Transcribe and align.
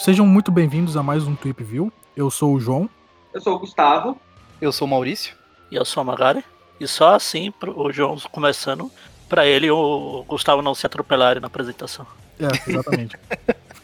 Sejam 0.00 0.26
muito 0.26 0.50
bem-vindos 0.50 0.96
a 0.96 1.04
mais 1.04 1.22
um 1.22 1.36
Tweep 1.36 1.62
View. 1.62 1.92
Eu 2.16 2.32
sou 2.32 2.52
o 2.52 2.58
João. 2.58 2.90
Eu 3.32 3.40
sou 3.40 3.54
o 3.54 3.60
Gustavo. 3.60 4.20
Eu 4.60 4.72
sou 4.72 4.88
o 4.88 4.90
Maurício. 4.90 5.36
E 5.70 5.76
eu 5.76 5.84
sou 5.84 6.00
a 6.00 6.04
Magari. 6.04 6.44
E 6.80 6.88
só 6.88 7.14
assim, 7.14 7.54
o 7.64 7.92
João 7.92 8.18
começando, 8.32 8.90
pra 9.28 9.46
ele 9.46 9.70
o 9.70 10.24
Gustavo 10.26 10.62
não 10.62 10.74
se 10.74 10.84
atropelar 10.84 11.40
na 11.40 11.46
apresentação. 11.46 12.04
É, 12.40 12.70
exatamente. 12.70 13.16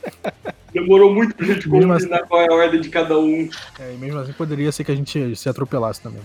Demorou 0.74 1.14
muito 1.14 1.36
pra 1.36 1.46
gente 1.46 1.68
Mesmo 1.68 1.92
combinar 1.92 2.26
qual 2.26 2.40
é 2.40 2.48
a 2.50 2.54
ordem 2.54 2.80
de 2.80 2.88
cada 2.88 3.16
um. 3.16 3.48
É, 3.78 3.94
e 3.94 3.96
mesmo 3.96 4.18
assim 4.18 4.32
poderia 4.32 4.72
ser 4.72 4.82
que 4.82 4.90
a 4.90 4.96
gente 4.96 5.36
se 5.36 5.48
atropelasse 5.48 6.00
também. 6.02 6.22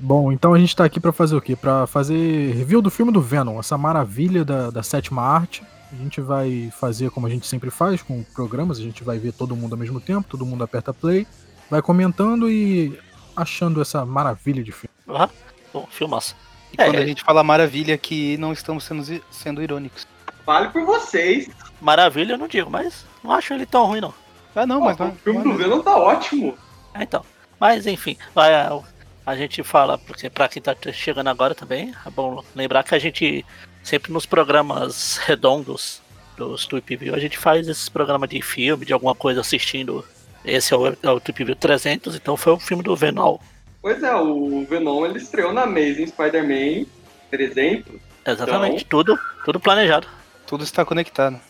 Bom, 0.00 0.30
então 0.32 0.54
a 0.54 0.58
gente 0.58 0.74
tá 0.76 0.84
aqui 0.84 1.00
pra 1.00 1.12
fazer 1.12 1.36
o 1.36 1.40
quê? 1.40 1.56
Pra 1.56 1.86
fazer 1.86 2.52
review 2.54 2.80
do 2.80 2.90
filme 2.90 3.12
do 3.12 3.20
Venom, 3.20 3.58
essa 3.58 3.76
maravilha 3.76 4.44
da, 4.44 4.70
da 4.70 4.82
sétima 4.82 5.22
arte. 5.22 5.62
A 5.92 5.96
gente 5.96 6.20
vai 6.20 6.70
fazer 6.78 7.10
como 7.10 7.26
a 7.26 7.30
gente 7.30 7.46
sempre 7.46 7.70
faz 7.70 8.02
com 8.02 8.22
programas, 8.34 8.78
a 8.78 8.82
gente 8.82 9.02
vai 9.02 9.18
ver 9.18 9.32
todo 9.32 9.56
mundo 9.56 9.72
ao 9.72 9.78
mesmo 9.78 10.00
tempo, 10.00 10.28
todo 10.28 10.44
mundo 10.44 10.62
aperta 10.62 10.92
play, 10.92 11.26
vai 11.70 11.80
comentando 11.80 12.48
e 12.50 12.98
achando 13.34 13.80
essa 13.80 14.04
maravilha 14.04 14.62
de 14.62 14.70
filme. 14.70 14.94
Ah, 15.08 15.28
bom, 15.72 15.86
filmaço. 15.90 16.36
E 16.72 16.80
É, 16.80 16.84
quando 16.84 16.96
é. 16.96 17.02
a 17.02 17.06
gente 17.06 17.24
fala 17.24 17.42
maravilha 17.42 17.94
aqui, 17.94 18.36
não 18.36 18.52
estamos 18.52 18.84
sendo, 18.84 19.02
sendo 19.30 19.62
irônicos. 19.62 20.06
Fale 20.44 20.68
por 20.68 20.84
vocês. 20.84 21.48
Maravilha 21.80 22.34
eu 22.34 22.38
não 22.38 22.48
digo, 22.48 22.70
mas 22.70 23.06
não 23.24 23.32
acho 23.32 23.54
ele 23.54 23.64
tão 23.64 23.86
ruim 23.86 24.00
não. 24.00 24.12
Ah, 24.54 24.66
não, 24.66 24.82
Ó, 24.82 24.84
mas 24.84 24.98
o 25.00 25.12
filme 25.22 25.42
do 25.42 25.52
é 25.52 25.56
Venom 25.56 25.80
tá 25.80 25.96
ótimo. 25.96 26.56
É, 26.94 27.02
então. 27.02 27.24
Mas 27.60 27.86
enfim, 27.86 28.16
vai, 28.34 28.52
a, 29.30 29.36
gente 29.36 29.62
fala, 29.62 29.98
porque 29.98 30.30
pra 30.30 30.48
quem 30.48 30.62
tá 30.62 30.74
chegando 30.92 31.28
agora 31.28 31.54
também, 31.54 31.94
é 32.04 32.10
bom 32.10 32.42
lembrar 32.54 32.82
que 32.82 32.94
a 32.94 32.98
gente 32.98 33.44
sempre 33.82 34.12
nos 34.12 34.26
programas 34.26 35.18
redondos 35.18 36.00
dos 36.36 36.66
Tweep 36.66 36.96
View, 36.96 37.14
a 37.14 37.18
gente 37.18 37.36
faz 37.36 37.68
esses 37.68 37.88
programas 37.88 38.28
de 38.30 38.40
filme, 38.40 38.86
de 38.86 38.92
alguma 38.92 39.14
coisa 39.14 39.40
assistindo. 39.40 40.04
Esse 40.44 40.72
é 40.72 40.76
o, 40.76 40.86
é 40.86 41.10
o 41.10 41.20
Tweep 41.20 41.44
View 41.44 41.56
300, 41.56 42.14
então 42.14 42.36
foi 42.36 42.52
o 42.52 42.58
filme 42.58 42.82
do 42.82 42.94
Venom. 42.94 43.38
Pois 43.82 44.02
é, 44.02 44.14
o 44.14 44.64
Venom 44.64 45.04
ele 45.04 45.18
estreou 45.18 45.52
na 45.52 45.62
Amazing 45.62 46.06
Spider-Man 46.06 46.86
300. 47.30 48.00
Exatamente, 48.26 48.84
tudo, 48.84 49.18
tudo 49.44 49.58
planejado. 49.58 50.06
Tudo 50.46 50.64
está 50.64 50.84
conectado. 50.84 51.40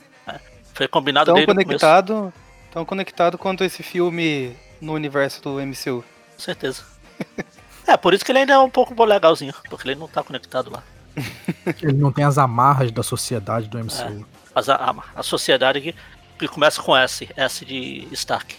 Foi 0.75 0.87
combinado 0.87 1.27
Tão 1.27 1.35
desde 1.35 1.53
conectado, 1.53 2.33
tão 2.71 2.85
conectado 2.85 3.37
quanto 3.37 3.65
esse 3.65 3.83
filme 3.83 4.57
no 4.81 4.93
universo 4.93 5.43
do 5.43 5.61
MCU. 5.61 6.05
Com 6.37 6.39
certeza. 6.39 6.85
É, 7.89 7.97
por 7.97 8.13
isso 8.13 8.23
que 8.25 8.31
ele 8.31 8.41
ainda 8.41 8.53
é 8.53 8.59
um 8.59 8.69
pouco 8.69 9.03
legalzinho, 9.03 9.55
porque 9.71 9.89
ele 9.89 9.99
não 9.99 10.07
tá 10.07 10.23
conectado 10.23 10.71
lá. 10.71 10.83
Ele 11.83 11.95
não 11.95 12.13
tem 12.13 12.25
as 12.25 12.39
amarras 12.39 12.93
da 12.93 13.03
sociedade 13.03 13.67
do 13.67 13.77
MCU. 13.77 14.25
Mas 14.55 14.69
a, 14.69 14.77
a, 14.77 14.95
a 15.17 15.23
sociedade 15.25 15.81
que, 15.81 15.95
que 16.39 16.47
começa 16.47 16.81
com 16.81 16.97
S, 16.97 17.29
S 17.37 17.65
de 17.65 18.07
Stark. 18.13 18.55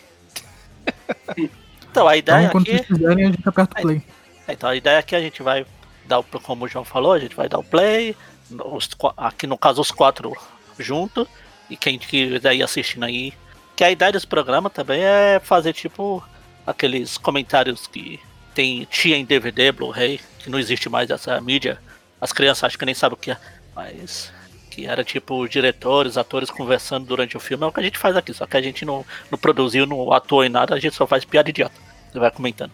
Então 1.91 2.07
a 2.07 2.15
ideia 2.15 2.45
Então, 2.47 2.61
aqui. 2.61 2.83
quiserem, 2.83 3.25
a 3.25 3.31
gente 3.31 3.49
aperta 3.49 3.79
o 3.79 3.81
play. 3.81 4.03
É, 4.47 4.53
Então 4.53 4.69
a 4.69 4.75
ideia 4.75 4.99
aqui 4.99 5.15
a 5.15 5.19
gente 5.21 5.41
vai 5.41 5.65
dar 6.05 6.19
o, 6.19 6.23
como 6.23 6.65
o 6.65 6.67
João 6.67 6.85
falou, 6.85 7.13
a 7.13 7.19
gente 7.19 7.35
vai 7.35 7.49
dar 7.49 7.57
o 7.57 7.63
play, 7.63 8.15
os 8.51 8.89
aqui 9.17 9.47
no 9.47 9.57
caso 9.57 9.81
os 9.81 9.89
quatro 9.89 10.35
juntos, 10.77 11.27
e 11.69 11.75
quem 11.75 11.97
quiser 11.97 12.55
ir 12.55 12.61
assistindo 12.63 13.05
aí. 13.05 13.33
Que 13.75 13.83
a 13.83 13.89
ideia 13.91 14.11
desse 14.11 14.27
programa 14.27 14.69
também 14.69 15.01
é 15.01 15.39
fazer 15.43 15.73
tipo 15.73 16.23
aqueles 16.67 17.17
comentários 17.17 17.87
que 17.87 18.19
tem 18.59 18.85
tinha 18.91 19.15
em 19.15 19.23
DVD, 19.23 19.71
Blu-ray, 19.71 20.19
que 20.39 20.49
não 20.49 20.59
existe 20.59 20.89
mais 20.89 21.09
essa 21.09 21.39
mídia. 21.39 21.79
As 22.19 22.33
crianças 22.33 22.65
acham 22.65 22.77
que 22.77 22.85
nem 22.85 22.93
sabem 22.93 23.13
o 23.17 23.17
que 23.17 23.31
é, 23.31 23.37
mas 23.73 24.33
que 24.69 24.85
era 24.85 25.01
tipo 25.01 25.47
diretores, 25.47 26.17
atores 26.17 26.51
conversando 26.51 27.05
durante 27.05 27.37
o 27.37 27.39
filme, 27.39 27.63
é 27.63 27.67
o 27.67 27.71
que 27.71 27.79
a 27.79 27.83
gente 27.83 27.97
faz 27.97 28.17
aqui, 28.17 28.33
só 28.33 28.45
que 28.45 28.57
a 28.57 28.61
gente 28.61 28.83
não, 28.83 29.05
não 29.31 29.39
produziu, 29.39 29.85
não 29.85 30.11
atuou 30.11 30.43
em 30.43 30.49
nada, 30.49 30.75
a 30.75 30.79
gente 30.79 30.93
só 30.93 31.07
faz 31.07 31.23
piada 31.23 31.49
idiota. 31.49 31.73
E 32.13 32.19
vai 32.19 32.29
comentando. 32.29 32.71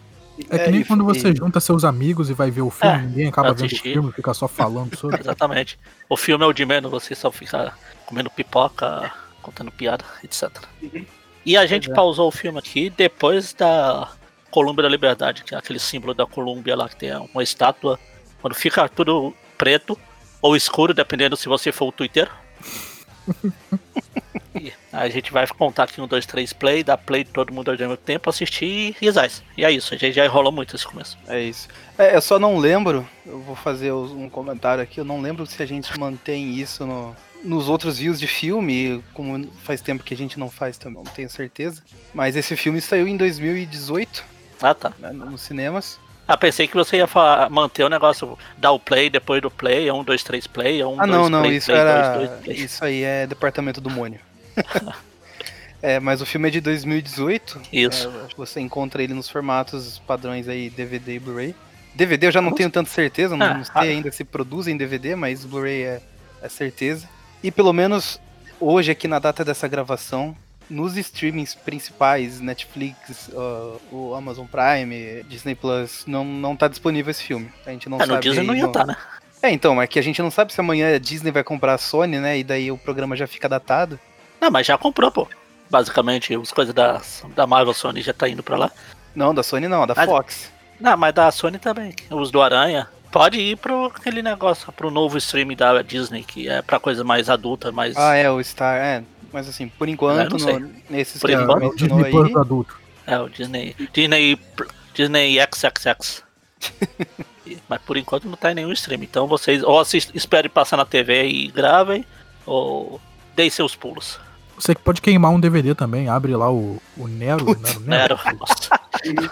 É 0.50 0.58
que 0.58 0.70
nem 0.72 0.80
e- 0.80 0.84
quando 0.84 1.04
você 1.04 1.30
e- 1.30 1.36
junta 1.36 1.60
seus 1.60 1.84
amigos 1.84 2.30
e 2.30 2.34
vai 2.34 2.50
ver 2.50 2.62
o 2.62 2.70
filme, 2.70 2.96
É, 2.96 2.98
ninguém 3.02 3.28
acaba 3.28 3.54
vendo 3.54 3.72
o 3.72 3.76
filme, 3.78 4.10
fica 4.12 4.34
só 4.34 4.48
falando 4.48 4.94
sobre. 4.98 5.20
Exatamente. 5.20 5.78
O 6.08 6.16
filme 6.16 6.44
é 6.44 6.48
o 6.48 6.52
de 6.52 6.66
menos, 6.66 6.90
você 6.90 7.14
só 7.14 7.30
fica 7.30 7.72
comendo 8.06 8.28
pipoca, 8.28 9.12
contando 9.40 9.70
piada, 9.70 10.04
etc. 10.24 10.50
E 11.44 11.56
a 11.56 11.64
gente 11.64 11.92
é. 11.92 11.94
pausou 11.94 12.26
o 12.26 12.32
filme 12.32 12.58
aqui 12.58 12.90
depois 12.90 13.54
da 13.54 14.10
Colômbia 14.56 14.84
da 14.84 14.88
Liberdade, 14.88 15.44
que 15.44 15.54
é 15.54 15.58
aquele 15.58 15.78
símbolo 15.78 16.14
da 16.14 16.24
Colômbia 16.24 16.74
lá 16.74 16.88
que 16.88 16.96
tem 16.96 17.14
uma 17.34 17.42
estátua. 17.42 18.00
Quando 18.40 18.54
fica 18.54 18.88
tudo 18.88 19.34
preto 19.58 19.98
ou 20.40 20.56
escuro, 20.56 20.94
dependendo 20.94 21.36
se 21.36 21.46
você 21.46 21.70
for 21.70 21.88
o 21.88 21.92
Twitter. 21.92 22.26
A 24.90 25.10
gente 25.10 25.30
vai 25.30 25.46
contar 25.46 25.82
aqui 25.82 26.00
um, 26.00 26.06
dois, 26.08 26.24
três 26.24 26.54
play, 26.54 26.82
dar 26.82 26.96
play 26.96 27.22
todo 27.22 27.52
mundo 27.52 27.70
ao 27.70 27.76
mesmo 27.76 27.98
tempo, 27.98 28.30
assistir 28.30 28.64
e 28.64 28.96
risais. 28.98 29.42
E 29.58 29.62
é 29.62 29.70
isso, 29.70 29.92
a 29.92 29.98
gente 29.98 30.14
já 30.14 30.24
enrolou 30.24 30.50
muito 30.50 30.74
esse 30.74 30.86
começo. 30.86 31.18
É 31.28 31.42
isso. 31.42 31.68
É, 31.98 32.16
eu 32.16 32.22
só 32.22 32.38
não 32.38 32.56
lembro, 32.56 33.06
eu 33.26 33.38
vou 33.42 33.54
fazer 33.54 33.92
um 33.92 34.30
comentário 34.30 34.82
aqui, 34.82 34.98
eu 34.98 35.04
não 35.04 35.20
lembro 35.20 35.44
se 35.44 35.62
a 35.62 35.66
gente 35.66 35.98
mantém 36.00 36.54
isso 36.54 36.86
no- 36.86 37.14
nos 37.44 37.68
outros 37.68 37.98
views 37.98 38.18
de 38.18 38.26
filme, 38.26 39.04
como 39.12 39.46
faz 39.62 39.82
tempo 39.82 40.02
que 40.02 40.14
a 40.14 40.16
gente 40.16 40.38
não 40.38 40.48
faz 40.48 40.78
também, 40.78 41.02
não 41.04 41.12
tenho 41.12 41.28
certeza. 41.28 41.82
Mas 42.14 42.34
esse 42.34 42.56
filme 42.56 42.80
saiu 42.80 43.06
em 43.06 43.18
2018, 43.18 44.24
Ah, 44.62 44.74
tá. 44.74 44.92
né, 44.98 45.12
nos 45.12 45.42
cinemas. 45.42 45.98
Ah, 46.28 46.36
pensei 46.36 46.66
que 46.66 46.74
você 46.74 46.96
ia 46.96 47.06
falar, 47.06 47.48
manter 47.48 47.84
o 47.84 47.88
negócio, 47.88 48.36
dar 48.58 48.72
o 48.72 48.80
play 48.80 49.08
depois 49.08 49.40
do 49.40 49.50
play, 49.50 49.88
é 49.88 49.92
um, 49.92 50.02
dois, 50.02 50.24
três 50.24 50.44
play, 50.46 50.80
é 50.80 50.86
um, 50.86 51.00
Ah, 51.00 51.06
dois, 51.06 51.10
não, 51.18 51.28
não, 51.30 51.42
play, 51.42 51.56
isso 51.56 51.66
play, 51.66 51.78
era. 51.78 52.16
dois, 52.16 52.30
dois. 52.44 52.58
Isso 52.58 52.84
aí 52.84 53.02
é 53.04 53.26
departamento 53.28 53.80
do 53.80 53.88
Mônio. 53.88 54.18
é, 55.80 56.00
mas 56.00 56.20
o 56.20 56.26
filme 56.26 56.48
é 56.48 56.50
de 56.50 56.60
2018. 56.60 57.60
Isso. 57.72 58.08
É, 58.08 58.34
você 58.36 58.60
encontra 58.60 59.02
ele 59.02 59.14
nos 59.14 59.28
formatos 59.28 60.00
padrões 60.06 60.48
aí 60.48 60.68
DVD 60.68 61.14
e 61.14 61.18
Blu-ray. 61.20 61.54
DVD 61.94 62.26
eu 62.26 62.32
já 62.32 62.40
não 62.40 62.50
Nossa. 62.50 62.56
tenho 62.58 62.70
tanta 62.70 62.90
certeza, 62.90 63.36
não, 63.36 63.46
Ah, 63.46 63.54
não 63.54 63.64
sei 63.64 63.72
ah. 63.74 63.80
ainda 63.82 64.10
se 64.10 64.24
produz 64.24 64.66
em 64.66 64.76
DVD, 64.76 65.14
mas 65.14 65.44
Blu-ray 65.44 65.82
é, 65.82 66.02
é 66.42 66.48
certeza. 66.48 67.08
E 67.42 67.50
pelo 67.52 67.72
menos 67.72 68.20
hoje, 68.60 68.90
aqui 68.90 69.06
na 69.06 69.18
data 69.18 69.44
dessa 69.44 69.68
gravação, 69.68 70.36
nos 70.68 70.96
streamings 70.96 71.54
principais, 71.54 72.40
Netflix, 72.40 73.30
ah, 73.36 73.76
o 73.92 74.14
Amazon 74.14 74.46
Prime, 74.46 75.22
Disney 75.28 75.54
Plus, 75.54 76.04
não, 76.06 76.24
não 76.24 76.56
tá 76.56 76.68
disponível 76.68 77.10
esse 77.10 77.22
filme. 77.22 77.50
A 77.66 77.70
gente 77.70 77.88
não 77.88 77.98
Ah, 78.00 78.06
no 78.06 78.14
sabe. 78.14 78.22
Disney 78.22 78.40
aí 78.40 78.46
não 78.46 78.54
ia 78.54 78.62
no- 78.62 78.68
estar, 78.68 78.86
né? 78.86 78.96
É, 79.42 79.50
então, 79.50 79.80
é 79.80 79.86
que 79.86 79.98
a 79.98 80.02
gente 80.02 80.20
não 80.22 80.30
sabe 80.30 80.52
se 80.52 80.60
amanhã 80.60 80.94
a 80.94 80.98
Disney 80.98 81.30
vai 81.30 81.44
comprar 81.44 81.74
a 81.74 81.78
Sony, 81.78 82.18
né? 82.18 82.38
E 82.38 82.42
daí 82.44 82.72
o 82.72 82.78
programa 82.78 83.14
já 83.14 83.26
fica 83.26 83.48
datado. 83.48 84.00
Não, 84.40 84.50
mas 84.50 84.66
já 84.66 84.76
comprou, 84.78 85.10
pô. 85.10 85.28
Basicamente, 85.70 86.34
as 86.34 86.52
coisas 86.52 86.74
da, 86.74 87.00
da 87.34 87.46
Marvel 87.46 87.74
Sony 87.74 88.00
já 88.02 88.12
tá 88.12 88.28
indo 88.28 88.42
pra 88.42 88.56
lá. 88.56 88.70
Não, 89.14 89.34
da 89.34 89.42
Sony 89.42 89.68
não, 89.68 89.86
da 89.86 89.94
Mas- 89.94 90.06
Fox. 90.08 90.52
Não, 90.80 90.96
mas 90.96 91.14
da 91.14 91.30
Sony 91.30 91.58
também. 91.58 91.94
Os 92.10 92.30
do 92.30 92.40
Aranha. 92.42 92.88
Pode 93.10 93.38
ir 93.40 93.56
pro 93.56 93.86
aquele 93.86 94.20
negócio, 94.20 94.70
pro 94.72 94.90
novo 94.90 95.16
stream 95.16 95.54
da 95.54 95.80
Disney, 95.80 96.22
que 96.22 96.48
é 96.48 96.60
pra 96.60 96.78
coisa 96.78 97.02
mais 97.02 97.30
adulta, 97.30 97.72
mais. 97.72 97.96
Ah, 97.96 98.14
é, 98.14 98.30
o 98.30 98.42
Star, 98.42 98.76
é. 98.76 99.02
Mas 99.32 99.48
assim, 99.48 99.68
por 99.68 99.88
enquanto, 99.88 100.32
não 100.32 100.38
sei. 100.38 100.58
no, 100.58 100.70
nesse 100.88 101.18
Por 101.18 101.30
É, 101.30 101.34
esquema 101.34 101.52
enquanto, 101.54 101.76
que 101.76 101.84
o 101.84 101.88
Disney 101.88 102.10
Plus 102.10 102.26
aí, 102.26 102.32
do 102.32 102.38
adulto. 102.38 102.78
É, 103.06 103.18
o 103.18 103.28
Disney. 103.28 103.76
Disney. 103.92 104.38
Disney 104.94 105.38
XXX. 105.40 106.22
Mas 107.68 107.80
por 107.82 107.96
enquanto 107.96 108.28
não 108.28 108.36
tá 108.36 108.52
em 108.52 108.54
nenhum 108.54 108.72
stream. 108.72 109.02
Então 109.02 109.26
vocês 109.26 109.62
ou 109.62 109.78
assist, 109.78 110.10
esperem 110.14 110.50
passar 110.50 110.76
na 110.76 110.84
TV 110.84 111.26
e 111.26 111.48
gravem, 111.48 112.04
ou 112.44 113.00
deem 113.34 113.50
seus 113.50 113.76
pulos. 113.76 114.18
Você 114.58 114.74
que 114.74 114.80
pode 114.80 115.02
queimar 115.02 115.30
um 115.30 115.38
DVD 115.38 115.74
também, 115.74 116.08
abre 116.08 116.34
lá 116.34 116.50
o, 116.50 116.80
o 116.96 117.06
Nero, 117.06 117.44
Nero, 117.44 117.80
Nero. 117.80 118.18
Nero. 118.24 118.38
Nossa. 118.38 118.80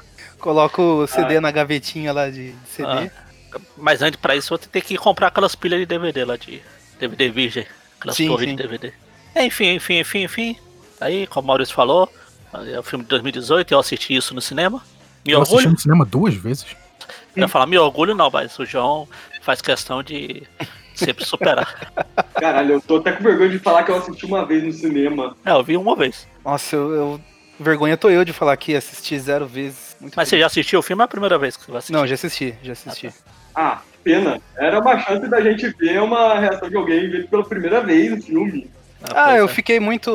coloca 0.39 0.83
o 0.83 1.07
CD 1.07 1.41
na 1.41 1.51
gavetinha 1.51 2.13
lá 2.13 2.29
de, 2.29 2.53
de 2.53 2.69
CD. 2.69 2.89
Ah. 2.91 3.11
Mas 3.79 4.03
antes 4.03 4.21
pra 4.21 4.37
isso 4.37 4.51
você 4.57 4.69
tem 4.69 4.83
que 4.83 4.99
comprar 4.99 5.29
aquelas 5.29 5.55
pilhas 5.55 5.81
de 5.81 5.87
DVD 5.87 6.25
lá 6.25 6.37
de 6.37 6.61
DVD 7.01 7.31
virgem. 7.31 7.67
Aquelas 7.99 8.17
Sim, 8.17 8.27
torres 8.29 8.51
sim. 8.51 8.57
de 8.57 8.63
DVD. 8.63 8.93
Enfim, 9.37 9.75
enfim, 9.75 9.99
enfim, 10.01 10.23
enfim. 10.25 10.57
Aí, 11.01 11.27
como 11.27 11.45
o 11.45 11.49
Maurício 11.49 11.75
falou, 11.75 12.09
é 12.73 12.79
o 12.79 12.83
filme 12.83 13.05
de 13.05 13.09
2018, 13.11 13.73
eu 13.75 13.79
assisti 13.79 14.15
isso 14.15 14.35
no 14.35 14.41
cinema. 14.41 14.81
Me 15.27 15.33
Eu 15.33 15.41
assisti 15.43 15.57
orgulho. 15.57 15.73
no 15.73 15.79
cinema 15.79 16.05
duas 16.05 16.35
vezes. 16.35 16.67
Eu 17.37 17.43
ia 17.43 17.49
falar, 17.49 17.67
me 17.67 17.77
orgulho 17.79 18.15
não, 18.15 18.31
mas 18.31 18.57
o 18.59 18.65
João 18.65 19.09
faz 19.43 19.61
questão 19.61 20.03
de 20.03 20.45
sempre 20.95 21.25
superar. 21.25 21.93
Caralho, 22.39 22.75
eu 22.75 22.81
tô 22.81 22.97
até 22.97 23.13
com 23.13 23.25
vergonha 23.25 23.51
de 23.51 23.59
falar 23.59 23.83
que 23.83 23.91
eu 23.91 23.97
assisti 23.97 24.25
uma 24.25 24.47
vez 24.47 24.63
no 24.63 24.73
cinema. 24.73 25.37
É, 25.45 25.51
eu 25.51 25.65
vi 25.65 25.77
uma 25.77 25.97
vez. 25.97 26.27
Nossa, 26.45 26.77
eu, 26.77 26.91
eu- 26.95 27.21
Vergonha 27.59 27.97
tô 27.97 28.11
eu 28.11 28.25
de 28.25 28.33
falar 28.33 28.57
que 28.57 28.75
assisti 28.75 29.17
zero 29.17 29.47
vezes. 29.47 29.97
Muito 30.01 30.15
Mas 30.17 30.29
você 30.29 30.39
já 30.41 30.47
assistiu 30.47 30.81
o 30.81 30.83
filme 30.83 31.01
ou 31.01 31.05
é 31.05 31.07
a 31.07 31.09
primeira 31.09 31.39
vez 31.39 31.57
que 31.57 31.65
você 31.65 31.71
vai 31.71 31.79
assistir? 31.79 31.93
Não, 31.93 32.05
já 32.05 32.15
assisti, 32.15 32.53
já 32.65 32.73
assisti. 32.73 33.15
Ah, 33.55 33.81
pena. 34.03 34.41
Era 34.57 34.81
uma 34.81 34.99
chance 34.99 35.29
da 35.29 35.41
gente 35.41 35.69
ver 35.79 36.03
uma 36.03 36.37
reação 36.41 36.69
de 36.69 36.77
alguém 36.77 37.09
ver 37.09 37.29
pela 37.29 37.45
primeira 37.45 37.81
vez 37.81 38.13
o 38.13 38.21
filme. 38.27 38.69
Ah, 39.13 39.25
pois 39.27 39.39
eu 39.39 39.45
é. 39.45 39.49
fiquei 39.49 39.81
muito. 39.81 40.11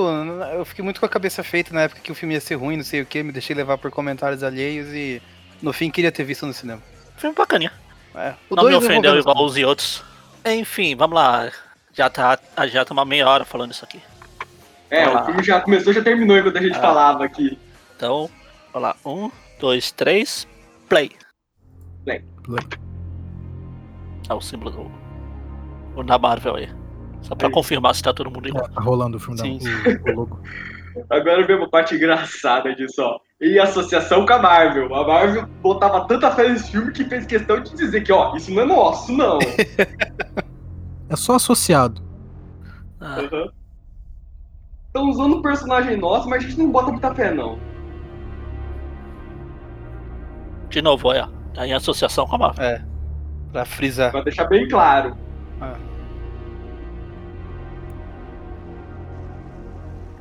Eu 0.53 0.65
fiquei 0.65 0.83
muito 0.83 0.99
com 0.99 1.05
a 1.05 1.09
cabeça 1.09 1.43
feita 1.43 1.73
na 1.73 1.81
época 1.81 2.01
que 2.01 2.11
o 2.11 2.15
filme 2.15 2.33
ia 2.33 2.41
ser 2.41 2.55
ruim, 2.55 2.77
não 2.77 2.83
sei 2.83 3.01
o 3.01 3.05
que, 3.05 3.21
me 3.23 3.31
deixei 3.31 3.55
levar 3.55 3.77
por 3.77 3.91
comentários 3.91 4.43
alheios 4.43 4.87
e 4.93 5.21
no 5.61 5.71
fim 5.73 5.91
queria 5.91 6.11
ter 6.11 6.23
visto 6.23 6.45
no 6.45 6.53
cinema. 6.53 6.81
Filme 7.17 7.35
bacaninha. 7.35 7.71
É, 8.15 8.33
o 8.49 8.55
Não 8.55 8.63
me 8.63 8.71
vou 8.71 8.79
ofendeu 8.79 9.17
igual 9.17 9.43
os 9.45 9.55
outros. 9.57 10.03
Enfim, 10.45 10.95
vamos 10.95 11.15
lá. 11.15 11.51
Já 11.93 12.09
tá, 12.09 12.39
já 12.67 12.83
tá 12.85 12.93
uma 12.93 13.05
meia 13.05 13.27
hora 13.29 13.45
falando 13.45 13.71
isso 13.71 13.83
aqui. 13.83 14.01
É, 14.89 15.07
o 15.07 15.25
filme 15.25 15.43
já 15.43 15.61
começou, 15.61 15.93
já 15.93 16.01
terminou 16.01 16.37
enquanto 16.37 16.57
a 16.57 16.61
gente 16.61 16.77
Ah. 16.77 16.81
falava 16.81 17.23
aqui. 17.25 17.59
Então, 17.95 18.29
vamos 18.73 18.89
lá. 18.89 18.95
Um, 19.05 19.29
dois, 19.59 19.91
três, 19.91 20.47
play. 20.87 21.11
Play. 22.05 22.23
Play. 22.43 22.65
É 24.29 24.33
o 24.33 24.41
símbolo 24.41 24.71
do. 24.71 24.91
O 25.99 26.03
da 26.03 26.17
Marvel 26.17 26.55
aí. 26.55 26.69
Só 27.21 27.35
pra 27.35 27.47
Aí. 27.47 27.53
confirmar 27.53 27.93
se 27.95 28.01
tá 28.03 28.13
todo 28.13 28.31
mundo 28.31 28.47
igual. 28.47 28.65
É, 28.65 28.69
tá 28.69 28.81
rolando 28.81 29.17
o 29.17 29.19
filme 29.19 29.37
da 29.37 29.43
Sim. 29.43 29.59
o, 30.07 30.11
o 30.11 30.15
logo. 30.15 30.39
Agora 31.09 31.45
vem 31.45 31.55
uma 31.55 31.69
parte 31.69 31.95
engraçada 31.95 32.73
disso, 32.75 33.01
ó. 33.01 33.19
Em 33.41 33.57
associação 33.59 34.25
com 34.25 34.33
a 34.33 34.39
Marvel. 34.39 34.93
A 34.93 35.07
Marvel 35.07 35.47
botava 35.61 36.05
tanta 36.07 36.29
fé 36.31 36.49
nesse 36.49 36.71
filme 36.71 36.91
que 36.91 37.05
fez 37.05 37.25
questão 37.25 37.61
de 37.61 37.73
dizer 37.75 38.01
que, 38.01 38.11
ó, 38.11 38.35
isso 38.35 38.51
não 38.51 38.63
é 38.63 38.65
nosso, 38.65 39.11
não. 39.13 39.39
É 41.09 41.15
só 41.15 41.35
associado. 41.35 42.01
Ah, 42.99 43.17
Estão 44.87 45.09
usando 45.09 45.37
um 45.37 45.41
personagem 45.41 45.95
nosso, 45.95 46.27
mas 46.27 46.43
a 46.43 46.47
gente 46.47 46.59
não 46.59 46.71
bota 46.71 46.91
muita 46.91 47.13
fé, 47.15 47.33
não. 47.33 47.57
de 50.69 50.81
novo, 50.81 51.07
olha. 51.07 51.29
Tá 51.53 51.65
em 51.65 51.73
associação 51.73 52.27
com 52.27 52.35
a 52.35 52.39
Marvel. 52.39 52.63
É. 52.63 52.85
Pra 53.51 53.65
frisar. 53.65 54.11
Pra 54.11 54.21
deixar 54.21 54.45
bem 54.47 54.67
claro. 54.67 55.17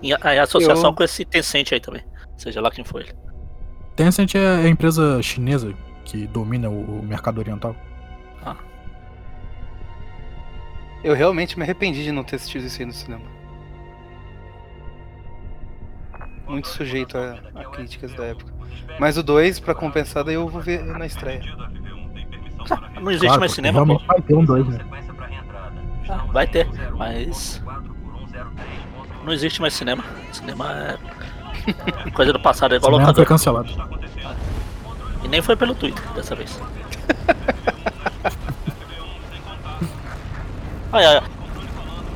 Em, 0.03 0.11
em 0.13 0.39
associação 0.39 0.91
Eu- 0.91 0.95
com 0.95 1.03
esse 1.03 1.25
Tencent 1.25 1.73
aí 1.73 1.81
também. 1.81 2.03
Seja 2.37 2.61
lá 2.61 2.71
quem 2.71 2.85
for 2.85 3.01
ele. 3.01 3.13
Tencent 3.97 4.35
é 4.37 4.47
a 4.65 4.69
empresa 4.69 5.21
chinesa 5.23 5.75
que 6.05 6.27
domina 6.27 6.69
o, 6.71 7.01
o 7.01 7.03
mercado 7.03 7.39
oriental. 7.39 7.75
Eu 11.05 11.15
realmente 11.15 11.57
me 11.57 11.63
arrependi 11.65 12.03
de 12.03 12.11
não 12.11 12.25
ter 12.25 12.37
assistido 12.37 12.65
isso 12.67 12.81
aí 12.81 12.87
no 12.87 12.93
cinema. 12.93 13.23
Muito 16.49 16.67
sujeito 16.69 17.17
a, 17.17 17.39
a 17.55 17.65
críticas 17.67 18.13
da 18.15 18.25
época. 18.25 18.53
Mas 18.99 19.17
o 19.17 19.23
2, 19.23 19.61
pra 19.61 19.75
compensar, 19.77 20.25
daí 20.25 20.35
eu 20.35 20.49
vou 20.49 20.61
ver 20.61 20.83
na 20.85 21.07
estreia. 21.07 21.41
Não 23.01 23.11
existe 23.11 23.27
Claro, 23.27 23.41
mais 23.41 23.53
cinema, 23.53 23.87
pô. 23.87 23.99
vai 24.07 24.21
ter 24.23 24.35
um 24.35 24.45
dois, 24.45 24.67
né? 24.67 24.79
Ah, 26.09 26.17
vai 26.33 26.47
ter, 26.49 26.67
mas. 26.97 27.63
Não 29.29 29.35
existe 29.35 29.61
mais 29.61 29.75
cinema. 29.75 30.03
Cinema 30.33 30.73
é. 30.73 30.97
Coisa 32.17 32.33
do 32.33 32.41
passado, 32.41 32.73
é 32.73 32.77
igual 32.79 32.95
Cinema 32.95 33.13
foi 33.13 33.25
locador. 33.25 33.27
cancelado. 33.27 33.69
E 35.23 35.29
nem 35.29 35.43
foi 35.43 35.55
pelo 35.55 35.75
Twitter 35.75 36.03
dessa 36.15 36.35
vez. 36.35 36.59
Olha, 40.91 41.23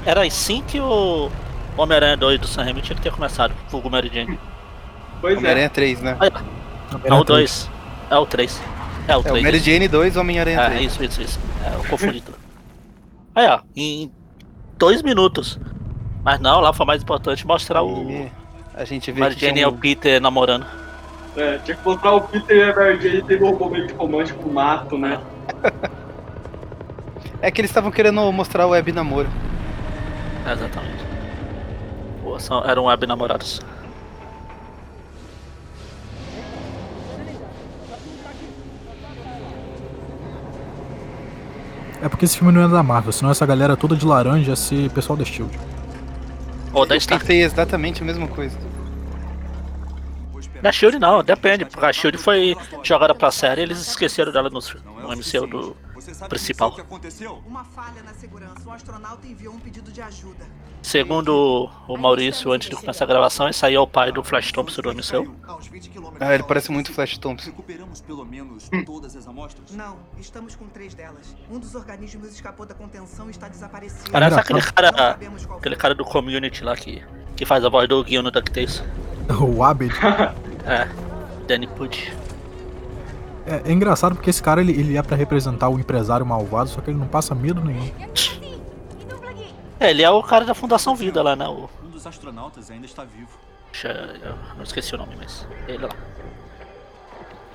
era 0.06 0.26
assim 0.26 0.62
que 0.62 0.80
o 0.80 1.30
Homem-Aranha 1.76 2.16
2 2.16 2.40
do 2.40 2.46
Sam 2.46 2.62
Raimi 2.62 2.80
tinha 2.80 2.96
que 2.96 3.02
ter 3.02 3.12
começado, 3.12 3.52
com 3.70 3.76
o 3.78 3.90
Mary 3.90 4.10
Jane. 4.10 4.38
Pois 5.20 5.34
é. 5.34 5.38
Homem-Aranha 5.38 5.68
3, 5.68 6.00
né? 6.00 6.16
Olha, 6.18 6.32
é 7.04 7.12
o 7.12 7.22
2. 7.24 7.70
É 8.08 8.16
o 8.16 8.24
3. 8.24 8.62
É 9.06 9.12
o 9.12 9.16
É 9.16 9.18
o 9.18 9.22
3. 9.22 9.42
Mary 9.44 9.58
Jane 9.58 9.86
2, 9.86 10.16
Homem-Aranha 10.16 10.60
É, 10.62 10.70
3. 10.70 10.86
isso, 10.86 11.04
isso, 11.04 11.20
isso. 11.20 11.38
É, 11.62 11.74
eu 11.74 11.84
confundi 11.84 12.22
tudo. 12.22 12.38
Aí, 13.34 13.46
ó, 13.48 13.60
em 13.76 14.10
dois 14.78 15.02
minutos. 15.02 15.58
Mas 16.24 16.40
não, 16.40 16.60
lá 16.60 16.72
foi 16.72 16.86
mais 16.86 17.02
importante 17.02 17.46
mostrar 17.46 17.82
o 17.82 18.30
a 18.74 18.84
gente 18.84 19.12
vê 19.12 19.20
Mary 19.20 19.38
Jane 19.38 19.60
e 19.60 19.66
o 19.66 19.72
Peter 19.72 20.20
namorando. 20.20 20.66
É, 21.36 21.58
tinha 21.58 21.76
que 21.76 21.84
mostrar 21.84 22.12
o 22.12 22.20
Peter 22.22 22.56
e 22.56 22.62
a 22.62 22.74
Mary 22.74 23.00
Jane 23.00 23.22
tendo 23.22 23.46
um 23.46 23.58
momento 23.58 23.94
romântico 23.94 24.46
no 24.46 24.54
mato, 24.54 24.96
né? 24.96 25.20
É 27.40 27.50
que 27.50 27.60
eles 27.60 27.70
estavam 27.70 27.90
querendo 27.90 28.30
mostrar 28.32 28.66
o 28.66 28.70
web 28.70 28.92
namoro. 28.92 29.28
Exatamente. 30.50 31.04
Pô, 32.22 32.38
são, 32.38 32.64
eram 32.64 32.84
web 32.84 33.06
namorados. 33.06 33.60
É 42.00 42.08
porque 42.08 42.24
esse 42.24 42.36
filme 42.36 42.52
não 42.52 42.62
é 42.62 42.68
da 42.68 42.82
Marvel, 42.82 43.12
senão 43.12 43.30
essa 43.30 43.46
galera 43.46 43.76
toda 43.76 43.94
de 43.94 44.04
laranja 44.04 44.50
ia 44.50 44.56
ser 44.56 44.90
pessoal 44.90 45.16
da 45.16 45.24
Shield. 45.24 45.56
Ou 46.72 46.86
da 46.86 46.96
Eu 46.96 47.00
Star. 47.00 47.18
pensei 47.18 47.42
exatamente 47.42 48.02
a 48.02 48.04
mesma 48.04 48.26
coisa. 48.28 48.56
Da 50.62 50.70
Shield 50.70 50.98
não, 50.98 51.24
depende, 51.24 51.64
porque 51.64 51.84
a 51.84 51.92
Shield 51.92 52.16
foi 52.18 52.56
jogada 52.84 53.14
pra 53.14 53.30
série 53.32 53.62
e 53.62 53.64
eles 53.64 53.80
esqueceram 53.80 54.30
dela 54.32 54.48
no, 54.48 54.60
no 54.60 55.08
MCU 55.16 55.46
do 55.46 55.76
principal. 56.28 56.74
Uma 57.46 57.64
falha 57.64 58.02
na 58.02 58.14
segurança. 58.14 58.68
Um 58.68 58.72
astronauta 58.72 59.26
enviou 59.26 59.54
um 59.54 59.58
pedido 59.58 59.90
de 59.90 60.00
ajuda. 60.00 60.44
Segundo 60.82 61.70
o 61.86 61.96
Maurício, 61.96 62.50
antes 62.50 62.68
de 62.68 62.74
começar 62.76 63.04
a 63.04 63.06
gravação, 63.06 63.48
esse 63.48 63.64
aí 63.64 63.74
é 63.74 63.80
o 63.80 63.86
pai 63.86 64.10
do 64.10 64.22
Flash 64.22 64.50
Thompson 64.50 64.82
do 64.82 64.92
MCU. 64.92 65.34
Aos 65.46 65.68
20 65.68 65.90
quilômetros 65.90 66.22
Ah, 66.28 66.34
ele 66.34 66.42
parece 66.42 66.72
muito 66.72 66.92
Flash 66.92 67.16
Thompson. 67.18 67.46
Recuperamos 67.50 68.00
pelo 68.00 68.24
menos 68.24 68.68
todas 68.84 69.14
as 69.14 69.28
amostras? 69.28 69.70
Não, 69.70 69.98
estamos 70.18 70.56
com 70.56 70.66
três 70.66 70.92
delas. 70.94 71.36
Um 71.50 71.58
dos 71.58 71.74
organismos 71.74 72.32
escapou 72.32 72.66
da 72.66 72.74
contenção 72.74 73.28
e 73.28 73.30
está 73.30 73.48
desaparecido. 73.48 74.10
Parece 74.10 74.38
aquele 74.38 74.60
cara, 74.62 75.18
aquele 75.56 75.76
cara 75.76 75.94
do 75.94 76.04
Community 76.04 76.64
lá 76.64 76.76
que, 76.76 77.02
que 77.36 77.46
faz 77.46 77.64
a 77.64 77.68
voz 77.68 77.88
do 77.88 78.02
Guion 78.02 78.22
no 78.22 78.30
DuckTales. 78.30 78.82
O 79.40 79.62
Abed. 79.62 79.94
É, 80.66 80.88
Danny 81.46 81.68
Pudge. 81.68 82.12
É, 83.46 83.70
é 83.70 83.72
engraçado 83.72 84.14
porque 84.14 84.30
esse 84.30 84.42
cara 84.42 84.60
ele, 84.60 84.72
ele 84.72 84.96
é 84.96 85.02
pra 85.02 85.16
representar 85.16 85.68
o 85.68 85.78
empresário 85.78 86.24
malvado, 86.24 86.68
só 86.70 86.80
que 86.80 86.90
ele 86.90 86.98
não 86.98 87.08
passa 87.08 87.34
medo 87.34 87.60
nenhum. 87.62 87.90
É, 89.80 89.90
ele 89.90 90.02
é 90.02 90.10
o 90.10 90.22
cara 90.22 90.44
da 90.44 90.54
Fundação 90.54 90.94
Vida 90.94 91.22
lá, 91.22 91.34
né? 91.34 91.46
O, 91.48 91.68
Um 91.84 91.88
dos 91.90 92.06
astronautas 92.06 92.70
ainda 92.70 92.86
está 92.86 93.02
vivo. 93.04 93.28
Puxa, 93.72 93.88
eu 94.22 94.34
não 94.56 94.62
esqueci 94.62 94.94
o 94.94 94.98
nome, 94.98 95.14
mas 95.18 95.46
ele 95.66 95.78
lá. 95.84 95.88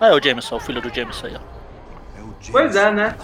Ah, 0.01 0.07
é 0.09 0.13
o 0.13 0.21
Jameson, 0.23 0.55
o 0.55 0.59
filho 0.59 0.81
do 0.81 0.93
Jameson 0.93 1.27
aí, 1.27 1.35
ó. 1.35 2.19
É 2.19 2.21
o 2.21 2.25
James. 2.27 2.49
Pois 2.51 2.75
é, 2.75 2.91
né? 2.91 3.15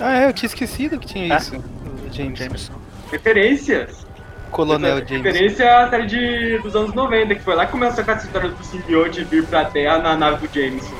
Ah, 0.00 0.18
é, 0.18 0.28
eu 0.28 0.32
tinha 0.32 0.46
esquecido 0.48 0.98
que 0.98 1.06
tinha 1.06 1.34
É? 1.34 1.36
isso. 1.38 1.56
O 1.56 2.12
James. 2.12 2.38
Jameson. 2.38 2.72
Referências. 3.10 4.04
Coronel 4.50 4.98
Essa 4.98 5.06
James. 5.08 5.24
Referência 5.24 5.78
à 5.84 5.90
série 5.90 6.06
de, 6.06 6.58
dos 6.58 6.76
anos 6.76 6.92
90, 6.94 7.34
que 7.34 7.40
foi 7.42 7.54
lá 7.56 7.66
que 7.66 7.72
começou 7.72 8.04
com 8.04 8.10
essa 8.12 8.26
história 8.26 8.50
do 8.50 8.64
simbionte 8.64 9.24
vir 9.24 9.44
pra 9.46 9.64
Terra 9.64 9.98
na 9.98 10.16
nave 10.16 10.46
do 10.46 10.54
Jameson. 10.54 10.94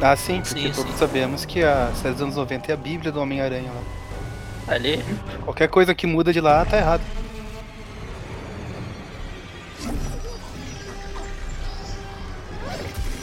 Ah, 0.00 0.16
sim, 0.16 0.40
porque 0.42 0.68
Sim, 0.68 0.72
todos 0.72 0.92
sim. 0.92 0.96
sabemos 0.96 1.44
que 1.44 1.62
a 1.62 1.92
série 1.94 2.14
dos 2.14 2.22
anos 2.22 2.36
90 2.36 2.70
é 2.70 2.74
a 2.74 2.76
bíblia 2.76 3.10
do 3.10 3.20
Homem-Aranha 3.20 3.72
lá. 3.72 3.82
Ali, 4.74 5.02
Qualquer 5.44 5.68
coisa 5.68 5.94
que 5.94 6.06
muda 6.06 6.32
de 6.32 6.40
lá 6.40 6.64
tá 6.64 6.76
errado. 6.78 7.02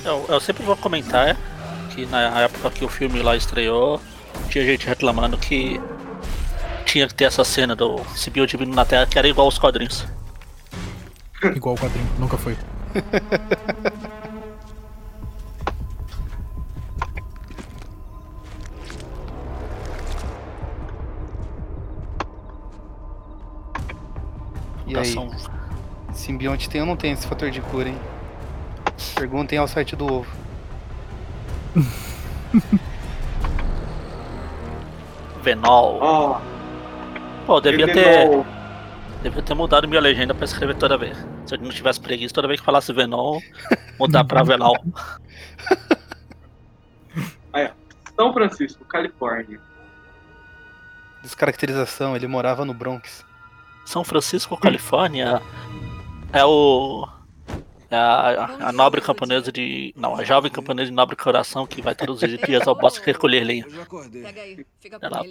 eu, 0.03 0.25
eu 0.29 0.39
sempre 0.39 0.63
vou 0.63 0.75
comentar 0.77 1.35
que 1.93 2.05
na 2.05 2.41
época 2.41 2.69
que 2.71 2.85
o 2.85 2.89
filme 2.89 3.21
lá 3.21 3.35
estreou, 3.35 3.99
tinha 4.49 4.63
gente 4.65 4.85
reclamando 4.87 5.37
que 5.37 5.79
tinha 6.85 7.07
que 7.07 7.13
ter 7.13 7.25
essa 7.25 7.43
cena 7.43 7.75
do 7.75 7.99
simbionte 8.15 8.55
vindo 8.57 8.75
na 8.75 8.85
Terra 8.85 9.05
que 9.07 9.17
era 9.17 9.27
igual 9.27 9.45
aos 9.47 9.57
quadrinhos. 9.57 10.05
Igual 11.55 11.75
o 11.75 11.77
quadrinho, 11.77 12.07
nunca 12.19 12.37
foi. 12.37 12.57
E 24.87 24.97
aí, 24.97 25.15
simbionte 26.13 26.69
tem 26.69 26.81
ou 26.81 26.87
não 26.87 26.95
tem 26.95 27.11
esse 27.11 27.27
fator 27.27 27.49
de 27.49 27.61
cura, 27.61 27.89
hein? 27.89 27.99
Perguntem 29.15 29.57
ao 29.57 29.67
site 29.67 29.95
do 29.95 30.05
ovo. 30.05 30.27
Venol. 35.41 35.99
Ó, 36.01 36.41
Pô, 37.45 37.59
devia 37.61 37.87
ter, 37.87 37.93
Venol. 38.27 38.45
devia 39.21 39.41
ter 39.43 39.53
mudado 39.53 39.87
minha 39.87 40.01
legenda 40.01 40.33
pra 40.33 40.45
escrever 40.45 40.75
toda 40.75 40.97
vez. 40.97 41.17
Se 41.45 41.55
eu 41.55 41.59
não 41.59 41.69
tivesse 41.69 41.99
preguiça, 41.99 42.33
toda 42.33 42.47
vez 42.47 42.59
que 42.59 42.65
falasse 42.65 42.91
Venol, 42.93 43.41
mudar 43.99 44.23
pra 44.23 44.41
Venol. 44.45 44.77
São 48.15 48.31
Francisco, 48.33 48.85
Califórnia. 48.85 49.59
Descaracterização, 51.21 52.15
ele 52.15 52.27
morava 52.27 52.63
no 52.63 52.73
Bronx. 52.73 53.24
São 53.85 54.03
Francisco, 54.03 54.57
Califórnia, 54.57 55.41
é 56.33 56.43
o. 56.43 57.07
É 57.89 57.95
a, 57.95 58.69
a 58.69 58.71
nobre 58.71 58.99
camponesa 58.99 59.51
de. 59.51 59.93
Não, 59.95 60.15
a 60.15 60.23
jovem 60.23 60.51
camponesa 60.51 60.89
de 60.89 60.95
nobre 60.95 61.15
coração 61.15 61.67
que 61.67 61.81
vai 61.81 61.93
todos 61.93 62.21
os 62.21 62.37
dias 62.39 62.67
ao 62.67 62.75
bosque 62.75 63.05
recolher 63.05 63.43
lenha. 63.43 63.63
Eu 63.65 63.69
já 63.69 63.83
acordei. 63.83 64.23
Pega 64.23 64.41
aí, 64.41 64.65
fica 64.79 64.99
com 64.99 65.05
Ela-. 65.05 65.23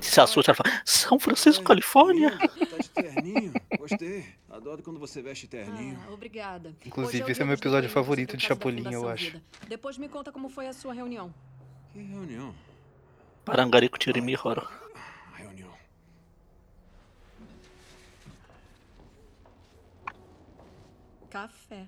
Se 0.00 0.20
assusta, 0.20 0.52
ela 0.52 0.56
fala: 0.56 0.82
São 0.84 1.18
Francisco, 1.18 1.64
Califórnia? 1.64 2.38
Tá 2.38 2.76
de 2.78 2.88
terninho. 2.90 3.52
Gostei. 3.76 4.24
Adoro 4.48 4.82
quando 4.82 4.98
você 5.00 5.20
veste 5.20 5.46
terninho. 5.48 5.98
Ah, 6.08 6.12
obrigada. 6.12 6.72
Inclusive, 6.86 7.30
esse 7.30 7.40
é 7.40 7.44
o 7.44 7.46
meu 7.46 7.56
episódio 7.56 7.90
favorito 7.90 8.36
de 8.36 8.46
Chapolin, 8.46 8.90
eu 8.90 9.08
acho. 9.08 9.32
Vida. 9.32 9.42
Depois 9.68 9.98
me 9.98 10.08
conta 10.08 10.30
como 10.32 10.48
foi 10.48 10.68
a 10.68 10.72
sua 10.72 10.94
reunião. 10.94 11.34
Que 11.92 12.00
reunião? 12.00 12.54
Parangarico 13.44 13.98
Tirimi 13.98 14.36
Horo. 14.42 14.66
Reunião. 15.34 15.70
Café. 21.36 21.86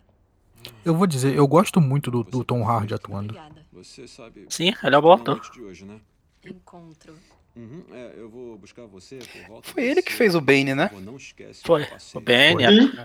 Eu 0.85 0.95
vou 0.95 1.07
dizer, 1.07 1.35
eu 1.35 1.47
gosto 1.47 1.81
muito 1.81 2.11
do, 2.11 2.23
do 2.23 2.45
Tom 2.45 2.69
Hardy 2.69 2.93
atuando. 2.93 3.33
Obrigada. 3.35 3.67
Você 3.73 4.07
sabe. 4.07 4.47
Sim, 4.51 4.75
ele 4.83 4.95
é 4.95 4.99
o 4.99 5.03
bom 5.03 5.13
ator. 5.13 5.41
né? 5.87 6.01
Encontro. 6.45 7.19
Uhum, 7.57 7.85
é, 7.91 8.13
eu 8.17 8.29
vou 8.29 8.57
buscar 8.57 8.87
você 8.87 9.19
por 9.19 9.49
volta 9.49 9.69
Foi 9.71 9.83
ele 9.83 10.01
que 10.01 10.13
fez 10.13 10.37
o 10.37 10.41
Bane, 10.41 10.75
né? 10.77 10.89
Pô, 10.89 11.01
não 11.01 11.17
esquece 11.17 11.63
Foi. 11.65 11.85
O 12.15 12.21
Ben, 12.21 12.57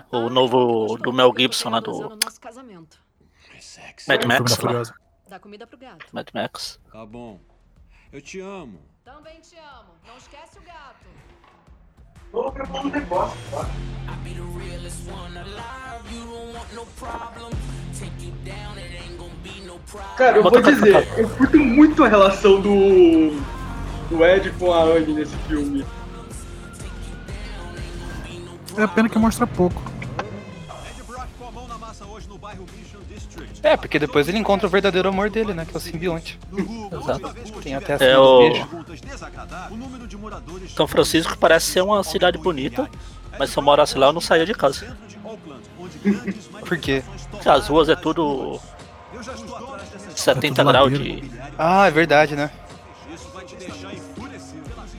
Foi. 0.10 0.20
o 0.20 0.30
novo 0.30 0.98
do 0.98 1.12
Mel 1.12 1.34
Gibson 1.36 1.70
lá 1.70 1.80
do 1.80 2.20
casamento. 2.40 3.02
É. 3.78 3.94
Mad 4.08 4.26
Max 4.26 4.58
lá. 4.60 4.84
Dá 5.28 5.40
comida 5.40 5.66
pro 5.66 5.78
gato. 5.78 6.06
Mad 6.12 6.28
Max. 6.34 6.80
Tá 6.92 7.06
bom. 7.06 7.40
Eu 8.12 8.22
te 8.22 8.40
amo. 8.40 8.80
Também 9.04 9.40
te 9.40 9.56
amo. 9.56 9.94
Não 10.06 10.18
esquece 10.18 10.60
o 10.60 10.62
gato. 10.62 11.08
Cara, 20.18 20.38
eu 20.38 20.44
Bota 20.44 20.62
vou 20.62 20.63
pra 20.63 20.72
dizer, 20.72 21.06
tocar. 21.06 21.20
eu 21.20 21.30
curto 21.30 21.58
muito 21.60 22.04
a 22.04 22.08
relação 22.08 22.62
do. 22.62 23.40
do 24.10 24.25
Ed 24.25 24.52
com 24.58 24.74
a 24.74 24.82
Anne 24.84 25.13
nesse 25.13 25.36
filme. 25.48 25.86
É 28.78 28.88
pena 28.88 29.08
que 29.10 29.20
mostra 29.20 29.46
pouco. 29.46 29.82
Ed 30.90 31.04
Brock 31.04 31.28
com 31.38 31.48
a 31.48 31.52
mão 31.52 31.68
na 31.68 31.78
massa 31.78 32.06
hoje 32.06 32.28
no 32.28 32.38
bairro 32.38 32.66
District. 32.66 32.93
É, 33.62 33.77
porque 33.77 33.98
depois 33.98 34.27
ele 34.27 34.38
encontra 34.38 34.68
o 34.68 34.70
verdadeiro 34.70 35.08
amor 35.10 35.30
dele, 35.30 35.53
né? 35.53 35.65
Que 35.65 35.74
é 35.74 35.77
o 35.77 35.80
simbionte. 35.82 36.38
Exato. 36.92 37.34
Tem 37.62 37.75
até 37.75 37.94
a 37.94 37.98
É 38.06 38.15
do 38.15 38.22
o- 38.22 38.68
São 40.75 40.88
Francisco 40.88 41.38
parece 41.38 41.68
ser 41.68 41.82
uma 41.82 42.03
cidade 42.03 42.38
bonita, 42.38 42.89
mas 43.39 43.50
se 43.51 43.58
eu 43.58 43.63
morasse 43.63 43.98
lá 43.98 44.08
eu 44.08 44.13
não 44.13 44.22
saía 44.22 44.46
de 44.46 44.53
casa. 44.53 44.96
Por 46.68 46.77
quê? 46.77 47.03
Porque 47.32 47.50
as 47.50 47.68
ruas 47.68 47.89
é 47.89 47.96
tudo 47.96 48.60
Eu 49.13 49.24
já 49.24 49.34
estou 49.34 49.56
atrás 49.56 49.89
dessas 49.89 50.20
70 50.20 50.46
É 50.48 50.50
tudo 50.63 50.68
graus 50.72 50.92
ladeira. 50.92 51.22
de. 51.22 51.32
Ah, 51.58 51.88
é 51.88 51.92
verdade, 51.92 52.36
né? 52.36 52.51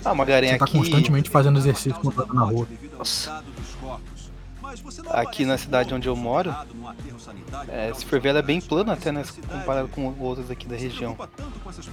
Ah, 0.04 0.12
uma 0.12 0.24
garinha 0.26 0.52
Você 0.52 0.58
tá 0.58 0.64
aqui. 0.66 0.76
constantemente 0.76 1.30
fazendo 1.30 1.58
exercício 1.58 1.94
quando 2.00 2.26
tá 2.26 2.34
na 2.34 2.42
rua. 2.42 2.66
Nossa. 2.98 3.42
Aqui 5.10 5.44
na 5.44 5.58
cidade 5.58 5.94
onde 5.94 6.08
eu 6.08 6.16
moro, 6.16 6.54
É, 7.68 7.92
se 7.94 8.04
for 8.04 8.20
ver, 8.20 8.30
ela 8.30 8.38
é 8.40 8.42
bem 8.42 8.60
plana 8.60 8.92
até, 8.92 9.12
né? 9.12 9.22
Comparado 9.50 9.88
com 9.88 10.14
outras 10.20 10.50
aqui 10.50 10.66
da 10.66 10.76
região. 10.76 11.16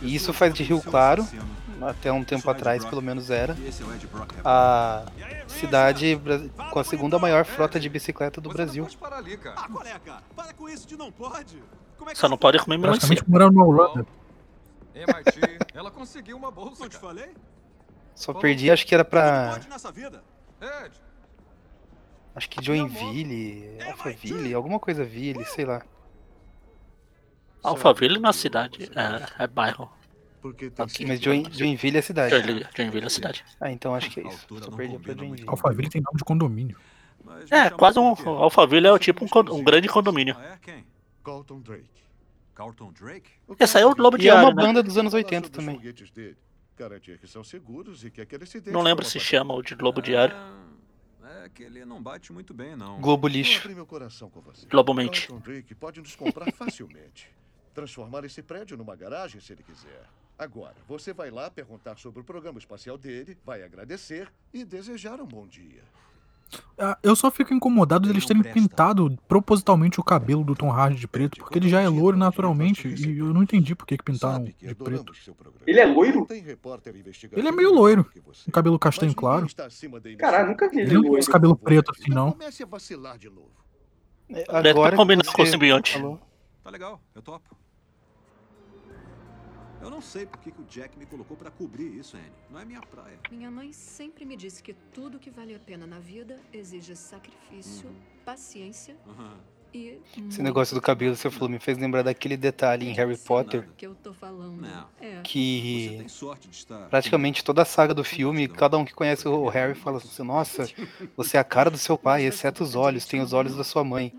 E 0.02 0.16
isso 0.16 0.34
faz 0.34 0.54
de 0.54 0.64
Rio 0.64 0.78
é 0.78 0.82
Claro, 0.82 1.28
até 1.82 2.12
um 2.12 2.24
tempo 2.24 2.50
atrás, 2.50 2.84
pelo 2.86 3.02
menos 3.02 3.30
era, 3.30 3.54
é 3.54 3.56
Rebelde. 3.56 4.08
a 4.44 5.06
cidade 5.48 6.20
com 6.72 6.80
a 6.80 6.84
segunda 6.84 7.18
maior 7.20 7.46
frota 7.46 7.80
de 7.80 7.90
bicicleta 7.90 8.40
do 8.40 8.50
Brasil. 8.50 8.88
Ah, 9.02 9.70
é, 9.86 9.92
é 12.12 12.16
Só 12.16 12.28
não 12.28 12.38
pode 12.38 12.60
comer 12.60 12.78
melancia. 12.78 13.18
Na 13.28 13.64
Holanda. 13.64 14.06
Ela 15.74 15.90
conseguiu 15.90 16.38
uma 16.38 16.52
bolsa, 16.52 16.84
eu 16.84 16.90
te 16.90 17.00
cara. 17.00 17.08
falei? 17.08 17.34
Só 18.14 18.34
perdi, 18.34 18.70
acho 18.70 18.86
que 18.86 18.94
era 18.94 19.06
pra. 19.06 19.52
pode 19.54 19.70
nessa 19.70 19.92
vida. 19.92 20.24
Ed, 20.62 20.92
Acho 22.36 22.50
que 22.50 22.64
Joinville, 22.64 23.78
Alphaville, 23.86 24.54
alguma 24.54 24.80
coisa 24.80 25.04
Ville, 25.04 25.44
sei 25.46 25.66
lá. 25.66 25.82
Alphaville 27.64 28.20
na 28.20 28.34
cidade, 28.34 28.90
é, 28.96 29.44
é 29.44 29.48
bairro. 29.48 29.92
Aqui. 30.80 31.06
Mas 31.06 31.22
Join, 31.22 31.46
Joinville 31.52 31.98
é 31.98 32.02
cidade. 32.02 32.34
Joinville, 32.34 32.66
Joinville 32.76 33.06
é 33.06 33.10
cidade. 33.10 33.46
Ah, 33.60 33.72
então 33.72 33.94
acho 33.94 34.10
que 34.10 34.22
é 34.22 34.28
isso. 34.28 34.48
Só 34.50 34.70
não 34.72 34.78
perdi 34.78 34.98
pra 34.98 35.14
Joinville. 35.14 35.48
Alphaville 35.48 35.90
tem 35.90 36.02
nome 36.02 36.18
de 36.18 36.24
condomínio. 36.24 36.78
É, 37.52 37.70
quase 37.70 38.00
um. 38.00 38.16
Alphaville 38.28 38.88
é 38.88 38.92
o 38.92 38.98
tipo 38.98 39.24
um, 39.24 39.56
um 39.56 39.64
grande 39.64 39.88
condomínio. 39.88 40.36
Ah, 40.40 40.54
é? 40.54 40.58
Quem? 40.60 40.84
Carlton 41.24 41.62
Drake. 41.62 41.86
Carlton 42.56 42.92
Drake? 42.92 43.30
Esse 43.60 43.78
aí 43.78 43.84
é 43.84 43.86
o 43.86 43.94
Globo 43.94 44.18
E 44.20 44.28
é 44.28 44.34
uma 44.34 44.42
Diário, 44.42 44.56
né? 44.56 44.64
banda 44.64 44.84
dos 44.84 44.98
anos 44.98 45.14
80 45.14 45.50
Falar 45.50 45.54
sobre 45.54 45.60
os 45.60 45.64
também. 46.12 46.24
Não 48.74 48.82
lembro 48.82 49.06
se 49.06 49.20
chama 49.20 49.54
o 49.54 49.62
de 49.62 49.76
Globo 49.76 50.02
Diário. 50.02 50.36
É, 51.44 51.50
que 51.50 51.64
ele 51.64 51.84
não 51.86 52.02
bate 52.02 52.32
muito 52.32 52.54
bem, 52.54 52.76
não. 52.76 53.02
Globo 53.02 53.28
Lixo. 53.28 53.68
meu 53.70 53.86
coração 53.86 54.30
com 54.30 54.42
você. 54.42 54.68
Globo 54.68 54.94
Mente. 54.94 55.28
Carlton 55.28 55.44
Drake 55.44 55.74
pode 55.74 56.00
nos 56.00 56.16
comprar 56.16 56.52
facilmente. 56.54 57.30
Transformar 57.74 58.24
esse 58.26 58.44
prédio 58.44 58.78
numa 58.78 58.96
garagem 58.96 59.42
se 59.42 59.52
ele 59.52 59.64
quiser. 59.64 60.04
Agora, 60.38 60.76
você 60.88 61.14
vai 61.14 61.30
lá 61.30 61.50
perguntar 61.50 61.98
sobre 61.98 62.22
o 62.22 62.24
programa 62.24 62.60
espacial 62.60 62.98
dele, 62.98 63.38
vai 63.46 63.64
agradecer 63.64 64.32
e 64.54 64.64
desejar 64.66 65.20
um 65.20 65.26
bom 65.26 65.48
dia. 65.48 65.84
Ah, 66.78 66.98
Eu 67.04 67.16
só 67.16 67.30
fico 67.30 67.54
incomodado 67.54 68.08
deles 68.08 68.26
terem 68.26 68.42
pintado 68.44 69.18
propositalmente 69.28 70.00
o 70.00 70.04
cabelo 70.04 70.44
do 70.44 70.56
Tom 70.56 70.72
Hardy 70.72 71.00
de 71.00 71.08
preto, 71.08 71.38
porque 71.38 71.60
ele 71.60 71.70
já 71.70 71.82
é 71.82 71.88
loiro 71.88 72.18
naturalmente, 72.18 72.88
e 72.88 73.18
eu 73.18 73.34
não 73.34 73.44
entendi 73.44 73.76
por 73.76 73.86
que 73.86 73.98
pintaram 73.98 74.46
de 74.46 74.76
preto. 74.76 75.14
Ele 75.66 75.80
é 75.80 75.86
loiro? 75.86 76.28
Ele 77.32 77.48
é 77.48 77.52
meio 77.52 77.74
loiro, 77.74 78.06
com 78.46 78.52
cabelo 78.52 78.80
castanho 78.80 79.14
claro. 79.14 79.46
está 79.46 79.66
acima 79.66 80.00
da 80.00 80.14
Caralho, 80.16 80.50
nunca 80.50 80.70
vi 80.70 80.80
ele 80.80 80.90
Ele 80.90 80.96
não 80.96 81.04
tem 81.04 81.20
esse 81.20 81.30
cabelo 81.30 81.56
preto 81.56 81.92
assim, 81.92 82.10
não. 82.10 82.32
Comece 82.32 82.64
a 82.64 82.66
vacilar 82.66 83.18
de 83.18 83.30
novo. 83.30 83.52
É, 84.30 84.46
Deve 84.62 84.70
Agora 84.70 84.96
combinar 84.96 85.24
que 85.24 85.34
com 85.34 85.42
o 85.44 85.46
simbionte. 85.46 86.02
Tá 86.64 86.70
legal, 86.70 87.02
eu 87.14 87.22
topo. 87.22 87.56
Eu 89.82 89.90
não 89.90 90.02
sei 90.02 90.26
por 90.26 90.40
que, 90.40 90.52
que 90.52 90.62
o 90.62 90.66
Jack 90.66 90.98
me 90.98 91.06
colocou 91.06 91.36
pra 91.36 91.50
cobrir 91.50 91.88
isso, 91.98 92.16
Annie. 92.16 92.32
Não 92.50 92.60
é 92.60 92.66
minha 92.66 92.82
praia. 92.82 93.18
Minha 93.32 93.50
mãe 93.50 93.74
sempre 93.74 94.26
me 94.26 94.38
disse 94.38 94.62
que 94.62 94.74
tudo 94.94 95.18
que 95.18 95.30
vale 95.32 95.56
a 95.56 95.60
pena 95.60 95.88
na 95.88 96.00
vida 96.00 96.40
exige 96.54 96.96
sacrifício, 96.96 97.90
paciência 98.24 98.96
Aham. 99.08 99.38
e. 99.74 100.00
Esse 100.30 100.44
negócio 100.44 100.76
do 100.76 100.82
cabelo, 100.82 101.16
você 101.16 101.32
falou, 101.32 101.50
me 101.50 101.58
fez 101.58 101.80
lembrar 101.80 102.04
daquele 102.04 102.38
detalhe 102.38 102.88
em 102.88 102.94
Harry 102.94 103.18
Potter 103.18 103.68
que 103.76 103.88
eu 103.88 103.96
tô 103.96 104.14
falando. 104.14 104.62
Não. 104.62 104.88
É. 105.00 105.16
Você 105.16 105.22
que 105.24 105.96
tem 105.98 106.08
sorte 106.08 106.48
de 106.48 106.56
estar. 106.56 106.88
praticamente 106.88 107.44
toda 107.44 107.64
a 107.64 107.66
saga 107.66 107.94
do 107.94 108.04
filme, 108.04 108.48
cada 108.48 108.78
um 108.78 108.86
que 108.86 108.94
conhece 108.94 109.28
o 109.28 109.48
Harry 109.50 109.74
fala 109.74 109.98
assim, 109.98 110.24
nossa, 110.24 110.70
você 111.18 111.38
é 111.38 111.40
a 111.40 111.44
cara 111.44 111.72
do 111.72 111.78
seu 111.78 111.98
pai, 111.98 112.24
exceto 112.24 112.64
os 112.64 112.76
olhos, 112.76 113.06
tem 113.06 113.20
os 113.20 113.34
olhos 113.34 113.56
da 113.56 113.64
sua 113.64 113.84
mãe. 113.84 114.14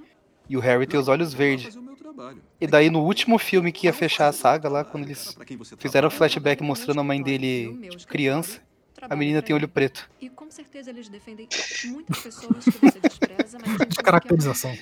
E 0.48 0.56
o 0.56 0.60
Harry 0.60 0.86
tem 0.86 0.98
os 0.98 1.06
olhos 1.06 1.32
verdes. 1.32 1.78
Trabalho. 2.12 2.42
E 2.60 2.66
daí 2.66 2.90
no 2.90 3.00
último 3.00 3.38
filme 3.38 3.72
que 3.72 3.86
ia 3.86 3.92
fechar 3.92 4.28
a 4.28 4.32
saga 4.32 4.68
lá, 4.68 4.84
quando 4.84 5.04
eles 5.04 5.36
fizeram 5.78 6.08
o 6.08 6.10
flashback 6.10 6.62
mostrando 6.62 7.00
a 7.00 7.04
mãe 7.04 7.22
dele 7.22 7.88
tipo, 7.88 8.06
criança, 8.06 8.60
a 9.00 9.16
menina 9.16 9.40
tem 9.40 9.54
olho 9.56 9.68
preto. 9.68 10.08
E 10.20 10.28
com 10.28 10.50
certeza 10.50 10.90
eles 10.90 11.08
defendem 11.08 11.48
muitas 11.86 12.20
pessoas 12.20 12.64
que 12.64 12.70
você 12.70 13.00
despreza, 13.00 13.58
mas 13.60 13.78
Descaracterização. 13.88 14.76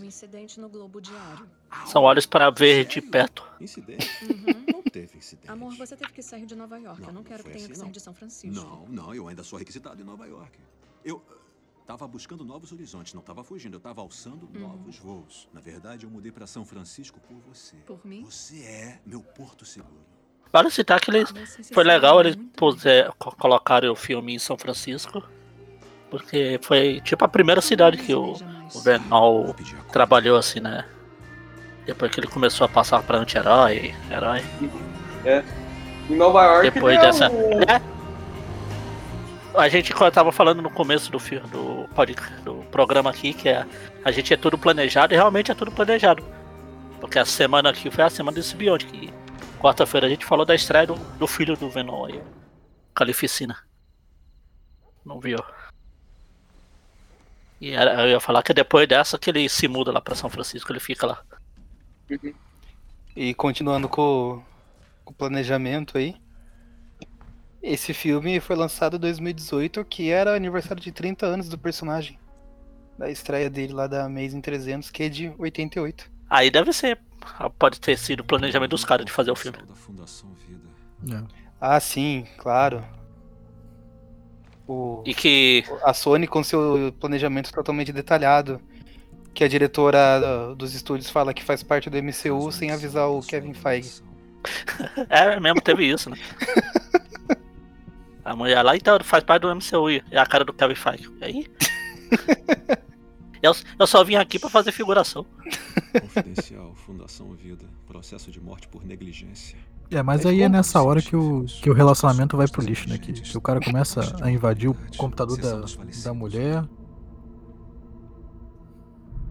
um 0.00 0.04
incidente 0.04 0.58
no 0.58 0.68
Globo 0.68 1.00
Diário. 1.00 1.46
São 1.86 2.02
olhos 2.02 2.24
para 2.24 2.50
ver 2.50 2.86
de 2.86 3.00
perto. 3.02 3.44
Incidente? 3.60 4.08
Uhum. 4.24 4.64
Não 4.72 4.82
teve 4.82 5.18
incidente. 5.18 5.50
Amor, 5.50 5.74
você 5.76 5.96
teve 5.96 6.12
que 6.12 6.22
sair 6.22 6.46
de 6.46 6.56
Nova 6.56 6.78
York. 6.78 7.00
Não, 7.00 7.08
eu 7.08 7.12
não 7.12 7.20
não 7.20 7.28
quero 7.28 7.44
que 7.44 7.50
tenha 7.50 7.64
assim, 7.64 7.72
que 7.72 7.76
sair 7.76 7.84
não. 7.84 7.92
de 7.92 8.00
São 8.00 8.14
Francisco. 8.14 8.54
Não, 8.54 8.86
não, 8.88 9.14
eu 9.14 9.28
ainda 9.28 9.44
sou 9.44 9.58
requisitado 9.58 10.00
em 10.00 10.04
Nova 10.04 10.26
York. 10.26 10.58
Eu 11.04 11.22
tava 11.88 12.06
buscando 12.06 12.44
novos 12.44 12.70
horizontes, 12.70 13.14
não 13.14 13.22
tava 13.22 13.42
fugindo, 13.42 13.76
eu 13.76 13.80
tava 13.80 14.02
alçando 14.02 14.46
Uhum. 14.54 14.60
novos 14.60 14.98
voos. 14.98 15.48
Na 15.54 15.60
verdade, 15.60 16.04
eu 16.04 16.10
mudei 16.10 16.30
pra 16.30 16.46
São 16.46 16.62
Francisco 16.62 17.18
por 17.18 17.38
você. 17.48 17.76
Por 17.86 17.98
mim? 18.04 18.22
Você 18.24 18.62
é 18.62 18.98
meu 19.06 19.22
porto 19.22 19.64
seguro. 19.64 19.96
Vale 20.52 20.70
citar 20.70 21.00
que 21.00 21.10
eles. 21.10 21.32
Se 21.48 21.72
Foi 21.72 21.84
legal 21.84 22.20
eles 22.20 22.36
puser, 22.54 23.10
co- 23.18 23.34
colocarem 23.34 23.88
o 23.88 23.96
filme 23.96 24.34
em 24.34 24.38
São 24.38 24.58
Francisco. 24.58 25.22
Porque 26.10 26.58
foi 26.62 27.00
tipo 27.00 27.24
a 27.24 27.28
primeira 27.28 27.60
cidade 27.62 27.96
que 27.96 28.14
o, 28.14 28.32
o 28.32 28.38
conta. 28.72 29.00
trabalhou 29.90 30.36
assim, 30.38 30.60
né? 30.60 30.86
Depois 31.86 32.10
que 32.12 32.20
ele 32.20 32.26
começou 32.26 32.64
a 32.66 32.68
passar 32.68 33.02
pra 33.02 33.16
anti-herói, 33.18 33.94
herói. 34.10 34.40
Em 36.10 36.16
Nova 36.16 36.44
York. 36.44 36.70
Depois 36.70 36.96
é 36.98 37.00
dessa. 37.00 37.30
o- 37.30 37.62
É. 37.62 37.80
A 39.58 39.68
gente 39.68 39.92
quando 39.92 40.12
tava 40.12 40.30
falando 40.30 40.62
no 40.62 40.70
começo 40.70 41.10
do 41.10 41.18
filme, 41.18 41.48
do, 41.48 41.88
do 42.44 42.64
programa 42.70 43.10
aqui, 43.10 43.34
que 43.34 43.48
é, 43.48 43.66
a 44.04 44.10
gente 44.12 44.32
é 44.32 44.36
tudo 44.36 44.56
planejado 44.56 45.12
e 45.12 45.16
realmente 45.16 45.50
é 45.50 45.54
tudo 45.54 45.72
planejado. 45.72 46.24
Porque 47.00 47.18
a 47.18 47.24
semana 47.24 47.70
aqui 47.70 47.90
foi 47.90 48.04
a 48.04 48.10
semana 48.10 48.36
do 48.36 48.42
Simbionte, 48.42 48.86
que 48.86 49.12
quarta-feira 49.60 50.06
a 50.06 50.10
gente 50.10 50.24
falou 50.24 50.46
da 50.46 50.54
estreia 50.54 50.86
do, 50.86 50.94
do 50.94 51.26
filho 51.26 51.56
do 51.56 51.68
Venom 51.68 52.04
aí, 52.06 52.22
Calificina. 52.94 53.58
Não 55.04 55.18
viu? 55.18 55.38
E 57.60 57.72
era- 57.72 58.02
eu 58.02 58.10
ia 58.10 58.20
falar 58.20 58.42
que 58.44 58.52
é 58.52 58.54
depois 58.54 58.86
dessa 58.86 59.18
que 59.18 59.30
ele 59.30 59.48
se 59.48 59.66
muda 59.66 59.90
lá 59.90 60.00
pra 60.00 60.14
São 60.14 60.30
Francisco, 60.30 60.70
ele 60.70 60.78
fica 60.80 61.06
lá. 61.06 61.22
E 63.16 63.34
continuando 63.34 63.88
com, 63.88 64.40
com 65.04 65.12
o 65.12 65.14
planejamento 65.16 65.98
aí. 65.98 66.14
Esse 67.62 67.92
filme 67.92 68.40
foi 68.40 68.56
lançado 68.56 68.96
em 68.96 69.00
2018, 69.00 69.84
que 69.84 70.10
era 70.10 70.34
aniversário 70.34 70.82
de 70.82 70.92
30 70.92 71.26
anos 71.26 71.48
do 71.48 71.58
personagem. 71.58 72.18
Da 72.96 73.10
estreia 73.10 73.50
dele 73.50 73.72
lá 73.72 73.86
da 73.86 74.04
Amazing 74.04 74.40
300, 74.40 74.90
que 74.90 75.02
é 75.04 75.08
de 75.08 75.32
88. 75.38 76.10
Aí 76.30 76.50
deve 76.50 76.72
ser 76.72 76.98
Pode 77.58 77.80
ter 77.80 77.98
sido 77.98 78.20
o 78.20 78.24
planejamento 78.24 78.70
dos 78.70 78.84
caras 78.84 79.04
de 79.04 79.12
fazer 79.12 79.30
o 79.30 79.36
filme. 79.36 79.58
Da 79.58 79.74
Fundação 79.74 80.30
Vida. 80.46 80.68
É. 81.16 81.22
Ah, 81.60 81.80
sim, 81.80 82.26
claro. 82.36 82.84
O, 84.66 85.02
E 85.04 85.14
que. 85.14 85.64
a 85.82 85.92
Sony 85.92 86.26
com 86.26 86.42
seu 86.42 86.94
planejamento 87.00 87.52
totalmente 87.52 87.92
detalhado. 87.92 88.60
Que 89.34 89.44
a 89.44 89.48
diretora 89.48 89.98
uh, 90.50 90.56
dos 90.56 90.74
estúdios 90.74 91.10
fala 91.10 91.32
que 91.32 91.44
faz 91.44 91.62
parte 91.62 91.88
do 91.88 91.96
MCU 91.96 92.50
sem 92.50 92.70
avisar 92.70 93.08
o 93.08 93.20
Kevin 93.20 93.54
Feige. 93.54 94.02
É, 95.10 95.38
mesmo 95.40 95.60
teve 95.60 95.84
isso, 95.84 96.08
né? 96.08 96.16
A 98.28 98.36
mulher 98.36 98.62
lá 98.62 98.76
então 98.76 98.98
faz 99.02 99.24
parte 99.24 99.42
do 99.42 99.54
MCU. 99.54 99.88
É 100.10 100.18
a 100.18 100.26
cara 100.26 100.44
do 100.44 100.52
Kevin 100.52 100.74
Feige. 100.74 101.10
E 101.20 101.24
aí? 101.24 101.46
Eu, 103.40 103.52
eu 103.78 103.86
só 103.86 104.02
vim 104.02 104.16
aqui 104.16 104.36
pra 104.36 104.50
fazer 104.50 104.72
figuração. 104.72 105.24
Confidencial, 106.00 106.74
Fundação 106.74 107.32
Vida. 107.34 107.64
Processo 107.86 108.32
de 108.32 108.40
morte 108.40 108.66
por 108.66 108.84
negligência. 108.84 109.56
É, 109.92 110.02
mas 110.02 110.26
aí 110.26 110.42
é 110.42 110.48
nessa 110.48 110.82
hora 110.82 111.00
que 111.00 111.14
o, 111.14 111.44
que 111.44 111.70
o 111.70 111.72
relacionamento 111.72 112.36
vai 112.36 112.48
pro 112.48 112.60
lixo, 112.60 112.88
né? 112.88 112.98
Que, 112.98 113.12
que 113.12 113.38
o 113.38 113.40
cara 113.40 113.60
começa 113.60 114.00
a 114.20 114.28
invadir 114.28 114.68
o 114.68 114.76
computador 114.96 115.38
da, 115.38 115.60
da 116.02 116.12
mulher. 116.12 116.64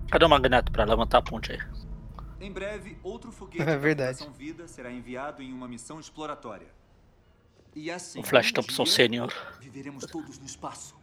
Cadê 0.09 0.23
o 0.23 0.29
Magneto 0.29 0.71
pra 0.71 0.85
levantar 0.85 1.17
a 1.17 1.21
ponte 1.21 1.51
aí? 1.51 1.59
Em 2.39 2.49
breve, 2.49 2.97
outro 3.03 3.29
foguete 3.29 3.61
É 3.61 3.65
da 3.65 3.77
verdade. 3.77 4.19
Fundação 4.19 4.39
Vida 4.39 4.69
será 4.69 4.89
enviado 4.89 5.43
em 5.43 5.51
uma 5.51 5.67
missão 5.67 5.99
exploratória. 5.99 6.76
E 7.77 7.91
assim, 7.91 8.19
O 8.19 8.23
Flash 8.23 8.49
um 8.49 8.53
Thompson 8.53 8.83
dia, 8.85 8.93
Senior. 8.93 9.33
Viveremos 9.61 10.03
todos 10.07 10.39
no 10.39 10.45
espaço. 10.47 10.95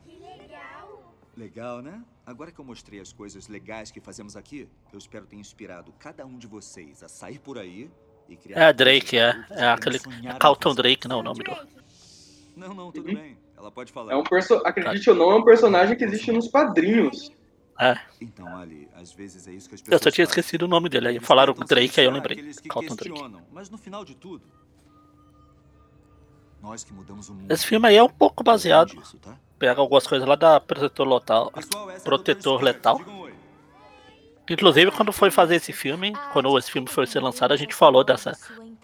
Legal, 1.36 1.80
né? 1.80 2.02
Agora 2.26 2.50
que 2.50 2.58
eu 2.60 2.64
mostrei 2.64 2.98
as 3.00 3.12
coisas 3.12 3.46
legais 3.46 3.92
que 3.92 4.00
fazemos 4.00 4.36
aqui, 4.36 4.68
eu 4.92 4.98
espero 4.98 5.24
ter 5.24 5.36
inspirado 5.36 5.92
cada 6.00 6.26
um 6.26 6.36
de 6.36 6.48
vocês 6.48 7.00
a 7.04 7.08
sair 7.08 7.38
por 7.38 7.58
aí 7.58 7.88
e 8.28 8.34
criar. 8.36 8.58
É 8.58 8.72
Drake, 8.72 9.16
é. 9.16 9.32
que 9.32 9.52
É 9.52 9.68
aquele. 9.68 9.98
É 10.24 10.32
Carlton. 10.38 10.74
Drake, 10.74 11.06
não, 11.06 11.20
o 11.20 11.22
nome 11.22 11.44
do. 11.44 11.56
Não, 12.56 12.74
não, 12.74 12.90
tudo 12.90 13.08
Uhum. 13.08 13.14
bem. 13.14 13.38
Ela 13.56 13.70
pode 13.70 13.92
falar. 13.92 14.12
É 14.12 14.16
um 14.16 14.24
perso... 14.24 14.54
Acredite 14.64 15.08
ou 15.10 15.16
não, 15.16 15.30
é 15.30 15.34
um 15.36 15.44
personagem 15.44 15.96
que 15.96 16.04
existe 16.04 16.32
nos 16.32 16.48
quadrinhos. 16.48 17.30
É. 17.80 17.96
Então, 18.20 18.46
Ali, 18.56 18.88
às 18.94 19.12
vezes 19.12 19.46
é 19.46 19.52
isso 19.52 19.68
que 19.68 19.76
as 19.76 19.80
Eu 19.80 19.84
pessoas 19.86 20.02
só 20.02 20.10
tinha 20.10 20.24
esquecido 20.24 20.62
o 20.64 20.68
nome 20.68 20.88
dele. 20.88 21.08
Aí 21.08 21.20
falaram 21.20 21.54
Drake, 21.54 22.00
aí 22.00 22.06
eu 22.06 22.10
lembrei. 22.12 22.36
que 22.36 22.68
Carlton 22.68 22.96
Drake. 22.96 23.34
Mas 23.52 23.70
no 23.70 23.78
final 23.78 24.04
de 24.04 24.14
tudo, 24.16 24.44
nós 26.64 26.82
que 26.82 26.92
mudamos 26.92 27.28
o 27.28 27.34
mundo. 27.34 27.52
Esse 27.52 27.66
filme 27.66 27.86
aí 27.86 27.96
é 27.96 28.02
um 28.02 28.08
pouco 28.08 28.42
baseado. 28.42 28.94
Disso, 28.94 29.18
tá? 29.18 29.36
Pega 29.58 29.80
algumas 29.80 30.06
coisas 30.06 30.26
lá 30.26 30.34
da 30.34 30.58
Protetor 30.58 31.06
Letal. 31.06 31.50
Pessoal, 31.52 31.90
é 31.90 32.00
Protetor 32.00 32.62
Letal. 32.62 33.00
Inclusive, 34.48 34.90
quando 34.90 35.12
foi 35.12 35.30
fazer 35.30 35.56
esse 35.56 35.72
filme, 35.72 36.12
quando 36.32 36.58
esse 36.58 36.70
filme 36.70 36.88
foi 36.88 37.06
ser 37.06 37.20
lançado, 37.20 37.52
a 37.52 37.56
gente 37.56 37.74
falou 37.74 38.02
dessa 38.02 38.36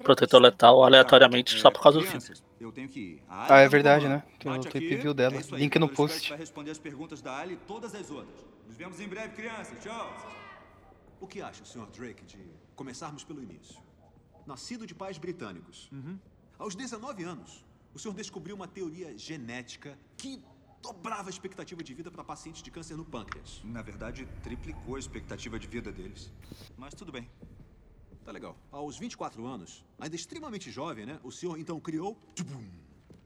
Protetor 0.03 0.41
Letal 0.41 0.85
aleatoriamente 0.85 1.59
só 1.59 1.71
por 1.71 1.83
causa 1.83 1.99
do 1.99 2.05
filme. 2.05 2.21
Crianças, 2.21 2.45
eu 2.61 2.71
tenho 2.71 2.89
que 2.89 3.01
ir. 3.01 3.23
A 3.29 3.55
Ah, 3.55 3.61
é 3.61 3.69
verdade, 3.69 4.09
né? 4.09 4.23
Tem 4.39 4.53
o 4.53 4.61
tape 4.61 4.97
view 4.97 5.15
dela. 5.15 5.37
É 5.37 5.57
Link 5.57 5.79
no 5.79 5.89
post. 5.89 6.17
Scott 6.19 6.31
vai 6.31 6.39
responder 6.39 6.71
as 6.71 6.79
perguntas 6.79 7.21
da 7.21 7.37
Ali 7.39 7.55
e 7.55 7.57
todas 7.57 7.95
as 7.95 8.11
outras. 8.11 8.47
Nos 8.67 8.77
vemos 8.77 9.01
em 9.01 9.09
breve, 9.09 9.35
crianças. 9.35 9.79
Tchau. 9.83 10.15
O 11.21 11.27
que 11.27 11.43
acha, 11.43 11.65
Sr. 11.65 11.87
Drake, 11.95 12.25
de 12.25 12.39
começarmos 12.75 13.25
pelo 13.25 13.43
início? 13.43 13.77
Nascido 14.47 14.87
de 14.87 14.95
pais 14.95 15.19
britânicos. 15.19 15.91
Aos 16.59 16.75
19 16.75 17.25
anos, 17.25 17.65
o 17.95 17.99
senhor 17.99 18.15
descobriu 18.15 18.55
uma 18.55 18.69
teoria 18.69 19.17
genética 19.17 19.99
que 20.17 20.43
dobrava 20.83 21.29
a 21.29 21.31
expectativa 21.31 21.83
de 21.83 21.93
vida 21.93 22.11
para 22.11 22.25
pacientes 22.25 22.63
de 22.63 22.71
câncer 22.71 22.97
no 22.97 23.05
pâncreas. 23.05 23.61
Na 23.65 23.83
verdade, 23.83 24.27
triplicou 24.43 24.97
a 24.97 24.99
expectativa 24.99 25.59
de 25.59 25.67
vida 25.67 25.93
deles. 25.93 26.33
Mas 26.77 26.95
tudo 26.95 27.13
bem. 27.13 27.29
Tá 28.25 28.33
legal. 28.33 28.57
Aos 28.71 28.99
24 28.99 29.47
anos, 29.47 29.85
ainda 29.99 30.15
extremamente 30.15 30.71
jovem, 30.71 31.07
né? 31.07 31.19
O 31.23 31.31
senhor 31.31 31.59
então 31.59 31.81
criou 31.81 32.19
tchubum, 32.35 32.65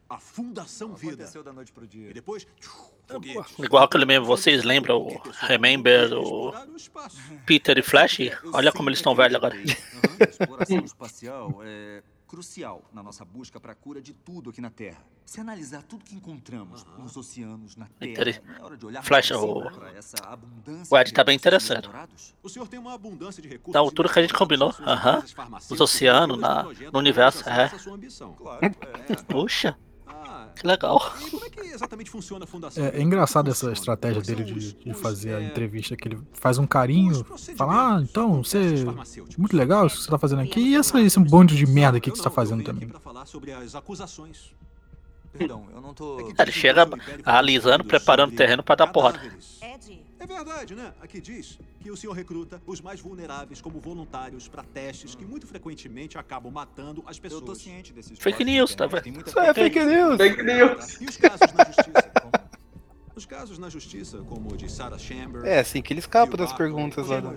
a 0.09 0.19
Fundação 0.19 0.95
Vida. 0.95 1.15
Aconteceu 1.15 1.43
da 1.43 1.53
noite 1.53 1.73
pro 1.73 1.87
dia. 1.87 2.11
E 2.11 2.15
depois, 2.15 2.47
tchum, 2.61 2.91
foguetes. 3.07 3.59
Igual 3.59 3.85
aquele 3.85 4.05
mesmo, 4.05 4.25
vocês 4.25 4.65
lembram 4.65 5.03
o 5.03 5.21
Remember. 5.41 6.09
Peter 7.45 7.77
e 7.79 7.83
Flash? 7.83 8.19
Olha 8.53 8.73
como 8.73 8.89
eles 8.89 8.99
estão 8.99 9.15
velhos 9.15 9.37
agora. 9.37 9.57
A 9.57 10.25
exploração 10.25 10.79
espacial 10.85 11.61
é 11.63 12.03
crucial 12.35 12.83
na 12.93 13.01
nossa 13.03 13.25
busca 13.25 13.61
para 13.61 13.73
a 13.73 13.75
cura 13.77 14.03
de 14.03 14.13
tudo 14.13 14.51
aqui 14.51 14.61
na 14.61 14.69
Terra. 14.71 14.99
Se 15.25 15.41
analisar 15.41 15.83
tudo 15.85 16.05
que 16.05 16.15
encontramos 16.17 16.85
nos 16.99 17.17
oceanos, 17.17 17.77
na 17.77 17.87
Terra, 17.87 18.43
não 18.45 18.55
é 18.57 18.63
hora 18.63 18.77
de 18.77 18.85
olhar 18.85 19.03
Flash, 19.05 19.29
pra 19.29 19.39
o- 19.39 19.63
o 20.91 20.99
Ed 20.99 21.13
tá 21.15 21.23
bem 21.25 21.37
explorados? 21.37 22.35
O 22.43 22.49
senhor 22.49 22.67
tem 22.69 22.79
uma 22.81 22.93
abundância 22.93 23.41
de 23.41 23.49
recursos. 23.49 23.73
Da 23.73 23.79
altura 23.79 24.09
que 24.13 24.19
a 24.19 24.23
gente 24.23 24.35
combinou. 24.35 24.73
Farmacêuticas 24.73 25.71
Os 25.71 25.81
oceanos 25.81 26.39
na- 26.39 26.65
no 26.65 26.99
universo, 26.99 27.49
é. 27.49 27.71
ambição. 27.93 28.33
Claro, 28.35 28.61
é. 28.67 29.15
Puxa, 29.29 29.79
que 30.55 30.67
legal. 30.67 31.13
e 31.21 31.31
como 31.31 31.45
é 31.45 31.51
que 31.51 31.61
exatamente 31.61 32.11
funciona 32.11 32.45
a 32.45 32.47
fundação? 32.47 32.85
É, 32.85 32.97
é 32.97 33.03
engraçado 33.03 33.51
essa 33.51 33.73
estratégia 33.73 34.23
dele 34.23 34.45
de, 34.45 34.73
de 34.73 34.95
fazer 34.95 35.35
a 35.35 35.41
é, 35.41 35.47
entrevista, 35.47 35.97
que 35.97 36.09
ele 36.09 36.19
faz 36.33 36.59
um 36.59 36.67
carinho, 36.67 37.25
fala, 37.57 37.97
ah, 37.97 38.01
então, 38.01 38.43
você. 38.43 38.85
farmacêuticos? 38.85 39.37
Muito 39.37 39.57
legal 39.57 39.87
isso 39.87 39.97
que 39.97 40.03
você 40.05 40.11
tá 40.11 40.19
fazendo 40.19 40.43
aqui. 40.43 40.61
E 40.61 40.77
essa, 40.77 41.01
esse 41.01 41.19
bonde 41.21 41.57
de 41.57 41.67
merda 41.67 41.99
aqui 41.99 42.11
que 42.11 42.17
você 42.17 42.23
tá 42.23 42.31
fazendo 42.31 42.63
também. 42.63 42.91
Perdão, 45.37 45.67
eu 45.75 45.81
não 45.81 45.93
tô. 45.93 46.33
É 46.39 46.43
Ele 46.43 46.53
chega 46.53 46.89
alisando, 47.25 47.85
preparando 47.85 48.33
o 48.33 48.37
terreno 48.37 48.63
pra 48.63 48.77
dar 48.77 48.87
porrada. 48.87 49.21
Ed, 49.61 50.04
É 50.19 50.27
verdade, 50.27 50.75
né? 50.75 50.93
Aqui 51.01 51.21
diz 51.21 51.59
que 51.81 51.91
o 51.91 51.97
senhor 51.97 52.13
recruta 52.15 52.61
os 52.67 52.81
mais 52.81 53.01
vulneráveis 53.01 53.61
como 53.61 53.79
voluntários 53.81 54.49
para 54.49 54.63
testes 54.63 55.15
que 55.15 55.25
muito 55.25 55.47
frequentemente 55.47 56.17
acabam 56.17 56.53
matando 56.53 57.03
as 57.07 57.17
Eu 57.17 57.23
pessoas. 57.23 57.45
tô 57.45 57.55
ciente 57.55 57.93
desses 57.93 58.19
Fake 58.19 58.45
news, 58.45 58.75
tá 58.75 58.87
vendo? 58.87 59.23
é 59.41 59.55
fake 59.55 59.85
news! 59.85 60.17
Fake 60.17 60.43
news. 60.43 61.01
E 61.01 61.05
os 61.07 61.17
casos 61.17 61.53
na 61.53 61.65
justiça? 61.65 62.13
os 63.15 63.27
casos 63.27 63.59
na 63.59 63.69
justiça, 63.69 64.19
como 64.29 64.53
o 64.53 64.57
de 64.57 64.71
Sarah 64.71 64.99
Chamber. 64.99 65.45
É 65.45 65.59
assim 65.61 65.83
que 65.83 65.93
ele 65.93 66.01
escapa 66.01 66.37
das 66.37 66.53
perguntas 66.53 67.09
lá. 67.09 67.21
do- 67.21 67.29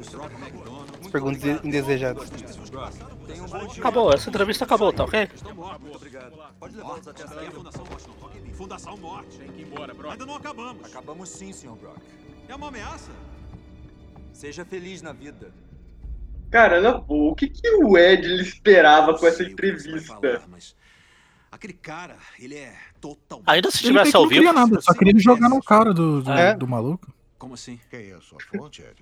As 1.02 1.12
perguntas 1.12 1.44
indesejadas. 1.66 2.30
Acabou, 3.78 4.14
essa 4.14 4.30
entrevista 4.30 4.64
acabou, 4.66 4.94
tá 4.94 5.04
ok? 5.04 5.30
Muito 5.82 5.96
obrigado. 5.96 6.38
Pode 6.60 6.76
levá-los 6.76 7.08
até 7.08 7.24
a 7.24 7.44
é. 7.44 7.52
Fundação. 7.52 7.86
Fundação 8.54 8.98
Morte. 8.98 9.38
Tem 9.38 9.48
que 9.52 9.62
ir 9.62 9.66
embora, 9.66 9.94
bro. 9.94 10.10
Ainda 10.10 10.26
não 10.26 10.36
acabamos. 10.36 10.86
Acabamos 10.86 11.30
sim, 11.30 11.54
Sr. 11.54 11.76
Brock. 11.76 11.98
É 12.48 12.56
uma 12.56 12.68
ameaça? 12.70 13.12
Seja 14.34 14.64
feliz 14.66 15.02
na 15.02 15.12
vida. 15.14 15.52
Cara, 16.50 16.80
na 16.80 16.94
boa, 16.94 17.32
o 17.34 17.36
que, 17.36 17.50
que 17.50 17.70
o 17.76 17.98
Ed 17.98 18.26
ele 18.26 18.42
esperava 18.42 19.18
com 19.18 19.28
essa 19.28 19.44
que 19.44 19.52
entrevista? 19.52 20.00
falar, 20.16 20.48
mas 20.48 20.76
aquele 21.52 21.74
cara, 21.74 22.16
ele 22.40 22.56
é 22.56 22.74
totalmente... 23.02 23.50
Ainda 23.50 23.70
se 23.70 23.80
Ele 23.80 23.88
tivesse 23.90 24.12
que 24.12 24.18
ao 24.18 24.24
não 24.24 24.30
vivo. 24.30 24.42
queria 24.44 24.54
nada, 24.54 24.82
só 24.82 24.94
queria 24.94 25.20
jogar 25.20 25.50
no 25.50 25.62
cara 25.62 25.94
do, 25.94 26.22
do, 26.22 26.32
É. 26.32 26.56
do 26.56 26.68
maluco. 26.68 27.14
Como 27.38 27.54
assim? 27.56 27.80
Quem 27.90 28.12
é 28.12 28.14
a 28.14 28.22
sua 28.22 28.40
fonte, 28.40 28.82
Ed? 28.82 28.96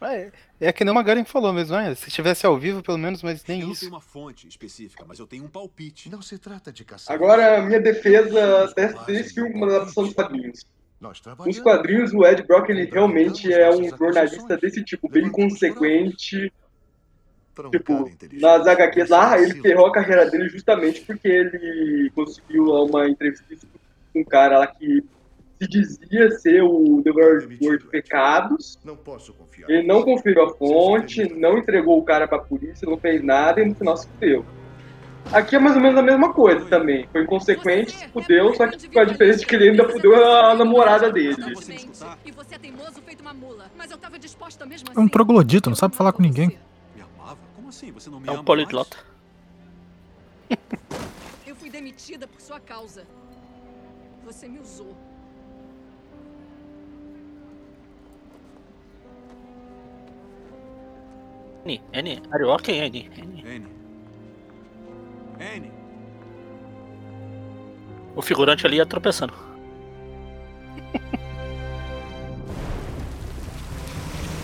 É, 0.00 0.32
é 0.60 0.72
que 0.72 0.82
nem 0.84 0.90
o 0.90 0.94
Magarin 0.96 1.24
falou 1.24 1.52
mesmo, 1.52 1.76
né? 1.76 1.94
Se 1.94 2.10
tivesse 2.10 2.44
ao 2.44 2.58
vivo, 2.58 2.82
pelo 2.82 2.98
menos, 2.98 3.22
mas 3.22 3.44
nem 3.46 3.60
eu 3.60 3.66
não 3.66 3.72
isso. 3.72 3.82
tenho 3.82 3.92
uma 3.92 4.00
fonte 4.00 4.48
específica, 4.48 5.04
mas 5.06 5.20
eu 5.20 5.28
tenho 5.28 5.44
um 5.44 5.48
palpite. 5.48 6.10
Não 6.10 6.20
se 6.20 6.38
trata 6.38 6.72
de 6.72 6.84
caçar. 6.84 7.14
Agora, 7.14 7.58
a 7.58 7.62
minha 7.62 7.80
defesa 7.80 8.72
desse, 8.74 9.04
desse 9.06 9.34
filme 9.34 9.54
uma 9.54 9.66
adaptação 9.68 10.02
dos 10.04 10.12
quadrinhos. 10.14 10.66
Nos 11.44 11.58
quadrinhos, 11.58 12.14
o 12.14 12.24
Ed 12.24 12.42
Brock, 12.44 12.68
ele 12.70 12.84
realmente 12.84 13.52
é 13.52 13.68
um 13.70 13.88
jornalista 13.96 14.56
desse 14.56 14.84
tipo, 14.84 15.08
bem 15.08 15.28
consequente. 15.30 16.52
Tipo, 17.70 18.10
nas 18.40 18.66
HQs 18.66 19.10
lá, 19.10 19.38
ele 19.38 19.60
ferrou 19.60 19.86
a 19.86 19.92
carreira 19.92 20.30
dele 20.30 20.48
justamente 20.48 21.02
porque 21.02 21.28
ele 21.28 22.10
conseguiu 22.14 22.64
uma 22.64 23.08
entrevista 23.08 23.44
com 24.12 24.20
um 24.20 24.24
cara 24.24 24.60
lá 24.60 24.66
que 24.66 25.04
se 25.60 25.68
dizia 25.68 26.30
ser 26.38 26.62
o 26.62 27.02
devorador 27.04 27.78
de 27.78 27.86
pecados. 27.86 28.78
Não 28.84 28.96
posso 28.96 29.34
confiar. 29.34 29.68
Ele 29.68 29.86
não 29.86 30.02
conferiu 30.02 30.44
a 30.44 30.54
fonte, 30.54 31.28
não 31.34 31.58
entregou 31.58 31.98
o 31.98 32.04
cara 32.04 32.26
pra 32.26 32.38
polícia, 32.38 32.88
não 32.88 32.96
fez 32.96 33.22
nada 33.22 33.60
e 33.60 33.66
no 33.66 33.74
final 33.74 33.96
se 33.96 34.08
fudeu. 34.08 34.44
Aqui 35.30 35.56
é 35.56 35.58
mais 35.58 35.76
ou 35.76 35.82
menos 35.82 35.98
a 35.98 36.02
mesma 36.02 36.32
coisa 36.32 36.64
também. 36.66 37.06
Foi 37.12 37.22
inconsequente, 37.22 37.92
se 37.92 38.08
fudeu, 38.08 38.54
só 38.54 38.66
que 38.66 38.88
com 38.88 39.00
a 39.00 39.04
diferença 39.04 39.38
de 39.40 39.46
que 39.46 39.54
ele 39.54 39.70
ainda 39.70 39.88
fudeu 39.88 40.14
a 40.24 40.54
namorada 40.54 41.10
dele. 41.10 41.36
é 41.38 41.44
É 44.94 44.98
um 44.98 45.02
assim. 45.02 45.08
troglodita, 45.08 45.70
não 45.70 45.76
sabe 45.76 45.96
falar 45.96 46.12
com 46.12 46.22
ninguém. 46.22 46.58
Me 46.94 47.02
amava? 47.02 47.38
Como 47.56 47.68
assim? 47.68 47.90
Você 47.92 48.10
não 48.10 48.20
me 48.20 48.28
É 48.28 48.32
um 48.32 48.44
poliglota. 48.44 48.96
Eu 51.46 51.56
fui 51.56 51.70
demitida 51.70 52.26
por 52.26 52.40
sua 52.40 52.60
causa. 52.60 53.04
Você 54.24 54.48
me 54.48 54.58
usou. 54.58 54.94
N, 61.64 61.80
N, 61.92 62.22
are 62.32 62.42
you 62.42 62.50
okay, 62.50 62.80
N? 62.80 63.08
N. 63.16 63.71
N. 65.38 65.72
O 68.14 68.22
figurante 68.22 68.66
ali 68.66 68.76
ia 68.76 68.86
tropeçando. 68.86 69.32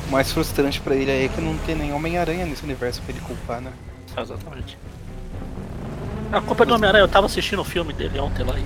O 0.09 0.11
mais 0.11 0.33
frustrante 0.33 0.81
pra 0.81 0.95
ele 0.95 1.11
é 1.11 1.29
que 1.29 1.39
não 1.41 1.57
tem 1.59 1.75
nem 1.75 1.93
Homem-Aranha 1.93 2.47
nesse 2.47 2.65
universo 2.65 3.03
pra 3.03 3.13
ele 3.13 3.21
culpar, 3.21 3.61
né? 3.61 3.71
Exatamente. 4.17 4.79
A 6.33 6.41
culpa 6.41 6.63
é 6.63 6.67
do 6.67 6.75
Homem-Aranha, 6.75 7.05
eu 7.05 7.09
tava 7.09 7.27
assistindo 7.27 7.61
o 7.61 7.65
filme 7.65 7.93
dele 7.93 8.19
ontem 8.19 8.43
lá. 8.43 8.55
E... 8.59 8.65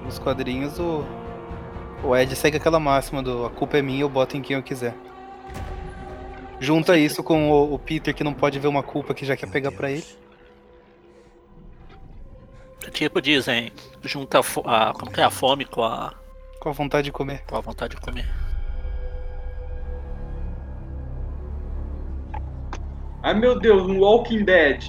Nos 0.04 0.18
quadrinhos 0.18 0.78
o. 0.78 1.04
O 2.02 2.16
Ed 2.16 2.34
segue 2.34 2.56
aquela 2.56 2.80
máxima 2.80 3.22
do 3.22 3.46
a 3.46 3.50
culpa 3.50 3.76
é 3.78 3.82
minha, 3.82 4.00
eu 4.00 4.08
boto 4.08 4.36
em 4.36 4.42
quem 4.42 4.56
eu 4.56 4.62
quiser. 4.62 4.96
Junta 6.62 6.96
isso 6.96 7.24
com 7.24 7.50
o, 7.50 7.74
o 7.74 7.78
Peter 7.78 8.14
que 8.14 8.22
não 8.22 8.32
pode 8.32 8.56
ver 8.60 8.68
uma 8.68 8.84
culpa 8.84 9.12
que 9.12 9.26
já 9.26 9.36
quer 9.36 9.50
pegar 9.50 9.72
pra 9.72 9.90
ele. 9.90 10.04
Tipo, 12.92 13.20
dizem, 13.20 13.72
junta 14.04 14.38
a, 14.38 14.90
a, 14.90 14.92
como 14.92 15.10
que 15.10 15.20
é 15.20 15.24
a 15.24 15.30
fome 15.30 15.64
com 15.64 15.82
a, 15.82 16.14
Com 16.60 16.68
a 16.68 16.72
vontade 16.72 17.06
de 17.06 17.10
comer. 17.12 17.42
com 17.48 17.56
a 17.56 17.60
vontade 17.60 17.96
de 17.96 18.00
comer. 18.00 18.28
Ai 23.24 23.34
meu 23.34 23.58
Deus, 23.58 23.82
um 23.82 23.98
Walking 23.98 24.44
Dead. 24.44 24.84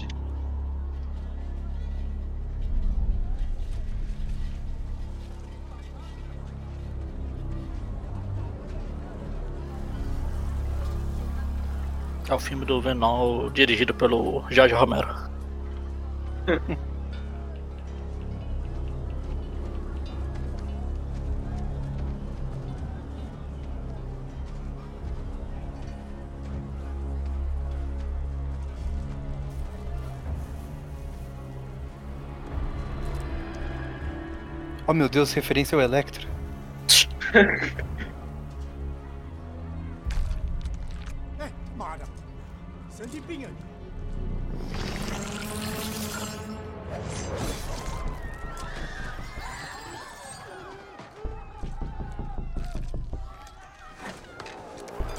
É 12.34 12.36
o 12.36 12.40
filme 12.40 12.66
do 12.66 12.82
Venom 12.82 13.52
dirigido 13.52 13.94
pelo 13.94 14.44
Jorge 14.50 14.74
Romero. 14.74 15.08
Oh 34.88 34.94
meu 34.94 35.08
Deus, 35.08 35.32
referência 35.34 35.76
ao 35.76 35.82
Electro. 35.84 36.28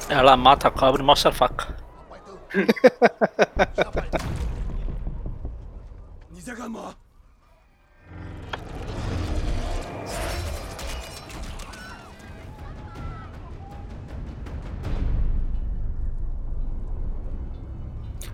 Ela 0.09 0.37
mata 0.37 0.69
a 0.69 0.71
cobra 0.71 1.03
e 1.03 1.05
mostra 1.05 1.31
a 1.31 1.33
faca. 1.33 1.75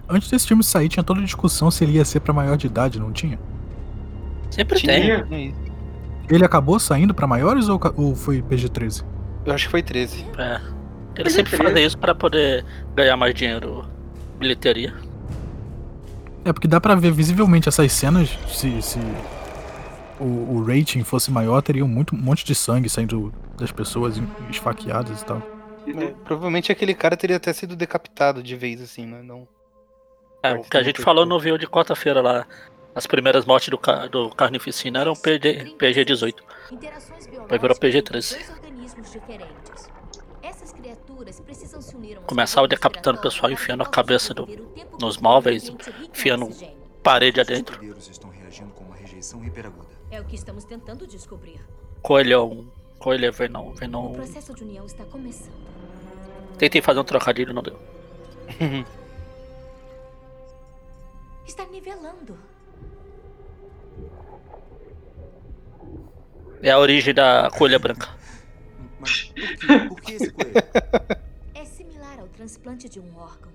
Antes 0.08 0.28
desse 0.28 0.48
filme 0.48 0.64
sair, 0.64 0.88
tinha 0.88 1.04
toda 1.04 1.20
a 1.20 1.24
discussão 1.24 1.70
se 1.70 1.84
ele 1.84 1.92
ia 1.92 2.04
ser 2.04 2.18
pra 2.18 2.32
maior 2.32 2.56
de 2.56 2.66
idade, 2.66 2.98
não 2.98 3.12
tinha? 3.12 3.38
Sempre 4.50 4.80
Tinha. 4.80 5.24
tem. 5.26 5.54
Ele 6.28 6.44
acabou 6.44 6.80
saindo 6.80 7.14
pra 7.14 7.26
maiores 7.26 7.68
ou, 7.68 7.80
ou 7.96 8.16
foi 8.16 8.42
PG-13? 8.42 9.04
Eu 9.46 9.54
acho 9.54 9.66
que 9.66 9.70
foi 9.70 9.82
13. 9.82 10.26
É. 10.36 10.79
Eles 11.20 11.32
sempre 11.32 11.56
fazem 11.56 11.84
isso 11.84 11.98
pra 11.98 12.14
poder 12.14 12.64
ganhar 12.94 13.16
mais 13.16 13.34
dinheiro. 13.34 13.84
Bilheteria. 14.38 14.94
É, 16.44 16.52
porque 16.52 16.66
dá 16.66 16.80
pra 16.80 16.94
ver 16.94 17.12
visivelmente 17.12 17.68
essas 17.68 17.92
cenas, 17.92 18.30
se, 18.48 18.80
se 18.80 18.98
o, 20.18 20.24
o 20.24 20.64
rating 20.64 21.04
fosse 21.04 21.30
maior, 21.30 21.60
teria 21.60 21.84
muito, 21.84 22.14
um 22.14 22.18
monte 22.18 22.44
de 22.44 22.54
sangue 22.54 22.88
saindo 22.88 23.32
das 23.58 23.70
pessoas 23.70 24.20
esfaqueadas 24.50 25.20
e 25.20 25.24
tal. 25.24 25.42
É, 25.86 26.06
provavelmente 26.24 26.72
aquele 26.72 26.94
cara 26.94 27.16
teria 27.16 27.36
até 27.36 27.52
sido 27.52 27.76
decapitado 27.76 28.42
de 28.42 28.56
vez, 28.56 28.80
assim, 28.80 29.04
né? 29.06 29.20
Não. 29.22 29.46
É, 30.42 30.54
o 30.54 30.62
que 30.62 30.76
a 30.78 30.82
gente 30.82 31.02
falou 31.02 31.26
no 31.26 31.38
vídeo 31.38 31.58
de 31.58 31.66
quarta-feira 31.66 32.22
lá. 32.22 32.46
As 32.94 33.06
primeiras 33.06 33.44
mortes 33.44 33.68
do, 33.68 33.78
ca- 33.78 34.06
do 34.08 34.30
Carnificina 34.30 35.00
eram 35.00 35.14
PG, 35.14 35.74
PG-18. 35.78 36.34
Interações 36.72 37.26
Depois 37.26 37.60
virou 37.60 37.78
biológicas 37.78 37.94
entre 37.94 38.18
PG-13. 38.18 39.59
Começava 42.26 42.68
decapitando 42.68 43.18
o 43.18 43.22
pessoal, 43.22 43.50
enfiando 43.50 43.82
a 43.82 43.86
cabeça 43.86 44.32
do, 44.32 44.46
nos 45.00 45.18
móveis, 45.18 45.72
enfiando 46.12 46.48
parede 47.02 47.40
adentro. 47.40 47.74
hospeleiros 47.74 48.08
estão 48.08 48.30
reagindo 48.30 48.72
com 48.72 48.84
uma 48.84 48.96
rejeição 48.96 49.44
hiperaguda. 49.44 49.88
É 50.10 50.20
o 50.20 50.24
que 50.24 50.34
estamos 50.34 50.64
tentando 50.64 51.06
descobrir. 51.06 51.60
Coelhão. 52.02 52.70
Coelho 52.98 53.26
é 53.26 53.30
Venom. 53.30 53.68
O 53.70 53.74
Venom. 53.74 54.12
processo 54.12 54.54
de 54.54 54.62
união 54.62 54.84
está 54.84 55.04
começando. 55.04 55.54
Tentei 56.58 56.82
fazer 56.82 57.00
um 57.00 57.04
trocadilho, 57.04 57.54
não 57.54 57.62
deu. 57.62 57.78
Está 61.46 61.64
nivelando. 61.64 62.38
É 66.62 66.70
a 66.70 66.78
origem 66.78 67.14
da 67.14 67.50
coelha 67.50 67.78
branca. 67.78 68.19
Mas 69.00 69.24
por 69.24 69.34
que, 69.34 69.88
por 69.88 70.00
que 70.00 70.12
esse 70.12 70.30
coelho? 70.30 70.52
É 71.54 71.64
similar 71.64 72.18
ao 72.20 72.28
transplante 72.28 72.88
de 72.88 72.98
um 73.00 73.16
órgão. 73.16 73.52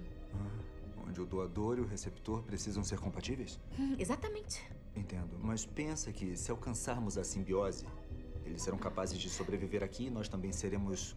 Onde 1.08 1.20
o 1.22 1.26
doador 1.26 1.78
e 1.78 1.82
o 1.82 1.88
receptor 1.88 2.44
precisam 2.44 2.84
ser 2.84 3.00
compatíveis? 3.00 3.60
Hum, 3.80 3.96
exatamente. 3.98 4.62
Entendo. 4.96 5.40
Mas 5.42 5.66
pensa 5.66 6.12
que 6.12 6.36
se 6.36 6.52
alcançarmos 6.52 7.18
a 7.18 7.24
simbiose, 7.24 7.86
eles 8.46 8.62
serão 8.62 8.78
capazes 8.78 9.18
de 9.18 9.30
sobreviver 9.30 9.82
aqui 9.84 10.08
e 10.08 10.10
nós 10.12 10.28
também 10.28 10.52
seremos 10.52 11.16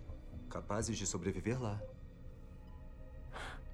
capazes 0.48 0.96
de 0.96 1.06
sobreviver 1.06 1.60
lá. 1.60 1.78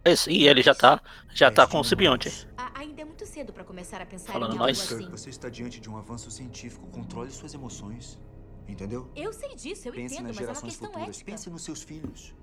Esse, 0.05 0.31
e 0.31 0.49
ele 0.49 0.61
já 0.63 0.75
tá, 0.75 1.01
já 1.33 1.51
tá 1.51 1.67
com 1.67 1.79
o 1.79 1.85
simbionte. 1.85 2.47
Ainda 2.75 3.03
é 3.03 3.05
muito 3.05 3.25
cedo 3.25 3.53
para 3.53 3.65
começar 3.65 4.01
a 4.03 4.07
pensar 4.07 4.33
Falando 4.33 4.55
em 4.55 4.59
nós. 4.59 4.81
algo 4.81 4.89
Kirk, 4.89 5.05
assim. 5.05 5.11
você 5.11 5.31
está 5.31 5.49
diante 5.49 5.81
de 5.81 5.89
um 5.89 5.97
avanço 5.97 6.31
científico. 6.31 6.87
Controle 6.89 7.31
suas 7.31 7.55
emoções. 7.55 8.19
Entendeu? 8.69 9.09
Eu 9.15 9.33
sei 9.33 9.55
disso, 9.55 9.89
eu 9.89 9.93
Pense 9.93 10.15
entendo, 10.15 10.29
nas 10.29 10.37
mas 10.37 10.39
é 10.39 10.41
uma 10.41 10.47
gerações 10.55 10.71
questão 10.71 10.89
futuras. 10.89 11.09
ética. 11.17 11.31
Pense 11.33 11.51
nos 11.51 11.63
seus 11.63 11.83
filhos. 11.83 12.35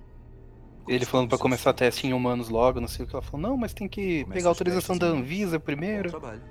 Ele 0.88 1.06
falando 1.06 1.30
pra 1.30 1.38
começar 1.38 1.74
teste 1.74 2.08
em 2.08 2.14
humanos 2.14 2.50
logo, 2.50 2.80
não 2.80 2.88
sei 2.88 3.06
o 3.06 3.08
que. 3.08 3.16
Ela 3.16 3.22
falou, 3.22 3.50
não, 3.50 3.58
mas 3.58 3.74
tem 3.74 3.88
que 3.88 4.24
Começa 4.24 4.34
pegar 4.34 4.48
a 4.48 4.52
autorização 4.52 4.98
da 4.98 5.08
Anvisa 5.08 5.60
primeiro, 5.60 6.10
trabalho. 6.10 6.42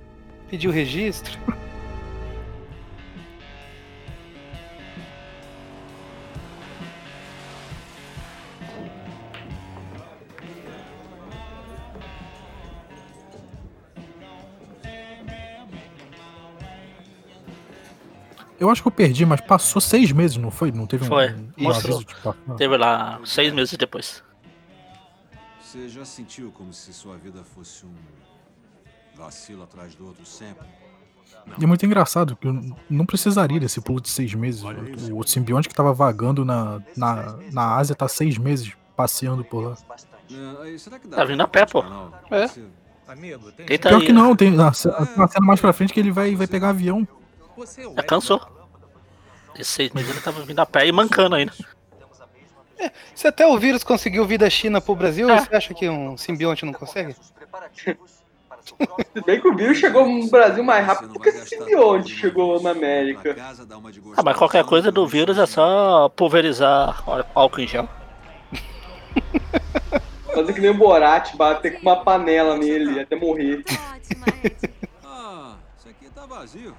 pedir 0.49 0.67
o 0.67 0.71
registro. 0.71 1.37
Eu 18.61 18.69
acho 18.69 18.83
que 18.83 18.87
eu 18.87 18.91
perdi, 18.91 19.25
mas 19.25 19.41
passou 19.41 19.81
seis 19.81 20.11
meses, 20.11 20.37
não 20.37 20.51
foi? 20.51 20.71
Não 20.71 20.85
teve 20.85 21.03
um- 21.05 21.07
Foi. 21.07 21.31
um, 21.33 21.51
Mostrou. 21.57 21.95
aviso 21.97 22.05
de 22.07 22.15
passar? 22.21 22.55
Teve 22.57 22.77
lá 22.77 23.19
seis 23.25 23.51
meses 23.51 23.75
depois. 23.75 24.23
Você 25.59 25.89
já 25.89 26.05
sentiu 26.05 26.51
como 26.51 26.71
se 26.71 26.93
sua 26.93 27.17
vida 27.17 27.43
fosse 27.43 27.87
um 27.87 27.93
vacilo 29.17 29.63
atrás 29.63 29.95
do 29.95 30.05
outro 30.05 30.23
sempre? 30.27 30.67
E 31.57 31.63
é 31.63 31.65
muito 31.65 31.83
engraçado, 31.83 32.35
que 32.35 32.47
não 32.87 33.03
precisaria 33.03 33.59
desse 33.59 33.81
pulo 33.81 33.99
de 33.99 34.09
seis 34.09 34.31
meses. 34.35 34.61
O, 34.63 35.17
o 35.17 35.27
simbionte 35.27 35.67
que 35.67 35.73
tava 35.73 35.91
vagando 35.91 36.45
na, 36.45 36.79
na, 36.95 37.39
na 37.51 37.75
Ásia 37.77 37.95
tá 37.95 38.07
seis 38.07 38.37
meses 38.37 38.73
passeando 38.95 39.43
por 39.43 39.61
lá. 39.69 39.77
É, 40.29 41.09
Tá 41.09 41.25
vindo 41.25 41.41
a 41.41 41.47
pé, 41.47 41.65
pô. 41.65 41.83
É. 42.29 42.47
Amigo, 43.07 43.51
tem 43.53 43.65
Tenta 43.65 43.89
Pior 43.89 44.01
que 44.01 44.13
não, 44.13 44.35
tem 44.35 44.51
na, 44.51 44.71
tem 44.71 44.91
uma 45.15 45.27
cena 45.27 45.45
mais 45.47 45.59
pra 45.59 45.73
frente 45.73 45.91
que 45.91 45.99
ele 45.99 46.11
vai, 46.11 46.35
vai 46.35 46.45
pegar 46.45 46.69
avião. 46.69 47.07
Você 47.61 47.81
é 47.81 47.93
Já 47.93 48.03
cansou. 48.03 48.41
Esses 49.53 49.67
seis 49.67 49.91
meses 49.91 50.09
ele 50.09 50.21
tava 50.21 50.41
vindo 50.41 50.59
a 50.59 50.65
pé 50.65 50.87
e 50.87 50.91
mancando 50.91 51.35
ainda. 51.35 51.53
Se 53.13 53.27
até 53.27 53.45
o 53.45 53.57
vírus 53.59 53.83
conseguiu 53.83 54.25
vir 54.25 54.39
da 54.39 54.49
China 54.49 54.81
pro 54.81 54.95
Brasil, 54.95 55.29
É. 55.29 55.39
você 55.39 55.55
acha 55.55 55.73
que 55.73 55.87
um 55.87 56.17
simbionte 56.17 56.65
não 56.65 56.73
consegue? 56.73 57.13
Se 57.13 57.31
bem 59.25 59.39
que 59.39 59.47
o 59.47 59.55
vírus 59.55 59.77
chegou 59.77 60.07
no 60.07 60.27
Brasil 60.27 60.63
mais 60.63 60.85
rápido 60.85 61.19
que 61.19 61.29
esse 61.29 61.49
simbionte 61.49 62.15
chegou 62.15 62.59
na 62.61 62.71
América. 62.71 63.35
Ah, 64.17 64.23
mas 64.23 64.37
qualquer 64.37 64.63
coisa 64.65 64.91
do 64.91 65.07
vírus 65.07 65.37
é 65.37 65.45
só 65.45 66.09
pulverizar 66.09 67.03
álcool 67.35 67.61
em 67.61 67.67
gel. 67.67 67.87
Fazer 70.33 70.53
que 70.53 70.61
nem 70.61 70.71
o 70.71 70.77
Borat, 70.77 71.35
bater 71.35 71.73
com 71.75 71.81
uma 71.81 72.03
panela 72.03 72.57
nele 72.57 73.01
até 73.01 73.15
morrer. 73.15 73.63
Ah, 75.03 75.55
isso 75.77 75.89
aqui 75.89 76.09
tá 76.15 76.25
vazio. 76.25 76.75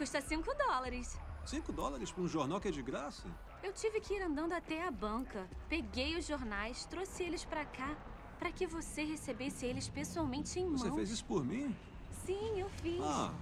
Custa 0.00 0.18
5 0.18 0.54
dólares. 0.54 1.20
5 1.44 1.72
dólares 1.74 2.10
por 2.10 2.22
um 2.22 2.26
jornal 2.26 2.58
que 2.58 2.68
é 2.68 2.70
de 2.70 2.80
graça? 2.80 3.28
Eu 3.62 3.70
tive 3.70 4.00
que 4.00 4.14
ir 4.14 4.22
andando 4.22 4.54
até 4.54 4.88
a 4.88 4.90
banca. 4.90 5.46
Peguei 5.68 6.16
os 6.16 6.26
jornais, 6.26 6.86
trouxe 6.86 7.22
eles 7.22 7.44
pra 7.44 7.66
cá, 7.66 7.94
pra 8.38 8.50
que 8.50 8.66
você 8.66 9.04
recebesse 9.04 9.66
eles 9.66 9.90
pessoalmente 9.90 10.58
em 10.58 10.64
mãos. 10.64 10.80
Você 10.80 10.90
fez 10.92 11.10
isso 11.10 11.24
por 11.26 11.44
mim? 11.44 11.76
Sim, 12.24 12.60
eu 12.60 12.70
fiz. 12.80 12.98
Ah, 13.02 13.34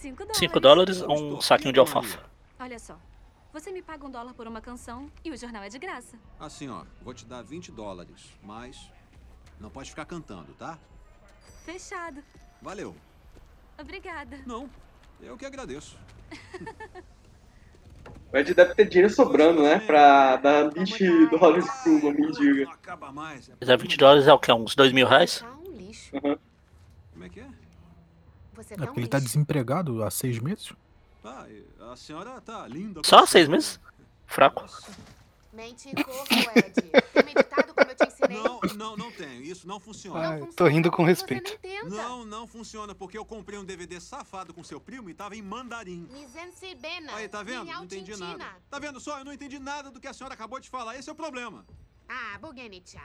5 0.00 0.16
dólares. 0.16 0.38
5 0.38 0.60
dólares 0.60 1.02
ou 1.02 1.36
um 1.36 1.40
saquinho 1.40 1.72
de 1.72 1.78
alfafa? 1.78 2.28
Olha 2.58 2.80
só. 2.80 2.98
Você 3.52 3.70
me 3.70 3.82
paga 3.82 4.04
um 4.04 4.10
dólar 4.10 4.34
por 4.34 4.48
uma 4.48 4.60
canção 4.60 5.08
e 5.24 5.30
o 5.30 5.36
jornal 5.36 5.62
é 5.62 5.68
de 5.68 5.78
graça. 5.78 6.18
assim 6.40 6.68
ó, 6.68 6.84
vou 7.02 7.14
te 7.14 7.24
dar 7.24 7.42
20 7.42 7.70
dólares, 7.70 8.36
mas 8.42 8.90
não 9.60 9.70
pode 9.70 9.90
ficar 9.90 10.06
cantando, 10.06 10.54
tá? 10.54 10.76
Fechado. 11.64 12.20
Valeu. 12.60 12.96
Obrigada. 13.80 14.40
Não, 14.44 14.68
eu 15.22 15.36
que 15.36 15.46
agradeço. 15.46 15.96
O 18.30 18.36
Ed 18.36 18.52
deve 18.52 18.74
ter 18.74 18.86
dinheiro 18.86 19.10
sobrando, 19.12 19.62
né? 19.62 19.80
Pra 19.80 20.36
dar 20.36 20.68
20 20.68 21.28
dólares 21.30 21.64
pra 21.82 21.92
uma 21.92 22.12
mendiga. 22.12 22.68
Acaba 22.70 23.10
mais. 23.10 23.50
Mas 23.58 23.68
é 23.70 23.74
20 23.74 23.96
dólares 23.96 24.26
é 24.26 24.32
o 24.34 24.38
que? 24.38 24.52
Uns 24.52 24.74
2 24.74 24.92
mil 24.92 25.06
reais? 25.06 25.42
Um 25.66 25.70
lixo. 25.78 26.10
Como 26.20 27.24
é 27.24 27.28
que 27.30 27.40
é? 27.40 27.46
Você 28.52 28.74
É 28.74 28.76
tá 28.76 28.82
um 28.82 28.86
porque 28.88 29.00
ele 29.00 29.08
tá 29.08 29.16
lixo. 29.16 29.32
desempregado 29.32 30.04
há 30.04 30.10
seis 30.10 30.38
meses? 30.40 30.74
Tá, 31.22 31.46
a 31.90 31.96
senhora 31.96 32.38
tá 32.42 32.68
linda. 32.68 33.00
Só 33.02 33.24
seis 33.24 33.48
meses? 33.48 33.80
Fraco. 34.26 34.62
Mente 35.58 35.92
pouco, 35.92 36.34
Ed. 36.54 36.72
Tem 37.12 37.24
meditado 37.24 37.74
como 37.74 37.90
eu 37.90 37.96
te 37.96 38.06
ensinei? 38.06 38.40
Não, 38.40 38.60
não, 38.76 38.96
não 38.96 39.10
tenho. 39.10 39.42
Isso 39.42 39.66
não 39.66 39.80
funciona. 39.80 40.44
Ah, 40.44 40.48
tô 40.54 40.68
rindo 40.68 40.88
com 40.88 41.02
respeito. 41.02 41.58
Não, 41.88 42.24
não 42.24 42.46
funciona, 42.46 42.94
porque 42.94 43.18
eu 43.18 43.24
comprei 43.24 43.58
um 43.58 43.64
DVD 43.64 44.00
safado 44.00 44.54
com 44.54 44.62
seu 44.62 44.80
primo 44.80 45.10
e 45.10 45.14
tava 45.14 45.34
em 45.34 45.42
mandarim. 45.42 46.08
Aí, 47.12 47.28
tá 47.28 47.42
vendo? 47.42 47.64
Não 47.64 47.82
entendi 47.82 48.16
nada. 48.16 48.46
Tá 48.70 48.78
vendo 48.78 49.00
só? 49.00 49.18
Eu 49.18 49.24
não 49.24 49.32
entendi 49.32 49.58
nada 49.58 49.90
do 49.90 49.98
que 49.98 50.06
a 50.06 50.14
senhora 50.14 50.34
acabou 50.34 50.60
de 50.60 50.70
falar. 50.70 50.96
Esse 50.96 51.08
é 51.08 51.12
o 51.12 51.16
problema. 51.16 51.66
Ah, 52.08 52.38
Bugenicha. 52.38 53.02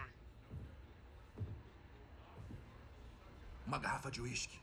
Uma 3.66 3.80
garrafa 3.80 4.12
de 4.12 4.22
uísque. 4.22 4.60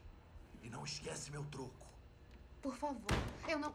E 0.62 0.70
não 0.70 0.84
esquece 0.84 1.32
meu 1.32 1.44
troco. 1.46 1.88
Por 2.62 2.76
favor, 2.76 3.02
eu 3.48 3.58
não... 3.58 3.72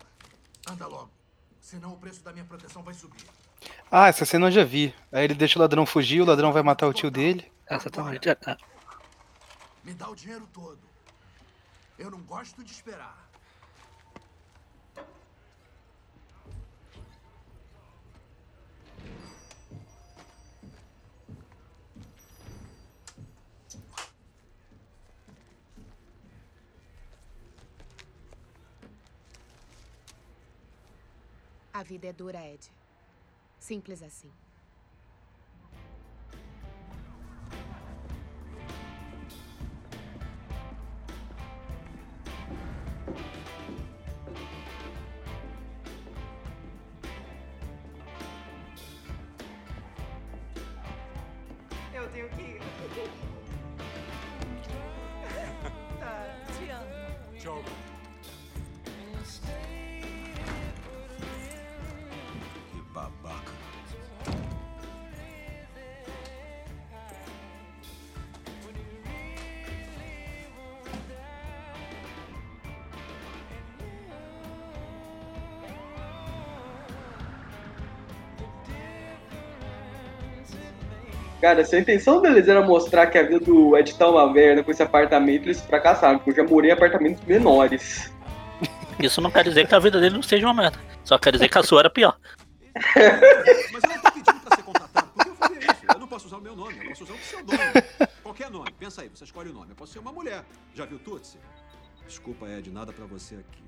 Anda 0.70 0.88
logo. 0.88 1.12
Senão 1.60 1.92
o 1.92 1.98
preço 1.98 2.24
da 2.24 2.32
minha 2.32 2.46
proteção 2.46 2.82
vai 2.82 2.94
subir. 2.94 3.26
Ah, 3.92 4.08
essa 4.08 4.26
cena 4.26 4.48
eu 4.48 4.52
já 4.52 4.64
vi. 4.64 4.94
Aí 5.12 5.24
ele 5.24 5.34
deixa 5.34 5.58
o 5.58 5.62
ladrão 5.62 5.86
fugir, 5.86 6.22
o 6.22 6.26
ladrão 6.26 6.52
vai 6.52 6.64
matar 6.64 6.88
o 6.88 6.94
tio 6.94 7.10
dele. 7.12 7.52
Exatamente. 7.70 8.30
É, 8.30 8.38
é. 8.46 8.58
Me 9.84 9.94
dá 9.94 10.10
o 10.10 10.16
dinheiro 10.16 10.48
todo. 10.52 10.80
Eu 11.98 12.12
não 12.12 12.20
gosto 12.22 12.64
de 12.64 12.72
esperar. 12.72 13.26
A 31.74 31.84
vida 31.84 32.08
é 32.08 32.14
dura, 32.14 32.40
Ed. 32.40 32.72
Simples 33.66 34.04
assim. 34.04 34.32
Cara, 81.46 81.64
se 81.64 81.76
a 81.76 81.80
intenção 81.80 82.24
deles 82.24 82.48
era 82.48 82.64
mostrar 82.64 83.06
que 83.06 83.20
a 83.20 83.22
vida 83.22 83.40
do 83.40 83.78
Ed 83.78 83.94
tá 83.94 84.10
uma 84.10 84.34
merda 84.34 84.64
com 84.64 84.72
esse 84.72 84.82
apartamento, 84.82 85.44
eles 85.44 85.62
fracassaram, 85.62 86.18
porque 86.18 86.32
eu 86.32 86.44
já 86.44 86.52
morei 86.52 86.72
em 86.72 86.74
apartamentos 86.74 87.24
menores. 87.24 88.12
Isso 88.98 89.22
não 89.22 89.30
quer 89.30 89.44
dizer 89.44 89.68
que 89.68 89.76
a 89.76 89.78
vida 89.78 90.02
dele 90.02 90.16
não 90.16 90.24
seja 90.24 90.48
uma 90.48 90.56
merda. 90.56 90.80
Só 91.04 91.20
quer 91.20 91.32
dizer 91.34 91.48
que 91.48 91.56
a 91.60 91.62
sua 91.62 91.82
era 91.82 91.90
pior. 91.92 92.18
Mas 92.74 93.84
eu 93.84 93.90
não 93.90 94.00
tô 94.00 94.12
pedindo 94.12 94.40
pra 94.40 94.56
ser 94.56 94.64
contratado. 94.64 95.08
Por 95.14 95.24
que 95.24 95.30
eu 95.30 95.36
faria 95.36 95.60
isso? 95.60 95.86
Eu 95.88 96.00
não 96.00 96.08
posso 96.08 96.26
usar 96.26 96.38
o 96.38 96.42
meu 96.42 96.56
nome, 96.56 96.80
eu 96.80 96.90
posso 96.90 97.04
usar 97.04 97.14
o 97.14 97.18
seu 97.20 97.40
nome. 97.46 98.10
Qualquer 98.24 98.50
nome. 98.50 98.72
Pensa 98.80 99.04
aí, 99.04 99.10
você 99.14 99.24
escolhe 99.26 99.52
o 99.52 99.54
nome. 99.54 99.68
Eu 99.70 99.76
posso 99.76 99.94
ser 99.94 100.00
uma 100.00 100.12
mulher. 100.12 100.44
Já 100.74 100.86
viu 100.88 100.98
Tutsi? 100.98 101.38
Desculpa, 102.08 102.48
Ed, 102.48 102.72
nada 102.72 102.92
pra 102.92 103.06
você 103.06 103.36
aqui. 103.36 103.64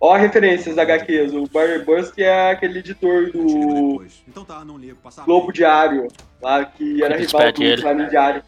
Ó, 0.00 0.14
referências 0.14 0.76
da 0.76 0.82
HQs. 0.82 1.32
O 1.32 1.46
Barry 1.48 1.84
Busk 1.84 2.18
é 2.18 2.50
aquele 2.50 2.80
editor 2.80 3.30
do 3.30 4.04
Então 4.28 4.44
tá, 4.44 4.64
não 4.64 4.76
ligo. 4.76 4.96
Passar 4.96 5.24
Globo 5.24 5.52
Diário, 5.52 6.08
lá 6.42 6.64
que 6.64 7.02
era 7.02 7.16
rival 7.16 7.52
do 7.52 7.62
ele. 7.62 7.82
Clarim 7.82 8.08
Diário. 8.08 8.42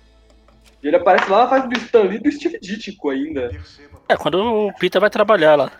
Ele 0.83 0.97
aparece 0.97 1.31
lá 1.31 1.45
na 1.45 1.49
fase 1.49 1.69
do 1.69 1.79
Stan 1.79 2.03
Lee 2.03 2.17
e 2.17 2.21
do 2.21 2.31
Steve 2.31 2.59
Ditko 2.61 3.11
ainda. 3.11 3.51
É, 4.09 4.17
quando 4.17 4.37
o 4.39 4.73
Peter 4.79 5.01
vai 5.01 5.11
trabalhar 5.11 5.57
lá. 5.57 5.73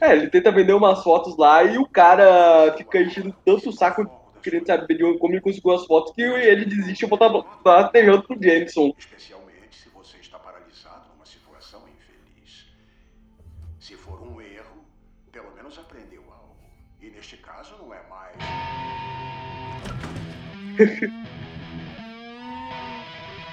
É, 0.00 0.12
ele 0.12 0.28
tenta 0.28 0.50
vender 0.50 0.72
umas 0.72 1.02
fotos 1.02 1.36
lá 1.36 1.62
e 1.62 1.78
o 1.78 1.86
cara 1.86 2.74
fica 2.76 3.00
enchendo 3.00 3.34
tanto 3.44 3.68
o 3.68 3.72
saco 3.72 4.10
querendo 4.42 4.66
saber 4.66 4.94
de 4.94 5.18
como 5.18 5.34
ele 5.34 5.40
conseguiu 5.40 5.72
as 5.72 5.84
fotos 5.84 6.12
que 6.14 6.22
ele 6.22 6.64
desiste 6.64 7.04
e 7.04 7.08
volta 7.08 7.44
rastejando 7.64 8.22
pro 8.22 8.42
Jameson. 8.42 8.94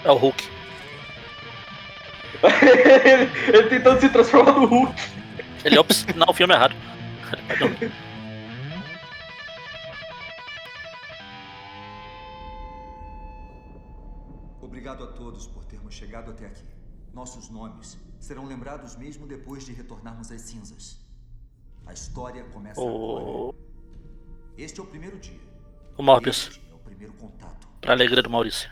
É 0.04 0.12
o 0.12 0.16
Hulk. 0.16 0.44
ele, 2.44 3.32
ele 3.58 3.70
tentando 3.70 4.00
se 4.00 4.10
transformar 4.10 4.54
no 4.54 4.66
Hulk. 4.66 4.94
Ele 5.66 5.78
ops, 5.78 6.06
não, 6.16 6.28
o 6.30 6.34
filme 6.34 6.54
é 6.54 6.58
errado. 6.58 6.76
Obrigado 14.62 15.04
a 15.04 15.08
todos 15.08 15.48
por 15.48 15.64
termos 15.66 15.94
chegado 15.94 16.32
até 16.32 16.46
aqui. 16.46 16.66
Nossos 17.14 17.50
nomes 17.50 17.98
serão 18.20 18.46
lembrados 18.46 18.96
mesmo 18.96 19.28
depois 19.28 19.66
de 19.66 19.74
retornarmos 19.74 20.32
às 20.32 20.42
cinzas. 20.42 21.00
A 21.86 21.94
história 21.94 22.44
começa 22.46 22.82
O- 22.82 23.18
agora. 23.50 23.58
Este 24.58 24.80
é 24.80 24.84
o 24.84 24.86
primeiro 24.86 25.18
dia. 25.20 25.40
O 25.98 26.04
Morbius. 26.04 26.60
Primeiro 26.88 27.14
contato. 27.14 27.68
Pra 27.80 27.94
alegria 27.94 28.24
do 28.24 28.30
Maurício. 28.30 28.70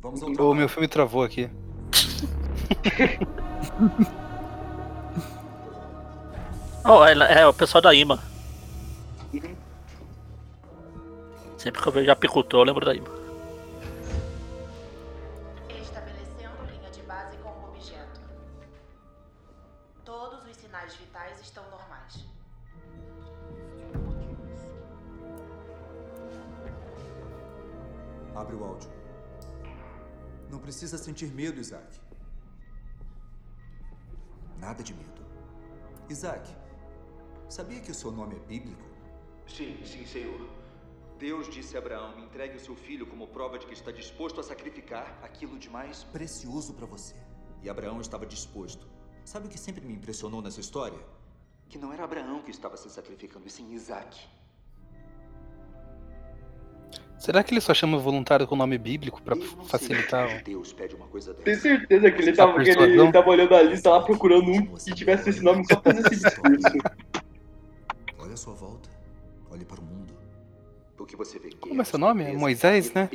Vamos 0.00 0.22
ao 0.22 0.50
O 0.50 0.54
meu 0.54 0.68
filme 0.68 0.88
travou 0.88 1.22
aqui. 1.22 1.48
Oh, 6.84 7.04
é, 7.04 7.12
é 7.12 7.46
o 7.46 7.54
pessoal 7.54 7.80
da 7.80 7.94
IMA. 7.94 8.18
Sempre 11.56 11.80
que 11.80 11.88
eu 11.88 11.92
vejo 11.92 12.10
apicultor, 12.10 12.60
eu 12.60 12.64
lembro 12.64 12.84
da 12.84 12.92
IMA. 12.92 13.21
Sentir 31.22 31.34
medo, 31.34 31.60
Isaac. 31.60 32.00
Nada 34.58 34.82
de 34.82 34.94
medo. 34.94 35.22
Isaac, 36.08 36.48
sabia 37.48 37.80
que 37.80 37.90
o 37.90 37.94
seu 37.94 38.10
nome 38.10 38.36
é 38.36 38.40
bíblico? 38.40 38.82
Sim, 39.46 39.80
sim, 39.84 40.04
senhor. 40.04 40.48
Deus 41.18 41.48
disse 41.48 41.76
a 41.76 41.80
Abraão: 41.80 42.18
entregue 42.18 42.56
o 42.56 42.60
seu 42.60 42.74
filho 42.74 43.06
como 43.06 43.28
prova 43.28 43.58
de 43.58 43.66
que 43.66 43.74
está 43.74 43.92
disposto 43.92 44.40
a 44.40 44.42
sacrificar 44.42 45.18
aquilo 45.22 45.58
de 45.58 45.70
mais 45.70 46.04
precioso 46.04 46.74
para 46.74 46.86
você. 46.86 47.14
E 47.62 47.70
Abraão 47.70 48.00
estava 48.00 48.26
disposto. 48.26 48.86
Sabe 49.24 49.46
o 49.46 49.50
que 49.50 49.58
sempre 49.58 49.84
me 49.84 49.94
impressionou 49.94 50.42
nessa 50.42 50.60
história? 50.60 50.98
Que 51.68 51.78
não 51.78 51.92
era 51.92 52.04
Abraão 52.04 52.42
que 52.42 52.50
estava 52.50 52.76
se 52.76 52.90
sacrificando, 52.90 53.46
e 53.46 53.50
sim 53.50 53.72
Isaac. 53.72 54.28
Será 57.22 57.40
que 57.44 57.54
ele 57.54 57.60
só 57.60 57.72
chama 57.72 57.98
voluntário 57.98 58.48
com 58.48 58.56
nome 58.56 58.76
bíblico 58.76 59.22
pra 59.22 59.36
facilitar? 59.68 60.26
o- 60.40 60.42
Deus 60.42 60.72
pede 60.72 60.96
uma 60.96 61.06
coisa. 61.06 61.32
Tenho 61.34 61.56
certeza 61.56 62.10
que 62.10 62.20
ele 62.20 62.32
tava, 62.32 62.60
que 62.60 62.68
ele, 62.70 62.82
ele 63.00 63.12
tava 63.12 63.30
olhando 63.30 63.54
a 63.54 63.62
lista 63.62 63.90
lá 63.90 64.02
procurando 64.02 64.50
um 64.50 64.66
que 64.74 64.92
tivesse 64.92 65.30
esse 65.30 65.40
nome 65.40 65.64
só 65.64 65.76
pra 65.76 65.94
fazer 65.94 66.12
esse 66.12 66.24
discurso. 66.24 66.66
Olha 68.18 68.32
a 68.32 68.36
sua 68.36 68.54
volta. 68.54 68.90
Olhe 69.52 69.64
para 69.64 69.80
o 69.80 69.84
mundo. 69.84 70.12
O 70.98 71.06
que 71.06 71.14
você 71.14 71.38
vê 71.38 71.50
Como 71.60 71.80
é 71.80 71.84
seu 71.84 71.96
nome? 71.98 72.24
É 72.24 72.32
Moisés, 72.32 72.92
né? 72.92 73.08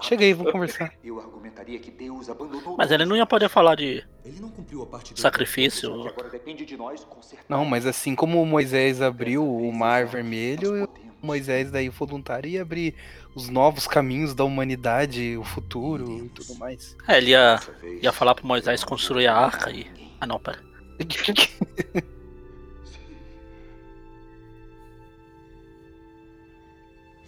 Chega 0.00 0.24
aí, 0.24 0.32
vamos 0.32 0.50
conversar. 0.50 0.92
Eu 1.04 1.20
argumentaria 1.20 1.78
que 1.78 1.92
Deus 1.92 2.28
abandonou 2.28 2.76
Mas 2.76 2.90
ele 2.90 3.04
não 3.04 3.16
ia 3.16 3.24
poder 3.26 3.48
falar 3.48 3.76
de 3.76 4.04
Ele 4.24 4.40
não 4.40 4.48
cumpriu 4.50 4.82
a 4.82 4.86
parte 4.86 5.14
sacrifício. 5.20 5.92
Agora 6.08 6.28
depende 6.28 6.64
de 6.66 6.76
nós 6.76 7.04
consertar. 7.04 7.44
Não, 7.48 7.64
mas 7.64 7.86
assim 7.86 8.16
como 8.16 8.44
Moisés 8.44 9.00
abriu 9.00 9.48
o 9.48 9.72
mar 9.72 10.06
vermelho, 10.06 10.88
Moisés 11.24 11.70
daí 11.70 11.88
voluntário 11.88 12.48
ia 12.48 12.62
abrir 12.62 12.94
os 13.34 13.48
novos 13.48 13.86
caminhos 13.86 14.34
da 14.34 14.44
humanidade, 14.44 15.36
o 15.36 15.44
futuro 15.44 16.26
e 16.26 16.28
tudo 16.28 16.54
mais. 16.56 16.96
É, 17.08 17.18
ele 17.18 17.30
ia, 17.30 17.58
ia 18.02 18.12
falar 18.12 18.34
pro 18.34 18.46
Moisés 18.46 18.84
construir 18.84 19.26
a 19.26 19.36
arca 19.36 19.70
e. 19.70 19.86
Ah 20.20 20.26
não, 20.26 20.38
pera. 20.38 20.62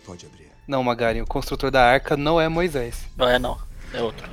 Pode 0.04 0.24
abrir. 0.26 0.46
Não, 0.68 0.82
Magari, 0.84 1.20
o 1.20 1.26
construtor 1.26 1.70
da 1.70 1.82
arca 1.82 2.16
não 2.16 2.40
é 2.40 2.48
Moisés. 2.48 3.06
Não 3.16 3.28
é 3.28 3.38
não, 3.38 3.58
é 3.92 4.00
outro. 4.00 4.28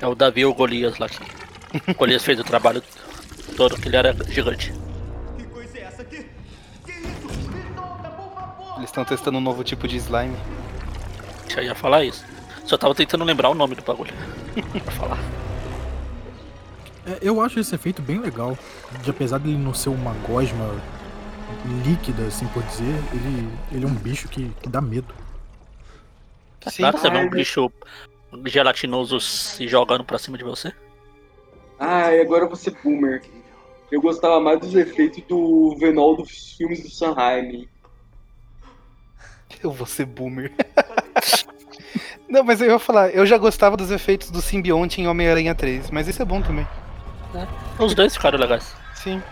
É 0.00 0.06
o 0.06 0.14
Davi 0.14 0.44
ou 0.44 0.52
o 0.52 0.54
Golias 0.54 0.98
lá 0.98 1.08
que. 1.08 1.18
O 1.90 1.94
Golias 1.94 2.24
fez 2.24 2.38
o 2.38 2.44
trabalho 2.44 2.82
todo, 3.56 3.76
que 3.80 3.88
ele 3.88 3.96
era 3.96 4.14
gigante. 4.28 4.72
Eles 8.84 8.90
estão 8.90 9.02
testando 9.02 9.38
um 9.38 9.40
novo 9.40 9.64
tipo 9.64 9.88
de 9.88 9.96
slime. 9.96 10.36
Já 11.48 11.62
ia 11.62 11.74
falar 11.74 12.04
isso. 12.04 12.22
Só 12.66 12.76
tava 12.76 12.94
tentando 12.94 13.24
lembrar 13.24 13.48
o 13.48 13.54
nome 13.54 13.74
do 13.74 13.82
bagulho. 13.82 14.12
pra 14.84 14.92
falar. 14.92 15.18
É, 17.06 17.18
eu 17.22 17.40
acho 17.40 17.58
esse 17.58 17.74
efeito 17.74 18.02
bem 18.02 18.18
legal. 18.18 18.58
De 19.02 19.08
apesar 19.08 19.38
dele 19.38 19.56
não 19.56 19.72
ser 19.72 19.88
uma 19.88 20.12
gosma 20.28 20.78
líquida, 21.82 22.26
assim 22.26 22.46
por 22.48 22.62
dizer, 22.64 22.94
ele, 23.14 23.48
ele 23.72 23.84
é 23.86 23.88
um 23.88 23.94
bicho 23.94 24.28
que, 24.28 24.50
que 24.60 24.68
dá 24.68 24.82
medo. 24.82 25.14
É 26.66 26.70
claro, 26.70 26.98
você 26.98 27.08
vê 27.08 27.18
um 27.18 27.30
bicho 27.30 27.72
gelatinoso 28.44 29.18
se 29.18 29.66
jogando 29.66 30.04
pra 30.04 30.18
cima 30.18 30.36
de 30.36 30.44
você. 30.44 30.70
Ai, 31.78 32.20
agora 32.20 32.44
eu 32.44 32.48
vou 32.48 32.56
ser 32.56 32.76
boomer. 32.84 33.22
Eu 33.90 34.02
gostava 34.02 34.38
mais 34.42 34.60
dos 34.60 34.74
efeitos 34.74 35.22
do 35.26 35.74
Venol 35.78 36.18
dos 36.18 36.52
filmes 36.52 36.82
do 36.82 36.90
Sanheim. 36.90 37.66
Eu 39.62 39.70
vou 39.72 39.86
ser 39.86 40.04
boomer. 40.04 40.52
Não, 42.28 42.42
mas 42.42 42.60
eu 42.60 42.70
ia 42.70 42.78
falar, 42.78 43.10
eu 43.10 43.24
já 43.24 43.38
gostava 43.38 43.76
dos 43.76 43.90
efeitos 43.90 44.30
do 44.30 44.42
simbionte 44.42 45.00
em 45.00 45.06
Homem-Aranha 45.06 45.54
3, 45.54 45.90
mas 45.90 46.08
isso 46.08 46.20
é 46.20 46.24
bom 46.24 46.42
também. 46.42 46.66
Os 47.78 47.94
dois 47.94 48.14
ficaram 48.14 48.38
legais. 48.38 48.74
Sim. 48.94 49.22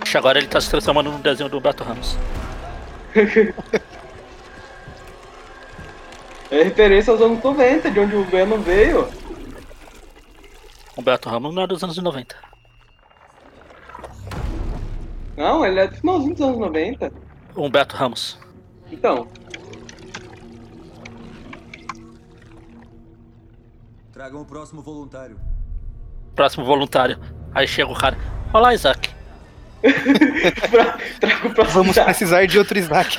Acho 0.00 0.10
que 0.10 0.16
agora 0.16 0.38
ele 0.38 0.48
tá 0.48 0.60
se 0.60 0.68
transformando 0.68 1.10
no 1.12 1.18
desenho 1.18 1.48
do 1.48 1.58
Humberto 1.58 1.84
Ramos. 1.84 2.16
É 6.50 6.64
referência 6.64 7.12
aos 7.12 7.22
anos 7.22 7.40
90, 7.44 7.90
de 7.92 8.00
onde 8.00 8.16
o 8.16 8.24
Venom 8.24 8.58
veio. 8.58 9.08
Humberto 10.98 11.28
Ramos 11.28 11.54
não 11.54 11.62
é 11.62 11.66
dos 11.66 11.82
anos 11.84 11.96
90. 11.96 12.49
Não, 15.40 15.64
ele 15.64 15.80
é 15.80 15.86
do 15.86 15.96
finalzinho 15.96 16.34
dos 16.34 16.42
anos 16.42 16.58
90. 16.58 17.10
Humberto 17.56 17.96
Ramos. 17.96 18.38
Então, 18.92 19.26
Tragam 24.12 24.42
o 24.42 24.44
próximo 24.44 24.82
voluntário. 24.82 25.40
Próximo 26.34 26.66
voluntário. 26.66 27.18
Aí 27.54 27.66
chega 27.66 27.90
o 27.90 27.94
cara. 27.94 28.18
Olá, 28.52 28.74
Isaac. 28.74 29.08
Vamos 31.72 31.98
precisar 31.98 32.44
de 32.44 32.58
outro 32.58 32.78
Isaac. 32.78 33.18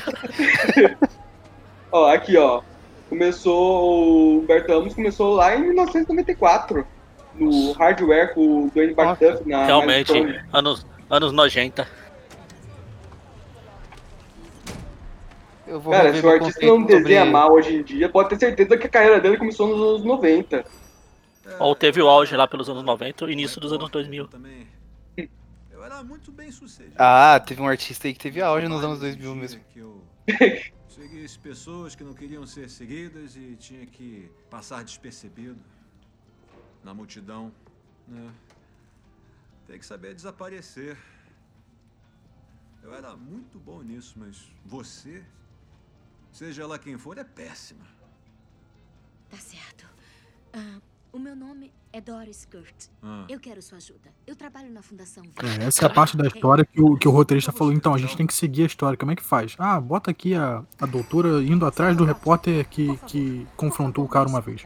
ó, 1.91 2.13
aqui 2.13 2.37
ó. 2.37 2.61
Começou. 3.09 4.35
O 4.35 4.39
Humberto 4.41 4.71
Ramos 4.71 4.93
começou 4.93 5.33
lá 5.33 5.55
em 5.55 5.63
1994. 5.63 6.85
No 7.33 7.71
hardware 7.71 8.35
com 8.35 8.65
o 8.65 8.69
Dwayne 8.69 8.93
Bartuff 8.93 9.49
na 9.49 9.65
Realmente, 9.65 10.13
Milestone. 10.13 10.45
anos, 10.53 10.85
anos 11.09 11.31
nojenta. 11.31 11.87
Eu 15.71 15.79
vou 15.79 15.93
Cara, 15.93 16.13
se 16.13 16.25
o 16.25 16.29
artista 16.29 16.65
não 16.65 16.69
conceito 16.69 16.91
sobre- 16.91 17.03
desenha 17.03 17.25
mal 17.25 17.53
hoje 17.53 17.75
em 17.77 17.81
dia, 17.81 18.09
pode 18.09 18.27
ter 18.27 18.37
certeza 18.37 18.77
que 18.77 18.87
a 18.87 18.89
carreira 18.89 19.21
dele 19.21 19.37
começou 19.37 19.69
nos 19.69 19.79
anos 19.81 20.03
90. 20.03 20.65
Ou 21.59 21.73
teve 21.73 22.01
o 22.01 22.09
auge 22.09 22.35
lá 22.35 22.45
pelos 22.45 22.69
anos 22.69 22.83
90 22.83 23.29
e 23.29 23.31
início 23.31 23.61
dos 23.61 23.71
anos 23.71 23.89
2000. 23.89 24.27
Eu 25.71 25.81
era 25.81 26.03
muito 26.03 26.29
bem 26.29 26.51
sucedido. 26.51 26.95
Ah, 26.97 27.39
teve 27.39 27.61
um 27.61 27.67
artista 27.69 28.05
aí 28.05 28.13
que 28.13 28.19
teve 28.19 28.41
auge 28.41 28.67
nos 28.67 28.83
anos 28.83 28.99
2000 28.99 29.33
mesmo. 29.33 29.61
Que 29.71 29.79
eu 29.79 30.03
seguisse 30.89 31.39
pessoas 31.39 31.95
que 31.95 32.03
não 32.03 32.13
queriam 32.13 32.45
ser 32.45 32.69
seguidas 32.69 33.37
e 33.37 33.55
tinha 33.55 33.85
que 33.85 34.29
passar 34.49 34.83
despercebido 34.83 35.57
na 36.83 36.93
multidão. 36.93 37.49
Né? 38.09 38.29
Tem 39.67 39.79
que 39.79 39.85
saber 39.85 40.13
desaparecer. 40.13 40.97
Eu 42.83 42.93
era 42.93 43.15
muito 43.15 43.57
bom 43.57 43.81
nisso, 43.81 44.15
mas 44.17 44.51
você, 44.65 45.23
seja 46.31 46.65
lá 46.67 46.77
quem 46.79 46.97
for, 46.97 47.17
é 47.17 47.23
péssima. 47.23 47.85
Tá 49.29 49.37
certo. 49.37 49.85
Ah, 50.53 50.79
o 51.13 51.19
meu 51.19 51.35
nome 51.35 51.71
é 51.93 51.99
Doris 51.99 52.47
Kurt. 52.49 52.87
Ah. 53.03 53.25
Eu 53.27 53.39
quero 53.39 53.61
sua 53.61 53.77
ajuda. 53.77 54.13
Eu 54.25 54.35
trabalho 54.35 54.71
na 54.71 54.81
Fundação 54.81 55.23
É, 55.43 55.65
essa 55.65 55.85
é 55.85 55.87
a 55.87 55.89
parte 55.89 56.15
da 56.15 56.27
história 56.27 56.65
que 56.65 56.81
o, 56.81 56.97
que 56.97 57.07
o 57.07 57.11
roteirista 57.11 57.51
falou, 57.51 57.73
então, 57.73 57.93
a 57.93 57.97
gente 57.97 58.15
tem 58.15 58.25
que 58.25 58.33
seguir 58.33 58.63
a 58.63 58.65
história. 58.65 58.97
Como 58.97 59.11
é 59.11 59.15
que 59.15 59.23
faz? 59.23 59.55
Ah, 59.59 59.79
bota 59.79 60.11
aqui 60.11 60.33
a, 60.35 60.63
a 60.79 60.85
doutora 60.85 61.43
indo 61.43 61.65
atrás 61.65 61.95
do 61.95 62.05
repórter 62.05 62.67
que, 62.67 62.97
que 63.07 63.47
confrontou 63.55 64.05
o 64.05 64.07
cara 64.07 64.27
uma 64.27 64.41
vez. 64.41 64.65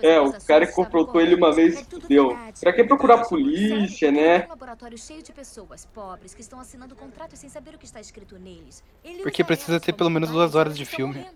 É, 0.00 0.20
o 0.20 0.32
cara 0.46 0.66
que 0.66 0.72
confrontou 0.72 1.20
ele 1.20 1.34
uma 1.34 1.52
vez 1.52 1.86
deu. 2.08 2.36
Pra 2.60 2.72
que 2.72 2.84
procurar 2.84 3.14
a 3.20 3.24
polícia, 3.24 4.10
né? 4.10 4.44
Um 4.46 4.48
laboratório 4.50 4.98
cheio 4.98 5.22
de 5.22 5.32
pessoas 5.32 5.86
pobres 5.86 6.34
que 6.34 6.40
estão 6.40 6.60
assinando 6.60 6.94
contratos 6.94 7.38
sem 7.38 7.48
saber 7.50 7.74
o 7.74 7.78
que 7.78 7.84
está 7.84 8.00
escrito 8.00 8.38
neles. 8.38 8.82
Ele 9.04 9.22
Porque 9.22 9.42
precisa 9.44 9.80
ter 9.80 9.92
pelo 9.92 10.10
menos 10.10 10.30
duas 10.30 10.54
horas 10.54 10.76
de 10.76 10.84
filme. 10.84 11.26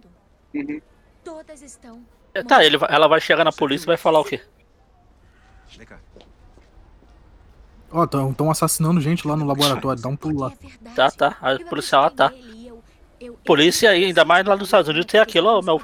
Todas 1.24 1.62
estão. 1.62 2.02
É, 2.34 2.42
Tá, 2.42 2.64
ele, 2.64 2.76
vai- 2.76 2.92
ela 2.92 3.08
vai 3.08 3.20
chegar 3.20 3.44
na 3.44 3.52
polícia 3.52 3.84
e 3.84 3.88
vai 3.88 3.96
falar 3.96 4.20
o 4.20 4.24
quê? 4.24 4.40
Ó, 7.90 8.04
estão 8.04 8.50
assassinando 8.50 9.00
gente 9.00 9.26
lá 9.26 9.36
no 9.36 9.46
laboratório, 9.46 10.02
dá 10.02 10.08
um 10.08 10.16
pulo 10.16 10.40
lá. 10.40 10.52
Tá, 10.94 11.10
tá. 11.10 11.36
A 11.40 11.58
policial, 11.64 12.04
ah, 12.04 12.10
tá. 12.10 12.32
Polícia 13.44 13.90
aí, 13.90 14.04
ainda 14.04 14.24
mais 14.24 14.44
lá 14.44 14.54
nos 14.56 14.66
Estados 14.68 14.88
Unidos, 14.88 15.10
tem 15.10 15.20
aquilo, 15.20 15.48
ó, 15.48 15.62
meu, 15.62 15.80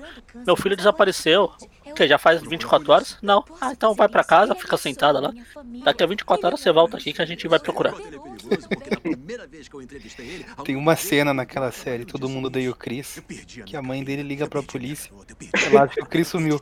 meu 0.46 0.56
filho 0.56 0.76
desapareceu. 0.76 1.50
O 1.92 1.94
que, 1.94 2.08
já 2.08 2.16
faz 2.16 2.40
24 2.40 2.90
horas? 2.90 3.18
Não. 3.20 3.44
Ah, 3.60 3.72
então 3.72 3.94
vai 3.94 4.08
pra 4.08 4.24
casa, 4.24 4.54
fica 4.54 4.78
sentada 4.78 5.20
lá. 5.20 5.30
Daqui 5.84 6.02
a 6.02 6.06
24 6.06 6.46
horas 6.46 6.60
você 6.60 6.72
volta 6.72 6.96
aqui 6.96 7.12
que 7.12 7.20
a 7.20 7.26
gente 7.26 7.46
vai 7.46 7.58
procurar. 7.58 7.92
Tem 10.64 10.74
uma 10.74 10.96
cena 10.96 11.34
naquela 11.34 11.70
série, 11.70 12.06
todo 12.06 12.30
mundo 12.30 12.46
odeia 12.46 12.70
o 12.70 12.74
Chris, 12.74 13.22
que 13.66 13.76
a 13.76 13.82
mãe 13.82 14.02
dele 14.02 14.22
liga 14.22 14.48
pra 14.48 14.62
polícia. 14.62 15.12
Ela 15.66 15.82
acha 15.82 15.94
que 15.96 16.02
o 16.02 16.06
Chris 16.06 16.28
sumiu. 16.28 16.58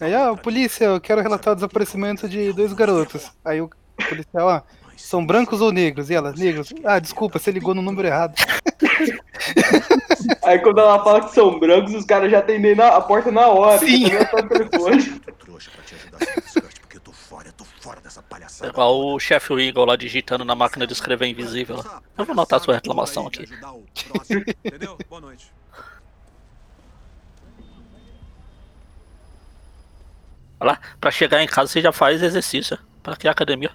Aí, 0.00 0.14
ah, 0.14 0.36
polícia, 0.36 0.84
eu 0.84 1.00
quero 1.00 1.20
relatar 1.20 1.52
o 1.52 1.56
desaparecimento 1.56 2.28
de 2.28 2.52
dois 2.52 2.72
garotos. 2.72 3.32
Aí 3.44 3.60
o 3.60 3.68
policial, 4.08 4.48
ah, 4.48 4.64
são 5.02 5.24
brancos 5.24 5.60
ou 5.60 5.72
negros? 5.72 6.10
E 6.10 6.14
ela, 6.14 6.32
negros. 6.32 6.72
Ah, 6.84 6.98
desculpa, 6.98 7.38
você 7.38 7.50
ligou 7.50 7.74
no 7.74 7.82
número 7.82 8.08
errado. 8.08 8.34
Aí 10.44 10.58
quando 10.58 10.78
ela 10.80 11.02
fala 11.02 11.22
que 11.22 11.34
são 11.34 11.58
brancos, 11.58 11.94
os 11.94 12.04
caras 12.04 12.30
já 12.30 12.38
atendem 12.38 12.74
na, 12.74 12.88
a 12.88 13.00
porta 13.00 13.30
na 13.30 13.46
hora. 13.48 13.78
Sim. 13.78 14.08
tá. 14.10 15.46
É 18.62 18.68
igual 18.68 19.14
o 19.14 19.18
chefe 19.18 19.52
Eagle 19.54 19.86
lá 19.86 19.96
digitando 19.96 20.44
na 20.44 20.54
máquina 20.54 20.86
de 20.86 20.92
escrever 20.92 21.26
invisível. 21.26 21.82
Eu 22.16 22.24
vou 22.24 22.32
anotar 22.32 22.60
sua 22.60 22.74
reclamação 22.74 23.26
aqui. 23.26 23.48
Entendeu? 24.64 24.98
Boa 25.08 25.20
noite. 25.20 25.52
Olha 30.60 30.72
lá, 30.72 30.80
pra 31.00 31.10
chegar 31.10 31.42
em 31.42 31.46
casa 31.46 31.72
você 31.72 31.80
já 31.80 31.90
faz 31.90 32.22
exercício. 32.22 32.78
Pra 33.02 33.16
que 33.16 33.26
academia? 33.26 33.70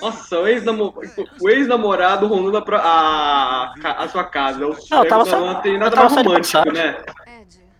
Nossa, 0.00 0.38
o 0.40 0.46
ex-namo- 0.46 0.94
o 1.40 1.48
ex-namorado 1.48 2.26
rondando 2.26 2.74
a, 2.76 3.72
a, 3.74 4.02
a 4.04 4.08
sua 4.08 4.24
casa. 4.24 4.66
O 4.66 4.76
Não, 4.90 5.02
eu 5.04 5.08
tava 5.08 5.24
só- 5.24 5.40
não 5.40 5.60
tem 5.62 5.74
eu 5.74 5.78
nada 5.80 5.94
tava 5.96 6.14
mais 6.14 6.26
romântico, 6.26 6.58
passagem. 6.64 6.72
né? 6.72 7.04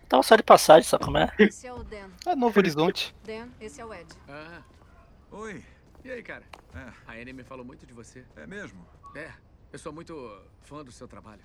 Tava 0.09 0.23
só 0.23 0.37
de 0.37 0.43
passagem, 0.43 0.89
sabe 0.89 1.05
como 1.05 1.19
é? 1.19 1.31
Esse 1.39 1.67
é 1.67 1.73
o 1.73 1.83
Dan. 1.85 2.09
É 2.27 2.35
Novo 2.35 2.59
Horizonte. 2.59 3.15
Dan, 3.25 3.49
esse 3.61 3.81
é 3.81 3.85
o 3.85 3.93
Ed. 3.93 4.07
Ah, 4.29 4.63
oi. 5.33 5.63
E 6.05 6.11
aí, 6.11 6.23
cara? 6.23 6.45
Ah, 6.75 6.93
a 7.07 7.13
Annie 7.13 7.33
me 7.35 7.43
falou 7.45 7.65
muito 7.65 7.85
de 7.85 7.93
você. 7.93 8.25
É 8.37 8.47
mesmo? 8.47 8.87
É, 9.15 9.29
eu 9.73 9.79
sou 9.79 9.93
muito 9.93 10.15
fã 10.63 10.83
do 10.83 10.91
seu 10.91 11.07
trabalho. 11.07 11.43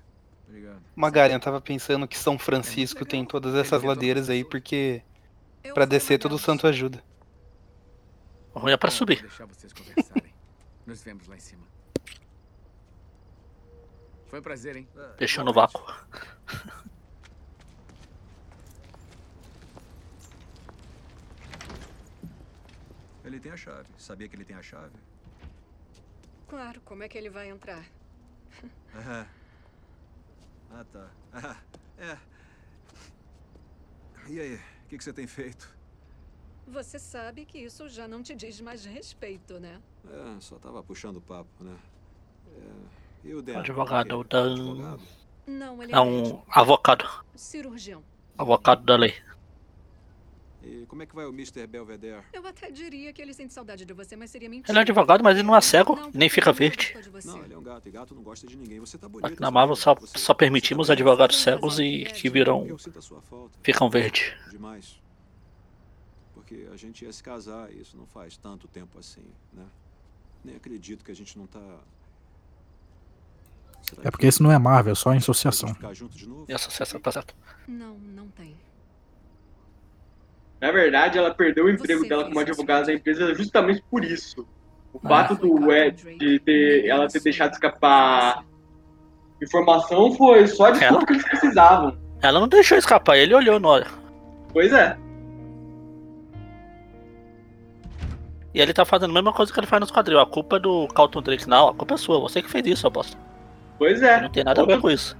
Obrigado. 0.48 0.82
Magaren, 0.96 1.34
eu 1.34 1.40
tava 1.40 1.60
pensando 1.60 2.08
que 2.08 2.16
São 2.16 2.38
Francisco 2.38 3.04
tem 3.04 3.24
todas 3.24 3.54
essas 3.54 3.82
ladeiras 3.82 4.30
aí, 4.30 4.44
porque 4.44 5.02
pra 5.74 5.84
descer 5.84 6.18
todo 6.18 6.38
santo 6.38 6.66
ajuda. 6.66 7.02
Ruim 8.54 8.72
é 8.72 8.76
pra 8.76 8.90
subir. 8.90 9.20
Deixar 9.20 9.46
vocês 9.46 9.72
conversarem. 9.72 10.23
Nos 10.86 11.02
vemos 11.02 11.26
lá 11.26 11.36
em 11.36 11.40
cima. 11.40 11.66
Foi 14.26 14.40
um 14.40 14.42
prazer, 14.42 14.76
hein? 14.76 14.88
Deixou 15.18 15.44
no 15.44 15.52
vácuo. 15.52 15.80
Ele 23.24 23.40
tem 23.40 23.50
a 23.50 23.56
chave. 23.56 23.88
Sabia 23.96 24.28
que 24.28 24.36
ele 24.36 24.44
tem 24.44 24.54
a 24.54 24.62
chave? 24.62 24.94
Claro, 26.46 26.80
como 26.82 27.02
é 27.02 27.08
que 27.08 27.16
ele 27.16 27.30
vai 27.30 27.48
entrar? 27.48 27.84
Ah, 28.96 29.26
ah 30.70 30.84
tá. 30.84 31.10
Ah, 31.32 31.56
é. 31.98 32.16
E 34.28 34.38
aí, 34.38 34.54
o 34.54 34.88
que, 34.88 34.96
que 34.96 35.02
você 35.02 35.12
tem 35.12 35.26
feito? 35.26 35.76
Você 36.66 36.98
sabe 36.98 37.44
que 37.44 37.58
isso 37.58 37.88
já 37.88 38.08
não 38.08 38.22
te 38.22 38.34
diz 38.34 38.60
mais 38.60 38.84
respeito, 38.84 39.60
né? 39.60 39.80
É, 40.10 40.40
só 40.40 40.56
tava 40.56 40.82
puxando 40.82 41.20
papo, 41.20 41.62
né? 41.62 41.76
É, 42.56 43.28
e 43.28 43.34
o 43.34 43.42
Dan? 43.42 43.58
Advogado, 43.58 44.18
o 44.18 44.24
Dan. 44.24 44.98
Não, 45.46 45.82
ele 45.82 45.92
É 45.94 46.00
um 46.00 46.42
avocado. 46.48 47.06
cirurgião. 47.34 48.02
Avocado 48.36 48.82
da 48.82 48.96
lei. 48.96 49.14
E 50.62 50.86
como 50.86 51.02
é 51.02 51.06
que 51.06 51.14
vai 51.14 51.26
o 51.26 51.28
Mr. 51.28 51.66
Belvedere? 51.66 52.22
Eu 52.32 52.46
até 52.46 52.70
diria 52.70 53.12
que 53.12 53.20
ele 53.20 53.34
sente 53.34 53.52
saudade 53.52 53.84
de 53.84 53.92
você, 53.92 54.16
mas 54.16 54.30
seria 54.30 54.48
mentira. 54.48 54.72
Ele 54.72 54.78
é 54.78 54.82
advogado, 54.82 55.22
mas 55.22 55.36
ele 55.36 55.46
não 55.46 55.54
é 55.54 55.60
cego, 55.60 55.98
nem 56.14 56.30
fica 56.30 56.50
verde. 56.52 56.96
Não, 57.26 57.44
ele 57.44 57.52
é 57.52 57.58
um 57.58 57.62
gato 57.62 57.86
e 57.86 57.92
gato 57.92 58.14
não 58.14 58.22
gosta 58.22 58.46
de 58.46 58.56
ninguém. 58.56 58.80
Você 58.80 58.96
tá 58.96 59.06
bonito. 59.06 59.26
Aqui 59.26 59.40
na 59.40 59.50
Marvel 59.50 59.76
só, 59.76 59.94
só 60.06 60.32
permitimos 60.32 60.88
advogados 60.88 61.36
cegos 61.36 61.78
e 61.78 62.04
que 62.04 62.30
viram. 62.30 62.66
ficam 63.62 63.90
verde. 63.90 64.34
Demais. 64.50 64.98
Porque 66.46 66.68
a 66.70 66.76
gente 66.76 67.06
ia 67.06 67.12
se 67.12 67.22
casar 67.22 67.72
e 67.72 67.80
isso 67.80 67.96
não 67.96 68.04
faz 68.06 68.36
tanto 68.36 68.68
tempo 68.68 68.98
assim, 68.98 69.24
né? 69.50 69.64
Nem 70.44 70.54
acredito 70.56 71.02
que 71.02 71.10
a 71.10 71.14
gente 71.16 71.38
não 71.38 71.46
tá. 71.46 71.58
Será 73.80 74.02
É 74.04 74.10
porque 74.10 74.26
esse 74.26 74.42
não 74.42 74.52
é 74.52 74.58
Marvel, 74.58 74.92
é 74.92 74.94
só 74.94 75.14
em 75.14 75.16
associação. 75.16 75.74
ficar 75.74 75.94
junto 75.94 76.14
de 76.18 76.28
novo? 76.28 76.44
E 76.46 76.52
a 76.52 76.56
associação 76.56 77.00
tá 77.00 77.10
certo. 77.10 77.34
Não, 77.66 77.94
não 77.94 78.28
tem. 78.28 78.54
Na 80.60 80.70
verdade, 80.70 81.16
ela 81.16 81.34
perdeu 81.34 81.64
o 81.64 81.70
emprego 81.70 82.06
dela 82.06 82.24
como 82.24 82.38
advogada 82.38 82.86
da 82.86 82.92
empresa 82.92 83.34
justamente 83.34 83.82
por 83.90 84.04
isso. 84.04 84.46
O 84.92 85.00
Ah. 85.02 85.08
fato 85.08 85.34
do 85.36 85.72
Ed 85.72 86.18
de 86.18 86.38
ter, 86.40 86.84
ela 86.86 87.08
ter 87.08 87.20
deixado 87.22 87.52
escapar 87.54 88.44
informação 89.42 90.12
foi 90.14 90.46
só 90.46 90.70
desculpa 90.70 90.94
Ela? 90.94 91.06
que 91.06 91.12
eles 91.14 91.24
precisavam. 91.24 91.98
Ela 92.20 92.38
não 92.38 92.48
deixou 92.48 92.76
escapar, 92.76 93.16
ele 93.16 93.34
olhou 93.34 93.58
na 93.58 93.68
hora. 93.68 93.86
Pois 94.52 94.72
é. 94.74 94.96
E 98.54 98.60
ele 98.60 98.72
tá 98.72 98.84
fazendo 98.84 99.10
a 99.10 99.14
mesma 99.14 99.32
coisa 99.32 99.52
que 99.52 99.58
ele 99.58 99.66
faz 99.66 99.80
nos 99.80 99.90
quadrinhos. 99.90 100.22
A 100.22 100.26
culpa 100.26 100.56
é 100.56 100.60
do 100.60 100.86
Carlton 100.88 101.20
Drake, 101.20 101.48
não. 101.48 101.68
A 101.68 101.74
culpa 101.74 101.94
é 101.94 101.96
sua. 101.96 102.20
Você 102.20 102.40
que 102.40 102.48
fez 102.48 102.64
isso, 102.64 102.86
aposto. 102.86 103.18
Pois 103.76 104.00
é. 104.00 104.20
Não 104.20 104.30
tem 104.30 104.44
nada 104.44 104.62
a 104.62 104.64
ver 104.64 104.80
com 104.80 104.88
isso. 104.88 105.16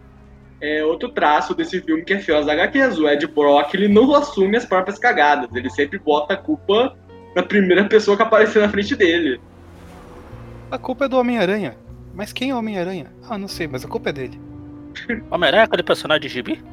É 0.60 0.84
outro 0.84 1.08
traço 1.08 1.52
desse 1.52 1.80
filme 1.82 2.04
que 2.04 2.14
é 2.14 2.20
feio 2.20 2.38
às 2.38 2.48
HQs. 2.48 2.98
O 2.98 3.08
Ed 3.08 3.26
Brock, 3.26 3.74
ele 3.74 3.88
não 3.88 4.14
assume 4.14 4.56
as 4.56 4.64
próprias 4.64 5.00
cagadas. 5.00 5.52
Ele 5.52 5.68
sempre 5.68 5.98
bota 5.98 6.34
a 6.34 6.36
culpa 6.36 6.96
na 7.34 7.42
primeira 7.42 7.84
pessoa 7.86 8.16
que 8.16 8.22
aparecer 8.22 8.62
na 8.62 8.68
frente 8.68 8.94
dele. 8.94 9.40
A 10.70 10.78
culpa 10.78 11.06
é 11.06 11.08
do 11.08 11.18
Homem-Aranha. 11.18 11.76
Mas 12.14 12.32
quem 12.32 12.50
é 12.50 12.54
o 12.54 12.58
Homem-Aranha? 12.58 13.12
Ah, 13.28 13.36
não 13.36 13.48
sei, 13.48 13.66
mas 13.66 13.84
a 13.84 13.88
culpa 13.88 14.10
é 14.10 14.12
dele. 14.12 14.40
Homem-Aranha 15.28 15.62
é 15.62 15.64
aquele 15.64 15.82
personagem 15.82 16.22
de 16.22 16.28
gibi? 16.28 16.64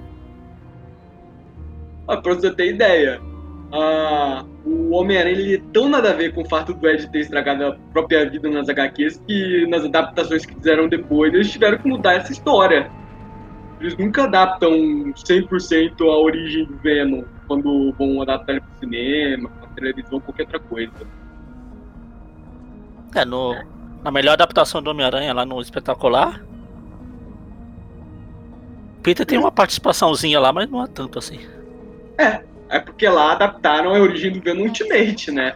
Ah, 2.07 2.17
pra 2.17 2.35
você 2.35 2.51
ter 2.51 2.67
ideia, 2.67 3.19
ah, 3.73 4.43
o 4.65 4.91
Homem-Aranha 4.91 5.33
ele 5.33 5.55
é 5.55 5.61
tão 5.71 5.87
nada 5.87 6.11
a 6.11 6.13
ver 6.13 6.33
com 6.33 6.41
o 6.41 6.49
fato 6.49 6.73
do 6.73 6.87
Ed 6.87 7.09
ter 7.09 7.19
estragado 7.19 7.65
a 7.65 7.75
própria 7.93 8.29
vida 8.29 8.49
nas 8.49 8.67
HQs 8.67 9.23
que 9.25 9.65
nas 9.67 9.85
adaptações 9.85 10.45
que 10.45 10.53
fizeram 10.55 10.89
depois 10.89 11.33
eles 11.33 11.49
tiveram 11.49 11.77
que 11.77 11.87
mudar 11.87 12.15
essa 12.15 12.31
história. 12.31 12.91
Eles 13.79 13.97
nunca 13.97 14.25
adaptam 14.25 14.71
100% 14.71 16.01
a 16.01 16.17
origem 16.17 16.65
do 16.65 16.77
Venom 16.77 17.23
quando 17.47 17.93
vão 17.97 18.21
adaptar 18.21 18.53
ele 18.53 18.61
pro 18.61 18.79
cinema, 18.79 19.49
pra 19.49 19.69
televisão, 19.69 20.19
qualquer 20.19 20.43
outra 20.43 20.59
coisa. 20.59 20.91
É, 23.15 23.25
no, 23.25 23.55
na 24.03 24.11
melhor 24.11 24.33
adaptação 24.33 24.83
do 24.83 24.91
Homem-Aranha 24.91 25.33
lá 25.33 25.45
no 25.45 25.59
espetacular. 25.61 26.43
Peter 29.01 29.25
tem 29.25 29.39
uma 29.39 29.51
participaçãozinha 29.51 30.39
lá, 30.39 30.53
mas 30.53 30.69
não 30.69 30.83
é 30.83 30.87
tanto 30.87 31.17
assim. 31.17 31.39
É 32.17 32.50
porque 32.79 33.07
lá 33.07 33.33
adaptaram 33.33 33.93
a 33.93 33.99
origem 33.99 34.31
do 34.31 34.41
Venom 34.41 34.63
Ultimate, 34.63 35.31
né? 35.31 35.53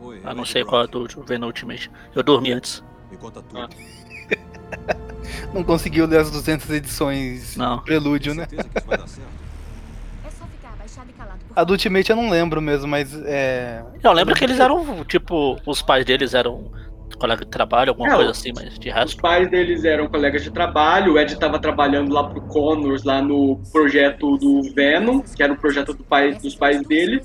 Oi, 0.00 0.20
Eu 0.24 0.34
não 0.34 0.44
sei 0.44 0.64
qual 0.64 0.84
é 0.84 0.86
do 0.86 1.06
Venom 1.24 1.46
Ultimate. 1.46 1.90
Eu 2.14 2.22
dormi 2.22 2.52
antes. 2.52 2.84
Me 3.10 3.16
conta 3.16 3.42
tudo. 3.42 3.68
Não 5.52 5.62
conseguiu 5.64 6.06
ler 6.06 6.20
as 6.20 6.30
200 6.30 6.68
edições 6.70 7.56
Não. 7.56 7.78
prelúdio, 7.80 8.34
né? 8.34 8.46
É 8.52 10.30
só 10.30 10.44
ficar 10.46 10.72
abaixado 10.72 11.12
calado, 11.16 11.38
por 11.48 11.58
A 11.58 11.64
do 11.64 11.72
Ultimate 11.72 12.10
eu 12.10 12.16
não 12.16 12.30
lembro 12.30 12.60
mesmo, 12.60 12.86
mas 12.86 13.14
é. 13.24 13.82
Eu 14.02 14.12
lembro 14.12 14.34
que 14.34 14.44
eles 14.44 14.60
eram, 14.60 15.04
tipo, 15.04 15.58
os 15.66 15.82
pais 15.82 16.04
deles 16.04 16.34
eram 16.34 16.70
colega 17.16 17.44
de 17.44 17.50
trabalho, 17.50 17.90
alguma 17.90 18.08
É, 18.08 18.14
coisa 18.14 18.28
o- 18.28 18.32
assim, 18.32 18.52
mas 18.54 18.78
de 18.78 18.88
Os 18.88 18.94
resto. 18.94 19.22
pais 19.22 19.50
deles 19.50 19.84
eram 19.84 20.06
colegas 20.08 20.42
de 20.42 20.50
trabalho, 20.50 21.14
o 21.14 21.18
Ed 21.18 21.32
estava 21.32 21.58
trabalhando 21.58 22.12
lá 22.12 22.24
pro 22.24 22.40
Connors, 22.40 23.04
lá 23.04 23.20
no 23.22 23.60
projeto 23.72 24.36
do 24.36 24.62
Venom, 24.74 25.20
que 25.20 25.42
era 25.42 25.52
o 25.52 25.56
projeto 25.56 25.92
do 25.94 26.04
pai, 26.04 26.34
dos 26.34 26.54
pais 26.54 26.80
dele. 26.86 27.22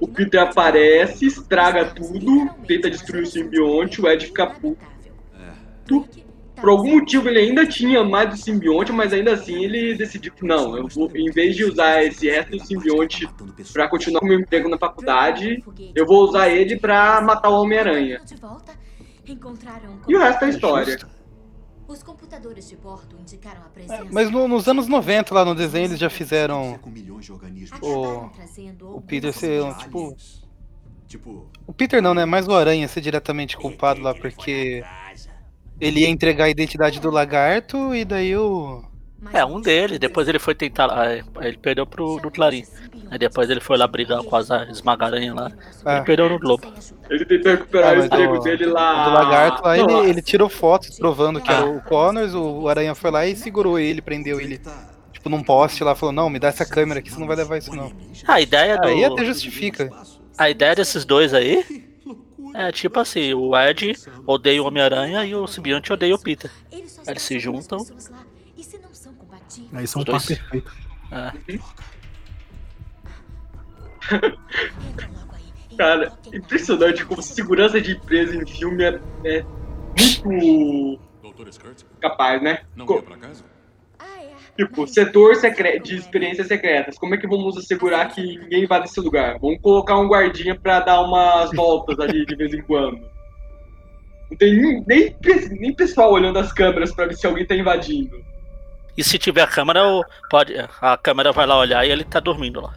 O 0.00 0.08
Peter 0.08 0.40
aparece, 0.40 1.26
estraga 1.26 1.84
tudo, 1.86 2.48
tenta 2.66 2.90
destruir 2.90 3.22
o 3.22 3.26
simbionte, 3.26 4.00
o 4.00 4.08
Ed 4.08 4.26
fica 4.26 4.46
puto. 4.46 4.78
Por 6.60 6.70
algum 6.70 6.96
motivo 6.96 7.28
ele 7.28 7.38
ainda 7.38 7.64
tinha 7.64 8.02
mais 8.02 8.30
do 8.30 8.36
simbionte, 8.36 8.90
mas 8.90 9.12
ainda 9.12 9.32
assim 9.34 9.62
ele 9.64 9.94
decidiu 9.94 10.32
que 10.32 10.44
não, 10.44 10.76
eu 10.76 10.88
vou, 10.88 11.08
em 11.14 11.30
vez 11.30 11.54
de 11.54 11.64
usar 11.64 12.02
esse 12.02 12.28
resto 12.28 12.50
do 12.56 12.66
simbionte 12.66 13.28
pra 13.72 13.86
continuar 13.86 14.18
com 14.20 14.26
meu 14.26 14.40
emprego 14.40 14.68
na 14.68 14.76
faculdade, 14.76 15.62
eu 15.94 16.04
vou 16.04 16.24
usar 16.24 16.48
ele 16.48 16.76
pra 16.76 17.20
matar 17.20 17.50
o 17.50 17.62
Homem-Aranha. 17.62 18.20
Encontraram 19.32 19.90
um 19.92 19.98
E 20.08 20.16
o 20.16 20.18
resto 20.18 20.44
é 20.44 20.48
história. 20.50 20.98
Os 21.86 22.02
computadores 22.02 22.68
de 22.68 22.76
bordo 22.76 23.16
indicaram 23.18 23.62
a 23.62 23.68
presença. 23.70 24.04
Mas 24.12 24.30
no- 24.30 24.46
nos 24.46 24.68
anos 24.68 24.86
90, 24.86 25.34
lá 25.34 25.44
no 25.44 25.54
desenho, 25.54 25.86
eles 25.86 25.98
já 25.98 26.10
fizeram 26.10 26.78
o, 27.80 28.30
o 28.96 29.00
Peter 29.00 29.32
ser, 29.32 29.62
um, 29.62 29.72
tipo... 29.74 30.16
Tipo, 31.06 31.46
O 31.66 31.72
Peter 31.72 32.02
não, 32.02 32.12
né? 32.12 32.26
Mais 32.26 32.46
o 32.46 32.52
Aranha 32.54 32.86
ser 32.86 33.00
diretamente 33.00 33.56
culpado 33.56 34.02
lá, 34.02 34.14
porque 34.14 34.84
ele 35.80 36.00
ia 36.00 36.08
entregar 36.10 36.44
a 36.44 36.50
identidade 36.50 37.00
do 37.00 37.10
lagarto 37.10 37.94
e 37.94 38.04
daí 38.04 38.36
o... 38.36 38.84
É, 39.32 39.44
um 39.44 39.60
deles. 39.60 39.98
Depois 39.98 40.28
ele 40.28 40.38
foi 40.38 40.54
tentar. 40.54 40.96
aí 40.96 41.22
Ele 41.40 41.56
perdeu 41.56 41.84
pro 41.86 42.18
do 42.20 42.30
Clarim. 42.30 42.64
Aí 43.10 43.18
depois 43.18 43.48
ele 43.50 43.60
foi 43.60 43.76
lá 43.76 43.86
brigar 43.86 44.22
com 44.22 44.36
as 44.36 44.48
esmagaranha 44.70 45.34
lá. 45.34 45.50
Ah. 45.84 45.96
Ele 45.96 46.04
perdeu 46.04 46.28
no 46.28 46.38
Globo. 46.38 46.72
Ele 47.10 47.24
tentou 47.24 47.52
recuperar 47.52 47.96
Ah, 47.96 48.00
o 48.00 48.04
emprego 48.04 48.34
o- 48.34 48.40
dele 48.40 48.66
o 48.66 48.72
lá. 48.72 49.04
do 49.08 49.14
lagarto 49.14 49.62
lá, 49.64 49.78
ele, 49.78 49.92
ele 50.10 50.22
tirou 50.22 50.48
fotos 50.48 50.96
provando 50.98 51.40
que 51.40 51.50
Ah. 51.50 51.56
era 51.56 51.66
o 51.66 51.80
Connors, 51.82 52.34
o 52.34 52.68
Aranha 52.68 52.94
foi 52.94 53.10
lá 53.10 53.26
e 53.26 53.34
segurou 53.34 53.78
ele, 53.78 54.00
prendeu 54.02 54.40
ele, 54.40 54.60
tipo, 55.12 55.28
num 55.28 55.42
poste 55.42 55.82
lá, 55.82 55.94
falou, 55.94 56.12
não, 56.12 56.28
me 56.30 56.38
dá 56.38 56.48
essa 56.48 56.64
câmera 56.66 57.00
aqui, 57.00 57.10
você 57.10 57.18
não 57.18 57.26
vai 57.26 57.36
levar 57.36 57.56
isso 57.58 57.74
não. 57.74 57.90
A 58.26 58.40
ideia 58.40 58.76
do. 58.78 58.86
Aí 58.88 59.04
até 59.04 59.24
justifica. 59.24 59.90
A 60.36 60.48
ideia 60.50 60.74
desses 60.76 61.04
dois 61.04 61.32
aí 61.34 61.64
é 62.54 62.70
tipo 62.70 63.00
assim, 63.00 63.32
o 63.34 63.56
Ed 63.58 63.94
odeia 64.26 64.62
o 64.62 64.66
Homem-Aranha 64.66 65.24
e 65.24 65.34
o 65.34 65.46
simbionte 65.46 65.92
odeia 65.92 66.14
o 66.14 66.18
Peter. 66.18 66.50
Eles 66.70 67.22
se 67.22 67.38
juntam. 67.40 67.78
E 68.56 68.62
se 68.62 68.76
não 68.78 68.92
são 68.92 69.14
compatíveis? 69.14 69.57
Aí 69.72 69.86
são 69.86 70.02
um 70.02 70.04
par 70.04 70.24
perfeito. 70.24 70.72
É. 71.12 71.32
Cara, 75.76 76.12
impressionante 76.32 77.04
como 77.04 77.22
segurança 77.22 77.80
de 77.80 77.92
empresa 77.92 78.34
em 78.34 78.44
filme 78.46 78.82
é, 78.82 79.00
é 79.24 79.44
muito 80.24 80.98
capaz, 82.00 82.42
né? 82.42 82.62
não 82.74 82.84
Co- 82.86 83.02
pra 83.02 83.16
casa? 83.16 83.44
Tipo, 84.56 84.88
setor 84.88 85.36
secre- 85.36 85.78
de 85.78 85.94
experiências 85.96 86.48
secretas. 86.48 86.98
Como 86.98 87.14
é 87.14 87.18
que 87.18 87.28
vamos 87.28 87.56
assegurar 87.56 88.12
que 88.12 88.20
ninguém 88.38 88.66
vá 88.66 88.80
desse 88.80 88.98
lugar? 89.00 89.38
Vamos 89.38 89.60
colocar 89.60 89.96
um 90.00 90.08
guardinha 90.08 90.58
pra 90.58 90.80
dar 90.80 91.00
umas 91.00 91.52
voltas 91.52 92.00
ali 92.00 92.26
de 92.26 92.34
vez 92.34 92.52
em 92.52 92.62
quando. 92.62 92.98
Não 94.28 94.36
tem 94.36 94.60
nem, 94.60 94.84
nem, 94.84 95.16
nem 95.52 95.72
pessoal 95.72 96.12
olhando 96.12 96.40
as 96.40 96.52
câmeras 96.52 96.92
pra 96.92 97.06
ver 97.06 97.14
se 97.16 97.24
alguém 97.24 97.46
tá 97.46 97.54
invadindo. 97.54 98.20
E 98.98 99.04
se 99.04 99.16
tiver 99.16 99.42
a 99.42 99.46
câmera, 99.46 99.80
pode, 100.28 100.54
a 100.82 100.96
câmera 100.96 101.30
vai 101.30 101.46
lá 101.46 101.56
olhar 101.56 101.86
e 101.86 101.90
ele 101.90 102.02
tá 102.02 102.18
dormindo 102.18 102.60
lá. 102.60 102.74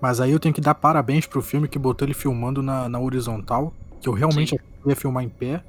Mas 0.00 0.20
aí 0.20 0.32
eu 0.32 0.40
tenho 0.40 0.52
que 0.52 0.60
dar 0.60 0.74
parabéns 0.74 1.26
pro 1.26 1.40
filme 1.40 1.68
que 1.68 1.78
botou 1.78 2.06
ele 2.06 2.14
filmando 2.14 2.60
na, 2.60 2.88
na 2.88 2.98
horizontal. 2.98 3.72
Que 4.00 4.08
eu 4.08 4.12
realmente 4.12 4.56
ia 4.84 4.96
filmar 4.96 5.22
em 5.22 5.28
pé. 5.28 5.62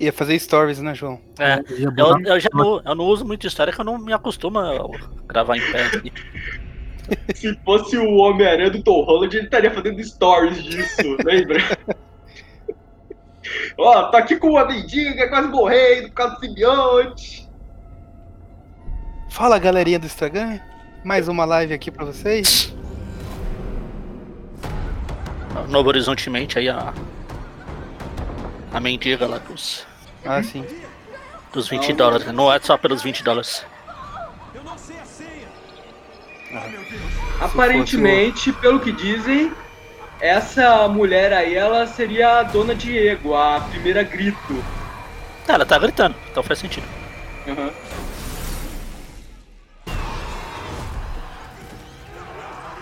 Ia 0.00 0.12
fazer 0.12 0.38
stories, 0.38 0.80
né, 0.80 0.94
João? 0.94 1.20
É, 1.38 1.60
eu, 1.68 2.20
eu 2.24 2.40
já 2.40 2.48
não, 2.52 2.80
eu 2.84 2.94
não 2.94 3.04
uso 3.04 3.24
muito 3.24 3.46
história 3.46 3.72
que 3.72 3.80
eu 3.80 3.84
não 3.84 3.98
me 3.98 4.12
acostumo 4.12 4.58
a 4.58 4.88
gravar 5.26 5.56
em 5.56 5.72
pé. 5.72 5.86
aqui. 5.86 6.12
Se 7.34 7.58
fosse 7.64 7.96
o 7.96 8.16
Homem-Aranha 8.16 8.70
do 8.70 8.82
Tom 8.82 9.02
Holland, 9.02 9.34
ele 9.34 9.46
estaria 9.46 9.70
fazendo 9.70 10.02
stories 10.04 10.62
disso, 10.62 11.16
lembra? 11.24 11.58
Ó, 13.78 14.04
tô 14.04 14.16
aqui 14.16 14.36
com 14.36 14.50
uma 14.50 14.66
mendiga, 14.66 15.28
quase 15.28 15.48
morrendo 15.48 16.08
por 16.08 16.14
causa 16.14 16.34
do 16.34 16.40
simbionte. 16.40 17.48
Fala, 19.30 19.58
galerinha 19.58 19.98
do 19.98 20.06
Instagram. 20.06 20.60
Mais 21.04 21.28
uma 21.28 21.44
live 21.44 21.72
aqui 21.72 21.90
pra 21.90 22.04
vocês. 22.04 22.74
Novo 25.68 25.88
Horizontemente 25.88 26.58
aí 26.58 26.68
a. 26.68 26.92
A 28.72 28.80
mendiga 28.80 29.26
lá 29.26 29.38
dos. 29.38 29.87
Ah, 30.24 30.42
sim. 30.42 30.64
Dos 31.52 31.68
20 31.68 31.92
dólares. 31.94 32.26
Não 32.32 32.52
é 32.52 32.58
só 32.60 32.76
pelos 32.76 33.02
20 33.02 33.22
dólares. 33.22 33.64
Aparentemente, 37.40 38.52
pelo 38.52 38.80
que 38.80 38.92
dizem, 38.92 39.52
essa 40.20 40.88
mulher 40.88 41.32
aí, 41.32 41.54
ela 41.54 41.86
seria 41.86 42.40
a 42.40 42.42
Dona 42.42 42.74
Diego, 42.74 43.34
a 43.34 43.60
primeira 43.60 44.02
grito. 44.02 44.64
Ah, 45.48 45.54
ela 45.54 45.64
tá 45.64 45.78
gritando, 45.78 46.14
então 46.30 46.42
faz 46.42 46.58
sentido. 46.58 46.86
Aham. 47.46 47.70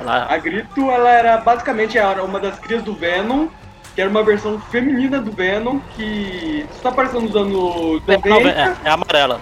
Ela, 0.01 0.27
A 0.33 0.37
Grito, 0.37 0.91
ela 0.91 1.11
era 1.11 1.37
basicamente 1.39 1.97
era 1.99 2.23
uma 2.23 2.39
das 2.39 2.59
crias 2.59 2.83
do 2.83 2.95
Venom, 2.95 3.49
que 3.97 4.01
era 4.03 4.11
uma 4.11 4.23
versão 4.23 4.61
feminina 4.61 5.19
do 5.23 5.33
Venom, 5.33 5.81
que 5.97 6.67
só 6.83 6.89
apareceu 6.91 7.19
nos 7.19 7.35
anos 7.35 8.03
é, 8.07 8.13
não, 8.29 8.37
90, 8.37 8.49
é, 8.51 8.77
é 8.85 8.91
amarela. 8.91 9.41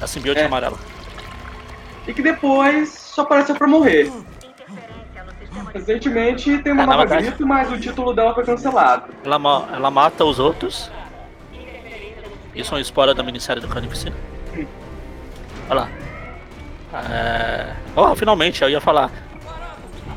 É 0.00 0.04
a 0.04 0.06
simbionte 0.08 0.40
É. 0.40 0.44
amarela. 0.44 0.76
e 2.04 2.12
que 2.12 2.20
depois 2.20 2.88
só 2.90 3.22
apareceu 3.22 3.54
pra 3.54 3.68
morrer. 3.68 4.10
Recentemente 5.72 6.58
tem 6.58 6.72
uma 6.72 6.82
É, 6.82 6.86
nova 6.86 6.98
verdade- 7.06 7.26
Grito, 7.28 7.46
mas 7.46 7.70
o 7.70 7.78
título 7.78 8.12
dela 8.12 8.34
foi 8.34 8.44
cancelado. 8.44 9.14
Ela, 9.24 9.38
ma- 9.38 9.68
ela 9.72 9.88
mata 9.88 10.24
os 10.24 10.40
outros. 10.40 10.90
Isso 12.56 12.74
é 12.74 12.78
um 12.78 12.80
spoiler 12.80 13.14
da 13.14 13.22
minissérie 13.22 13.62
do 13.62 13.68
Carnificina. 13.68 14.16
Olha 15.70 15.82
lá. 15.82 15.88
É... 17.08 17.72
Oh, 17.94 18.14
finalmente, 18.16 18.62
eu 18.62 18.68
ia 18.68 18.80
falar. 18.80 19.12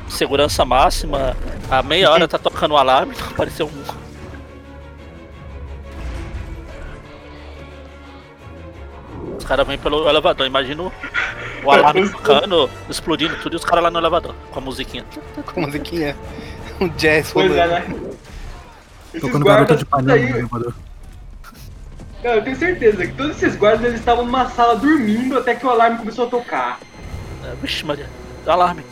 Segurança 0.09 0.63
máxima. 0.63 1.35
A 1.69 1.81
meia 1.83 2.09
hora 2.11 2.27
tá 2.27 2.37
tocando 2.37 2.73
o 2.73 2.77
alarme, 2.77 3.13
apareceu 3.31 3.67
um. 3.67 3.83
Os 9.37 9.43
caras 9.45 9.67
vêm 9.67 9.77
pelo 9.77 10.07
elevador, 10.09 10.45
imagina 10.47 10.83
o- 10.83 11.71
alarme 11.71 12.07
tocando, 12.09 12.69
explodindo 12.89 13.35
tudo 13.41 13.53
e 13.53 13.57
os 13.57 13.65
caras 13.65 13.83
lá 13.83 13.91
no 13.91 13.99
elevador, 13.99 14.33
com 14.51 14.59
a 14.59 14.61
musiquinha. 14.61 15.05
Com 15.53 15.63
a 15.63 15.65
musiquinha. 15.67 16.15
Um 16.79 16.87
jazz 16.89 17.31
Pois 17.31 17.49
rolando. 17.49 17.73
é, 17.73 17.79
né? 17.79 17.95
Tocando 19.19 19.43
guardas 19.45 19.79
de 19.79 19.85
panela 19.85 20.19
no 20.19 20.25
aí- 20.25 20.31
elevador. 20.31 20.73
Não, 22.23 22.31
eu 22.31 22.43
tenho 22.43 22.55
certeza 22.55 23.05
que 23.05 23.13
todos 23.13 23.37
esses 23.41 23.55
guardas 23.55 23.85
eles 23.85 23.99
estavam 23.99 24.25
numa 24.25 24.49
sala 24.49 24.75
dormindo 24.75 25.37
até 25.37 25.53
que 25.53 25.65
o 25.65 25.69
alarme 25.69 25.99
começou 25.99 26.25
a 26.25 26.29
tocar. 26.29 26.79
É, 27.45 27.53
Vixe, 27.61 27.85
Maria, 27.85 28.09
alarme. 28.47 28.83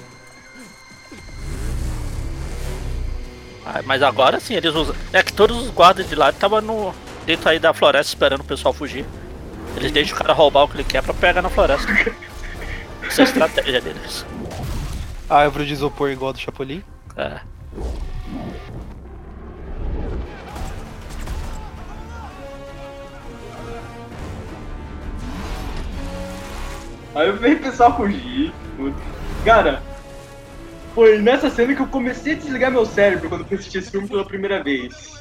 Ah, 3.65 3.81
mas 3.85 4.03
agora 4.03 4.39
sim, 4.39 4.55
eles 4.55 4.73
usam. 4.75 4.95
É 5.11 5.23
que 5.23 5.33
todos 5.33 5.57
os 5.57 5.69
guardas 5.69 6.07
de 6.07 6.15
lá 6.15 6.29
estavam 6.29 6.61
no... 6.61 6.93
dentro 7.25 7.49
aí 7.49 7.59
da 7.59 7.73
floresta 7.73 8.13
esperando 8.13 8.41
o 8.41 8.45
pessoal 8.45 8.73
fugir. 8.73 9.05
Eles 9.75 9.91
deixam 9.91 10.15
o 10.15 10.17
cara 10.19 10.33
roubar 10.33 10.63
o 10.63 10.67
que 10.67 10.75
ele 10.75 10.83
quer 10.83 11.01
pra 11.01 11.13
pegar 11.13 11.41
na 11.41 11.49
floresta. 11.49 11.91
Essa 13.03 13.21
é 13.21 13.25
a 13.25 13.27
estratégia 13.27 13.81
deles. 13.81 14.25
A 15.29 15.37
árvore 15.37 15.65
de 15.65 15.73
isopor 15.73 16.09
igual 16.09 16.29
a 16.29 16.33
do 16.33 16.39
Chapolin. 16.39 16.83
É. 17.15 17.39
Aí 27.15 27.27
eu 27.27 27.37
vejo 27.37 27.57
o 27.57 27.59
pessoal 27.59 27.95
fugir. 27.95 28.51
Cara, 29.45 29.81
foi 30.93 31.19
nessa 31.19 31.49
cena 31.49 31.73
que 31.75 31.81
eu 31.81 31.87
comecei 31.87 32.33
a 32.33 32.35
desligar 32.35 32.71
meu 32.71 32.85
cérebro 32.85 33.27
quando 33.27 33.41
eu 33.41 33.47
fui 33.47 33.57
assistir 33.57 33.79
esse 33.79 33.91
filme 33.91 34.07
pela 34.07 34.25
primeira 34.25 34.63
vez. 34.63 35.13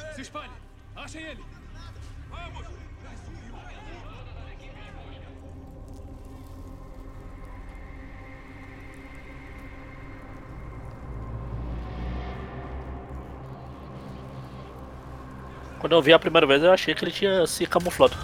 Quando 15.79 15.91
eu 15.91 16.01
vi 16.01 16.13
a 16.13 16.19
primeira 16.19 16.47
vez, 16.47 16.63
eu 16.63 16.71
achei 16.71 16.95
que 16.95 17.03
ele 17.03 17.11
tinha 17.11 17.45
se 17.45 17.65
camuflado. 17.65 18.15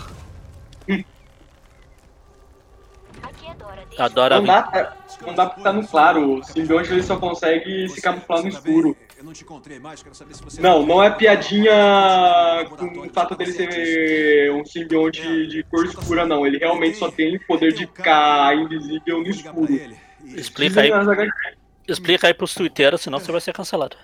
Adora 4.00 4.38
Não 4.38 4.46
dá, 4.46 4.62
pra, 4.64 4.94
não 5.26 5.34
dá 5.34 5.46
pra 5.46 5.56
ficar 5.58 5.74
no 5.74 5.88
claro. 5.88 6.40
O 6.40 6.44
simbionte 6.44 6.92
ele 6.92 7.04
só 7.04 7.18
consegue 7.18 7.90
se 7.90 8.02
camuflar 8.02 8.42
no 8.42 8.48
escuro. 8.48 8.98
Eu 9.18 9.24
não 9.26 9.34
te 9.34 9.44
encontrei 9.44 9.80
mais, 9.80 10.02
quero 10.02 10.16
saber 10.16 10.34
se 10.34 10.42
você. 10.42 10.62
Não, 10.62 10.86
não 10.86 11.04
é 11.04 11.10
piadinha 11.10 11.74
com 12.70 13.06
o 13.06 13.10
fato 13.10 13.36
dele 13.36 13.52
ser 13.52 14.52
um 14.54 14.64
simbionte 14.64 15.48
de 15.48 15.62
cor 15.64 15.86
escura, 15.86 16.26
não. 16.26 16.48
Ele 16.48 16.58
realmente 16.58 16.98
só 16.98 17.12
tem 17.12 17.36
o 17.36 17.46
poder 17.46 17.74
de 17.74 17.86
ficar 17.86 18.56
invisível 18.56 19.22
no 19.22 19.28
escuro. 19.28 19.80
Explica 20.24 20.82
aí. 20.82 20.92
Explica 21.88 22.28
aí 22.28 22.34
pros 22.34 22.54
twitteiros, 22.54 23.02
senão 23.02 23.20
você 23.20 23.32
vai 23.32 23.42
ser 23.42 23.52
cancelado. 23.52 23.98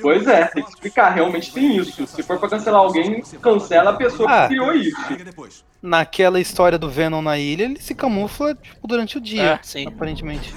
Pois 0.00 0.26
é, 0.26 0.46
tem 0.46 0.62
que 0.64 0.70
explicar, 0.70 1.10
realmente 1.10 1.52
tem 1.52 1.76
isso. 1.76 2.06
Se 2.06 2.22
for 2.22 2.38
pra 2.38 2.48
cancelar 2.48 2.80
alguém, 2.80 3.22
cancela 3.40 3.90
a 3.90 3.94
pessoa 3.94 4.28
Ah. 4.30 4.42
que 4.42 4.48
criou 4.54 4.72
isso. 4.74 5.64
Naquela 5.82 6.40
história 6.40 6.78
do 6.78 6.88
Venom 6.90 7.20
na 7.22 7.38
ilha, 7.38 7.64
ele 7.64 7.80
se 7.80 7.94
camufla 7.94 8.54
tipo, 8.54 8.86
durante 8.88 9.18
o 9.18 9.20
dia, 9.20 9.42
É, 9.52 9.58
sim. 9.62 9.86
aparentemente. 9.86 10.54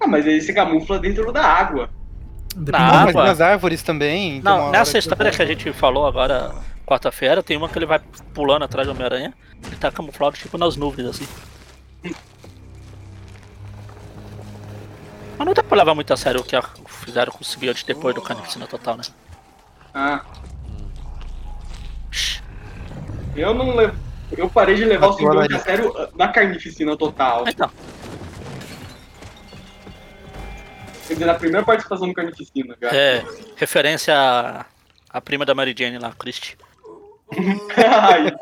Ah, 0.00 0.06
mas 0.06 0.26
ele 0.26 0.40
se 0.40 0.52
camufla 0.52 0.98
dentro 0.98 1.32
da 1.32 1.44
água. 1.44 1.88
Na 2.56 2.78
Não, 2.78 2.88
mas 3.04 3.08
água. 3.10 3.24
nas 3.26 3.40
árvores 3.40 3.82
também. 3.82 4.40
uma 4.40 4.50
Não, 4.58 4.70
nessa 4.70 4.92
que- 4.92 4.98
história 4.98 5.30
que 5.30 5.42
a 5.42 5.46
gente 5.46 5.72
falou 5.72 6.06
agora, 6.06 6.54
quarta-feira, 6.86 7.42
tem 7.42 7.56
uma 7.56 7.68
que 7.68 7.78
ele 7.78 7.86
vai 7.86 8.00
pulando 8.32 8.64
atrás 8.64 8.86
do 8.86 8.92
Homem-Aranha. 8.92 9.32
Ele 9.66 9.76
tá 9.76 9.90
camuflado 9.90 10.36
tipo 10.36 10.58
nas 10.58 10.76
nuvens, 10.76 11.08
assim. 11.08 11.26
Mas 15.38 15.46
não 15.46 15.52
dá 15.54 15.62
pra 15.62 15.78
levar 15.78 15.94
muito 15.94 16.12
a 16.12 16.16
sério 16.16 16.40
o 16.40 16.44
que 16.44 16.54
a- 16.54 16.62
fizeram 17.04 17.32
com 17.32 17.40
o 17.42 17.44
simbionte 17.44 17.84
depois 17.86 18.14
do 18.14 18.22
Carnificina 18.22 18.66
Total, 18.66 18.96
né? 18.96 19.04
Ah. 19.92 20.24
Eu 23.36 23.54
não 23.54 23.74
levo. 23.74 23.96
Eu 24.36 24.48
parei 24.48 24.74
de 24.74 24.84
levar 24.84 25.08
o 25.08 25.12
simbionte 25.12 25.52
a 25.52 25.56
ele- 25.56 25.64
sério 25.64 25.92
ah, 25.96 26.08
na 26.14 26.28
carnificina 26.28 26.96
total. 26.96 27.44
Então. 27.48 27.70
Quer 31.06 31.12
dizer, 31.14 31.26
na 31.26 31.34
primeira 31.34 31.64
participação 31.64 32.08
do 32.08 32.14
carnificina, 32.14 32.76
já. 32.80 32.88
É, 32.88 33.24
referência 33.56 34.14
à, 34.16 34.64
à 35.10 35.20
prima 35.20 35.44
da 35.44 35.54
Mary 35.54 35.74
Jane 35.76 35.98
lá, 35.98 36.12
Christie. 36.18 36.56
Ai. 37.76 38.32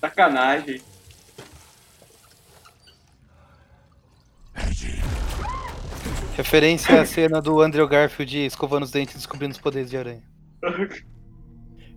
Sacanagem. 0.00 0.82
Referência 6.36 7.00
à 7.00 7.04
cena 7.06 7.40
do 7.40 7.60
Andrew 7.60 7.86
Garfield 7.86 8.46
escovando 8.46 8.84
os 8.84 8.90
dentes 8.90 9.14
e 9.14 9.18
descobrindo 9.18 9.52
os 9.52 9.60
poderes 9.60 9.90
de 9.90 9.96
aranha. 9.96 10.22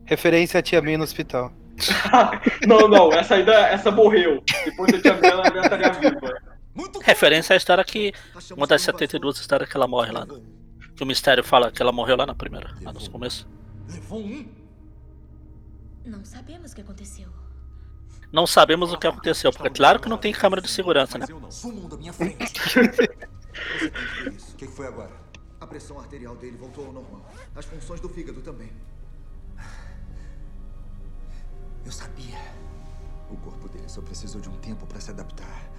Referência 0.05 0.59
à 0.59 0.63
tia 0.63 0.81
May 0.81 0.97
no 0.97 1.03
hospital. 1.03 1.51
não, 2.67 2.87
não, 2.87 3.11
essa 3.13 3.35
aí 3.35 3.45
da- 3.45 3.67
essa 3.69 3.91
morreu. 3.91 4.43
Depois 4.65 4.91
da 4.91 5.01
tia 5.01 5.13
Bela 5.13 5.43
ela 5.47 5.61
estaria 5.61 5.91
viva. 5.93 6.33
Referência 7.01 7.53
à 7.53 7.57
história 7.57 7.83
que. 7.83 8.13
Uma 8.55 8.67
das 8.67 8.81
72 8.81 9.37
histórias 9.39 9.69
que 9.69 9.75
ela 9.77 9.87
morre 9.87 10.11
lá. 10.11 10.25
né? 10.25 10.39
Que 10.95 11.03
o 11.03 11.05
mistério 11.05 11.43
fala 11.43 11.71
que 11.71 11.81
ela 11.81 11.91
morreu 11.91 12.15
lá 12.17 12.25
na 12.25 12.35
primeira, 12.35 12.73
lá 12.81 12.91
no 12.93 13.09
começo. 13.09 13.47
Não 16.05 16.23
sabemos 16.23 16.71
o 16.71 16.75
que 16.75 16.81
aconteceu. 16.81 17.27
Não 18.31 18.45
sabemos 18.45 18.91
o 18.91 18.97
que 18.97 19.07
aconteceu, 19.07 19.51
porque 19.51 19.69
claro 19.69 19.99
que 19.99 20.09
não 20.09 20.17
tem 20.17 20.33
câmera 20.33 20.61
de 20.61 20.69
segurança, 20.69 21.17
né? 21.17 21.25
Sumam 21.49 21.87
da 21.87 21.97
minha 21.97 22.13
frente. 22.13 22.59
O 24.53 24.55
que 24.57 24.67
que 24.67 24.67
foi 24.67 24.87
agora? 24.87 25.11
A 25.59 25.67
pressão 25.67 25.99
arterial 25.99 26.35
dele 26.35 26.57
voltou 26.57 26.85
ao 26.85 26.91
normal. 26.91 27.25
As 27.55 27.65
funções 27.65 27.99
do 27.99 28.09
fígado 28.09 28.41
também. 28.41 28.71
Eu 31.85 31.91
sabia. 31.91 32.37
O 33.29 33.37
corpo 33.37 33.69
dele 33.69 33.87
só 33.87 34.01
precisou 34.01 34.41
de 34.41 34.49
um 34.49 34.57
tempo 34.57 34.85
para 34.85 34.99
se 34.99 35.11
adaptar. 35.11 35.69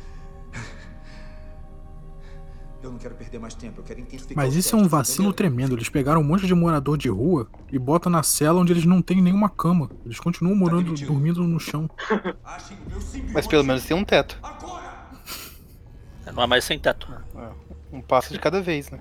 Eu 2.82 2.90
não 2.92 2.98
quero 2.98 3.14
perder 3.14 3.38
mais 3.38 3.54
tempo, 3.54 3.80
eu 3.80 3.84
quero 3.84 4.00
intensificar 4.00 4.44
Mas 4.44 4.54
isso 4.54 4.74
é 4.74 4.78
um 4.78 4.82
testes, 4.82 4.92
vacilo 4.92 5.28
entendeu? 5.28 5.36
tremendo. 5.36 5.74
Eles 5.74 5.88
pegaram 5.88 6.20
um 6.20 6.24
monte 6.24 6.46
de 6.46 6.54
morador 6.54 6.96
de 6.96 7.08
rua 7.08 7.48
e 7.72 7.78
botam 7.78 8.12
na 8.12 8.22
cela 8.22 8.60
onde 8.60 8.72
eles 8.72 8.84
não 8.84 9.02
têm 9.02 9.20
nenhuma 9.20 9.48
cama. 9.48 9.90
Eles 10.04 10.20
continuam 10.20 10.54
morando, 10.54 10.94
dormindo 10.94 11.42
no 11.42 11.58
chão. 11.58 11.90
Mas 13.32 13.46
pelo 13.46 13.64
menos 13.64 13.84
tem 13.84 13.96
um 13.96 14.04
teto. 14.04 14.38
Não 16.34 16.42
é 16.42 16.46
mais 16.46 16.64
sem 16.64 16.78
teto. 16.78 17.08
Um 17.92 18.00
passo 18.02 18.32
de 18.32 18.38
cada 18.38 18.60
vez, 18.60 18.90
né? 18.90 19.00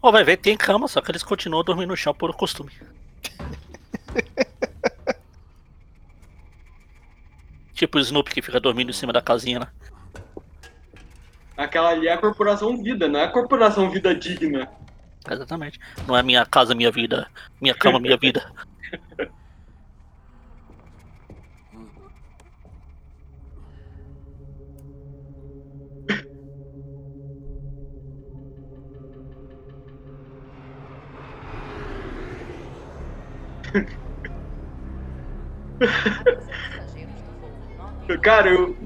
Ou 0.00 0.12
vai 0.12 0.24
ver, 0.24 0.36
tem 0.38 0.56
cama, 0.56 0.88
só 0.88 1.00
que 1.00 1.10
eles 1.10 1.22
continuam 1.22 1.62
dormindo 1.64 1.88
no 1.88 1.96
chão 1.96 2.14
por 2.14 2.34
costume. 2.34 2.70
tipo 7.74 7.98
o 7.98 8.00
Snoopy 8.00 8.32
que 8.32 8.40
fica 8.42 8.58
dormindo 8.58 8.90
em 8.90 8.94
cima 8.94 9.12
da 9.12 9.20
casinha, 9.20 9.60
né? 9.60 9.68
Aquela 11.56 11.90
ali 11.90 12.06
é 12.06 12.12
a 12.12 12.18
corporação 12.18 12.82
vida, 12.82 13.08
não 13.08 13.18
é 13.18 13.24
a 13.24 13.30
corporação 13.30 13.90
vida 13.90 14.14
digna. 14.14 14.68
Exatamente. 15.28 15.80
Não 16.06 16.16
é 16.16 16.22
minha 16.22 16.44
casa, 16.44 16.74
minha 16.74 16.90
vida. 16.90 17.26
Minha 17.60 17.74
cama, 17.74 17.98
minha 17.98 18.16
vida. 18.16 18.44
Cara, 38.22 38.48
eu 38.50 38.76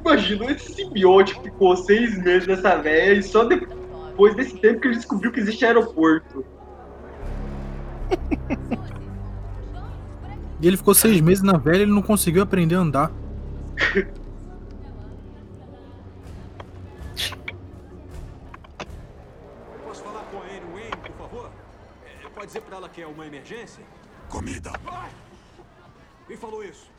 imagino 0.00 0.50
esse 0.50 0.72
simbionte 0.72 1.34
que 1.34 1.42
ficou 1.42 1.76
seis 1.76 2.16
meses 2.18 2.46
nessa 2.46 2.76
véia 2.76 3.14
e 3.14 3.22
só 3.22 3.44
depois 3.44 4.34
desse 4.34 4.56
tempo 4.58 4.80
que 4.80 4.88
ele 4.88 4.96
descobriu 4.96 5.32
que 5.32 5.40
existe 5.40 5.64
aeroporto. 5.64 6.44
E 10.60 10.66
ele 10.66 10.76
ficou 10.76 10.94
seis 10.94 11.20
meses 11.20 11.42
na 11.42 11.56
velha 11.56 11.78
e 11.78 11.82
ele 11.82 11.92
não 11.92 12.02
conseguiu 12.02 12.42
aprender 12.42 12.74
a 12.74 12.80
andar. 12.80 13.12
Eu 13.94 14.06
posso 19.84 20.02
falar 20.02 20.22
com 20.22 20.38
a 20.38 20.42
Anne 20.42 20.72
Wayne, 20.72 20.96
por 20.96 21.12
favor? 21.16 21.50
É, 22.04 22.28
pode 22.28 22.46
dizer 22.46 22.62
pra 22.62 22.76
ela 22.76 22.88
que 22.88 23.02
é 23.02 23.06
uma 23.06 23.26
emergência? 23.26 23.84
Comida. 24.28 24.72
Quem 26.26 26.36
falou 26.36 26.64
isso? 26.64 26.90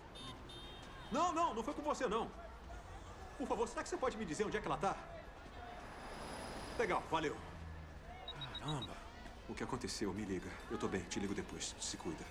Não, 1.12 1.34
não, 1.34 1.54
não 1.54 1.64
foi 1.64 1.74
com 1.74 1.82
você, 1.82 2.08
não. 2.08 2.28
Por 3.40 3.48
favor, 3.48 3.68
será 3.68 3.82
que 3.82 3.90
você 3.90 3.98
pode 3.98 4.18
me 4.18 4.26
dizer 4.26 4.44
onde 4.44 4.58
é 4.58 4.60
que 4.62 4.68
ela 4.68 4.78
tá? 4.78 4.96
Legal, 6.78 7.02
valeu. 7.10 7.36
Caramba. 8.60 8.94
O 9.48 9.56
que 9.56 9.64
aconteceu? 9.64 10.14
Me 10.14 10.26
liga. 10.26 10.50
Eu 10.70 10.78
tô 10.78 10.88
bem, 10.88 11.02
te 11.10 11.20
ligo 11.20 11.34
depois. 11.34 11.74
Se 11.80 11.98
cuida. 11.98 12.24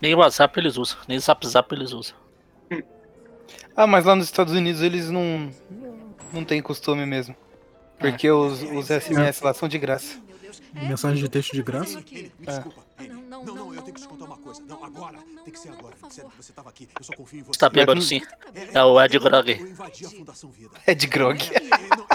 Nem 0.00 0.14
o 0.14 0.18
WhatsApp 0.18 0.58
eles 0.58 0.76
usam, 0.76 0.98
nem 1.06 1.18
o 1.18 1.20
Zap 1.20 1.46
Zap 1.46 1.74
eles 1.74 1.92
usam. 1.92 2.16
Ah, 3.76 3.86
mas 3.86 4.04
lá 4.04 4.14
nos 4.14 4.26
Estados 4.26 4.54
Unidos 4.54 4.82
eles 4.82 5.10
não. 5.10 5.50
não 6.32 6.44
tem 6.44 6.62
costume 6.62 7.04
mesmo. 7.04 7.34
Porque 7.98 8.30
os, 8.30 8.62
os 8.62 8.86
SMS 8.86 9.40
lá 9.40 9.52
são 9.52 9.68
de 9.68 9.78
graça. 9.78 10.20
Mensagem 10.72 11.22
de 11.22 11.28
texto 11.28 11.52
de 11.52 11.62
graça? 11.62 12.02
É. 12.46 13.08
Não, 13.08 13.44
não, 13.44 13.74
eu 13.74 13.82
tenho 13.82 13.94
que 13.94 14.00
te 14.02 14.08
contar 14.08 14.24
uma 14.26 14.36
coisa. 14.38 14.62
Não, 14.62 14.84
agora. 14.84 15.18
Tem 15.44 15.52
que 15.52 15.58
ser 15.58 15.70
agora. 15.70 15.94
Sério 16.10 16.30
você 16.36 16.52
tava 16.52 16.68
aqui. 16.70 16.88
Eu 16.98 17.04
só 17.04 17.12
confio 17.14 17.40
em 17.40 17.42
você. 17.42 17.58
Tá 17.58 17.68
bêbado 17.68 18.00
sim. 18.02 18.20
É 18.72 18.82
o 18.84 19.00
Ed 19.02 19.18
Grog. 19.18 19.50
Eu 19.50 19.66
invadi 19.68 20.06
a 20.06 20.10
Fundação 20.10 20.50
Vida. 20.50 20.70
É 20.86 20.94
de 20.94 21.06
grog. 21.06 21.38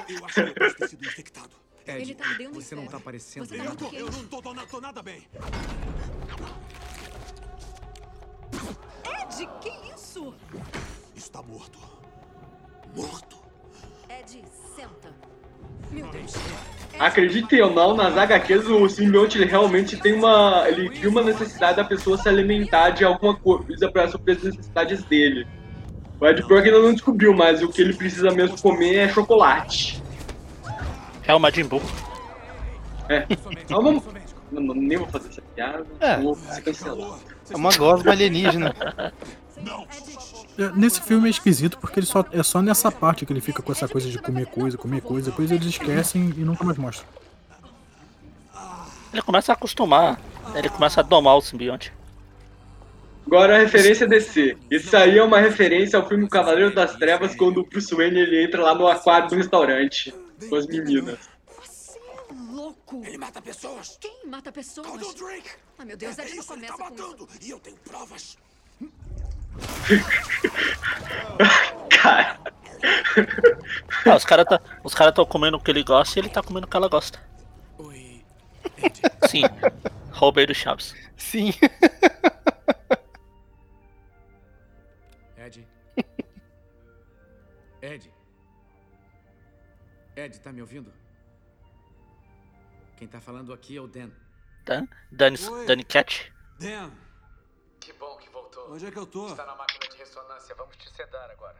Eu 0.10 0.26
acho 0.26 0.34
que 0.36 0.42
eu 0.42 0.54
posso 0.54 0.76
ter 0.78 0.88
sido 0.90 1.06
infectado. 1.06 1.50
Ed, 1.86 2.16
tá 2.16 2.26
você 2.54 2.76
não 2.76 2.86
tá 2.86 3.00
parecendo 3.00 3.46
Você 3.46 3.58
bem. 3.58 3.66
tá 3.66 3.72
Eu, 3.72 3.76
tô, 3.76 3.90
eu 3.96 4.12
não 4.12 4.26
tô, 4.28 4.42
tô, 4.42 4.54
na- 4.54 4.66
tô 4.66 4.82
nada 4.82 5.02
bem. 5.02 5.26
Ed, 9.06 9.50
que 9.62 9.94
isso? 9.94 10.34
Está 11.16 11.42
morto. 11.42 11.80
Morto. 12.96 13.38
Ed, 14.10 14.44
senta. 14.76 15.14
Acreditem 17.00 17.62
ou 17.62 17.74
não, 17.74 17.96
nas 17.96 18.18
HQs 18.18 18.66
o 18.66 18.90
simbionte 18.90 19.38
ele 19.38 19.46
realmente 19.46 19.96
tem 19.98 20.14
uma. 20.14 20.66
Ele 20.68 20.90
cria 20.90 21.10
uma 21.10 21.22
necessidade 21.22 21.78
da 21.78 21.84
pessoa 21.84 22.18
se 22.18 22.28
alimentar 22.28 22.90
de 22.90 23.06
alguma 23.06 23.36
coisa 23.36 23.92
para 23.92 24.08
suprir 24.08 24.38
as 24.38 24.44
necessidades 24.44 25.04
dele. 25.04 25.48
O 26.20 26.26
Ed 26.26 26.42
Brock 26.44 26.66
ainda 26.66 26.80
não 26.80 26.94
descobriu, 26.94 27.36
mas 27.36 27.62
o 27.62 27.70
que 27.70 27.82
ele 27.82 27.94
precisa 27.94 28.32
mesmo 28.32 28.60
comer 28.60 28.96
é 28.96 29.10
chocolate. 29.10 30.02
É 31.28 31.36
o 31.36 31.40
Majin 31.40 31.66
Buu. 31.66 31.82
É. 33.08 33.28
Não, 33.70 33.82
não, 33.82 34.04
não, 34.52 34.62
não, 34.62 34.74
nem 34.76 34.98
vou 34.98 35.08
fazer 35.08 35.30
essa 35.30 35.42
piada. 35.54 35.86
É. 36.00 36.18
Vou 36.18 36.34
ser 36.34 36.62
cancelado. 36.62 37.20
É 37.50 37.56
uma 37.56 37.76
gosma 37.78 38.12
alienígena. 38.12 38.74
É, 39.58 39.72
Nesse 40.76 41.02
filme 41.02 41.28
é 41.28 41.30
esquisito 41.30 41.78
porque 41.78 42.00
ele 42.00 42.08
só, 42.08 42.26
é 42.32 42.42
só 42.42 42.62
nessa 42.62 42.92
parte 42.92 43.26
que 43.26 43.32
ele 43.34 43.42
fica 43.42 43.62
com 43.62 43.72
essa 43.72 43.88
coisa 43.88 44.10
de 44.10 44.18
comer 44.18 44.48
coisa, 44.48 44.78
comer 44.78 45.02
coisa, 45.02 45.30
depois 45.30 45.52
eles 45.52 45.68
esquecem 45.68 46.34
e 46.36 46.42
nunca 46.42 46.64
mais 46.64 46.78
mostram. 46.78 47.08
Ele 49.14 49.22
começa 49.22 49.52
a 49.52 49.56
acostumar. 49.56 50.20
Ele 50.56 50.70
começa 50.70 51.02
a 51.02 51.04
domar 51.04 51.38
o 51.38 51.42
simbionte. 51.42 51.94
Agora 53.26 53.58
a 53.58 53.60
referência 53.60 54.08
DC. 54.08 54.58
Isso 54.72 54.96
aí 54.96 55.18
é 55.18 55.24
uma 55.24 55.40
referência 55.40 56.00
ao 56.00 56.08
filme 56.08 56.30
Cavaleiro 56.30 56.74
das 56.74 56.96
Trevas, 56.96 57.36
quando 57.36 57.60
o 57.60 57.66
Bruce 57.66 57.94
Wayne 57.94 58.20
ele 58.20 58.44
entra 58.44 58.62
lá 58.64 58.74
no 58.74 58.88
aquário 58.88 59.28
do 59.28 59.36
restaurante 59.36 60.14
com 60.50 60.56
as 60.56 60.66
meninas. 60.66 61.20
Louco. 62.52 63.04
Ele 63.06 63.18
mata 63.18 63.42
pessoas. 63.42 63.98
Quem 64.00 64.26
mata 64.26 64.52
pessoas? 64.52 64.88
Calma, 64.88 65.14
Drake. 65.14 65.50
Ai, 65.78 65.86
meu 65.86 65.98
Deus, 65.98 66.18
é 66.18 66.26
ele 66.26 66.44
começa 66.44 66.74
tá 66.74 66.86
com 66.86 66.96
isso. 66.96 67.04
matando. 67.04 67.30
E 67.42 67.50
eu 67.50 67.60
tenho 67.60 67.78
provas. 67.78 68.38
Cara. 71.90 72.38
Ah, 74.06 74.16
os 74.16 74.26
caras 74.26 74.46
tá, 74.46 74.62
os 74.84 74.94
cara 74.94 75.12
comendo 75.26 75.58
o 75.58 75.60
que 75.60 75.72
ele 75.72 75.84
gosta 75.84 76.18
e 76.18 76.22
ele 76.22 76.30
tá 76.30 76.44
comendo 76.44 76.68
o 76.68 76.70
que 76.70 76.78
ela 76.78 76.88
gosta. 76.88 77.20
Sim. 79.28 79.42
Roubei 80.12 80.46
do 80.46 80.54
Chaves. 80.54 80.94
Sim. 81.16 81.54
Ed. 85.38 85.68
Ed. 87.82 88.14
Ed, 90.16 90.40
tá 90.40 90.52
me 90.52 90.62
ouvindo? 90.62 90.94
Quem 92.96 93.08
tá 93.08 93.20
falando 93.20 93.54
aqui 93.54 93.78
é 93.78 93.82
o 93.82 93.88
Dan. 93.88 94.10
Dan? 94.66 94.88
Dani, 95.12 95.38
Oi. 95.38 95.66
Dani 95.66 95.84
Cat? 95.84 96.34
Dan, 96.60 96.92
Que 97.80 97.94
bom 97.94 98.18
que 98.18 98.30
voltou. 98.58 98.74
onde 98.76 98.86
é 98.86 98.92
que 98.92 98.98
eu 98.98 99.06
tô? 99.06 99.28
Está 99.28 99.46
na 99.46 99.56
máquina 99.56 99.88
de 99.92 99.98
ressonância. 99.98 100.56
Vamos 100.56 100.76
te 100.78 100.90
sedar 100.96 101.30
agora. 101.32 101.56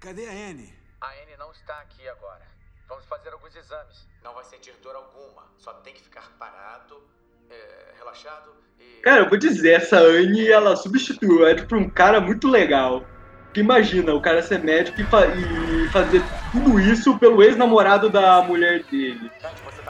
Cadê 0.00 0.26
a 0.26 0.30
Anne? 0.30 0.72
A 1.00 1.06
Anne 1.08 1.36
não 1.38 1.50
está 1.52 1.74
aqui 1.80 2.08
agora. 2.08 2.42
Vamos 2.88 3.04
fazer 3.06 3.30
alguns 3.32 3.54
exames. 3.54 4.06
Não 4.22 4.34
vai 4.34 4.44
sentir 4.44 4.74
dor 4.82 4.94
alguma. 4.94 5.42
Só 5.58 5.72
tem 5.74 5.92
que 5.94 6.00
ficar 6.02 6.30
parado, 6.38 7.02
é, 7.50 7.94
relaxado 7.98 8.50
e. 8.80 9.00
Cara, 9.02 9.22
eu 9.22 9.28
vou 9.28 9.38
dizer, 9.38 9.72
essa 9.72 9.98
Anne, 9.98 10.48
ela 10.48 10.76
substituiu 10.76 11.40
o 11.40 11.48
Ed 11.48 11.66
por 11.66 11.76
um 11.78 11.88
cara 11.90 12.20
muito 12.20 12.48
legal. 12.48 13.04
Porque 13.44 13.60
imagina, 13.60 14.12
o 14.14 14.20
cara 14.20 14.42
ser 14.42 14.58
médico 14.62 15.00
e, 15.00 15.04
fa- 15.04 15.26
e 15.26 15.88
fazer 15.90 16.22
tudo 16.52 16.78
isso 16.78 17.18
pelo 17.18 17.42
ex-namorado 17.42 18.10
da 18.10 18.42
mulher 18.42 18.82
dele. 18.84 19.30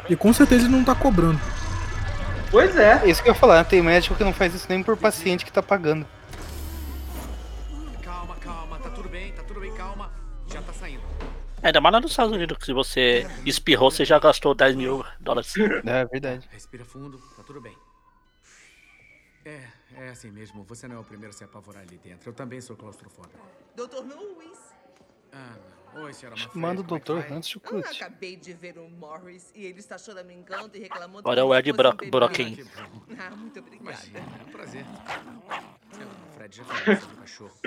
E 0.09 0.15
com 0.17 0.33
certeza 0.33 0.65
ele 0.67 0.77
não 0.77 0.85
tá 0.85 0.95
cobrando. 0.95 1.41
Pois 2.51 2.77
é. 2.77 3.07
Isso 3.09 3.23
que 3.23 3.29
eu 3.29 3.35
ia 3.35 3.39
falar, 3.39 3.65
tem 3.65 3.83
médico 3.83 4.15
que 4.15 4.25
não 4.25 4.33
faz 4.33 4.55
isso 4.55 4.67
nem 4.69 4.83
por 4.83 4.97
paciente 4.97 5.45
que 5.45 5.53
tá 5.53 5.63
pagando. 5.63 6.07
Calma, 8.03 8.37
calma, 8.37 8.79
tá 8.79 8.91
tudo 8.91 9.09
bem, 9.09 9.33
tá 9.33 9.43
tudo 9.43 9.61
bem, 9.61 9.73
calma. 9.75 10.11
Já 10.47 10.63
tá 10.63 10.73
saindo. 10.73 11.03
Ainda 11.63 11.81
mais 11.81 11.93
lá 11.93 12.01
nos 12.01 12.13
Estados 12.13 12.33
Unidos, 12.33 12.57
que 12.57 12.65
se 12.65 12.73
você 12.73 13.27
espirrou, 13.45 13.91
você 13.91 14.05
já 14.05 14.19
gastou 14.19 14.55
10 14.55 14.77
mil 14.77 15.05
dólares. 15.21 15.53
É 15.85 16.05
verdade. 16.07 16.49
Respira 16.51 16.85
fundo, 16.85 17.19
tá 17.37 17.43
tudo 17.43 17.61
bem. 17.61 17.77
É, 19.45 19.63
é 19.97 20.09
assim 20.11 20.31
mesmo. 20.31 20.63
Você 20.65 20.87
não 20.89 20.97
é 20.97 20.99
o 21.01 21.05
primeiro 21.05 21.35
a 21.35 21.37
se 21.37 21.45
apavorar 21.45 21.83
ali 21.83 21.99
dentro. 21.99 22.31
Eu 22.31 22.35
também 22.35 22.61
sou 22.61 22.77
claustrofóbico. 22.77 23.39
Doutor 23.75 24.05
Lewis, 24.05 24.59
Ah, 25.33 25.55
não. 25.57 25.78
Oi, 25.95 26.13
senhora. 26.13 26.37
Manda 26.55 26.81
o 26.81 26.85
é 26.85 26.87
doutor 26.87 27.23
vai? 27.23 27.33
antes 27.33 27.49
de 27.49 27.59
acabei 27.97 28.37
de 28.37 28.53
ver 28.53 28.79
o 28.79 28.89
Morris 28.89 29.53
e 29.55 29.65
ele 29.65 29.81
está 29.81 29.99
choramingando 29.99 30.77
e 30.77 30.81
reclamando 30.81 31.29
é 31.31 31.45
o 31.45 31.55
Ed 31.55 31.73
Bro-. 31.73 31.97
Brocken. 32.11 32.65
Ah, 33.19 33.35
muito 33.35 33.59
obrigada. 33.59 33.91
Imagina, 33.91 34.19
é 34.19 34.43
um 34.43 34.53
prazer. 34.53 34.85
Senhora 35.93 36.15
Manfred, 36.19 36.57
já 36.57 36.65
falei 36.65 36.97
sobre 36.97 37.15
o 37.15 37.19
cachorro. 37.19 37.59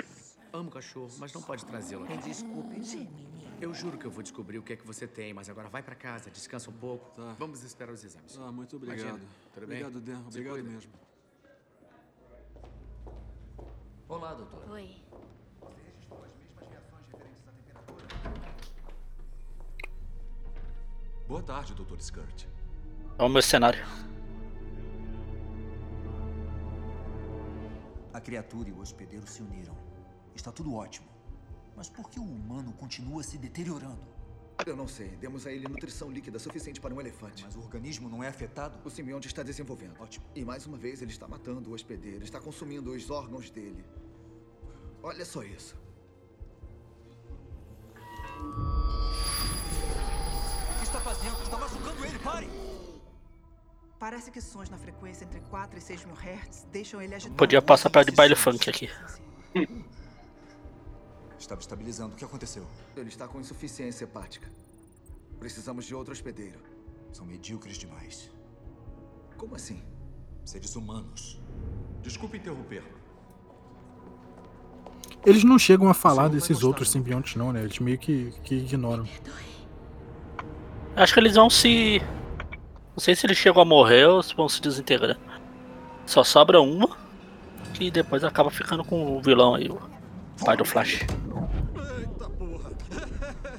Amo 0.52 0.70
cachorro, 0.70 1.10
mas 1.18 1.32
não 1.32 1.42
pode 1.42 1.64
trazê-lo 1.64 2.04
aqui. 2.04 2.16
Desculpe, 2.18 2.82
Gemini. 2.82 3.32
Eu 3.60 3.72
juro 3.72 3.96
que 3.96 4.04
eu 4.04 4.10
vou 4.10 4.22
descobrir 4.22 4.58
o 4.58 4.62
que 4.62 4.72
é 4.72 4.76
que 4.76 4.86
você 4.86 5.06
tem, 5.06 5.32
mas 5.32 5.48
agora 5.48 5.68
vai 5.68 5.82
pra 5.82 5.94
casa, 5.94 6.30
descansa 6.30 6.68
um 6.68 6.74
pouco. 6.74 7.12
Vamos 7.38 7.62
esperar 7.62 7.92
os 7.92 8.04
exames. 8.04 8.36
Ah, 8.38 8.50
muito 8.50 8.76
obrigado. 8.76 9.00
Imagina, 9.00 9.28
tudo 9.54 9.66
bem? 9.66 9.84
Obrigado, 9.84 10.00
Dan. 10.00 10.26
Obrigado 10.26 10.64
mesmo. 10.64 10.92
Olá, 14.08 14.34
doutor. 14.34 14.70
Oi. 14.70 14.96
Boa 21.32 21.42
tarde, 21.42 21.72
Dr. 21.72 21.98
Skirt. 21.98 22.44
É 23.18 23.22
o 23.22 23.28
meu 23.30 23.40
cenário. 23.40 23.82
A 28.12 28.20
criatura 28.20 28.68
e 28.68 28.72
o 28.72 28.80
hospedeiro 28.80 29.26
se 29.26 29.40
uniram. 29.40 29.74
Está 30.34 30.52
tudo 30.52 30.74
ótimo. 30.74 31.08
Mas 31.74 31.88
por 31.88 32.10
que 32.10 32.20
o 32.20 32.22
humano 32.22 32.70
continua 32.74 33.22
se 33.22 33.38
deteriorando? 33.38 34.02
Eu 34.66 34.76
não 34.76 34.86
sei. 34.86 35.16
Demos 35.16 35.46
a 35.46 35.50
ele 35.50 35.66
nutrição 35.66 36.10
líquida 36.10 36.38
suficiente 36.38 36.82
para 36.82 36.92
um 36.92 37.00
elefante. 37.00 37.42
Mas 37.42 37.56
o 37.56 37.60
organismo 37.60 38.10
não 38.10 38.22
é 38.22 38.28
afetado? 38.28 38.78
O 38.84 38.90
simbionte 38.90 39.26
está 39.26 39.42
desenvolvendo. 39.42 39.98
Ótimo. 40.02 40.26
E 40.34 40.44
mais 40.44 40.66
uma 40.66 40.76
vez 40.76 41.00
ele 41.00 41.12
está 41.12 41.26
matando 41.26 41.70
o 41.70 41.72
hospedeiro, 41.72 42.22
está 42.22 42.42
consumindo 42.42 42.92
os 42.92 43.10
órgãos 43.10 43.50
dele. 43.50 43.82
Olha 45.02 45.24
só 45.24 45.42
isso. 45.42 45.80
Está 51.42 51.58
machucando 51.58 52.04
ele, 52.04 52.18
pare! 52.18 52.48
Parece 53.98 54.30
que 54.32 54.40
sons 54.40 54.68
na 54.68 54.78
frequência 54.78 55.24
entre 55.24 55.40
4 55.40 55.78
e 55.78 55.80
6 55.80 56.04
mil 56.06 56.16
hertz 56.16 56.66
deixam 56.72 57.00
ele 57.00 57.14
agitado. 57.14 57.36
Podia 57.36 57.62
passar 57.62 57.88
perto 57.88 58.10
de 58.10 58.16
baile 58.16 58.34
funk 58.34 58.68
aqui. 58.68 58.90
Estava 61.38 61.60
estabilizando. 61.60 62.14
O 62.14 62.16
que 62.16 62.24
aconteceu? 62.24 62.66
Ele 62.96 63.08
está 63.08 63.26
com 63.28 63.40
insuficiência 63.40 64.04
hepática. 64.04 64.48
Precisamos 65.38 65.84
de 65.84 65.94
outro 65.94 66.12
hospedeiro. 66.12 66.58
São 67.12 67.26
medíocres 67.26 67.76
demais. 67.76 68.30
Como 69.36 69.54
assim? 69.54 69.82
Seres 70.44 70.76
humanos. 70.76 71.40
Desculpe 72.00 72.38
interromper. 72.38 72.84
Eles 75.26 75.44
não 75.44 75.58
chegam 75.58 75.88
a 75.88 75.94
falar 75.94 76.28
desses 76.28 76.62
outros 76.62 76.90
simbiontes, 76.90 77.36
não, 77.36 77.52
né? 77.52 77.62
Eles 77.62 77.78
meio 77.78 77.98
que, 77.98 78.32
que 78.42 78.56
ignoram. 78.56 79.06
Acho 80.94 81.14
que 81.14 81.20
eles 81.20 81.34
vão 81.34 81.48
se. 81.48 82.00
Não 82.94 82.98
sei 82.98 83.14
se 83.14 83.26
eles 83.26 83.38
chegam 83.38 83.62
a 83.62 83.64
morrer 83.64 84.06
ou 84.06 84.22
se 84.22 84.34
vão 84.34 84.48
se 84.48 84.60
desintegrar. 84.60 85.16
Só 86.04 86.22
sobra 86.22 86.60
uma. 86.60 86.96
Que 87.74 87.90
depois 87.90 88.22
acaba 88.22 88.50
ficando 88.50 88.84
com 88.84 89.16
o 89.16 89.22
vilão 89.22 89.54
aí, 89.54 89.68
o 89.68 89.80
pai 90.44 90.56
do 90.56 90.64
Flash. 90.64 91.00
Eita 91.00 92.28
porra. 92.30 92.70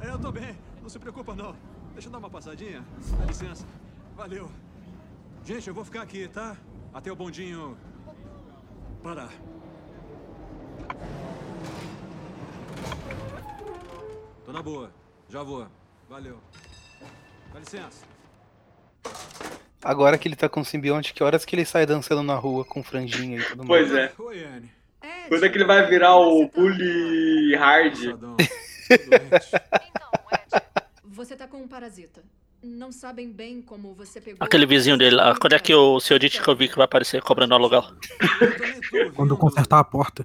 É, 0.00 0.08
eu 0.08 0.18
tô 0.18 0.32
bem. 0.32 0.58
Não 0.82 0.88
se 0.88 0.98
preocupa, 0.98 1.32
não. 1.32 1.54
Deixa 1.92 2.08
eu 2.08 2.12
dar 2.12 2.18
uma 2.18 2.28
passadinha. 2.28 2.84
Dá 3.18 3.24
licença. 3.24 3.64
Valeu. 4.16 4.50
Gente, 5.44 5.68
eu 5.68 5.74
vou 5.74 5.84
ficar 5.84 6.02
aqui, 6.02 6.26
tá? 6.26 6.56
Até 6.92 7.12
o 7.12 7.14
bondinho 7.16 7.76
parar. 9.02 9.30
Tô 14.44 14.52
na 14.52 14.62
boa. 14.62 14.90
Já 15.28 15.42
vou. 15.42 15.66
Valeu. 16.08 16.38
Dá 17.52 17.60
licença. 17.60 18.04
Agora 19.84 20.16
que 20.16 20.28
ele 20.28 20.36
tá 20.36 20.48
com 20.48 20.60
o 20.60 20.64
simbionte, 20.64 21.12
que 21.12 21.24
horas 21.24 21.44
que 21.44 21.56
ele 21.56 21.64
sai 21.64 21.84
dançando 21.84 22.22
na 22.22 22.36
rua 22.36 22.64
com 22.64 22.82
franjinha 22.82 23.38
e 23.38 23.44
tudo 23.44 23.64
mais? 23.64 23.88
Pois 23.88 23.92
é. 23.98 24.12
Oi, 24.18 24.44
Anne. 24.44 24.70
Quando 25.28 25.44
é 25.44 25.48
que 25.48 25.56
ele 25.56 25.64
vai 25.64 25.86
virar 25.86 26.16
o 26.16 26.48
bully 26.48 27.54
hard? 27.56 27.96
Você 31.04 31.36
tá 31.36 31.46
com 31.46 31.58
um 31.58 31.68
parasita. 31.68 32.22
Não 32.62 32.92
sabem 32.92 33.30
bem 33.32 33.60
como 33.60 33.92
você 33.92 34.20
pegou. 34.20 34.38
Aquele 34.40 34.66
vizinho 34.66 34.96
dele 34.96 35.16
lá. 35.16 35.34
Quando 35.36 35.54
é 35.54 35.58
que 35.58 35.74
o 35.74 35.98
seu 35.98 36.16
Ditkovic 36.16 36.76
vai 36.76 36.84
aparecer 36.84 37.20
cobrando 37.20 37.54
aluguel? 37.54 37.82
Quando 39.16 39.34
eu 39.34 39.36
consertar 39.36 39.80
a 39.80 39.84
porta. 39.84 40.24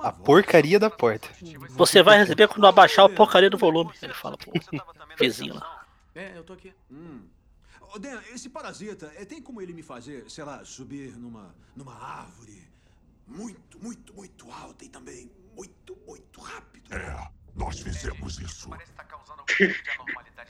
A 0.00 0.12
porcaria 0.12 0.78
da 0.78 0.90
porta. 0.90 1.28
Você 1.70 2.02
vai 2.02 2.18
receber 2.18 2.46
quando 2.48 2.66
abaixar 2.66 3.06
a 3.06 3.08
porcaria 3.08 3.48
do 3.48 3.56
volume. 3.56 3.90
Ele 4.02 4.12
fala 4.12 4.36
pro 4.36 4.52
vizinho 5.18 5.54
lá. 5.54 5.79
É, 6.20 6.36
eu 6.36 6.44
tô 6.44 6.52
aqui. 6.52 6.74
Hum. 6.90 7.22
Ô, 7.94 7.98
Dan, 7.98 8.20
esse 8.34 8.50
parasita, 8.50 9.10
é, 9.16 9.24
tem 9.24 9.40
como 9.40 9.62
ele 9.62 9.72
me 9.72 9.82
fazer, 9.82 10.30
sei 10.30 10.44
lá, 10.44 10.62
subir 10.66 11.16
numa, 11.16 11.54
numa 11.74 11.94
árvore 11.94 12.68
muito, 13.26 13.82
muito, 13.82 14.12
muito 14.12 14.50
alta 14.52 14.84
e 14.84 14.88
também 14.90 15.30
muito, 15.56 15.96
muito 16.06 16.40
rápido? 16.40 16.92
É, 16.92 17.30
nós 17.54 17.80
fizemos 17.80 18.38
isso. 18.38 18.68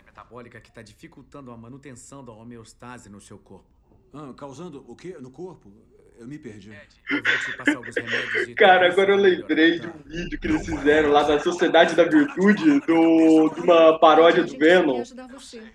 Metabólica 0.05 0.61
que 0.61 0.73
tá 0.73 0.83
dificultando 0.83 1.53
a 1.53 1.57
manutenção 1.57 2.25
da 2.25 2.33
homeostase 2.33 3.09
no 3.09 3.21
seu 3.21 3.39
corpo. 3.39 3.71
Ah, 4.13 4.35
causando 4.35 4.85
o 4.91 4.97
quê? 4.97 5.17
No 5.21 5.31
corpo? 5.31 5.73
Eu 6.21 6.27
me 6.27 6.37
perdi. 6.37 6.71
Eu 7.11 7.23
vou 7.23 7.23
te 7.23 7.57
passar 7.57 7.77
alguns 7.77 7.97
remédios 7.97 8.49
e 8.49 8.55
Cara, 8.55 8.93
agora 8.93 9.13
eu 9.13 9.17
lembrei 9.17 9.81
de 9.81 9.87
um 9.87 10.03
vídeo 10.05 10.39
que 10.39 10.47
eles 10.49 10.67
fizeram 10.67 11.09
lá 11.09 11.23
da 11.23 11.41
Sociedade 11.41 11.95
da 11.95 12.05
Virtude, 12.05 12.79
do, 12.81 13.49
de 13.49 13.61
uma 13.63 13.99
paródia 13.99 14.45
do 14.45 14.59
Venom. 14.59 15.03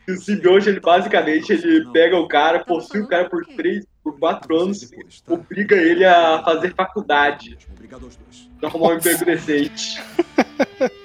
E 0.08 0.12
o 0.12 0.18
simbionte, 0.18 0.70
ele 0.70 0.80
basicamente, 0.80 1.52
ele 1.52 1.92
pega 1.92 2.16
o 2.16 2.28
cara, 2.28 2.64
possui 2.64 3.02
o 3.02 3.08
cara 3.08 3.28
por 3.28 3.44
três, 3.44 3.88
por 4.04 4.20
quatro 4.20 4.56
anos 4.56 4.84
e 4.84 4.96
obriga 5.28 5.76
ele 5.78 6.06
a 6.06 6.44
fazer 6.44 6.76
faculdade. 6.76 7.58
Obrigado 7.72 8.06
aos 8.06 8.16
dois. 8.16 8.48
Pra 8.60 8.70
arrumar 8.70 8.90
um 8.90 8.98
emprego 8.98 9.26
decente. 9.26 10.00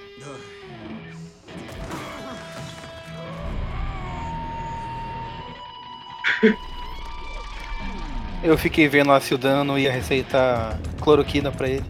Eu 8.42 8.56
fiquei 8.56 8.88
vendo 8.88 9.08
lá 9.08 9.20
se 9.20 9.34
o 9.34 9.38
Dano 9.38 9.78
ia 9.78 9.92
receitar 9.92 10.78
cloroquina 11.02 11.52
pra 11.52 11.68
ele. 11.68 11.84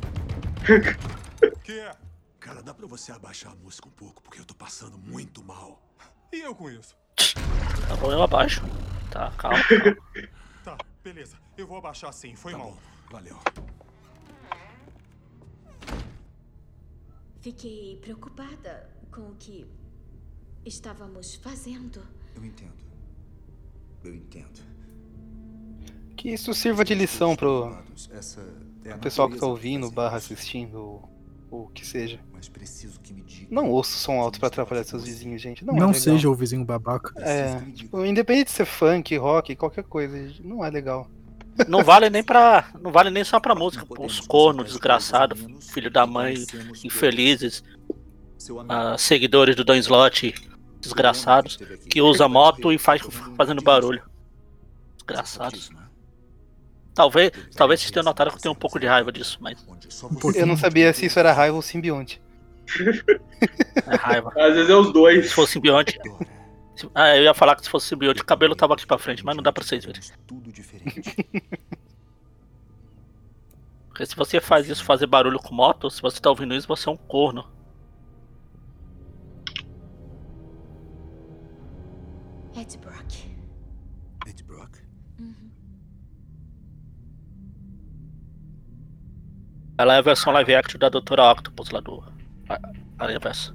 Cara, 2.41 2.61
dá 2.61 2.75
pra 2.75 2.89
você 2.89 3.13
abaixar 3.13 3.53
a 3.53 3.55
música 3.55 3.87
um 3.87 3.93
pouco, 3.93 4.21
porque 4.21 4.41
eu 4.41 4.45
tô 4.45 4.55
passando 4.55 4.99
muito 4.99 5.45
mal. 5.45 5.81
E 6.33 6.41
eu 6.41 6.53
com 6.53 6.69
isso? 6.69 6.97
Tá 7.89 7.95
bom, 7.97 8.11
eu 8.11 8.23
abaixo. 8.23 8.63
Tá, 9.11 9.31
calma. 9.37 9.59
calma. 9.63 9.97
Tá, 10.63 10.77
beleza. 11.03 11.39
Eu 11.57 11.67
vou 11.67 11.79
abaixar 11.79 12.13
sim, 12.13 12.37
foi 12.37 12.53
mal. 12.53 12.77
Valeu. 13.11 13.39
Fiquei 17.41 17.97
preocupada 17.97 18.91
com 19.11 19.31
o 19.31 19.37
que 19.37 19.67
estávamos 20.67 21.37
fazendo. 21.37 22.07
Eu 22.37 22.45
entendo. 22.45 22.85
Eu 24.05 24.15
entendo. 24.15 24.70
Que 26.21 26.35
isso 26.35 26.53
sirva 26.53 26.85
de 26.85 26.95
lição 26.95 27.35
pro, 27.35 27.75
é 28.85 28.91
pro 28.91 28.99
pessoal 28.99 29.31
que 29.31 29.39
tá 29.39 29.47
ouvindo, 29.47 29.91
barra 29.91 30.19
assistindo, 30.19 30.79
ou 30.79 31.11
o 31.51 31.69
que 31.69 31.87
seja. 31.87 32.21
Não 33.51 33.71
ouça 33.71 33.97
som 33.97 34.21
alto 34.21 34.39
pra 34.39 34.49
atrapalhar 34.49 34.85
seus 34.85 35.05
vizinhos, 35.05 35.41
gente. 35.41 35.65
Não, 35.65 35.73
Não, 35.75 35.91
é 35.93 35.95
seja 35.95 36.29
o 36.29 36.35
vizinho 36.35 36.63
babaca. 36.63 37.11
É, 37.17 37.59
tipo, 37.73 38.05
independente 38.05 38.49
de 38.49 38.51
ser 38.51 38.67
funk, 38.67 39.17
rock, 39.17 39.57
qualquer 39.57 39.85
coisa, 39.85 40.31
não 40.45 40.63
é 40.63 40.69
legal. 40.69 41.09
Não 41.67 41.83
vale 41.83 42.11
nem 42.11 42.23
pra. 42.23 42.69
Não 42.79 42.93
vale 42.93 43.09
nem 43.09 43.25
só 43.25 43.41
pra 43.41 43.55
música. 43.55 43.87
Os 43.99 44.21
cornos 44.21 44.67
desgraçados, 44.67 45.41
filho 45.73 45.91
da 45.91 46.07
mãe, 46.07 46.35
infelizes, 46.85 47.65
ah, 48.69 48.99
seguidores 48.99 49.57
do 49.57 49.65
Dan 49.65 49.79
Slot, 49.79 50.35
desgraçados, 50.83 51.59
que 51.89 52.03
usa 52.03 52.29
moto 52.29 52.71
e 52.71 52.77
faz 52.77 53.01
fazendo 53.39 53.63
barulho. 53.63 54.03
Desgraçados. 54.99 55.71
Talvez, 56.95 57.31
talvez 57.57 57.81
vocês 57.81 57.91
tenham 57.91 58.05
notado 58.05 58.31
que 58.31 58.37
eu 58.37 58.41
tenho 58.41 58.53
um 58.53 58.59
pouco 58.59 58.79
de 58.79 58.87
raiva 58.87 59.11
disso, 59.13 59.39
mas. 59.41 59.65
Eu 60.35 60.47
não 60.47 60.57
sabia 60.57 60.93
se 60.93 61.07
isso 61.07 61.19
era 61.19 61.33
raiva 61.33 61.57
ou 61.57 61.63
simbionte. 61.63 62.21
É 63.87 63.97
raiva. 63.97 64.33
Às 64.37 64.55
vezes 64.55 64.71
é 64.71 64.75
os 64.75 64.93
dois. 64.93 65.29
Se 65.29 65.35
fosse 65.35 65.53
simbionte. 65.55 65.99
se- 66.77 66.89
Ah, 66.95 67.17
eu 67.17 67.23
ia 67.25 67.35
falar 67.35 67.57
que 67.57 67.63
se 67.63 67.71
fosse 67.71 67.87
simbionte, 67.89 68.21
o 68.23 68.25
cabelo 68.25 68.55
tava 68.57 68.75
aqui 68.75 68.87
pra 68.87 68.99
frente, 68.99 69.25
mas 69.25 69.35
não 69.37 69.43
dá 69.43 69.53
pra 69.53 69.63
vocês 69.65 69.85
verem. 69.85 70.01
Tudo 70.27 70.53
diferente. 70.53 71.15
Porque 73.89 74.07
se 74.07 74.15
você 74.17 74.41
faz 74.41 74.69
isso, 74.69 74.85
fazer 74.85 75.07
barulho 75.07 75.39
com 75.39 75.55
moto, 75.55 75.91
se 75.91 76.01
você 76.01 76.21
tá 76.21 76.31
ouvindo 76.31 76.55
isso, 76.55 76.67
você 76.69 76.89
é 76.89 76.93
um 76.93 76.97
corno. 76.97 77.45
Ed 82.57 82.79
Ela 89.81 89.95
é 89.95 89.99
a 89.99 90.03
versão 90.03 90.31
live 90.35 90.55
action 90.55 90.79
da 90.79 90.91
Doutora 90.91 91.33
Octopus 91.33 91.71
lá 91.71 91.81
do 91.81 92.05
a- 92.51 92.59
Aranha 92.99 93.19
Verso. 93.19 93.55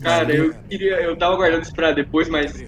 Cara, 0.00 0.34
eu 0.34 0.54
queria. 0.70 1.02
Eu 1.02 1.14
tava 1.18 1.36
guardando 1.36 1.64
isso 1.64 1.74
pra 1.74 1.92
depois, 1.92 2.30
mas. 2.30 2.64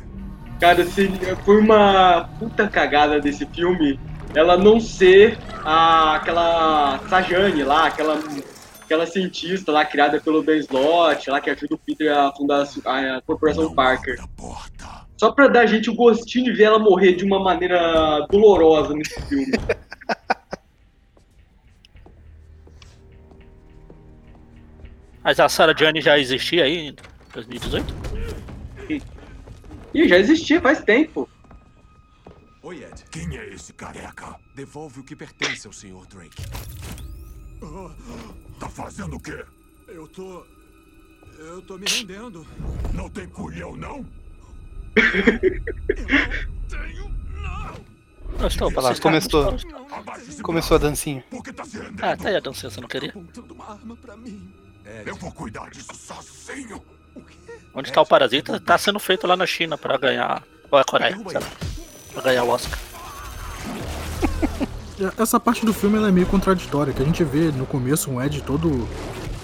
Cara, 0.60 0.84
se, 0.84 1.08
foi 1.42 1.58
uma 1.58 2.28
puta 2.38 2.68
cagada 2.68 3.18
desse 3.18 3.46
filme 3.46 3.98
ela 4.34 4.58
não 4.58 4.78
ser 4.78 5.38
a, 5.64 6.16
aquela 6.16 6.98
Sajane 7.08 7.62
lá, 7.64 7.86
aquela, 7.86 8.18
aquela 8.84 9.06
cientista 9.06 9.72
lá 9.72 9.82
criada 9.82 10.20
pelo 10.20 10.42
Ben 10.42 10.58
Slott, 10.58 11.30
lá 11.30 11.40
que 11.40 11.48
ajuda 11.48 11.76
o 11.76 11.78
Peter 11.78 12.14
a 12.14 12.30
fundar 12.32 12.66
a, 12.84 13.16
a 13.16 13.22
Corporação 13.22 13.74
Parker. 13.74 14.18
Só 15.16 15.32
pra 15.32 15.48
dar 15.48 15.60
a 15.60 15.66
gente 15.66 15.88
o 15.88 15.94
gostinho 15.94 16.44
de 16.44 16.52
ver 16.52 16.64
ela 16.64 16.78
morrer 16.78 17.12
de 17.14 17.24
uma 17.24 17.40
maneira 17.40 18.26
dolorosa 18.30 18.92
nesse 18.92 19.18
filme. 19.22 19.52
Mas 25.26 25.40
a 25.40 25.48
Sarah 25.48 25.74
Jane 25.76 26.00
já 26.00 26.16
existia 26.16 26.62
aí 26.62 26.90
em 26.90 26.96
2018? 27.32 27.94
Ih, 29.92 30.08
já 30.08 30.18
existia 30.18 30.60
faz 30.60 30.84
tempo. 30.84 31.28
Oi, 32.62 32.84
Ed. 32.84 33.04
Quem 33.10 33.36
é 33.36 33.48
esse 33.52 33.72
careca? 33.72 34.36
Devolve 34.54 35.00
o 35.00 35.02
que 35.02 35.16
pertence 35.16 35.66
ao 35.66 35.72
Sr. 35.72 36.06
Drake. 36.08 36.44
Tá 38.60 38.68
fazendo 38.68 39.16
o 39.16 39.20
quê? 39.20 39.44
Eu 39.88 40.06
tô. 40.06 40.46
Eu 41.40 41.60
tô 41.62 41.76
me 41.76 41.86
rendendo. 41.88 42.46
Não 42.94 43.10
tem 43.10 43.26
culhão, 43.26 43.74
não? 43.74 44.06
Não 48.38 48.46
estou 48.46 48.68
Olha 48.68 48.76
lá, 48.76 48.82
passando. 48.90 49.02
começou, 49.02 49.56
começou 50.44 50.76
a 50.76 50.78
dancinha. 50.78 51.24
Ah, 52.00 52.16
tá 52.16 52.28
aí 52.28 52.36
a 52.36 52.40
dancinha, 52.40 52.70
você 52.70 52.80
não 52.80 52.86
queria? 52.86 53.12
Eu 55.04 55.16
vou 55.16 55.32
cuidar 55.32 55.70
disso 55.70 55.94
sozinho. 55.94 56.82
Onde 57.74 57.92
tá 57.92 58.00
o 58.00 58.06
Parasita? 58.06 58.60
Tá 58.60 58.78
sendo 58.78 58.98
feito 58.98 59.26
lá 59.26 59.36
na 59.36 59.46
China 59.46 59.76
pra 59.76 59.96
ganhar. 59.96 60.42
Ou 60.70 60.78
é 60.78 60.84
Coreia? 60.84 61.16
Sei 61.16 61.40
lá. 61.40 61.46
Pra 62.12 62.22
ganhar 62.22 62.44
o 62.44 62.48
Oscar. 62.50 62.78
Essa 65.18 65.38
parte 65.38 65.66
do 65.66 65.74
filme 65.74 65.98
ela 65.98 66.08
é 66.08 66.10
meio 66.10 66.26
contraditória, 66.26 66.92
que 66.92 67.02
a 67.02 67.04
gente 67.04 67.22
vê 67.22 67.52
no 67.52 67.66
começo 67.66 68.10
um 68.10 68.22
Ed 68.22 68.40
todo, 68.42 68.88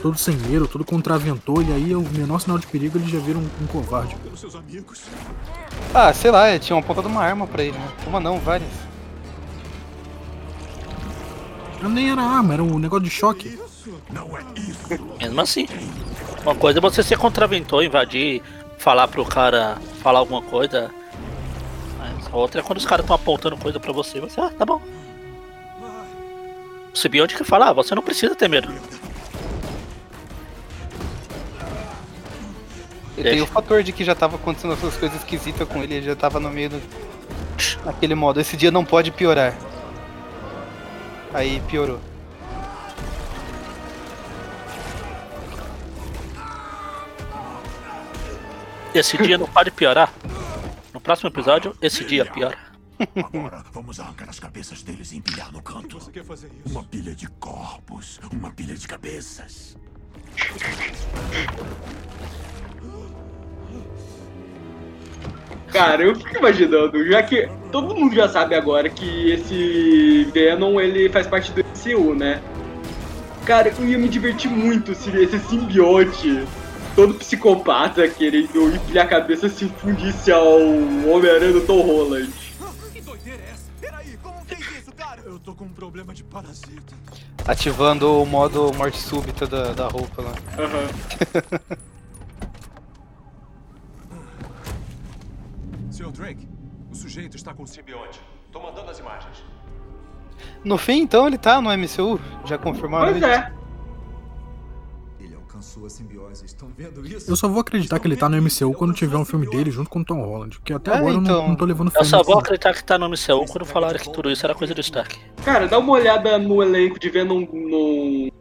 todo 0.01 0.17
sem 0.17 0.35
medo, 0.35 0.67
todo 0.67 0.83
contraventor, 0.83 1.63
e 1.69 1.73
aí 1.73 1.95
o 1.95 2.01
menor 2.01 2.39
sinal 2.41 2.59
de 2.59 2.67
perigo 2.67 2.97
ele 2.97 3.07
já 3.07 3.19
vira 3.19 3.39
um, 3.39 3.51
um 3.61 3.67
covarde. 3.67 4.17
Ah, 5.93 6.11
sei 6.15 6.31
lá, 6.31 6.59
tinha 6.59 6.75
uma 6.75 6.83
ponta 6.83 7.03
de 7.03 7.09
uma 7.09 7.23
arma 7.23 7.47
pra 7.47 7.63
ele, 7.63 7.77
né? 7.77 7.93
Uma 8.07 8.19
não, 8.19 8.39
várias. 8.39 8.71
Nem 11.83 12.11
era 12.11 12.23
arma, 12.23 12.55
era 12.55 12.63
um 12.63 12.79
negócio 12.79 13.05
de 13.05 13.11
choque. 13.11 13.61
É. 14.91 14.99
Mesmo 15.25 15.41
assim. 15.41 15.69
Uma 16.43 16.55
coisa 16.55 16.79
é 16.79 16.83
você 16.83 17.03
ser 17.03 17.17
contraventor, 17.17 17.85
invadir, 17.85 18.43
falar 18.79 19.09
pro 19.09 19.25
cara 19.25 19.79
falar 20.03 20.19
alguma 20.19 20.43
coisa. 20.43 20.91
Mas 21.99 22.27
a 22.33 22.37
outra 22.37 22.61
é 22.61 22.65
quando 22.65 22.79
os 22.79 22.87
caras 22.87 23.05
estão 23.05 23.15
apontando 23.15 23.57
coisa 23.57 23.79
pra 23.79 23.93
você, 23.93 24.21
você, 24.21 24.41
ah, 24.41 24.51
tá 24.51 24.67
bom. 24.67 24.81
O 26.93 26.99
Sibionte 26.99 27.37
que 27.37 27.45
fala, 27.45 27.71
ah, 27.71 27.73
você 27.73 27.95
não 27.95 28.03
precisa 28.03 28.35
ter 28.35 28.49
medo. 28.49 28.69
E 33.17 33.23
tem 33.23 33.41
o 33.41 33.47
fator 33.47 33.83
de 33.83 33.93
que 33.93 34.05
já 34.05 34.15
tava 34.15 34.37
acontecendo 34.37 34.75
essas 34.75 34.97
coisas 34.97 35.19
esquisitas 35.19 35.69
com 35.69 35.83
ele, 35.83 35.95
ele 35.95 36.07
já 36.07 36.17
tava 36.17 36.41
no 36.41 36.51
meio 36.51 36.71
do... 36.71 36.83
naquele 37.85 38.15
modo. 38.15 38.41
Esse 38.41 38.57
dia 38.57 38.71
não 38.71 38.85
pode 38.85 39.11
piorar. 39.11 39.57
Aí 41.33 41.61
piorou. 41.69 42.01
Esse 48.95 49.17
dia 49.17 49.39
não 49.39 49.47
pode 49.47 49.71
piorar. 49.71 50.13
No 50.93 51.01
próximo 51.01 51.31
episódio, 51.31 51.75
esse 51.81 52.05
dia 52.05 52.27
piora. 52.27 52.59
Agora, 53.17 53.65
vamos 53.73 53.99
arrancar 53.99 54.29
as 54.29 54.39
cabeças 54.39 54.83
deles 54.83 55.13
e 55.13 55.17
empilhar 55.17 55.51
no 55.51 55.63
canto. 55.63 55.99
Você 55.99 56.13
quer 56.13 56.25
fazer 56.25 56.51
isso? 56.65 56.75
Uma 56.75 56.85
pilha 56.85 57.15
de 57.15 57.27
corpos, 57.27 58.21
uma 58.31 58.51
pilha 58.51 58.75
de 58.75 58.87
cabeças. 58.87 59.77
Cara, 65.73 66.03
eu 66.03 66.15
fico 66.15 66.37
imaginando, 66.37 67.05
já 67.09 67.23
que 67.23 67.49
todo 67.73 67.95
mundo 67.95 68.15
já 68.15 68.29
sabe 68.29 68.55
agora 68.55 68.91
que 68.91 69.31
esse 69.31 70.25
Venom 70.33 70.79
ele 70.79 71.09
faz 71.09 71.27
parte 71.27 71.51
do 71.51 71.65
MCU, 71.65 72.15
né? 72.15 72.43
Cara, 73.47 73.71
eu 73.71 73.89
ia 73.89 73.99
me 73.99 74.09
divertir 74.09 74.51
muito 74.51 74.95
se 74.95 75.11
esse 75.17 75.39
simbionte, 75.41 76.47
todo 76.95 77.15
psicopata, 77.15 78.07
querendo 78.09 78.75
empilhar 78.75 79.07
a 79.07 79.09
cabeça, 79.09 79.49
se 79.49 79.67
fundisse 79.69 80.31
ao 80.31 80.59
Homem-Aranha 80.59 81.53
do 81.53 81.61
Tom 81.67 81.81
Holland. 81.83 82.33
Que 82.93 83.01
doideira 83.01 83.43
é 83.43 83.51
essa? 83.51 83.71
Peraí, 83.81 84.17
como 84.23 84.45
fez 84.45 84.61
isso, 84.79 84.93
cara? 84.93 85.23
Eu 85.25 85.39
tô 85.39 85.55
com 85.55 85.65
um 85.65 85.73
problema 85.73 86.13
de 86.15 86.23
parasita. 86.25 86.95
Ativando 87.47 88.21
o 88.23 88.27
modo 88.27 88.73
morte 88.75 88.99
súbita 88.99 89.47
da, 89.47 89.73
da 89.73 89.89
roupa 89.89 90.23
lá. 90.23 90.33
Sr. 95.91 96.11
Drake, 96.13 96.49
o 96.91 96.95
sujeito 96.95 97.37
está 97.37 97.55
com 97.55 97.63
o 97.63 97.67
simbionte. 97.67 98.21
Tô 98.51 98.61
mandando 98.61 98.91
as 98.91 98.99
imagens. 98.99 99.43
No 100.65 100.77
fim, 100.77 101.01
então, 101.01 101.27
ele 101.27 101.39
tá 101.39 101.61
no 101.61 101.71
MCU? 101.71 102.21
Já 102.45 102.59
confirmaram 102.59 103.13
Pois 103.13 103.17
isso? 103.17 103.27
é. 103.27 103.53
Ele 105.21 105.35
alcançou 105.35 105.87
a 105.87 105.91
simbiose. 105.91 106.12
Estão 106.45 106.69
vendo 106.77 107.07
isso? 107.07 107.31
Eu 107.31 107.37
só 107.37 107.49
vou 107.49 107.61
acreditar 107.61 107.99
que 107.99 108.07
ele 108.07 108.17
tá 108.17 108.29
no 108.29 108.37
MCU 108.41 108.73
quando 108.75 108.95
tiver 108.95 109.17
um 109.17 109.25
filme 109.25 109.47
dele 109.49 109.71
junto 109.71 109.91
com 109.91 110.01
o 110.01 110.05
Tom 110.05 110.23
Holland, 110.25 110.57
porque 110.59 110.73
até 110.73 110.91
É, 110.93 110.95
agora 110.97 111.13
eu 111.15 111.21
não- 111.21 111.23
então. 111.23 111.49
não, 111.49 111.57
tô 111.57 111.65
levando 111.65 111.91
fé 111.91 112.01
Eu 112.01 112.05
só 112.05 112.23
vou 112.23 112.39
acreditar 112.39 112.73
que 112.75 112.83
tá 112.85 112.99
no 112.99 113.07
MCU 113.09 113.45
quando 113.47 113.65
falaram 113.67 113.99
que 113.99 114.11
tudo 114.13 114.31
isso 114.31 114.45
era 114.47 114.55
coisa 114.55 114.75
do 114.75 114.81
Stark. 114.81 115.19
Cara, 115.45 115.67
dá 115.69 115.79
uma 115.79 115.93
olhada 115.93 116.39
no 116.39 116.63
elenco 116.63 116.99
de 116.99 117.11
Venom 117.11 117.41
no 117.53 118.33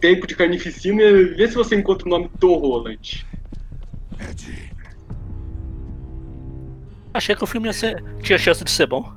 Tempo 0.00 0.26
de 0.26 0.34
Carnificina 0.36 1.02
e 1.02 1.24
vê 1.34 1.48
se 1.48 1.54
você 1.54 1.74
encontra 1.76 2.06
o 2.06 2.10
nome 2.10 2.28
do 2.28 2.38
Tom 2.38 2.58
Holland. 2.58 3.26
Achei 7.14 7.34
que 7.36 7.44
o 7.44 7.46
filme 7.46 7.68
ia 7.68 7.72
ser... 7.72 8.02
tinha 8.22 8.38
chance 8.38 8.62
de 8.64 8.70
ser 8.70 8.86
bom. 8.86 9.12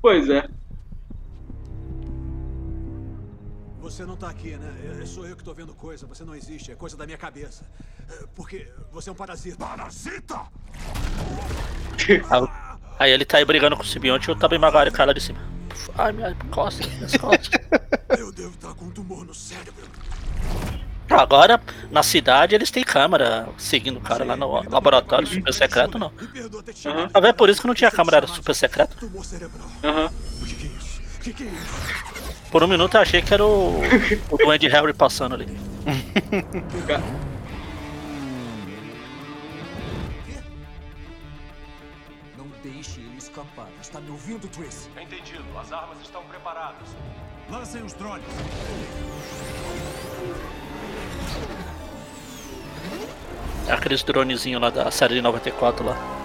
Pois 0.00 0.28
é. 0.28 0.46
Você 3.84 4.06
não 4.06 4.16
tá 4.16 4.30
aqui, 4.30 4.56
né? 4.56 5.00
É- 5.02 5.04
Sou 5.04 5.28
eu 5.28 5.36
que 5.36 5.44
tô 5.44 5.52
vendo 5.52 5.74
coisa. 5.74 6.06
Você 6.06 6.24
não 6.24 6.34
existe. 6.34 6.72
É 6.72 6.74
coisa 6.74 6.96
da 6.96 7.04
minha 7.04 7.18
cabeça. 7.18 7.64
É, 8.08 8.24
Porque 8.34 8.66
você 8.90 9.10
é 9.10 9.12
um 9.12 9.14
parasita. 9.14 9.58
Parasita? 9.58 10.40
Aí- 12.98 13.10
ele 13.12 13.24
tá 13.26 13.36
aí 13.38 13.44
brigando 13.44 13.76
com 13.76 13.82
o 13.82 13.86
Sibionte 13.86 14.30
e 14.30 14.32
o 14.32 14.36
Tobey 14.36 14.58
Maguire 14.58 14.90
cai 14.90 15.04
lá 15.04 15.12
de 15.12 15.20
cima. 15.20 15.38
Ai, 15.98 16.12
minha 16.12 16.34
costa, 16.50 16.86
minhas 16.86 17.14
costas. 17.16 17.60
Eu 18.18 18.32
devo 18.32 18.54
estar 18.54 18.72
com 18.74 18.86
um 18.86 18.90
tumor 18.90 19.24
no 19.26 19.34
cérebro. 19.34 19.84
Agora, 21.10 21.60
na 21.90 22.02
cidade, 22.02 22.54
eles 22.54 22.70
têm 22.70 22.82
câmera 22.84 23.48
seguindo 23.58 23.98
o 23.98 24.00
cara 24.00 24.24
lá 24.24 24.34
no 24.34 24.50
laboratório 24.70 25.26
super 25.26 25.52
secreto, 25.52 25.98
não. 25.98 26.10
Talvez 27.12 27.34
é 27.34 27.36
por 27.36 27.50
isso 27.50 27.60
que 27.60 27.66
não 27.66 27.74
tinha 27.74 27.90
câmera 27.90 28.16
era 28.18 28.26
super 28.26 28.54
secreto. 28.54 28.96
Aham. 29.84 30.10
Que, 31.24 31.32
que 31.32 31.44
é 31.44 31.46
isso? 31.46 32.44
Por 32.50 32.62
um 32.62 32.66
minuto 32.66 32.96
eu 32.96 33.00
achei 33.00 33.22
que 33.22 33.32
era 33.32 33.42
o, 33.42 33.80
o 34.30 34.36
Duende 34.36 34.68
Harry 34.68 34.92
passando 34.92 35.34
ali. 35.34 35.46
Não 42.36 42.46
deixe 42.62 43.00
ele 43.00 43.16
escapar. 43.16 43.68
Está 43.80 44.00
me 44.00 44.10
ouvindo, 44.10 44.46
Tracy? 44.48 44.90
Entendido. 45.00 45.42
As 45.58 45.72
armas 45.72 45.98
estão 46.02 46.22
preparadas. 46.24 46.94
Lancem 47.50 47.82
os 47.82 47.94
drones. 47.94 48.26
É 53.66 53.72
aqueles 53.72 54.02
dronezinhos 54.02 54.60
lá 54.60 54.68
da 54.68 54.90
série 54.90 55.14
de 55.14 55.22
94 55.22 55.86
lá. 55.86 56.23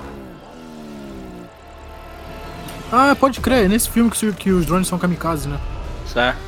Ah, 2.91 3.15
pode 3.19 3.39
crer, 3.39 3.65
é 3.65 3.67
nesse 3.67 3.89
filme 3.89 4.09
que, 4.09 4.31
que 4.33 4.51
os 4.51 4.65
drones 4.65 4.87
são 4.87 4.97
kamikazes, 4.97 5.45
né? 5.45 5.59
Certo. 6.07 6.39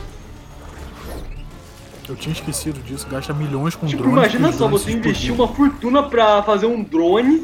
Eu 2.10 2.16
tinha 2.16 2.34
esquecido 2.34 2.82
disso, 2.82 3.08
gasta 3.10 3.34
milhões 3.34 3.76
com 3.76 3.86
Tipo, 3.88 4.04
drones. 4.04 4.18
imagina 4.34 4.52
só, 4.52 4.68
drones 4.68 4.82
você 4.82 4.92
explodirem. 4.92 5.32
uma 5.32 5.48
fortuna 5.48 6.04
pra 6.04 6.44
fazer 6.44 6.66
um 6.66 6.84
drone 6.84 7.44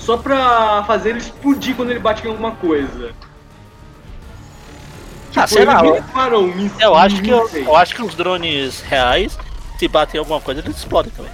só 0.00 0.16
pra 0.16 0.82
fazer 0.84 1.10
ele 1.10 1.18
explodir 1.18 1.76
quando 1.76 1.90
ele 1.90 2.00
bate 2.00 2.26
em 2.26 2.30
alguma 2.30 2.52
coisa. 2.52 3.12
Ah, 5.36 5.46
sei 5.46 5.64
lá. 5.64 5.84
Eu, 5.84 6.02
eu 6.80 6.94
acho 6.96 7.22
que 7.22 7.30
eu, 7.30 7.48
eu 7.48 7.76
acho 7.76 7.94
que 7.94 8.02
os 8.02 8.14
drones 8.16 8.80
reais, 8.80 9.38
se 9.78 9.86
batem 9.86 10.16
em 10.16 10.18
alguma 10.18 10.40
coisa, 10.40 10.60
eles 10.60 10.76
explodem 10.76 11.12
também. 11.12 11.30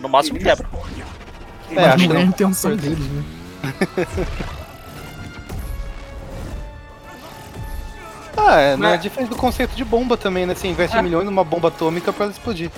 No 0.00 0.08
máximo 0.08 0.38
quebra. 0.38 0.68
Mas 1.70 1.78
É, 1.78 1.88
acho 1.90 2.08
não 2.08 2.16
é 2.16 2.18
a 2.20 2.22
intenção 2.22 2.76
deles, 2.76 2.98
né? 2.98 3.24
Ah, 8.48 8.58
é, 8.60 8.76
não 8.76 8.88
é 8.88 8.92
Mas- 8.92 9.02
diferente 9.02 9.28
do 9.30 9.36
conceito 9.36 9.74
de 9.76 9.84
bomba 9.84 10.16
também, 10.16 10.46
né? 10.46 10.54
Você 10.54 10.66
investe 10.68 10.96
É. 10.96 11.02
milhões 11.02 11.24
numa 11.24 11.44
bomba 11.44 11.68
atômica 11.68 12.12
pra 12.12 12.24
ela 12.24 12.32
explodir. 12.32 12.70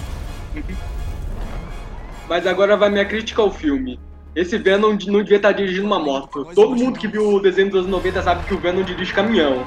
Mas 2.29 2.47
agora 2.47 2.77
vai 2.77 2.91
minha 2.91 3.05
crítica 3.05 3.41
ao 3.43 3.51
filme. 3.51 3.99
Esse 4.35 4.57
Venom 4.59 4.97
não 5.07 5.23
devia 5.23 5.37
estar 5.37 5.53
dirigindo 5.53 5.87
uma 5.87 5.99
moto. 5.99 6.45
Todo 6.55 6.75
mundo 6.75 6.99
que 6.99 7.07
viu 7.07 7.35
o 7.35 7.41
desenho 7.41 7.71
dos 7.71 7.81
anos 7.81 7.91
90 7.91 8.23
sabe 8.23 8.45
que 8.45 8.55
o 8.55 8.59
Venom 8.59 8.83
dirige 8.83 9.13
caminhão. 9.13 9.65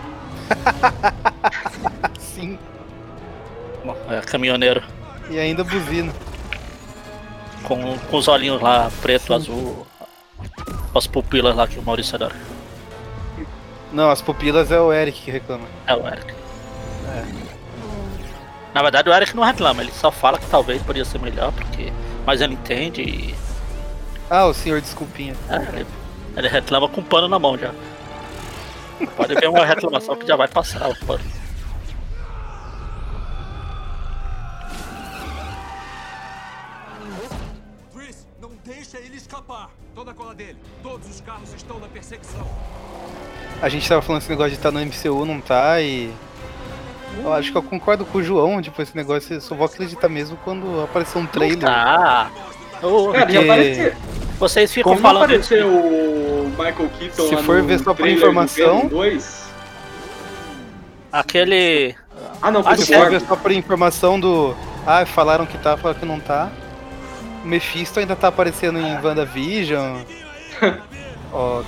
Sim. 2.19 2.57
É, 4.09 4.21
caminhoneiro. 4.21 4.81
E 5.29 5.37
ainda 5.39 5.63
buzina. 5.63 6.11
Com, 7.63 7.97
com 7.97 8.17
os 8.17 8.27
olhinhos 8.27 8.61
lá, 8.61 8.91
preto, 9.01 9.33
azul. 9.33 9.85
As 10.93 11.05
pupilas 11.07 11.55
lá 11.55 11.67
que 11.67 11.77
o 11.79 11.83
Maurício 11.83 12.15
adora. 12.15 12.35
Não, 13.95 14.11
as 14.11 14.21
pupilas 14.21 14.73
é 14.73 14.79
o 14.81 14.91
Eric 14.91 15.21
que 15.21 15.31
reclama. 15.31 15.65
É 15.87 15.95
o 15.95 16.05
Eric. 16.05 16.33
Na 18.73 18.81
verdade 18.81 19.09
o 19.09 19.13
Eric 19.13 19.33
não 19.33 19.41
reclama, 19.41 19.81
ele 19.81 19.91
só 19.93 20.11
fala 20.11 20.37
que 20.37 20.45
talvez 20.47 20.81
poderia 20.81 21.05
ser 21.05 21.17
melhor, 21.21 21.53
porque. 21.53 21.93
Mas 22.25 22.41
ele 22.41 22.55
entende 22.55 23.01
e. 23.01 23.35
Ah, 24.29 24.47
o 24.47 24.53
senhor 24.53 24.81
desculpinha. 24.81 25.33
É, 25.49 25.79
ele, 25.79 25.87
ele 26.35 26.47
reclama 26.49 26.89
com 26.89 26.99
o 26.99 27.03
pano 27.05 27.29
na 27.29 27.39
mão 27.39 27.57
já. 27.57 27.73
Pode 29.15 29.33
ver 29.33 29.47
uma 29.47 29.63
reclamação 29.63 30.17
que 30.17 30.27
já 30.27 30.35
vai 30.35 30.49
passar 30.49 30.89
o 30.89 31.05
pano. 31.05 31.23
Chris, 37.93 38.27
não 38.41 38.51
deixa 38.65 38.97
ele 38.97 39.15
escapar. 39.15 39.69
Toda 39.95 40.11
a 40.11 40.13
cola 40.13 40.35
dele. 40.35 40.57
Todos 40.83 41.09
os 41.09 41.21
carros 41.21 41.53
estão 41.53 41.79
na 41.79 41.87
perseguição. 41.87 42.45
A 43.61 43.69
gente 43.69 43.87
tava 43.87 44.01
falando 44.01 44.21
esse 44.21 44.29
negócio 44.29 44.51
de 44.51 44.57
estar 44.57 44.69
no 44.71 44.79
MCU, 44.79 45.25
não 45.25 45.39
tá, 45.39 45.81
e. 45.81 46.11
Eu 47.23 47.31
acho 47.31 47.49
que 47.51 47.57
eu 47.57 47.63
concordo 47.63 48.03
com 48.05 48.17
o 48.17 48.23
João, 48.23 48.61
tipo, 48.61 48.81
esse 48.81 48.93
negócio 48.95 49.35
eu 49.35 49.39
só 49.41 49.55
vou 49.55 49.65
acreditar 49.65 50.09
mesmo 50.09 50.37
quando 50.43 50.83
aparecer 50.83 51.17
um 51.17 51.25
trailer. 51.25 51.59
Tá. 51.59 52.29
Ô, 52.83 53.13
Cara, 53.13 53.31
já 53.31 53.39
apareceu. 53.41 53.93
Vocês 54.37 54.73
ficam 54.73 54.91
Como 54.91 55.01
falando. 55.01 55.23
apareceu 55.23 55.65
o 55.69 56.49
Michael 56.49 56.89
Keaton 56.99 57.27
Se 57.29 57.35
lá 57.35 57.43
for 57.43 57.59
no 57.61 57.67
ver 57.67 57.79
só 57.79 57.93
por 57.93 58.05
informação- 58.09 58.77
Venom 58.79 58.87
2? 58.89 59.45
Aquele. 61.09 61.95
Ah, 62.41 62.51
não, 62.51 62.61
foi 62.61 62.73
Ah, 62.73 62.75
do 62.75 62.81
Se 62.81 62.93
for 62.93 63.09
ver 63.09 63.21
só 63.21 63.35
por 63.37 63.51
informação 63.53 64.19
do. 64.19 64.53
Ah, 64.85 65.05
falaram 65.05 65.45
que 65.45 65.57
tá, 65.57 65.77
falaram 65.77 65.97
que 66.01 66.05
não 66.05 66.19
tá. 66.19 66.51
Mephisto 67.45 67.99
ainda 67.99 68.15
tá 68.15 68.27
aparecendo 68.27 68.79
em 68.79 68.99
WandaVision. 69.01 70.01
Ó, 71.31 71.63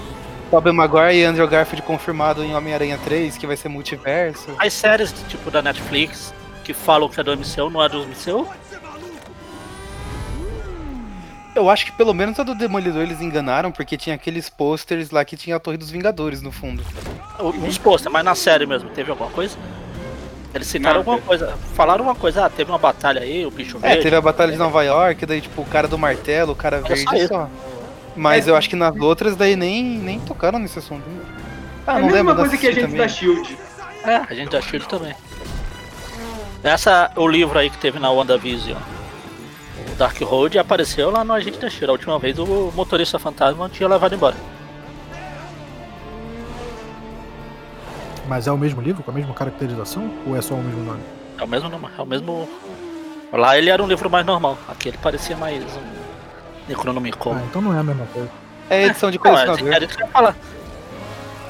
Tobey 0.49 0.73
Maguire 0.73 1.17
e 1.17 1.23
Andrew 1.23 1.47
Garfield 1.47 1.81
confirmado 1.83 2.43
em 2.43 2.55
Homem-Aranha 2.55 2.97
3, 3.03 3.37
que 3.37 3.45
vai 3.45 3.55
ser 3.55 3.69
multiverso. 3.69 4.47
As 4.57 4.73
séries 4.73 5.13
tipo 5.29 5.51
da 5.51 5.61
Netflix 5.61 6.33
que 6.67 6.73
falam 6.73 7.07
que 7.07 7.17
é 7.17 7.23
do 7.23 7.31
MCU, 7.31 7.69
não 7.69 7.81
é 7.81 7.87
do 7.87 8.05
MCU? 8.05 8.45
Eu 11.55 11.69
acho 11.69 11.85
que 11.85 11.93
pelo 11.93 12.13
menos 12.13 12.37
a 12.39 12.43
do 12.43 12.53
Demolidor 12.53 13.01
eles 13.01 13.21
enganaram, 13.21 13.71
porque 13.71 13.95
tinha 13.95 14.15
aqueles 14.15 14.49
posters 14.49 15.09
lá 15.09 15.23
que 15.23 15.37
tinha 15.37 15.55
a 15.55 15.59
Torre 15.59 15.77
dos 15.77 15.89
Vingadores 15.89 16.41
no 16.41 16.51
fundo. 16.51 16.83
Os 17.65 17.77
posters, 17.77 18.11
mas 18.11 18.25
na 18.25 18.35
série 18.35 18.65
mesmo, 18.65 18.89
teve 18.89 19.09
alguma 19.09 19.29
coisa? 19.29 19.57
Eles 20.57 20.67
citaram 20.67 20.97
Nada. 20.99 21.11
alguma 21.11 21.21
coisa, 21.25 21.53
falaram 21.75 22.03
uma 22.03 22.15
coisa, 22.15 22.45
ah, 22.45 22.49
teve 22.49 22.71
uma 22.71 22.77
batalha 22.77 23.21
aí, 23.21 23.45
o 23.45 23.51
bicho 23.51 23.77
É, 23.77 23.89
verde. 23.89 24.03
teve 24.03 24.15
a 24.15 24.21
Batalha 24.21 24.51
de 24.51 24.57
Nova 24.57 24.83
York, 24.83 25.25
daí 25.25 25.39
tipo 25.41 25.61
o 25.61 25.65
cara 25.65 25.87
do 25.87 25.97
martelo, 25.97 26.51
o 26.53 26.55
cara 26.55 26.81
verde 26.81 27.03
só 27.03 27.27
só. 27.27 27.49
Mas 28.15 28.47
eu 28.47 28.55
acho 28.55 28.67
que 28.69 28.75
nas 28.75 28.95
outras 28.99 29.35
daí 29.35 29.55
nem, 29.55 29.83
nem 29.83 30.19
tocaram 30.19 30.57
nesse 30.59 30.79
assunto. 30.79 31.03
Ah, 31.85 31.93
é 31.93 31.95
a 31.97 31.99
não 31.99 32.07
mesma 32.07 32.17
lembro 32.17 32.33
da 32.33 32.39
coisa 32.41 32.57
que 32.57 32.67
a 32.67 32.71
gente 32.71 32.81
também. 32.85 32.97
da 32.97 33.07
SHIELD. 33.07 33.57
É, 34.03 34.15
a 34.15 34.33
gente 34.33 34.49
da 34.49 34.61
Shield 34.61 34.87
também. 34.87 35.13
Essa, 36.63 37.11
o 37.15 37.27
livro 37.27 37.57
aí 37.59 37.69
que 37.69 37.77
teve 37.77 37.99
na 37.99 38.09
WandaVision, 38.09 38.77
o 39.91 39.95
Dark 39.95 40.19
Road, 40.21 40.57
apareceu 40.57 41.11
lá 41.11 41.23
no 41.23 41.33
Agente 41.33 41.59
da 41.59 41.69
Shield. 41.69 41.89
A 41.89 41.91
última 41.93 42.17
vez 42.19 42.37
o 42.39 42.71
motorista 42.75 43.19
fantasma 43.19 43.69
tinha 43.69 43.87
levado 43.87 44.15
embora. 44.15 44.35
Mas 48.27 48.45
é 48.47 48.51
o 48.51 48.57
mesmo 48.57 48.81
livro, 48.81 49.01
com 49.03 49.11
a 49.11 49.13
mesma 49.13 49.33
caracterização? 49.33 50.11
Ou 50.25 50.35
é 50.35 50.41
só 50.41 50.53
o 50.53 50.61
mesmo 50.61 50.83
nome? 50.83 50.99
É 51.37 51.43
o 51.43 51.47
mesmo 51.47 51.69
nome, 51.69 51.87
é 51.97 52.01
o 52.01 52.05
mesmo. 52.05 52.49
Lá 53.31 53.57
ele 53.57 53.69
era 53.69 53.81
um 53.81 53.87
livro 53.87 54.09
mais 54.09 54.25
normal, 54.25 54.57
aqui 54.67 54.89
ele 54.89 54.97
parecia 54.97 55.35
mais 55.37 55.63
um 55.63 55.97
Necronomicon. 56.67 57.33
Ah, 57.35 57.43
então 57.49 57.61
não 57.61 57.75
é 57.75 57.79
a 57.79 57.83
mesma 57.83 58.05
coisa. 58.07 58.29
É 58.69 58.85
edição 58.85 59.09
de 59.09 59.17
Não, 59.17 59.25
é, 59.31 59.45
colecionador. 59.45 59.73
era 59.73 59.85
isso 59.85 59.95
que 59.95 60.03
eu 60.03 60.07
ia 60.07 60.11
falar. 60.11 60.35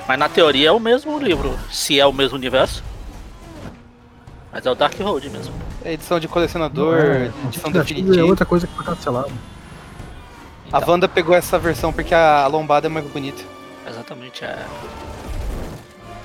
Mas 0.07 0.19
na 0.19 0.29
teoria 0.29 0.69
é 0.69 0.71
o 0.71 0.79
mesmo 0.79 1.19
livro, 1.19 1.57
se 1.71 1.99
é 1.99 2.05
o 2.05 2.13
mesmo 2.13 2.37
universo. 2.37 2.83
Mas 4.51 4.65
é 4.65 4.71
o 4.71 4.75
Dark 4.75 4.97
Road 4.99 5.29
mesmo. 5.29 5.53
É 5.83 5.93
edição 5.93 6.19
de 6.19 6.27
colecionador, 6.27 6.97
é, 6.97 7.31
edição 7.47 7.69
é 7.69 7.73
definitiva. 7.73 8.25
outra 8.25 8.45
coisa 8.45 8.67
que 8.67 8.73
foi 8.73 8.85
cancelada. 8.85 9.31
A 10.71 10.79
Wanda 10.89 11.07
pegou 11.07 11.35
essa 11.35 11.57
versão 11.57 11.93
porque 11.93 12.13
a 12.13 12.45
lombada 12.47 12.87
é 12.87 12.89
mais 12.89 13.05
bonita. 13.07 13.43
Exatamente, 13.87 14.43
é. 14.43 14.65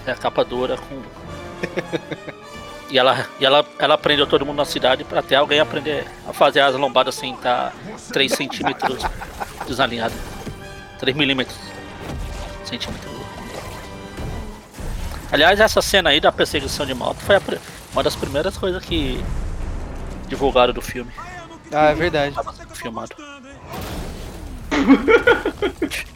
É 0.07 0.13
a 0.13 0.17
capa 0.17 0.45
dura 0.45 0.77
com. 0.77 1.03
e 2.91 2.99
ela, 2.99 3.27
e 3.39 3.45
ela, 3.45 3.65
ela 3.79 3.97
prendeu 3.97 4.27
todo 4.27 4.45
mundo 4.45 4.57
na 4.57 4.65
cidade 4.65 5.05
pra 5.05 5.21
até 5.21 5.37
alguém 5.37 5.61
aprender 5.61 6.07
a 6.29 6.33
fazer 6.33 6.61
as 6.61 6.75
lombadas 6.75 7.15
sem 7.15 7.35
estar 7.35 7.73
3 8.13 8.33
centímetros 8.33 9.03
desalinhada. 9.67 10.15
3 10.99 11.17
milímetros. 11.17 11.57
Centímetros. 12.65 13.13
Aliás, 15.31 15.59
essa 15.61 15.81
cena 15.81 16.11
aí 16.11 16.21
da 16.21 16.31
perseguição 16.31 16.85
de 16.85 16.93
moto 16.93 17.17
foi 17.21 17.37
uma 17.93 18.03
das 18.03 18.15
primeiras 18.15 18.57
coisas 18.57 18.85
que 18.85 19.23
divulgaram 20.29 20.75
do 20.75 20.83
filme. 20.83 21.11
Ah, 21.73 21.91
é 21.91 21.95
verdade. 21.95 22.35
Tava 22.35 22.53
filmado. 22.75 23.17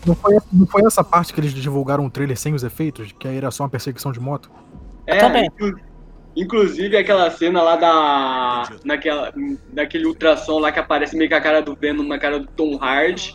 Não 0.07 0.15
foi, 0.15 0.37
não 0.53 0.67
foi 0.67 0.83
essa 0.85 1.03
parte 1.05 1.33
que 1.33 1.41
eles 1.41 1.53
divulgaram 1.53 2.05
um 2.05 2.11
trailer 2.11 2.37
sem 2.37 2.55
os 2.55 2.63
efeitos? 2.65 3.13
Que 3.19 3.29
aí 3.29 3.37
era 3.37 3.51
só 3.51 3.65
uma 3.65 3.69
perseguição 3.71 4.13
de 4.13 4.21
moto? 4.21 4.51
É, 5.07 5.19
também. 5.19 5.47
inclu- 5.47 5.79
Inclusive 6.37 6.95
aquela 6.99 7.31
cena 7.31 7.63
lá 7.63 7.77
da. 7.77 8.69
Naquela, 8.85 9.33
naquele 9.73 10.05
ultrassom 10.07 10.59
lá 10.59 10.71
que 10.71 10.79
aparece 10.79 11.17
meio 11.17 11.29
que 11.31 11.35
a 11.35 11.41
cara 11.41 11.63
do 11.63 11.75
Venom 11.75 12.03
na 12.07 12.19
cara 12.19 12.39
do 12.41 12.47
Tom 12.47 12.77
Hardy. 12.79 13.35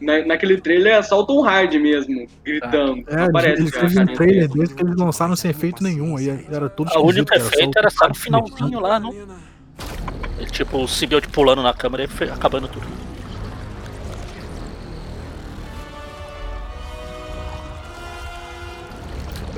Na, 0.00 0.24
naquele 0.24 0.58
trailer 0.58 0.94
é 0.94 1.02
só 1.02 1.20
o 1.20 1.26
Tom 1.26 1.44
Hardy 1.46 1.78
mesmo, 1.78 2.26
gritando. 2.42 3.04
É, 3.08 3.16
Não 3.16 3.24
aparece 3.26 3.60
eles 3.60 3.96
um 3.98 4.06
trailer 4.14 4.48
desse 4.48 4.74
que 4.74 4.82
eles 4.82 4.96
lançaram 4.96 5.36
sem 5.36 5.50
efeito 5.50 5.82
nenhum. 5.82 6.16
Aí 6.16 6.30
era 6.50 6.70
todo 6.70 6.88
O 6.96 7.06
único 7.06 7.34
efeito 7.34 7.78
era 7.78 7.90
só 7.90 8.06
no 8.06 8.12
o- 8.12 8.14
finalzinho 8.16 8.80
lá, 8.80 8.98
não? 8.98 9.14
E, 10.40 10.46
tipo, 10.46 10.78
o 10.82 10.88
simbionte 10.88 11.28
pulando 11.28 11.62
na 11.62 11.74
câmera 11.74 12.04
e 12.04 12.24
acabando 12.30 12.68
tudo. 12.68 12.86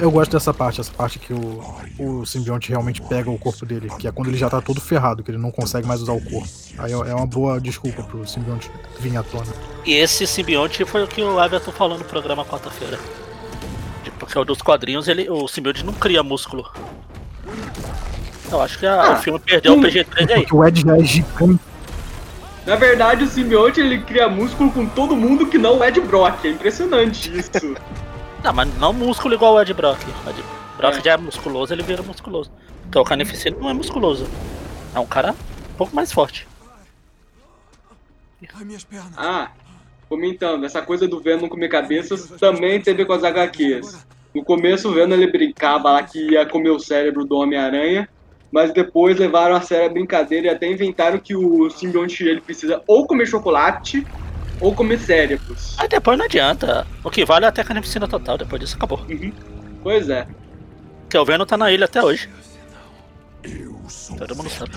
Eu 0.02 0.10
gosto 0.10 0.32
dessa 0.32 0.52
parte, 0.52 0.80
essa 0.80 0.92
parte 0.92 1.16
que 1.20 1.32
o, 1.32 1.62
o 1.96 2.26
simbionte 2.26 2.68
realmente 2.68 3.00
pega 3.02 3.30
o 3.30 3.38
corpo 3.38 3.64
dele, 3.64 3.88
que 4.00 4.08
é 4.08 4.10
quando 4.10 4.26
ele 4.28 4.36
já 4.36 4.50
tá 4.50 4.60
todo 4.60 4.80
ferrado, 4.80 5.22
que 5.22 5.30
ele 5.30 5.38
não 5.38 5.52
consegue 5.52 5.86
mais 5.86 6.02
usar 6.02 6.12
o 6.12 6.20
corpo. 6.20 6.48
Aí 6.78 6.90
é 6.92 6.94
é 6.96 7.14
uma 7.14 7.24
boa 7.26 7.60
desculpa 7.60 8.02
pro 8.02 8.26
simbionte 8.26 8.68
vir 8.98 9.16
à 9.16 9.22
tona. 9.22 9.46
E 9.86 9.92
esse 9.94 10.26
simbionte 10.26 10.84
foi 10.84 11.04
o 11.04 11.06
que 11.06 11.22
o 11.22 11.40
Everton 11.40 11.70
falou 11.70 11.96
no 11.98 12.04
programa 12.04 12.44
quarta-feira. 12.44 12.98
Porque 14.18 14.36
o 14.36 14.44
dos 14.44 14.60
quadrinhos, 14.60 15.06
ele, 15.06 15.30
o 15.30 15.46
simbionte 15.46 15.84
não 15.84 15.92
cria 15.92 16.22
músculo. 16.22 16.68
Eu 18.50 18.60
acho 18.60 18.80
que 18.80 18.86
a- 18.86 19.02
Ah, 19.04 19.12
o 19.12 19.16
filme 19.22 19.38
perdeu 19.38 19.74
o 19.74 19.76
sim. 19.76 19.82
PG-13 19.82 20.30
aí. 20.32 20.40
Porque 20.40 20.54
o 20.54 20.64
Ed 20.66 20.80
já 20.80 20.96
é 20.98 21.04
gigante. 21.04 21.60
Na 22.66 22.74
verdade, 22.76 23.22
o 23.24 23.28
simbionte 23.28 23.80
ele 23.80 24.00
cria 24.02 24.28
músculo 24.28 24.70
com 24.72 24.84
todo 24.84 25.14
mundo 25.14 25.46
que 25.46 25.58
não 25.58 25.82
é 25.82 25.92
de 25.92 26.00
Brock. 26.00 26.44
É 26.44 26.50
impressionante 26.50 27.30
isso. 27.38 27.50
Não, 28.42 28.52
mas 28.52 28.78
não 28.78 28.92
músculo 28.92 29.34
igual 29.34 29.54
o 29.54 29.60
Ed 29.60 29.72
Brock. 29.72 30.00
O 30.26 30.30
Ed 30.30 30.42
Brock 30.76 30.96
É. 30.98 31.00
já 31.00 31.12
é 31.12 31.16
musculoso, 31.16 31.72
ele 31.72 31.82
vira 31.82 32.02
musculoso. 32.02 32.50
Então 32.88 33.02
o 33.02 33.04
Carnificina 33.04 33.56
não 33.58 33.70
é 33.70 33.72
musculoso. 33.72 34.26
É 34.94 34.98
um 34.98 35.06
cara 35.06 35.32
um 35.32 35.76
pouco 35.76 35.94
mais 35.94 36.12
forte. 36.12 36.46
Ai, 38.54 38.64
minhas 38.64 38.84
pernas. 38.84 39.12
Ah, 39.16 39.50
comentando, 40.08 40.64
essa 40.64 40.82
coisa 40.82 41.06
do 41.06 41.20
Venom 41.20 41.48
comer 41.48 41.68
cabeças 41.68 42.28
também 42.38 42.80
teve 42.80 43.04
com 43.04 43.12
as 43.12 43.22
HQs. 43.22 44.04
No 44.34 44.44
começo 44.44 44.88
o 44.88 44.92
Venom 44.92 45.14
ele 45.14 45.30
brincava 45.30 45.92
lá 45.92 46.02
que 46.02 46.32
ia 46.32 46.44
comer 46.44 46.70
o 46.70 46.78
cérebro 46.78 47.24
do 47.24 47.36
Homem-Aranha, 47.36 48.08
mas 48.50 48.72
depois 48.72 49.18
levaram 49.18 49.54
a 49.54 49.60
sério 49.60 49.86
a 49.86 49.92
brincadeira 49.92 50.48
e 50.48 50.50
até 50.50 50.70
inventaram 50.70 51.18
que 51.18 51.34
o 51.36 51.70
simbionte 51.70 52.24
ele 52.24 52.40
precisa 52.40 52.82
ou 52.86 53.06
comer 53.06 53.26
chocolate 53.26 54.04
ou 54.60 54.74
comer 54.74 54.98
cérebros. 54.98 55.76
Aí 55.78 55.88
depois 55.88 56.16
não 56.18 56.24
adianta. 56.26 56.86
O 57.02 57.10
que 57.10 57.24
vale 57.24 57.44
é 57.44 57.48
até 57.48 57.62
a 57.62 57.64
Carnificina 57.64 58.06
total, 58.08 58.38
depois 58.38 58.60
disso 58.60 58.76
acabou. 58.76 59.04
Pois 59.82 60.08
é. 60.08 60.26
Porque 61.02 61.18
o 61.18 61.24
Venom 61.24 61.44
tá 61.44 61.56
na 61.56 61.70
ilha 61.72 61.84
até 61.84 62.02
hoje. 62.02 62.28
Todo 64.18 64.36
mundo 64.36 64.48
sabe. 64.50 64.70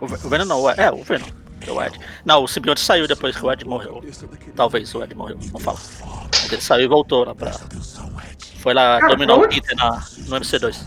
O, 0.00 0.06
Ve- 0.06 0.26
o 0.26 0.28
Venom 0.28 0.44
não, 0.44 0.70
é, 0.70 0.74
é 0.78 0.90
o 0.92 1.02
Venom. 1.02 1.26
é 1.66 1.70
O 1.72 1.82
Ed. 1.82 1.98
Não, 2.24 2.44
o 2.44 2.48
simbionte 2.48 2.80
saiu 2.80 3.08
depois 3.08 3.36
que 3.36 3.44
o 3.44 3.52
Ed 3.52 3.64
morreu. 3.64 4.02
Talvez 4.54 4.94
o 4.94 5.02
Ed 5.02 5.14
morreu, 5.14 5.38
não 5.52 5.58
fala. 5.60 5.78
Mas 6.32 6.52
ele 6.52 6.62
saiu 6.62 6.84
e 6.84 6.88
voltou 6.88 7.24
lá 7.24 7.34
pra 7.34 7.50
Foi 8.60 8.72
lá 8.74 9.00
Cara, 9.00 9.12
dominar 9.12 9.34
o 9.34 9.40
onde- 9.44 9.60
Peter 9.60 9.76
na, 9.76 9.90
no 10.28 10.36
MC2. 10.36 10.86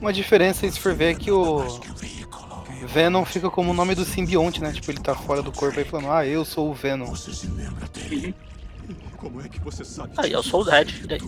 Uma 0.00 0.12
diferença, 0.12 0.68
se 0.68 0.80
for 0.80 0.94
ver, 0.94 1.12
é 1.12 1.14
que 1.14 1.30
o 1.30 1.64
Venom 2.86 3.24
fica 3.24 3.50
como 3.50 3.70
o 3.70 3.74
nome 3.74 3.94
do 3.94 4.04
simbionte, 4.04 4.60
né? 4.60 4.72
Tipo, 4.72 4.90
ele 4.90 5.00
tá 5.00 5.14
fora 5.14 5.42
do 5.42 5.52
corpo 5.52 5.78
aí 5.78 5.84
falando, 5.84 6.10
ah, 6.10 6.26
eu 6.26 6.44
sou 6.44 6.70
o 6.70 6.74
Venom. 6.74 7.12
Como 9.16 9.40
é 9.40 9.48
que 9.48 9.60
você 9.60 9.84
sabe? 9.84 10.12
Aí, 10.16 10.32
eu 10.32 10.42
sou 10.42 10.60
o 10.60 10.64
Red. 10.64 10.86
E 11.04 11.06
daí? 11.06 11.20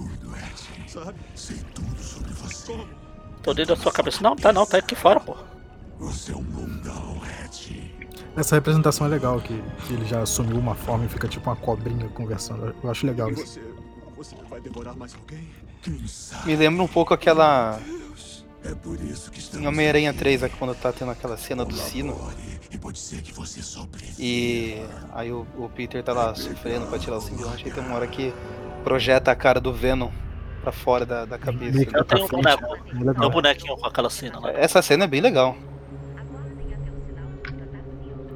Sabe? 0.86 1.18
Sei 1.34 1.56
tudo 1.74 2.02
sobre 2.02 2.32
você. 2.32 2.72
Como? 2.72 2.86
Tô 3.42 3.54
dentro 3.54 3.76
da 3.76 3.82
sua 3.82 3.92
cabeça. 3.92 4.22
Não, 4.22 4.34
tá 4.34 4.52
não, 4.52 4.66
tá 4.66 4.78
aqui 4.78 4.94
fora, 4.94 5.20
pô. 5.20 5.36
Você 5.98 6.32
é 6.32 6.36
um 6.36 6.42
mundão, 6.42 7.18
Red. 7.20 7.94
Essa 8.36 8.56
representação 8.56 9.06
é 9.06 9.10
legal, 9.10 9.40
que, 9.40 9.62
que 9.86 9.92
ele 9.92 10.04
já 10.06 10.22
assumiu 10.22 10.58
uma 10.58 10.74
forma 10.74 11.04
e 11.04 11.08
fica 11.08 11.28
tipo 11.28 11.48
uma 11.48 11.56
cobrinha 11.56 12.08
conversando. 12.08 12.74
Eu 12.82 12.90
acho 12.90 13.06
legal 13.06 13.30
isso. 13.30 13.44
você, 13.44 13.60
você 14.16 14.36
vai 14.50 14.60
devorar 14.60 14.96
mais 14.96 15.14
alguém? 15.14 15.48
Me 16.44 16.56
lembra 16.56 16.82
um 16.82 16.88
pouco 16.88 17.14
aquela. 17.14 17.78
É 18.64 18.74
por 18.74 18.98
isso 19.00 19.30
que 19.30 19.58
Em 19.58 19.66
Homem-Aranha 19.66 20.14
3, 20.14 20.42
é 20.42 20.48
quando 20.48 20.74
tá 20.74 20.90
tendo 20.90 21.10
aquela 21.10 21.36
cena 21.36 21.64
do 21.64 21.74
sino. 21.74 22.16
E 22.70 22.78
pode 22.78 22.98
ser 22.98 23.20
que 23.20 23.32
você 23.32 23.62
sobreviva. 23.62 24.16
E 24.18 24.82
aí 25.12 25.30
o, 25.30 25.46
o 25.56 25.68
Peter 25.68 26.02
tá 26.02 26.12
lá 26.12 26.34
sofrendo 26.34 26.86
pra 26.86 26.98
tirar 26.98 27.18
o 27.18 27.20
simbionte, 27.20 27.64
aí 27.66 27.70
tem 27.70 27.84
uma 27.84 27.94
hora 27.94 28.06
que 28.06 28.32
projeta 28.82 29.30
a 29.30 29.36
cara 29.36 29.60
do 29.60 29.72
Venom 29.72 30.10
pra 30.62 30.72
fora 30.72 31.04
da, 31.04 31.26
da 31.26 31.38
cabeça. 31.38 31.86
Eu 31.92 32.04
tenho 32.04 32.24
um 32.24 32.28
boneco. 32.28 32.64
É 32.74 33.12
Tem 33.14 33.26
um 33.26 33.30
bonequinho 33.30 33.76
com 33.76 33.86
aquela 33.86 34.08
cena 34.08 34.40
lá. 34.40 34.50
Essa 34.52 34.80
cena 34.80 35.04
é 35.04 35.06
bem 35.06 35.20
legal. 35.20 35.54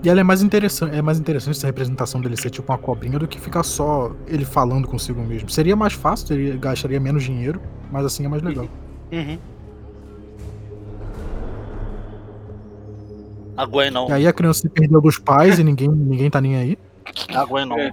E 0.02 0.08
ela 0.08 0.20
é 0.20 0.22
mais 0.22 0.42
interessante, 0.42 0.94
é 0.94 1.02
mais 1.02 1.18
interessante 1.18 1.56
essa 1.56 1.66
representação 1.66 2.20
dele 2.20 2.36
ser 2.36 2.50
tipo 2.50 2.70
uma 2.70 2.78
cobrinha 2.78 3.18
do 3.18 3.26
que 3.26 3.40
ficar 3.40 3.64
só 3.64 4.12
ele 4.26 4.44
falando 4.44 4.86
consigo 4.86 5.20
mesmo. 5.22 5.48
Seria 5.50 5.74
mais 5.74 5.94
fácil, 5.94 6.28
teria, 6.28 6.56
gastaria 6.56 7.00
menos 7.00 7.24
dinheiro, 7.24 7.60
mas 7.90 8.04
assim 8.04 8.24
é 8.24 8.28
mais 8.28 8.42
legal. 8.42 8.68
Uhum. 9.10 9.38
A 13.58 13.66
Gwen 13.66 13.90
não. 13.90 14.08
E 14.08 14.12
aí 14.12 14.26
a 14.28 14.32
criança 14.32 14.60
se 14.60 14.68
perdeu 14.68 15.00
dos 15.00 15.18
pais 15.18 15.58
e 15.58 15.64
ninguém, 15.64 15.88
ninguém 15.88 16.30
tá 16.30 16.40
nem 16.40 16.54
aí. 16.56 16.78
A 17.34 17.44
Gwen 17.44 17.66
não. 17.66 17.76
É. 17.76 17.92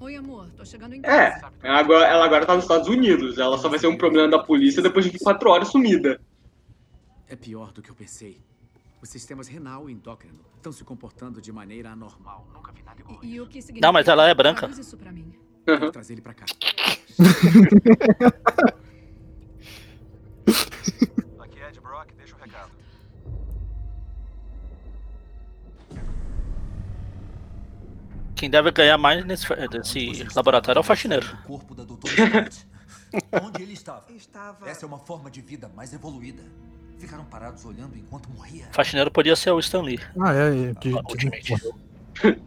Oi, 0.00 0.16
amor, 0.16 0.48
tô 0.54 0.66
chegando 0.66 0.94
em 0.94 0.98
É, 1.02 1.30
casa. 1.30 1.50
agora, 1.62 2.04
ela 2.06 2.26
agora 2.26 2.44
tá 2.44 2.54
nos 2.54 2.64
Estados 2.64 2.88
Unidos. 2.88 3.38
Ela 3.38 3.56
só 3.56 3.70
vai 3.70 3.78
ser 3.78 3.86
um 3.86 3.96
problema 3.96 4.28
da 4.28 4.38
polícia 4.38 4.82
depois 4.82 5.06
de 5.06 5.12
24 5.12 5.48
horas 5.48 5.68
sumida. 5.68 6.20
É 7.26 7.34
pior 7.34 7.72
do 7.72 7.80
que 7.80 7.88
eu 7.90 7.94
pensei. 7.94 8.36
Os 9.00 9.08
sistemas 9.08 9.48
renal 9.48 9.88
e 9.88 9.94
endócrino 9.94 10.40
estão 10.56 10.72
se 10.72 10.84
comportando 10.84 11.40
de 11.40 11.50
maneira 11.50 11.88
anormal. 11.92 12.46
Nunca 12.52 12.70
vi 12.70 12.82
nada 12.82 13.00
igual. 13.00 13.18
E 13.22 13.40
o 13.40 13.46
que 13.46 13.62
significa? 13.62 13.86
Não, 13.86 13.94
mas 13.94 14.06
ela 14.08 14.28
é 14.28 14.34
branca. 14.34 14.66
Traduz 14.66 14.86
isso 14.86 14.98
pra 14.98 15.10
mim. 15.10 15.32
Vou 15.80 15.90
trazer 15.90 16.12
ele 16.12 16.20
pra 16.20 16.34
cá. 16.34 16.44
Quem 28.42 28.50
deve 28.50 28.72
ganhar 28.72 28.98
mais 28.98 29.24
nesse, 29.24 29.46
nesse 29.54 30.26
laboratório 30.34 30.80
é 30.80 30.80
o 30.80 30.82
faxineiro. 30.82 31.24
corpo 31.46 31.76
da 31.76 31.84
doutora. 31.84 32.48
Onde 33.40 33.62
ele 33.62 33.72
estava? 33.72 34.04
Estava. 34.10 34.68
Essa 34.68 34.84
é 34.84 34.88
uma 34.88 34.98
forma 34.98 35.30
de 35.30 35.40
vida 35.40 35.70
mais 35.76 35.92
evoluída. 35.94 36.42
Ficaram 36.98 37.24
parados 37.24 37.64
olhando 37.64 37.96
enquanto 37.96 38.28
morria. 38.30 38.64
O 38.72 38.74
faxineiro 38.74 39.12
podia 39.12 39.36
ser 39.36 39.52
o 39.52 39.60
Stan 39.60 39.82
Lee. 39.82 40.00
Ah, 40.20 40.34
é, 40.34 40.70
é 40.70 40.74
que, 40.74 40.90
que 40.90 42.40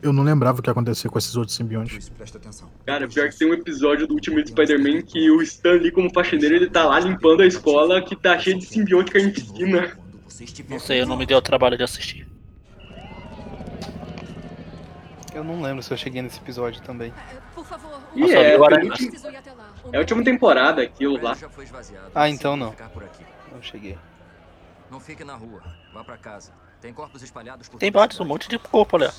Eu 0.00 0.14
não 0.14 0.22
lembrava 0.22 0.60
o 0.60 0.62
que 0.62 0.70
acontecia 0.70 1.10
com 1.10 1.18
esses 1.18 1.36
outros 1.36 1.54
simbiontes. 1.54 2.08
Presta 2.08 2.38
atenção. 2.38 2.70
Cara, 2.86 3.06
pior 3.06 3.28
que 3.28 3.36
tem 3.36 3.50
um 3.50 3.52
episódio 3.52 4.06
do 4.06 4.14
Ultimate 4.14 4.48
Spider-Man 4.48 5.02
que 5.02 5.30
o 5.30 5.42
Stan 5.42 5.72
Lee, 5.72 5.92
como 5.92 6.10
faxineiro, 6.10 6.54
ele 6.54 6.70
tá 6.70 6.86
lá 6.86 6.98
limpando 6.98 7.42
a 7.42 7.46
escola 7.46 8.00
que 8.00 8.16
tá 8.16 8.38
cheia 8.38 8.56
de 8.56 8.64
simbionte 8.64 9.12
carnificina. 9.12 9.94
Não 10.70 10.80
sei, 10.80 11.02
eu 11.02 11.06
não 11.06 11.18
me 11.18 11.26
dei 11.26 11.36
o 11.36 11.42
trabalho 11.42 11.76
de 11.76 11.84
assistir. 11.84 12.26
Eu 15.32 15.44
não 15.44 15.60
lembro 15.62 15.82
se 15.82 15.92
eu 15.92 15.96
cheguei 15.96 16.20
nesse 16.22 16.38
episódio 16.38 16.82
também. 16.82 17.12
Por 17.54 17.64
favor, 17.64 18.00
Ih, 18.14 18.20
Nossa, 18.20 18.32
é, 18.34 18.54
agora- 18.54 18.76
a 18.76 18.80
penúltima- 18.80 19.28
é 19.92 19.96
a 19.96 20.00
última 20.00 20.24
temporada 20.24 20.82
aquilo 20.82 21.20
lá. 21.22 21.36
Ah, 22.14 22.28
então 22.28 22.56
não. 22.56 22.74
Eu 23.52 23.62
cheguei. 23.62 23.98
Não 24.90 24.98
fique 24.98 25.22
na 25.24 25.34
rua. 25.36 25.62
Vá 25.94 26.02
pra 26.02 26.16
casa. 26.16 26.52
Tem 26.80 26.92
corpos 26.92 27.22
espalhados 27.22 27.68
por 27.68 27.78
Tem 27.78 27.92
toda 27.92 27.98
a 27.98 28.06
vários, 28.06 28.20
um 28.20 28.24
monte 28.24 28.48
de 28.48 28.58
corpo, 28.58 28.96
olha. 28.96 29.12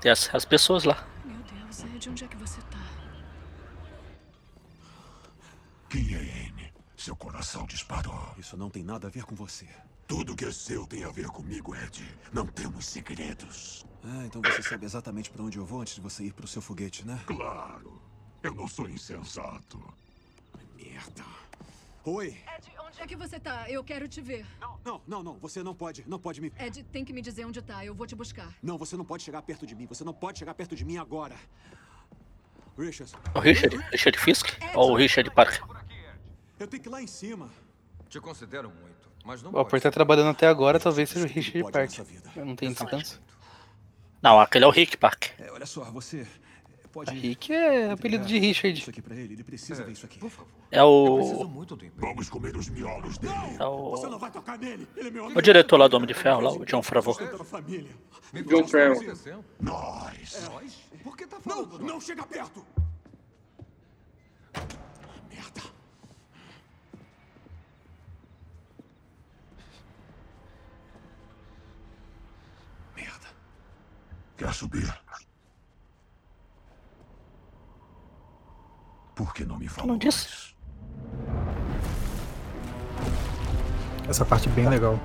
Tem 0.00 0.10
as, 0.12 0.32
as 0.34 0.44
pessoas 0.44 0.84
lá. 0.84 1.04
Meu 1.24 1.36
Deus, 1.38 1.84
Ed, 1.84 2.10
onde 2.10 2.24
é 2.24 2.28
que 2.28 2.36
você 2.36 2.60
tá? 2.70 2.78
Quem 5.88 6.14
é 6.14 6.18
Anne? 6.18 6.72
Seu 6.96 7.16
coração 7.16 7.66
disparou. 7.66 8.34
Isso 8.38 8.56
não 8.56 8.70
tem 8.70 8.84
nada 8.84 9.08
a 9.08 9.10
ver 9.10 9.24
com 9.24 9.34
você. 9.34 9.66
Tudo 10.06 10.36
que 10.36 10.44
é 10.44 10.52
seu 10.52 10.86
tem 10.86 11.04
a 11.04 11.08
ver 11.10 11.26
comigo, 11.28 11.74
Ed. 11.74 12.04
Não 12.32 12.46
temos 12.46 12.86
segredos. 12.86 13.84
Ah, 14.04 14.24
então 14.24 14.40
você 14.42 14.62
sabe 14.62 14.84
exatamente 14.84 15.30
pra 15.30 15.42
onde 15.42 15.58
eu 15.58 15.64
vou 15.64 15.80
antes 15.80 15.94
de 15.94 16.00
você 16.00 16.24
ir 16.24 16.32
pro 16.32 16.46
seu 16.46 16.62
foguete, 16.62 17.06
né? 17.06 17.20
Claro. 17.26 18.00
Eu 18.42 18.54
não 18.54 18.66
sou 18.66 18.88
insensato. 18.88 19.82
Merda. 20.74 21.24
Oi. 22.04 22.28
Ed, 22.28 22.72
onde 22.80 23.02
é 23.02 23.06
que 23.06 23.14
você 23.14 23.38
tá? 23.38 23.70
Eu 23.70 23.84
quero 23.84 24.08
te 24.08 24.22
ver. 24.22 24.46
Não, 24.84 25.02
não, 25.06 25.22
não. 25.22 25.38
Você 25.38 25.62
não 25.62 25.74
pode. 25.74 26.02
Não 26.08 26.18
pode 26.18 26.40
me. 26.40 26.50
Ed, 26.58 26.82
tem 26.84 27.04
que 27.04 27.12
me 27.12 27.20
dizer 27.20 27.44
onde 27.44 27.60
tá. 27.60 27.84
Eu 27.84 27.94
vou 27.94 28.06
te 28.06 28.16
buscar. 28.16 28.54
Não, 28.62 28.78
você 28.78 28.96
não 28.96 29.04
pode 29.04 29.22
chegar 29.22 29.42
perto 29.42 29.66
de 29.66 29.74
mim. 29.74 29.86
Você 29.86 30.02
não 30.02 30.14
pode 30.14 30.38
chegar 30.38 30.54
perto 30.54 30.74
de 30.74 30.84
mim 30.84 30.96
agora. 30.96 31.36
Richard. 32.78 33.12
O 33.34 33.40
Richard? 33.40 33.76
Richard 33.92 34.18
Fisk? 34.18 34.46
Ou 34.74 34.92
o 34.92 34.96
Richard 34.96 35.30
Parker? 35.30 35.62
Eu 36.58 36.66
tenho 36.66 36.82
que 36.82 36.88
ir 36.88 36.92
lá 36.92 37.02
em 37.02 37.06
cima. 37.06 37.50
Te 38.08 38.18
considero 38.20 38.70
muito, 38.70 39.08
mas 39.24 39.42
não 39.42 39.52
Ó, 39.54 39.62
por 39.62 39.76
estar 39.76 39.90
trabalhando 39.90 40.30
até 40.30 40.46
agora, 40.46 40.80
talvez 40.80 41.10
seja 41.10 41.26
o 41.26 41.28
Richard 41.28 41.70
Parker. 41.70 42.04
Eu 42.34 42.44
não 42.44 42.56
tenho 42.56 42.72
descanso. 42.72 43.20
Não, 44.22 44.38
aquele 44.40 44.64
é 44.64 44.68
o 44.68 44.70
Rick 44.70 44.96
Parker. 44.96 45.32
É, 45.38 45.50
olha 45.50 45.66
só, 45.66 45.84
você 45.90 46.26
pode. 46.92 47.12
Rick 47.12 47.52
é 47.52 47.90
apelido 47.90 48.26
de 48.26 48.38
Richard. 48.38 48.78
Isso 48.78 48.90
aqui 48.90 49.00
pra 49.00 49.14
ele. 49.14 49.34
Ele 49.34 49.44
precisa 49.44 49.82
ver 49.84 49.92
isso 49.92 50.04
aqui. 50.04 50.18
Por 50.18 50.30
favor. 50.30 50.50
É 50.70 50.82
o. 50.82 51.44
muito 51.48 51.74
do 51.74 51.86
Vamos 51.96 52.28
comer 52.28 52.56
os 52.56 52.68
miolos 52.68 53.18
dele. 53.18 53.34
É 53.58 53.64
o. 53.64 53.90
Você 53.90 54.06
não 54.06 54.18
vai 54.18 54.30
tocar 54.30 54.58
nele. 54.58 54.86
Ele 54.96 55.08
é 55.08 55.10
meu 55.10 55.26
O 55.26 55.42
diretor 55.42 55.78
lá 55.78 55.88
do 55.88 55.96
Homem 55.96 56.06
de 56.06 56.14
Ferro, 56.14 56.40
lá, 56.40 56.52
o 56.52 56.64
John 56.66 56.82
Favreau. 56.82 57.14
família. 57.44 57.90
John 58.46 58.66
Farrell. 58.66 58.94
Nós. 59.60 60.48
Nós? 60.48 60.78
Por 61.02 61.16
que 61.16 61.26
tá 61.26 61.40
falando? 61.40 61.78
Não, 61.78 61.86
não 61.86 62.00
chega 62.00 62.22
perto. 62.24 62.64
Merda. 65.28 65.62
Merda. 72.94 73.28
Quer 74.40 74.54
subir? 74.54 74.90
Por 79.14 79.34
que 79.34 79.44
não 79.44 79.58
me 79.58 79.68
falou? 79.68 79.90
Não 79.90 79.98
disse. 79.98 80.54
Essa 84.08 84.24
parte 84.24 84.48
é 84.48 84.52
bem 84.52 84.66
legal. 84.66 84.98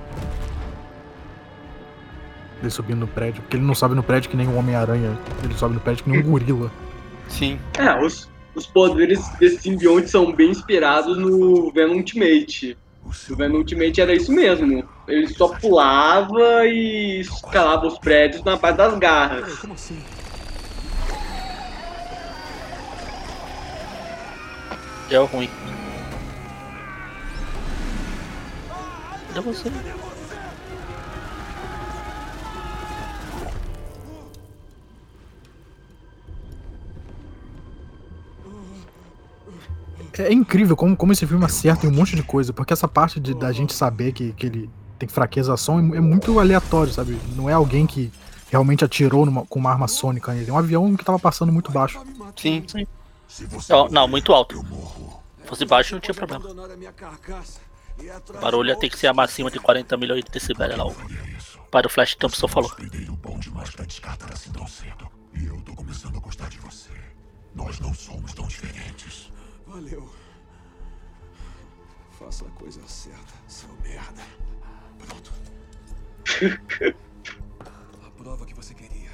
Ele 2.62 2.70
subindo 2.70 3.00
no 3.00 3.08
prédio. 3.10 3.42
Porque 3.42 3.58
ele 3.58 3.66
não 3.66 3.76
sobe 3.76 3.94
no 3.94 4.02
prédio 4.02 4.30
que 4.30 4.38
nem 4.38 4.48
um 4.48 4.58
Homem-Aranha. 4.58 5.20
Ele 5.44 5.54
sobe 5.56 5.74
no 5.74 5.82
prédio 5.82 6.06
que 6.06 6.10
nem 6.12 6.22
um 6.22 6.32
gorila. 6.32 6.72
Sim. 7.28 7.60
É, 7.78 8.02
os, 8.02 8.32
os 8.56 8.66
poderes 8.66 9.20
desse 9.38 9.64
simbionte 9.64 10.10
são 10.10 10.32
bem 10.32 10.52
inspirados 10.52 11.18
no 11.18 11.74
Venom 11.74 11.96
Ultimate. 11.96 12.78
O 13.30 13.36
Venom 13.36 13.58
Ultimate 13.58 14.02
era 14.02 14.14
isso 14.14 14.32
mesmo. 14.32 14.88
Ele 15.08 15.28
só 15.28 15.48
pulava 15.48 16.66
e 16.66 17.22
escalava 17.22 17.88
os 17.88 17.98
prédios 17.98 18.44
na 18.44 18.56
base 18.56 18.78
das 18.78 18.98
garras. 18.98 19.60
Como 19.60 19.74
assim? 19.74 20.04
Deu 25.10 25.26
ruim. 25.26 25.50
Cadê 29.28 29.42
você? 29.42 29.72
É 40.18 40.32
incrível 40.32 40.76
como, 40.76 40.96
como 40.96 41.12
esse 41.12 41.26
filme 41.28 41.44
acerta 41.46 41.86
em 41.86 41.90
um 41.90 41.94
monte 41.94 42.16
de 42.16 42.24
coisa, 42.24 42.54
porque 42.54 42.74
essa 42.74 42.88
parte 42.88 43.20
de, 43.20 43.34
da 43.34 43.52
gente 43.52 43.74
saber 43.74 44.12
que, 44.14 44.32
que 44.34 44.46
ele 44.46 44.70
tem 44.98 45.08
fraqueza 45.10 45.52
à 45.52 45.56
ação 45.56 45.78
é, 45.94 45.98
é 45.98 46.02
muito 46.02 46.40
aleatório, 46.40 46.92
sabe? 46.94 47.18
Não 47.36 47.50
é 47.50 47.54
alguém 47.54 47.86
que 47.86 48.12
realmente 48.50 48.86
atirou 48.86 49.26
numa- 49.26 49.46
com 49.46 49.60
uma 49.60 49.72
arma 49.72 49.88
sônica 49.88 50.34
nele. 50.34 50.50
É 50.50 50.54
um 50.54 50.58
avião 50.58 50.96
que 50.96 51.04
tava 51.04 51.20
passando 51.20 51.52
muito 51.52 51.72
baixo. 51.72 52.02
Sim. 52.36 52.64
Sim. 52.68 52.86
Não, 53.70 53.90
não, 53.90 54.08
muito 54.08 54.32
alto. 54.32 54.64
Se 55.42 55.48
fosse 55.50 55.66
baixo 55.66 55.96
não 55.96 56.00
tinha 56.02 56.14
problema. 56.14 56.46
A 56.48 58.32
O 58.38 58.42
barulho 58.42 58.70
ia 58.70 58.76
ter 58.76 58.90
que 58.90 58.98
ser 58.98 59.08
acima 59.20 59.50
de 59.52 59.60
40 59.60 59.98
milhões 59.98 60.24
de 60.24 60.32
decibéis 60.32 60.78
lá. 60.78 60.86
O 60.86 60.96
pai 61.72 61.82
do 61.82 61.90
Flash 61.90 62.16
Thompson 62.16 62.48
falou. 62.48 62.70
Hospedeiro 62.70 63.16
bom 63.18 63.38
demais 63.40 63.70
pra 63.70 63.86
descartar 63.86 64.32
assim 64.32 64.52
tão 64.52 64.68
cedo. 64.68 65.08
E 65.34 65.46
eu 65.46 65.60
tô 65.62 65.74
começando 65.74 66.16
a 66.16 66.20
gostar 66.20 66.50
de 66.50 66.58
você. 66.60 66.90
Nós 67.54 67.80
não 67.80 67.94
somos 67.94 68.34
tão 68.34 68.48
diferentes. 68.48 69.32
Valeu. 69.68 70.08
Faça 72.20 72.46
a 72.46 72.50
coisa 72.60 72.82
certa, 72.88 73.34
seu 73.48 73.70
merda. 73.84 74.22
Pronto. 75.00 75.32
A 78.06 78.10
prova 78.18 78.46
que 78.46 78.54
você 78.54 78.74
queria. 78.74 79.10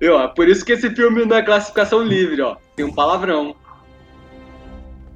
E, 0.00 0.08
ó, 0.08 0.28
por 0.28 0.48
isso 0.48 0.64
que 0.64 0.72
esse 0.72 0.90
filme 0.94 1.24
não 1.24 1.36
é 1.36 1.42
classificação 1.42 2.02
livre, 2.02 2.40
ó. 2.42 2.56
Tem 2.76 2.84
um 2.84 2.92
palavrão. 2.92 3.56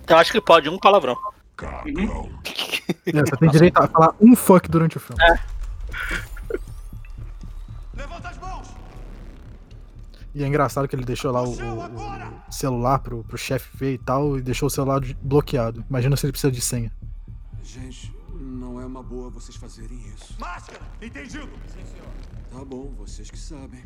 Eu 0.07 0.17
acho 0.17 0.33
que 0.33 0.41
pode, 0.41 0.69
um 0.69 0.79
palavrão. 0.79 1.17
É, 1.61 3.13
você 3.13 3.37
tem 3.37 3.51
direito 3.51 3.77
a 3.79 3.89
falar 3.89 4.15
um 4.21 4.35
fuck 4.35 4.69
durante 4.69 4.97
o 4.97 5.01
filme. 5.01 5.23
É. 5.23 5.58
E 10.39 10.45
é 10.45 10.47
engraçado 10.47 10.87
que 10.87 10.95
ele 10.95 11.05
deixou 11.05 11.33
lá 11.33 11.43
o, 11.43 11.51
o- 11.51 12.53
celular 12.53 13.01
pro, 13.01 13.25
pro 13.25 13.37
chefe 13.37 13.77
ver 13.77 13.95
e 13.95 13.99
tal, 13.99 14.39
e 14.39 14.41
deixou 14.41 14.69
o 14.69 14.71
celular 14.71 15.01
bloqueado. 15.21 15.85
Imagina 15.91 16.17
se 16.17 16.25
ele 16.27 16.31
precisa 16.33 16.53
de 16.53 16.61
senha. 16.61 16.93
Gente, 17.61 18.15
não 18.41 18.81
é 18.81 18.87
uma 18.87 19.03
boa 19.03 19.29
vocês 19.31 19.57
fazerem 19.57 19.99
isso. 20.15 20.37
Máscara! 20.39 20.81
Entendido! 21.03 21.49
Tá 22.53 22.65
bom, 22.65 22.95
vocês 22.97 23.29
que 23.29 23.37
sabem. 23.39 23.83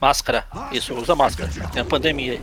Máscara. 0.00 0.46
Isso, 0.70 0.94
usa 0.94 1.16
máscara. 1.16 1.50
Tem 1.72 1.82
a 1.82 1.84
pandemia 1.84 2.34
aí. 2.34 2.42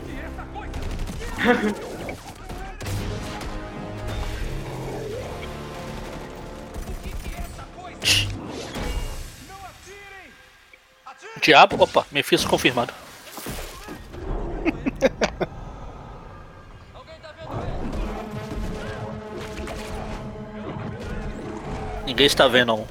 Diabo, 11.41 11.81
opa, 11.84 12.06
me 12.11 12.23
fiz 12.23 12.45
confirmado. 12.45 12.94
Ninguém 22.06 22.26
está 22.26 22.48
vendo 22.48 22.76
um. 22.76 22.85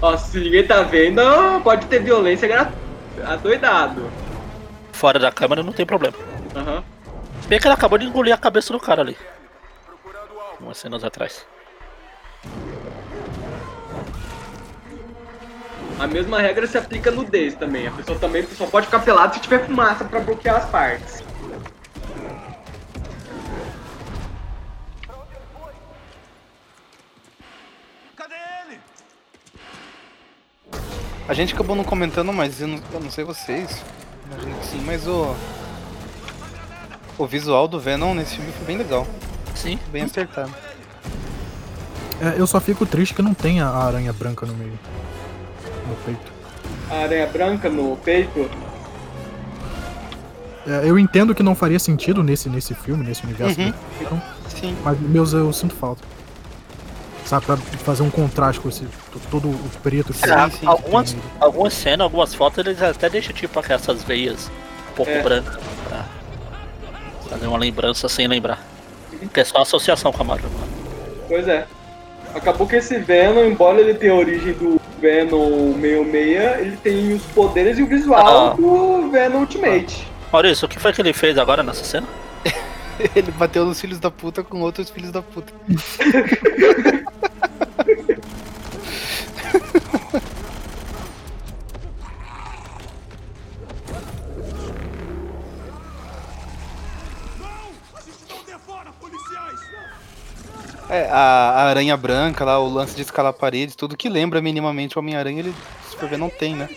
Ó, 0.00 0.16
se 0.16 0.38
ninguém 0.38 0.66
tá 0.66 0.82
vendo, 0.82 1.20
pode 1.64 1.86
ter 1.86 2.00
violência 2.00 2.46
gra... 2.46 2.70
adoidado. 3.24 4.08
Fora 4.92 5.18
da 5.18 5.32
câmera 5.32 5.62
não 5.62 5.72
tem 5.72 5.86
problema. 5.86 6.16
Aham. 6.54 6.84
Se 7.42 7.48
bem 7.48 7.58
que 7.58 7.66
ele 7.66 7.74
acabou 7.74 7.98
de 7.98 8.06
engolir 8.06 8.34
a 8.34 8.38
cabeça 8.38 8.72
do 8.72 8.78
cara 8.78 9.02
ali. 9.02 9.16
Umas 10.60 10.78
cenas 10.78 11.02
atrás. 11.02 11.46
A 15.98 16.06
mesma 16.06 16.40
regra 16.40 16.66
se 16.66 16.78
aplica 16.78 17.10
no 17.10 17.22
nudez 17.22 17.54
também. 17.54 17.88
A 17.88 17.90
pessoa 17.90 18.18
também 18.18 18.46
só 18.56 18.66
pode 18.66 18.86
ficar 18.86 19.00
pelada 19.00 19.34
se 19.34 19.40
tiver 19.40 19.66
fumaça 19.66 20.04
pra 20.04 20.20
bloquear 20.20 20.56
as 20.56 20.70
partes. 20.70 21.22
A 31.28 31.34
gente 31.34 31.52
acabou 31.52 31.76
não 31.76 31.84
comentando, 31.84 32.32
mas 32.32 32.58
eu 32.58 32.66
não, 32.66 32.80
eu 32.90 33.00
não 33.00 33.10
sei 33.10 33.22
vocês. 33.22 33.84
Imagino 34.26 34.58
que 34.60 34.66
sim, 34.66 34.82
mas 34.86 35.06
o. 35.06 35.36
O 37.18 37.26
visual 37.26 37.68
do 37.68 37.78
Venom 37.78 38.14
nesse 38.14 38.36
filme 38.36 38.50
foi 38.52 38.66
bem 38.66 38.78
legal. 38.78 39.06
Sim. 39.54 39.78
Bem 39.90 40.04
acertado. 40.04 40.54
É, 42.20 42.40
eu 42.40 42.46
só 42.46 42.60
fico 42.60 42.86
triste 42.86 43.14
que 43.14 43.20
não 43.20 43.34
tem 43.34 43.60
a 43.60 43.68
aranha 43.68 44.12
branca 44.12 44.46
no 44.46 44.54
meio. 44.54 44.78
Peito. 46.14 46.32
A 46.90 46.94
aranha 47.04 47.26
branca 47.26 47.68
no 47.68 47.96
peito. 47.96 48.50
É, 50.66 50.82
eu 50.88 50.98
entendo 50.98 51.34
que 51.34 51.42
não 51.42 51.54
faria 51.54 51.78
sentido 51.78 52.22
nesse, 52.22 52.48
nesse 52.48 52.74
filme, 52.74 53.04
nesse 53.04 53.24
universo 53.24 53.58
Uhum. 53.58 53.66
eles 53.68 53.76
fizeram, 53.98 54.22
Sim. 54.48 54.76
mas 54.84 55.00
meus 55.00 55.32
eu 55.32 55.52
sinto 55.52 55.74
falta. 55.74 56.02
Sabe, 57.24 57.44
pra 57.46 57.56
fazer 57.56 58.02
um 58.02 58.10
contraste 58.10 58.60
com 58.60 58.68
esse 58.70 58.84
to- 59.12 59.20
todo 59.30 59.48
o 59.48 59.70
preto 59.82 60.12
que 60.14 60.24
É, 60.30 60.48
tem 60.48 60.66
algumas, 60.68 61.12
nele. 61.12 61.24
algumas 61.40 61.74
cenas, 61.74 62.00
algumas 62.00 62.34
fotos, 62.34 62.58
eles 62.58 62.80
até 62.82 63.08
deixam 63.10 63.34
tipo 63.34 63.60
essas 63.68 64.02
veias 64.02 64.50
um 64.90 64.94
pouco 64.94 65.10
É. 65.10 65.22
brancas 65.22 65.58
pra 65.88 66.04
fazer 67.28 67.46
uma 67.46 67.58
lembrança 67.58 68.08
sem 68.08 68.26
lembrar. 68.26 68.62
Que 69.32 69.40
é 69.40 69.44
só 69.44 69.58
associação 69.62 70.10
com 70.12 70.22
a 70.22 70.24
Marvel. 70.24 70.50
Pois 71.28 71.46
é. 71.48 71.66
Acabou 72.34 72.66
que 72.66 72.76
esse 72.76 72.98
Venom, 72.98 73.44
embora 73.44 73.80
ele 73.80 73.94
tenha 73.94 74.12
a 74.12 74.16
origem 74.16 74.52
do 74.54 74.77
Venom 75.00 75.74
meio 75.74 76.04
meia, 76.04 76.58
ele 76.60 76.76
tem 76.76 77.12
os 77.14 77.22
poderes 77.26 77.78
e 77.78 77.82
o 77.82 77.86
visual 77.86 78.52
Ah. 78.52 78.54
do 78.54 79.10
Venom 79.10 79.40
Ultimate. 79.40 80.06
Maurício, 80.32 80.66
o 80.66 80.68
que 80.68 80.78
foi 80.78 80.92
que 80.92 81.00
ele 81.00 81.12
fez 81.12 81.38
agora 81.38 81.62
nessa 81.62 81.84
cena? 81.84 82.06
Ele 83.14 83.30
bateu 83.30 83.64
nos 83.64 83.80
filhos 83.80 84.00
da 84.00 84.10
puta 84.10 84.42
com 84.42 84.60
outros 84.60 84.90
filhos 84.90 85.12
da 85.12 85.22
puta. 85.22 85.52
É, 100.90 101.06
a, 101.10 101.16
a 101.16 101.62
aranha 101.64 101.96
branca 101.96 102.44
lá, 102.44 102.58
o 102.58 102.68
lance 102.68 102.96
de 102.96 103.02
escalar 103.02 103.34
paredes, 103.34 103.76
tudo 103.76 103.96
que 103.96 104.08
lembra 104.08 104.40
minimamente 104.40 104.96
o 104.96 105.00
Homem-Aranha, 105.00 105.40
ele, 105.40 105.54
se 105.88 105.96
for 105.96 106.08
ver, 106.08 106.16
não 106.16 106.30
tem, 106.30 106.56
né? 106.56 106.68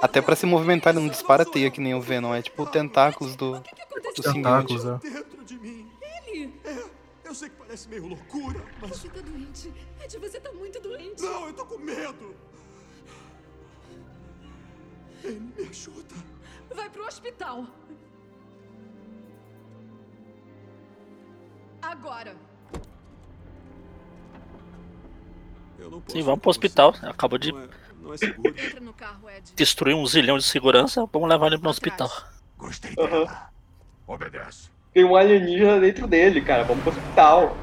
Até 0.00 0.20
pra 0.20 0.36
se 0.36 0.46
movimentar, 0.46 0.94
ele 0.94 1.02
não 1.02 1.08
dispara 1.08 1.44
teia 1.44 1.70
que 1.70 1.80
nem 1.80 1.94
o 1.94 2.00
Venom, 2.00 2.34
é 2.34 2.42
tipo 2.42 2.64
tentáculos 2.66 3.34
do, 3.34 3.54
do. 3.54 4.22
Tentáculos, 4.22 4.84
é. 4.84 4.98
Dentro 4.98 5.44
de 5.44 5.58
mim. 5.58 5.90
Ele? 6.26 6.54
É, 6.64 6.84
eu 7.24 7.34
sei 7.34 7.48
que 7.48 7.56
parece 7.56 7.88
meio 7.88 8.06
loucura, 8.06 8.62
mas. 8.80 8.90
Você 8.90 9.08
tá 9.08 9.20
doente. 9.22 9.72
Ed, 10.04 10.18
você 10.18 10.38
tá 10.38 10.52
muito 10.52 10.78
doente. 10.78 11.22
Não, 11.22 11.46
eu 11.46 11.52
tô 11.54 11.64
com 11.64 11.78
medo. 11.78 12.36
Ele 15.24 15.40
me 15.40 15.68
ajuda. 15.68 16.14
Vai 16.74 16.90
pro 16.90 17.06
hospital. 17.06 17.64
Agora. 21.80 22.36
Eu 25.78 25.90
não 25.90 26.00
posso. 26.00 26.16
Sim, 26.16 26.22
vamos 26.22 26.40
pro 26.40 26.50
hospital. 26.50 26.94
Acabou 27.02 27.38
de 27.38 27.52
Não 27.52 28.14
é 28.14 28.16
seguro. 28.16 28.54
Entra 28.58 28.80
no 28.80 28.92
carro, 28.92 29.28
Ed. 29.30 29.52
destruir 29.54 29.94
um 29.94 30.06
zilhão 30.06 30.38
de 30.38 30.44
segurança. 30.44 31.06
Vamos 31.12 31.28
levar 31.28 31.46
ele 31.48 31.58
pro 31.58 31.70
hospital. 31.70 32.10
Gostei 32.58 32.94
Aham. 32.98 33.26
Obedece. 34.06 34.70
Tem 34.92 35.04
um 35.04 35.16
alienígena 35.16 35.80
dentro 35.80 36.06
dele, 36.06 36.40
cara. 36.40 36.64
Vamos 36.64 36.82
pro 36.82 36.92
hospital. 36.92 37.56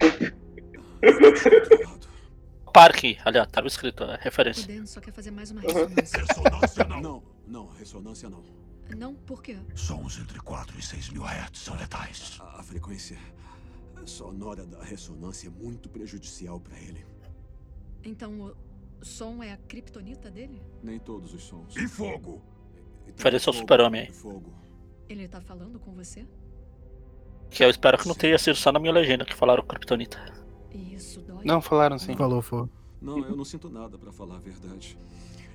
Parque, 2.72 3.18
aliás, 3.24 3.48
tava 3.50 3.66
escrito, 3.66 4.04
é 4.04 4.14
O 4.14 4.18
referência. 4.20 4.66
Dan 4.66 4.86
só 4.86 5.00
quer 5.00 5.12
fazer 5.12 5.30
mais 5.32 5.50
uma 5.50 5.60
Uhum. 5.62 5.86
ressonância. 5.88 6.20
Ressonância 6.20 6.84
não. 6.84 7.00
Não, 7.00 7.22
não, 7.46 7.68
ressonância 7.76 8.30
não. 8.30 8.42
Não, 8.96 9.14
por 9.14 9.42
quê? 9.42 9.56
Sons 9.74 10.18
entre 10.20 10.38
4 10.40 10.78
e 10.78 10.82
6 10.82 11.10
mil 11.10 11.22
hertz 11.22 11.60
são 11.60 11.76
letais. 11.76 12.38
A, 12.40 12.60
a 12.60 12.62
frequência 12.62 13.18
sonora 14.06 14.66
da 14.66 14.82
ressonância 14.82 15.48
é 15.48 15.50
muito 15.50 15.88
prejudicial 15.88 16.60
pra 16.60 16.78
ele. 16.78 17.04
Então 18.02 18.40
o 18.40 19.04
som 19.04 19.42
é 19.42 19.52
a 19.52 19.56
kriptonita 19.56 20.30
dele? 20.30 20.62
Nem 20.82 20.98
todos 20.98 21.34
os 21.34 21.42
sons. 21.42 21.76
E 21.76 21.88
fogo? 21.88 22.42
Ofereceu 23.18 23.52
o 23.52 23.56
super-homem 23.56 24.02
aí. 24.02 24.12
Fogo. 24.12 24.52
Ele 25.08 25.26
tá 25.28 25.40
falando 25.40 25.78
com 25.78 25.92
você? 25.92 26.26
Que 27.50 27.64
eu 27.64 27.70
espero 27.70 27.98
que 27.98 28.06
não 28.06 28.14
tenha 28.14 28.38
sido 28.38 28.56
só 28.56 28.70
na 28.70 28.78
minha 28.78 28.92
legenda 28.92 29.24
que 29.24 29.34
falaram 29.34 29.64
Kryptonita. 29.64 30.18
E 30.72 30.94
isso 30.94 31.20
dói? 31.22 31.44
Não, 31.44 31.60
falaram 31.60 31.98
sim. 31.98 32.16
Falou, 32.16 32.40
foi. 32.40 32.68
Não, 33.00 33.18
eu 33.18 33.34
não 33.34 33.44
sinto 33.44 33.68
nada, 33.68 33.98
pra 33.98 34.12
falar 34.12 34.36
a 34.36 34.40
verdade. 34.40 34.96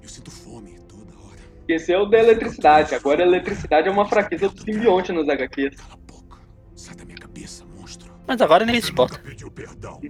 Eu 0.02 0.10
sinto 0.10 0.30
fome 0.30 0.78
toda 0.82 1.18
hora. 1.18 1.40
Esse 1.68 1.94
é 1.94 1.98
o 1.98 2.06
da 2.06 2.20
eletricidade. 2.20 2.94
Agora 2.94 3.24
a 3.24 3.28
eletricidade 3.28 3.88
é 3.88 3.92
uma 3.92 4.06
fraqueza 4.06 4.50
do 4.50 4.60
simbionte 4.60 5.12
nos 5.12 5.28
HQs. 5.30 5.76
Sai 6.76 6.96
da 6.96 7.06
minha 7.06 7.18
cabeça. 7.18 7.65
Mas 8.28 8.42
agora 8.42 8.66
nem 8.66 8.82
se 8.82 8.92
importa. 8.92 9.20
Pediu 9.20 9.52
perdão. 9.52 10.02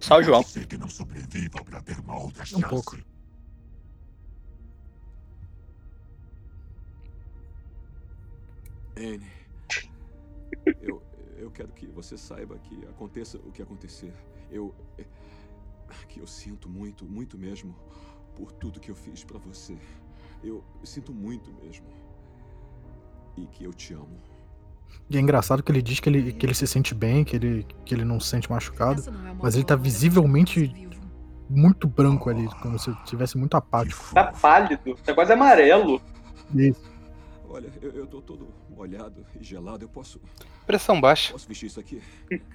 Só 0.00 0.18
o 0.18 0.22
João. 0.22 0.42
Você 0.42 0.66
que 0.66 0.76
não 0.76 0.88
sobreviva 0.88 1.62
pra 1.64 1.80
ter 1.80 1.98
uma 2.00 2.18
outra 2.18 2.44
Um 2.56 2.60
pouco. 2.62 2.98
Anne, 8.96 9.26
eu, 10.80 11.02
eu 11.36 11.50
quero 11.50 11.72
que 11.72 11.86
você 11.86 12.16
saiba 12.16 12.58
que 12.58 12.84
aconteça 12.86 13.38
o 13.38 13.50
que 13.50 13.62
acontecer. 13.62 14.12
Eu. 14.50 14.74
que 16.08 16.20
eu 16.20 16.26
sinto 16.26 16.68
muito, 16.68 17.04
muito 17.04 17.36
mesmo 17.38 17.74
por 18.36 18.52
tudo 18.52 18.80
que 18.80 18.90
eu 18.90 18.94
fiz 18.94 19.24
pra 19.24 19.38
você. 19.38 19.78
Eu 20.42 20.62
sinto 20.82 21.12
muito 21.12 21.52
mesmo. 21.52 21.86
E 23.36 23.46
que 23.46 23.64
eu 23.64 23.72
te 23.72 23.94
amo. 23.94 24.20
E 25.08 25.16
é 25.16 25.20
engraçado 25.20 25.62
que 25.62 25.70
ele 25.70 25.82
diz 25.82 26.00
que 26.00 26.08
ele, 26.08 26.32
que 26.32 26.46
ele 26.46 26.54
se 26.54 26.66
sente 26.66 26.94
bem, 26.94 27.24
que 27.24 27.36
ele, 27.36 27.66
que 27.84 27.94
ele 27.94 28.04
não 28.04 28.18
se 28.18 28.28
sente 28.28 28.50
machucado, 28.50 29.02
é 29.02 29.34
mas 29.42 29.54
ele 29.54 29.64
tá 29.64 29.74
pra 29.74 29.82
visivelmente 29.82 30.88
muito 31.48 31.86
branco 31.86 32.30
ali, 32.30 32.48
como 32.62 32.78
se 32.78 32.92
tivesse 33.04 33.36
muito 33.36 33.56
apático. 33.56 34.14
Tá 34.14 34.24
pálido, 34.32 34.96
tá 35.04 35.14
quase 35.14 35.32
amarelo. 35.32 36.00
Isso. 36.54 36.92
Olha, 37.48 37.70
eu, 37.80 37.92
eu 37.92 38.06
tô 38.06 38.20
todo 38.20 38.48
molhado 38.70 39.24
e 39.38 39.44
gelado. 39.44 39.84
Eu 39.84 39.88
posso. 39.88 40.20
Pressão 40.66 41.00
baixa. 41.00 41.32
Posso 41.32 41.46
vestir 41.46 41.66
isso 41.66 41.78
aqui? 41.78 42.02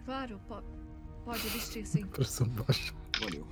Claro, 0.06 0.40
po 0.48 0.62
pode 1.24 1.48
vestir 1.50 1.86
sim. 1.86 2.06
Pressão 2.08 2.48
baixa. 2.48 2.94
Valeu. 3.22 3.48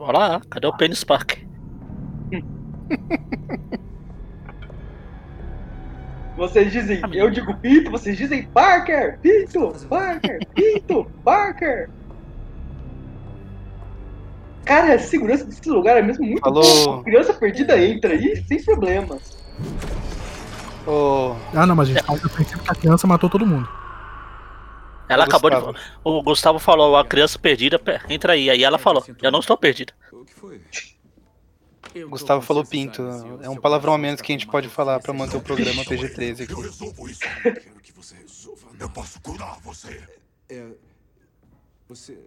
Tava 0.00 0.12
lá, 0.12 0.40
cadê 0.48 0.66
o 0.66 0.72
Penny 0.72 0.96
Spark? 0.96 1.32
Vocês 6.38 6.72
dizem, 6.72 7.02
eu 7.12 7.30
digo 7.30 7.54
Pito, 7.58 7.90
vocês 7.90 8.16
dizem 8.16 8.44
Parker, 8.44 9.18
Pito, 9.20 9.74
Parker, 9.90 10.38
Pito, 10.54 11.04
Parker. 11.22 11.90
Cara, 14.64 14.94
a 14.94 14.98
segurança 14.98 15.44
desse 15.44 15.68
lugar 15.68 15.98
é 15.98 16.02
mesmo 16.02 16.24
muito 16.24 16.40
Falou. 16.40 16.62
boa. 16.62 17.02
Criança 17.04 17.34
perdida 17.34 17.78
entra 17.78 18.14
aí 18.14 18.42
sem 18.48 18.64
problemas. 18.64 19.36
Ô, 20.86 21.34
Ah, 21.54 21.66
não, 21.66 21.76
mas 21.76 21.90
a 21.90 21.92
gente 21.92 22.02
fala 22.04 22.18
do 22.18 22.30
princípio 22.30 22.62
que 22.62 22.70
a 22.70 22.74
criança 22.74 23.06
matou 23.06 23.28
todo 23.28 23.44
mundo. 23.44 23.68
Ela 25.10 25.24
acabou 25.24 25.50
Gustavo. 25.50 25.72
de. 25.72 25.80
O 26.04 26.22
Gustavo 26.22 26.58
falou, 26.58 26.96
a 26.96 27.04
criança 27.04 27.38
perdida, 27.38 27.78
pe- 27.78 28.00
entra 28.08 28.32
aí. 28.34 28.48
Aí 28.50 28.62
ela 28.64 28.78
falou, 28.78 29.04
eu 29.22 29.30
não 29.32 29.40
estou 29.40 29.56
perdida. 29.56 29.92
O 30.12 30.24
que 30.24 30.32
foi? 30.34 30.60
Gustavo 32.08 32.40
falou 32.40 32.64
pinto. 32.64 33.02
É 33.42 33.48
um 33.48 33.56
palavrão 33.56 33.92
a 33.94 33.98
menos 33.98 34.20
que 34.20 34.30
a 34.32 34.34
gente 34.34 34.46
pode 34.46 34.68
falar 34.68 35.00
pra 35.00 35.12
manter 35.12 35.36
o 35.36 35.40
programa 35.40 35.84
PG-13 35.84 36.44
aqui. 36.44 36.54
Eu 38.78 38.88
posso 38.90 39.20
curar 39.20 39.58
você. 39.60 40.02
É. 40.48 40.68
Você. 41.88 42.18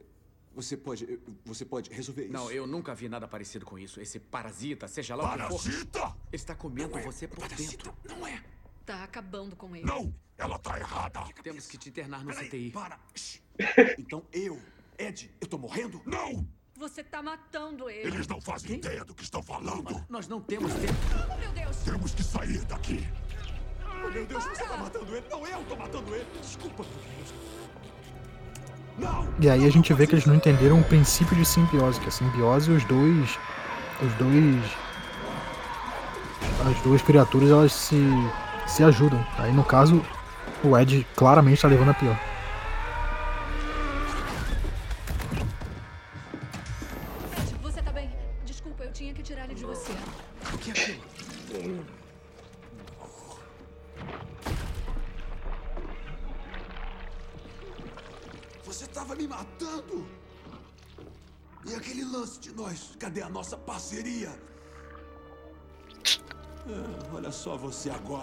Você 0.55 0.77
pode. 0.77 1.19
Você 1.45 1.65
pode 1.65 1.89
resolver 1.91 2.23
isso. 2.25 2.33
Não, 2.33 2.51
eu 2.51 2.67
nunca 2.67 2.93
vi 2.93 3.09
nada 3.09 3.27
parecido 3.27 3.65
com 3.65 3.79
isso. 3.79 3.99
Esse 3.99 4.19
parasita, 4.19 4.87
seja 4.87 5.15
lá 5.15 5.23
o 5.23 5.31
que 5.31 5.37
for. 5.43 5.47
Parasita? 5.63 6.13
Está 6.31 6.53
comendo 6.55 6.99
você 6.99 7.27
por 7.27 7.47
dentro. 7.47 7.93
Não 8.07 8.27
é. 8.27 8.39
Tá 8.85 9.03
acabando 9.03 9.55
com 9.55 9.75
ele. 9.75 9.85
Não, 9.85 10.13
ela 10.43 10.59
tá 10.59 10.77
errada. 10.77 11.21
Temos 11.41 11.67
que 11.67 11.77
te 11.77 11.89
internar 11.89 12.23
no 12.23 12.33
CTI. 12.33 12.71
Para. 12.71 12.99
Então 13.99 14.23
eu, 14.31 14.59
Ed, 14.97 15.31
eu 15.39 15.47
tô 15.47 15.57
morrendo? 15.57 16.01
Não! 16.05 16.47
Você 16.75 17.03
tá 17.03 17.21
matando 17.21 17.89
ele. 17.89 18.07
Eles 18.07 18.27
não 18.27 18.41
fazem 18.41 18.77
ideia 18.77 19.05
do 19.05 19.13
que 19.13 19.23
estão 19.23 19.43
falando. 19.43 20.03
Nós 20.09 20.27
não 20.27 20.41
temos 20.41 20.73
tempo. 20.73 20.93
Oh, 21.31 21.37
meu 21.37 21.51
Deus. 21.51 21.77
Temos 21.77 22.13
que 22.13 22.23
sair 22.23 22.65
daqui. 22.65 23.07
Oh, 23.85 24.09
meu 24.09 24.25
Deus, 24.25 24.43
você 24.43 24.63
tá 24.65 24.77
matando 24.77 25.15
ele. 25.15 25.25
Não, 25.29 25.47
eu 25.47 25.63
tô 25.65 25.75
matando 25.75 26.15
ele. 26.15 26.25
Desculpa. 26.41 26.83
Não! 28.97 29.33
E 29.39 29.49
aí 29.49 29.65
a 29.65 29.69
gente 29.69 29.93
vê 29.93 30.07
que 30.07 30.15
eles 30.15 30.25
não 30.25 30.35
entenderam 30.35 30.79
o 30.79 30.83
princípio 30.83 31.35
de 31.35 31.45
simbiose, 31.45 31.99
que 31.99 32.07
a 32.07 32.11
simbiose 32.11 32.71
os 32.71 32.83
dois. 32.85 33.39
Os 34.01 34.13
dois. 34.15 34.63
As 36.67 36.81
duas 36.81 37.01
criaturas 37.03 37.49
elas 37.51 37.71
se. 37.71 38.01
se 38.67 38.83
ajudam. 38.83 39.23
Aí 39.37 39.53
no 39.53 39.63
caso, 39.63 40.03
o 40.63 40.77
Ed 40.77 41.05
claramente 41.15 41.61
tá 41.61 41.67
levando 41.67 41.89
a 41.91 41.93
pior. 41.93 42.17
Ed, 47.37 47.55
você 47.61 47.81
tá 47.81 47.91
bem? 47.91 48.09
Desculpa, 48.45 48.85
eu 48.85 48.91
tinha 48.91 49.13
que 49.13 49.21
tirar 49.21 49.43
ele 49.45 49.55
de 49.55 49.65
você. 49.65 49.91
O 50.53 50.57
que 50.57 50.69
é 50.69 50.73
aquilo? 50.73 51.85
Você 58.63 58.87
tava 58.87 59.15
me 59.15 59.27
matando! 59.27 60.07
E 61.65 61.75
aquele 61.75 62.05
lance 62.05 62.39
de 62.39 62.53
nós? 62.53 62.95
Cadê 62.99 63.21
a 63.21 63.29
nossa 63.29 63.57
parceria? 63.57 64.31
Ah, 66.65 67.09
olha 67.13 67.31
só 67.31 67.57
você 67.57 67.89
agora? 67.89 68.22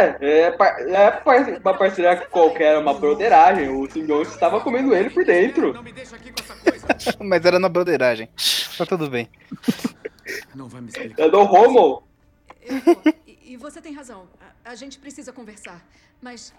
É, 0.00 0.16
é, 0.20 0.50
par- 0.50 0.80
é 0.80 1.10
par- 1.10 1.48
uma 1.60 1.76
parceria 1.78 2.16
que 2.16 2.26
qualquer, 2.26 2.78
uma 2.78 2.94
broderagem. 2.94 3.68
O 3.68 3.90
simbionte 3.90 4.30
estava 4.30 4.60
comendo 4.60 4.94
ele 4.94 5.10
por 5.10 5.24
dentro. 5.24 5.74
Mas 7.20 7.44
era 7.44 7.58
na 7.58 7.68
broderagem. 7.68 8.28
Tá 8.76 8.86
tudo 8.86 9.08
bem. 9.10 9.28
Não 10.54 10.68
vai 10.68 10.80
me 10.80 10.88
explicar. 10.88 11.22
É 11.22 11.28
do 11.30 11.44
vou. 11.46 12.02
E, 13.26 13.38
e 13.52 13.56
você 13.56 13.80
tem 13.80 13.92
razão. 13.94 14.28
A, 14.64 14.70
a 14.70 14.74
gente 14.74 14.98
precisa 14.98 15.32
conversar. 15.32 15.84
Mas 16.22 16.52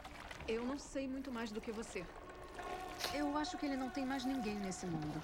eu 0.48 0.64
não 0.66 0.78
sei 0.78 1.08
muito 1.08 1.32
mais 1.32 1.52
do 1.52 1.62
que 1.62 1.72
você. 1.72 2.04
Eu 3.14 3.36
acho 3.38 3.58
que 3.58 3.66
ele 3.66 3.76
não 3.78 3.90
tem 3.90 4.06
mais 4.06 4.26
ninguém 4.26 4.56
nesse 4.56 4.86
mundo. 4.86 5.22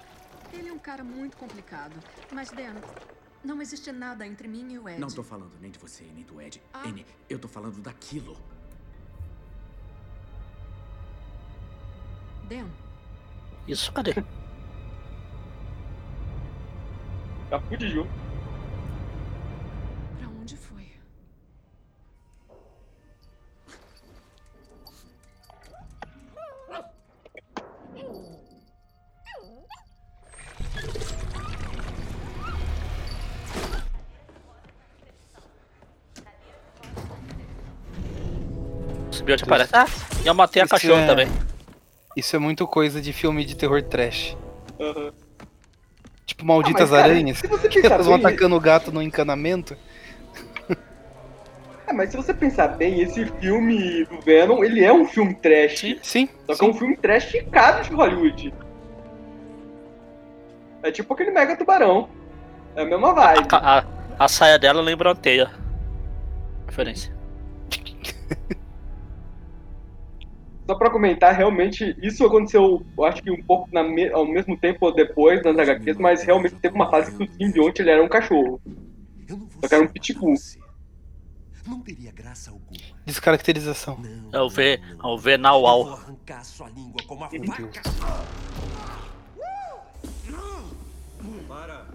Ele 0.54 0.70
é 0.70 0.74
um 0.74 0.80
cara 0.80 1.04
muito 1.04 1.38
complicado. 1.38 1.94
Mas, 2.32 2.50
Dan, 2.50 2.76
não 3.44 3.62
existe 3.62 3.92
nada 3.92 4.26
entre 4.26 4.48
mim 4.48 4.74
e 4.74 4.80
o 4.80 4.90
Ed. 4.90 5.00
Não 5.00 5.08
tô 5.08 5.24
falando 5.24 5.52
nem 5.60 5.72
de 5.72 5.80
você, 5.80 6.04
nem 6.14 6.24
do 6.24 6.42
Ed. 6.42 6.62
Ah. 6.74 6.88
Annie, 6.88 7.06
eu 7.30 7.40
tô 7.40 7.48
falando 7.48 7.82
daquilo. 7.82 8.38
Dan, 12.50 12.68
Isso, 13.68 13.92
cadê? 13.92 14.14
Tá 17.50 17.60
fudido. 17.62 18.08
O 39.28 39.30
simbionte 39.30 39.44
aparece. 39.44 39.72
Ah, 39.76 39.86
e 40.24 40.28
eu 40.28 40.34
matei 40.34 40.62
a 40.62 40.66
Isso 40.66 40.74
cachorra 40.74 41.02
é- 41.02 41.08
também. 41.08 41.28
Isso 42.16 42.36
é 42.36 42.40
muito 42.40 42.66
coisa 42.66 43.02
de 43.02 43.12
filme 43.12 43.44
de 43.44 43.56
terror 43.56 43.82
trash. 43.84 44.38
Aham. 44.80 45.12
Tipo 46.26 46.46
Malditas 46.46 46.92
Ah, 46.94 46.98
cara, 47.02 47.14
Aranhas. 47.14 47.42
elas 47.84 48.06
vão 48.06 48.18
bem- 48.18 48.26
atacando 48.28 48.56
o 48.56 48.60
gato 48.60 48.92
no 48.92 49.02
encanamento. 49.02 49.76
É, 51.86 51.94
mas 51.94 52.10
se 52.10 52.18
você 52.18 52.34
pensar 52.34 52.68
bem, 52.70 53.02
esse 53.02 53.26
filme 53.40 54.04
do 54.06 54.20
Venom, 54.22 54.62
ele 54.64 54.84
é 54.84 54.92
um 54.92 55.06
filme 55.06 55.34
trash. 55.36 55.80
Sim, 55.80 56.00
sim. 56.04 56.30
Só 56.46 56.56
que 56.56 56.66
é 56.66 56.68
um 56.68 56.74
filme 56.74 56.98
trash 56.98 57.26
ficado 57.26 57.84
de 57.88 57.94
Hollywood. 57.96 58.54
É 60.84 60.92
tipo 60.92 61.14
aquele 61.14 61.32
Mega 61.32 61.56
Tubarão. 61.56 62.10
É 62.76 62.82
a 62.82 62.86
mesma 62.86 63.14
vibe. 63.14 63.48
A, 63.52 63.80
a, 63.80 63.84
a 64.20 64.28
saia 64.28 64.60
dela 64.60 64.82
lembra 64.82 65.10
uma 65.10 65.16
teia. 65.16 65.50
Referência. 66.68 67.16
Só 70.68 70.76
pra 70.76 70.90
comentar, 70.90 71.34
realmente, 71.34 71.96
isso 72.02 72.26
aconteceu, 72.26 72.86
eu 72.98 73.06
acho 73.06 73.24
que 73.24 73.32
um 73.32 73.42
pouco 73.42 73.70
na 73.72 73.84
me- 73.84 74.12
ao 74.12 74.26
mesmo 74.28 74.58
tempo 74.58 74.86
ou 74.86 74.94
depois 74.94 75.42
nas 75.42 75.58
HQs, 75.58 75.98
mas 75.98 76.24
realmente 76.24 76.56
teve 76.56 76.76
uma 76.76 76.90
fase 76.92 77.16
que 77.16 77.24
o 77.24 77.32
simbionte 77.34 77.82
ele 77.82 77.90
era 77.92 78.04
um 78.04 78.10
cachorro. 78.10 78.60
Só 79.62 79.68
que 79.68 79.74
era 79.76 79.84
um 79.84 79.88
pitbull. 79.88 80.36
Não 81.66 81.82
teria 81.82 82.12
graça 82.12 82.52
alguma. 82.52 82.80
Descaracterização. 83.06 83.98
É 84.32 84.40
o 84.40 84.50
V, 84.50 84.74
é 84.74 85.06
o 85.08 85.18
V 85.18 85.38
na 85.38 85.56
UAU. 85.56 85.90
arrancar 85.94 86.44
sua 86.46 86.70
língua 86.70 87.02
com 87.08 87.16
uma 87.16 87.30
Meu 87.30 87.46
faca. 87.46 87.82
Para! 91.48 91.86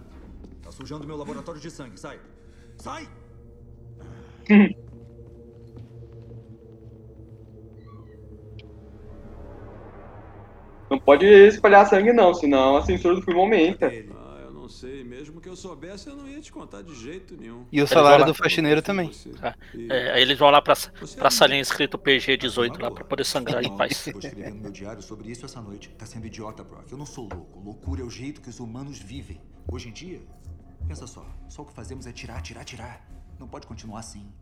Tá 0.62 0.70
sujando 0.72 1.06
meu 1.06 1.16
laboratório 1.16 1.60
de 1.60 1.70
sangue, 1.70 1.98
sai! 1.98 2.18
Sai! 2.78 3.08
Não 10.92 10.98
pode 10.98 11.26
espalhar 11.26 11.86
sangue 11.86 12.12
não, 12.12 12.34
senão 12.34 12.76
a 12.76 12.82
censura 12.82 13.14
do 13.14 13.22
filme 13.22 13.40
aumenta. 13.40 13.86
Ah, 13.86 14.40
eu 14.44 14.52
não 14.52 14.68
sei. 14.68 15.02
Mesmo 15.02 15.40
que 15.40 15.48
eu 15.48 15.56
soubesse, 15.56 16.08
eu 16.08 16.14
não 16.16 16.28
ia 16.28 16.40
te 16.40 16.52
contar 16.52 16.82
de 16.82 16.94
jeito 16.94 17.36
nenhum. 17.36 17.66
E 17.72 17.80
o 17.80 17.86
salário 17.86 18.24
do 18.24 18.34
faxineiro 18.34 18.82
também. 18.82 19.10
É, 19.88 20.12
aí 20.12 20.22
eles 20.22 20.38
vão 20.38 20.50
lá 20.50 20.60
pra, 20.60 20.74
pra 21.16 21.30
salinha 21.30 21.60
escrito 21.60 21.98
PG-18 21.98 22.80
lá 22.80 22.90
pra 22.90 23.04
poder 23.04 23.24
sangrar 23.24 23.64
em 23.64 23.76
paz. 23.76 24.06
Escrevendo 24.06 24.60
meu 24.60 24.70
diário 24.70 25.02
sobre 25.02 25.30
isso 25.30 25.46
essa 25.46 25.60
noite. 25.60 25.88
Tá 25.98 26.06
sendo 26.06 26.26
idiota, 26.26 26.62
Brock. 26.62 26.90
Eu 26.92 26.98
não 26.98 27.06
sou 27.06 27.28
louco. 27.32 27.60
Loucura 27.60 28.02
é 28.02 28.04
o 28.04 28.10
jeito 28.10 28.40
que 28.40 28.50
os 28.50 28.60
humanos 28.60 28.98
vivem. 28.98 29.40
Hoje 29.70 29.88
em 29.88 29.92
dia, 29.92 30.20
Pensa 30.86 31.06
só, 31.06 31.24
só 31.48 31.62
o 31.62 31.64
que 31.66 31.72
fazemos 31.72 32.06
é 32.06 32.12
tirar, 32.12 32.40
tirar, 32.42 32.64
tirar. 32.64 33.06
Não 33.38 33.48
pode 33.48 33.66
continuar 33.66 34.00
assim. 34.00 34.32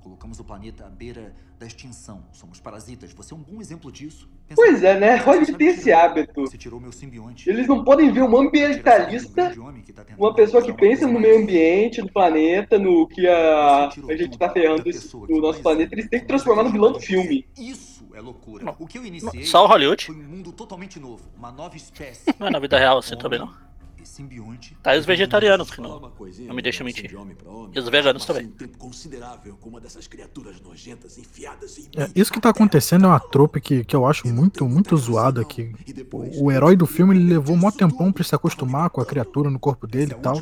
Colocamos 0.00 0.40
o 0.40 0.44
planeta 0.44 0.86
à 0.86 0.90
beira 0.90 1.34
da 1.58 1.66
extinção. 1.66 2.26
Somos 2.32 2.58
parasitas. 2.58 3.12
Você 3.12 3.34
é 3.34 3.36
um 3.36 3.42
bom 3.42 3.60
exemplo 3.60 3.92
disso. 3.92 4.28
Pois 4.54 4.82
é, 4.82 4.98
né? 4.98 5.22
Ele 5.26 5.52
tem 5.52 5.68
esse 5.68 5.92
hábito. 5.92 6.42
Você 6.42 6.58
tirou 6.58 6.80
meu 6.80 6.92
simbionte. 6.92 7.48
Eles 7.48 7.66
não 7.66 7.84
podem 7.84 8.12
ver 8.12 8.22
um 8.22 8.36
ambientalista, 8.36 9.52
uma 10.18 10.34
pessoa 10.34 10.62
que 10.62 10.72
pensa 10.72 11.06
no 11.06 11.20
meio 11.20 11.42
ambiente, 11.42 12.00
no 12.00 12.10
planeta, 12.10 12.78
no 12.78 13.06
que 13.06 13.26
a, 13.26 13.88
a 13.88 14.16
gente 14.16 14.38
tá 14.38 14.50
ferrando 14.50 14.84
no 15.28 15.40
nosso 15.40 15.62
planeta. 15.62 15.94
Eles 15.94 16.08
têm 16.08 16.20
que 16.20 16.26
transformar 16.26 16.64
no 16.64 16.70
vilão 16.70 16.92
do 16.92 17.00
filme. 17.00 17.46
Isso 17.58 18.06
é 18.14 18.20
loucura. 18.20 18.74
O 18.78 18.86
que 18.86 18.98
eu 18.98 19.06
iniciei 19.06 19.44
Só 19.44 19.64
o 19.64 19.68
Hollywood? 19.68 20.06
foi 20.06 20.14
um 20.14 20.22
mundo 20.22 20.52
totalmente 20.52 20.98
novo. 20.98 21.22
Uma 21.36 21.52
nova 21.52 21.76
espécie. 21.76 22.34
Não 22.38 22.46
é 22.48 22.50
na 22.50 22.58
vida 22.58 22.78
real 22.78 22.98
assim 22.98 23.16
também, 23.16 23.38
não. 23.38 23.69
E 24.20 24.22
simbionte. 24.22 24.76
Tá 24.82 24.90
aí 24.90 24.98
os 24.98 25.06
vegetarianos 25.06 25.70
que 25.70 25.80
não, 25.80 25.98
não 25.98 26.54
me 26.54 26.60
deixam 26.60 26.84
mentir. 26.84 27.10
E 27.72 27.78
os 27.78 27.88
veganos 27.88 28.26
também. 28.26 28.46
Um 28.46 28.50
tempo 28.50 28.76
considerável 28.76 29.56
com 29.58 29.70
uma 29.70 29.80
dessas 29.80 30.06
criaturas 30.06 30.60
nojentas 30.60 31.16
enfiadas 31.16 31.78
em 31.78 31.88
É, 31.96 32.10
isso 32.14 32.30
que 32.30 32.40
tá 32.40 32.50
acontecendo 32.50 33.06
é 33.06 33.08
uma 33.08 33.20
trope 33.20 33.60
que, 33.60 33.84
que 33.84 33.96
eu 33.96 34.06
acho 34.06 34.28
muito, 34.28 34.68
muito 34.68 34.96
zoada. 34.96 35.44
Que 35.44 35.72
o, 36.12 36.44
o 36.44 36.52
herói 36.52 36.76
do 36.76 36.86
filme 36.86 37.16
ele 37.16 37.32
levou 37.32 37.56
um 37.56 37.58
mó 37.58 37.70
tempão 37.70 38.12
pra 38.12 38.22
se 38.22 38.34
acostumar 38.34 38.90
com 38.90 39.00
a 39.00 39.06
criatura 39.06 39.48
no 39.48 39.58
corpo 39.58 39.86
dele 39.86 40.12
e 40.12 40.20
tal. 40.20 40.36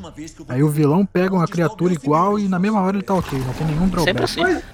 Aí 0.49 0.63
o 0.63 0.69
vilão 0.69 1.07
pega 1.07 1.35
uma 1.35 1.47
criatura 1.47 1.93
igual 1.93 2.39
e 2.39 2.49
na 2.49 2.59
mesma 2.59 2.81
hora 2.81 2.97
ele 2.97 3.05
tá 3.05 3.15
ok, 3.15 3.39
não 3.39 3.55
tem 3.55 3.67
nenhum 3.67 3.89
drawback. 3.89 4.35
Pois, 4.35 4.65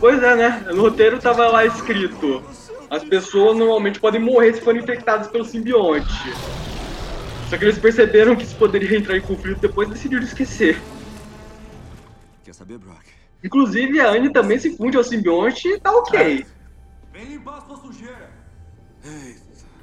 pois 0.00 0.22
é, 0.22 0.34
né? 0.34 0.66
No 0.74 0.82
roteiro 0.82 1.20
tava 1.20 1.46
lá 1.46 1.64
escrito: 1.64 2.42
as 2.90 3.04
pessoas 3.04 3.56
normalmente 3.56 4.00
podem 4.00 4.20
morrer 4.20 4.54
se 4.54 4.60
forem 4.60 4.82
infectadas 4.82 5.28
pelo 5.28 5.44
simbionte. 5.44 6.32
Só 7.48 7.58
que 7.58 7.64
eles 7.64 7.78
perceberam 7.78 8.34
que 8.34 8.44
isso 8.44 8.56
poderia 8.56 8.96
entrar 8.96 9.16
em 9.16 9.20
conflito 9.20 9.60
depois 9.60 9.88
e 9.88 9.92
decidiram 9.92 10.22
esquecer. 10.22 10.80
Quer 12.42 12.54
saber, 12.54 12.78
Brock? 12.78 13.04
Inclusive, 13.42 14.00
a 14.00 14.10
Anne 14.10 14.32
também 14.32 14.58
se 14.58 14.76
funde 14.76 14.96
ao 14.96 15.04
simbionte 15.04 15.68
e 15.68 15.78
tá 15.78 15.90
ok. 15.90 16.46
Vem 17.12 17.24
limpar 17.26 17.60
sua 17.66 17.76
sujeira. 17.76 18.30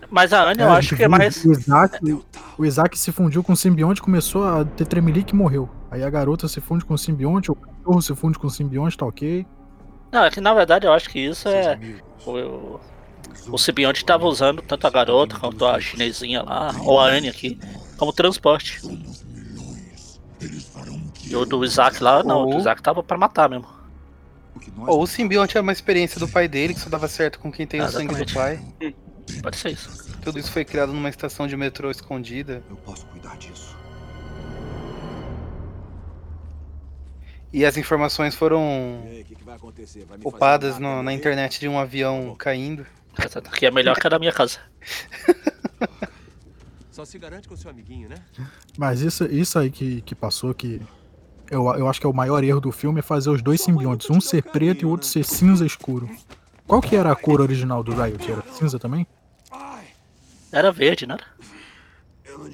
Mas 0.09 0.33
a 0.33 0.49
Anne 0.49 0.61
É, 0.61 0.65
eu 0.65 0.69
a 0.69 0.77
acho 0.77 0.95
que 0.95 1.03
é 1.03 1.07
mais. 1.07 1.45
O 1.45 1.51
Isaac, 1.51 2.23
o 2.57 2.65
Isaac 2.65 2.99
se 2.99 3.11
fundiu 3.11 3.43
com 3.43 3.53
o 3.53 3.55
simbionte, 3.55 4.01
começou 4.01 4.43
a 4.43 4.65
ter 4.65 4.85
tremelique 4.85 5.33
e 5.33 5.38
morreu. 5.38 5.69
Aí 5.89 6.03
a 6.03 6.09
garota 6.09 6.47
se 6.47 6.59
funde 6.59 6.83
com 6.83 6.95
o 6.95 6.97
simbionte, 6.97 7.51
o 7.51 7.55
cachorro 7.55 8.01
se 8.01 8.15
funde 8.15 8.38
com 8.38 8.47
o 8.47 8.49
simbionte, 8.49 8.97
tá 8.97 9.05
ok. 9.05 9.45
Não, 10.11 10.25
é 10.25 10.29
que 10.29 10.41
na 10.41 10.53
verdade 10.53 10.85
eu 10.85 10.91
acho 10.91 11.09
que 11.09 11.19
isso 11.19 11.47
é. 11.47 11.79
O, 12.25 12.79
o, 13.47 13.57
simbionte 13.57 14.03
tava 14.05 14.25
usando 14.25 14.61
tanto 14.61 14.85
a 14.87 14.89
garota 14.89 15.37
quanto 15.39 15.65
a 15.65 15.79
chinesinha 15.79 16.41
lá, 16.43 16.73
ou 16.83 16.99
a 16.99 17.07
Anne 17.07 17.29
aqui, 17.29 17.59
como 17.97 18.11
transporte. 18.13 18.81
E 21.27 21.35
o 21.35 21.45
do 21.45 21.63
Isaac 21.63 22.01
lá, 22.03 22.23
não, 22.23 22.43
o 22.43 22.51
do 22.51 22.59
Isaac 22.59 22.81
tava 22.81 23.01
pra 23.03 23.17
matar 23.17 23.49
mesmo. 23.49 23.67
Ou 24.87 25.01
o 25.03 25.07
simbionte 25.07 25.57
é 25.57 25.61
uma 25.61 25.71
experiência 25.71 26.19
do 26.19 26.27
pai 26.27 26.47
dele, 26.47 26.73
que 26.73 26.79
só 26.79 26.89
dava 26.89 27.07
certo 27.07 27.39
com 27.39 27.51
quem 27.51 27.65
tem 27.67 27.81
o 27.81 27.89
sangue 27.89 28.15
do 28.15 28.33
pai. 28.33 28.59
Pode 29.41 29.57
ser 29.57 29.71
isso. 29.71 30.11
Tudo 30.21 30.37
isso 30.39 30.51
foi 30.51 30.63
criado 30.65 30.91
numa 30.93 31.09
estação 31.09 31.47
de 31.47 31.55
metrô 31.55 31.89
escondida. 31.89 32.61
Eu 32.69 32.75
posso 32.77 33.05
cuidar 33.07 33.37
disso. 33.37 33.75
E 37.53 37.65
as 37.65 37.75
informações 37.75 38.33
foram 38.33 39.03
aí, 39.05 39.21
o 39.21 39.25
que, 39.25 39.35
que 39.35 39.43
vai 39.43 39.55
acontecer? 39.55 40.05
Vai 40.05 40.17
me 40.17 40.23
upadas 40.25 40.73
fazer 40.73 40.83
no- 40.83 40.89
nada 40.89 41.03
na 41.03 41.13
internet 41.13 41.59
de 41.59 41.67
um 41.67 41.77
avião 41.77 42.33
caindo. 42.37 42.85
Daqui 43.17 43.65
é 43.65 43.71
melhor 43.71 43.99
que 43.99 44.07
a 44.07 44.09
da 44.09 44.19
minha 44.19 44.31
casa. 44.31 44.59
Só 46.91 47.05
se 47.05 47.17
garante 47.17 47.47
com 47.47 47.55
seu 47.55 47.71
amiguinho, 47.71 48.09
né? 48.09 48.17
Mas 48.77 49.01
isso, 49.01 49.25
isso 49.25 49.57
aí 49.57 49.71
que, 49.71 50.01
que 50.01 50.13
passou, 50.13 50.53
que 50.53 50.81
eu, 51.49 51.65
eu 51.75 51.88
acho 51.88 51.99
que 51.99 52.05
é 52.05 52.09
o 52.09 52.13
maior 52.13 52.43
erro 52.43 52.59
do 52.59 52.71
filme, 52.71 52.99
é 52.99 53.01
fazer 53.01 53.29
os 53.29 53.41
dois 53.41 53.61
simbiontes, 53.61 54.09
um 54.09 54.19
ser 54.21 54.43
preto 54.43 54.83
e 54.83 54.85
o 54.85 54.89
outro 54.89 55.07
ser 55.07 55.23
cinza 55.23 55.65
escuro. 55.65 56.09
Qual 56.67 56.81
que 56.81 56.95
era 56.95 57.11
a 57.11 57.15
cor 57.15 57.41
original 57.41 57.83
do 57.83 57.93
Riot? 57.93 58.31
Era 58.31 58.43
cinza 58.53 58.79
também? 58.79 59.05
Era 60.51 60.71
verde, 60.71 61.05
não 61.05 61.15
era? 61.15 61.25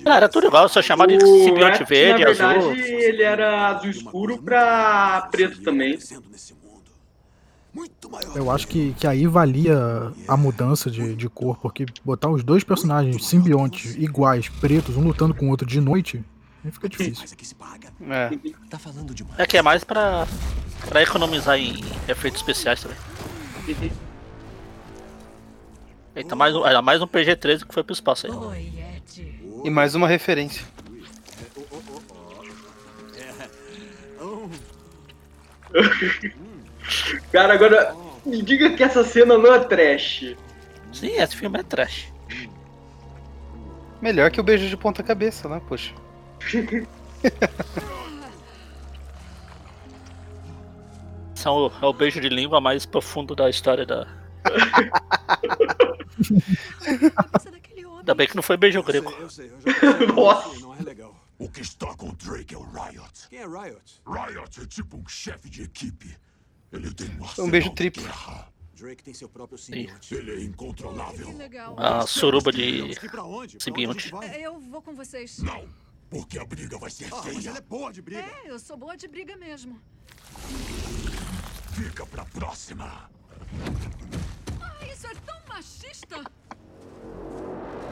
Não, 0.04 0.12
era 0.12 0.30
tudo 0.30 0.48
igual, 0.48 0.68
só 0.70 0.82
chamava 0.82 1.08
de 1.12 1.20
simbionte 1.20 1.84
verde, 1.84 2.24
na 2.24 2.30
verdade, 2.30 2.60
azul. 2.60 2.76
ele 2.76 3.24
era 3.24 3.68
azul 3.68 3.90
escuro 3.90 4.42
pra 4.42 5.28
preto 5.32 5.62
também. 5.62 5.98
Eu 8.36 8.50
acho 8.50 8.68
que, 8.68 8.94
que 8.94 9.06
aí 9.06 9.28
valia 9.28 10.12
a 10.28 10.36
mudança 10.38 10.90
de, 10.90 11.16
de 11.16 11.30
cor, 11.30 11.58
porque 11.58 11.86
botar 12.04 12.30
os 12.30 12.44
dois 12.44 12.64
personagens 12.64 13.26
simbiontes 13.26 13.96
iguais, 13.96 14.50
pretos, 14.50 14.98
um 14.98 15.04
lutando 15.04 15.34
com 15.34 15.48
o 15.48 15.50
outro 15.50 15.68
de 15.68 15.80
noite, 15.80 16.24
aí 16.64 16.72
fica 16.72 16.90
difícil. 16.90 17.26
É. 18.10 18.30
Tá. 18.30 19.44
É 19.44 19.46
que 19.46 19.58
é 19.58 19.62
mais 19.62 19.84
pra, 19.84 20.28
pra 20.88 21.04
economizar 21.04 21.58
em 21.58 21.84
efeitos 22.08 22.40
especiais 22.42 22.82
também. 22.82 22.98
Eita, 26.16 26.36
mais 26.36 26.56
um, 26.56 26.66
era 26.66 26.82
mais 26.82 27.02
um 27.02 27.08
PG-13 27.08 27.66
que 27.66 27.74
foi 27.74 27.84
pro 27.84 27.94
espaço 27.94 28.26
aí. 28.28 28.34
E 29.64 29.70
mais 29.70 29.94
uma 29.94 30.08
referência. 30.08 30.66
Cara, 37.32 37.54
agora 37.54 37.96
me 38.26 38.42
diga 38.42 38.76
que 38.76 38.84
essa 38.84 39.04
cena 39.04 39.38
não 39.38 39.54
é 39.54 39.60
trash. 39.60 40.36
Sim, 40.92 41.12
esse 41.20 41.36
filme 41.36 41.60
é 41.60 41.64
trash. 41.64 42.12
Melhor 44.02 44.32
que 44.32 44.40
o 44.40 44.44
beijo 44.44 44.68
de 44.70 44.78
ponta 44.78 45.04
cabeça, 45.04 45.50
né? 45.50 45.62
Poxa. 45.68 45.94
São, 51.36 51.72
é 51.82 51.86
o 51.86 51.94
beijo 51.94 52.20
de 52.20 52.30
língua 52.30 52.60
mais 52.60 52.86
profundo 52.86 53.36
da 53.36 53.50
história 53.50 53.86
da. 53.86 54.08
Ainda 57.98 58.16
bem 58.16 58.28
que 58.28 58.36
não 58.36 58.44
foi 58.44 58.58
beijo 58.58 58.82
grego. 58.84 59.12
Nossa. 60.16 60.60
Não 60.60 60.76
é 60.76 60.82
legal. 60.82 61.16
O 61.38 61.48
que 61.50 61.62
está 61.62 61.94
com 61.96 62.10
o 62.10 62.16
Drake 62.16 62.56
é 62.56 62.58
o 62.58 62.64
Riot. 62.64 63.30
Quem 63.30 63.40
é 63.40 63.46
Riot? 63.46 64.02
Riot 64.08 64.62
é 64.62 64.66
tipo 64.66 64.98
um 64.98 65.08
chefe 65.08 65.50
de 65.50 65.64
equipe. 65.64 66.18
Ele 66.72 66.94
tem 66.94 67.08
um 67.40 67.46
um 67.46 67.50
beijo 67.50 67.70
triplo. 67.72 68.04
Drake 68.76 69.04
tem 69.04 69.14
seu 69.14 69.28
próprio 69.28 69.58
simbionte. 69.58 70.14
Ele 70.14 70.32
é 70.32 70.44
incontrolável. 70.44 71.34
A 71.78 72.06
suruba 72.06 72.52
de 72.52 72.94
simbionte. 73.60 74.12
Eu 74.40 74.60
vou 74.60 74.82
com 74.82 74.94
vocês. 74.94 75.40
Não, 75.40 75.68
porque 76.10 76.38
a 76.38 76.46
briga 76.46 76.78
vai 76.78 76.90
ser 76.90 77.06
Ah, 77.12 77.22
mas 77.24 77.36
feia. 77.38 77.50
ela 77.50 77.58
é 77.58 77.62
boa 77.62 77.92
de 77.92 78.02
briga. 78.02 78.22
É, 78.22 78.52
eu 78.52 78.60
sou 78.60 78.78
boa 78.78 78.96
de 78.96 79.08
briga 79.08 79.36
mesmo. 79.38 79.80
Fica 81.74 82.06
pra 82.06 82.26
próxima. 82.26 83.10
Ah, 84.62 84.86
isso 84.94 85.08
é 85.08 85.14
tão 85.26 85.38
machista. 85.48 86.24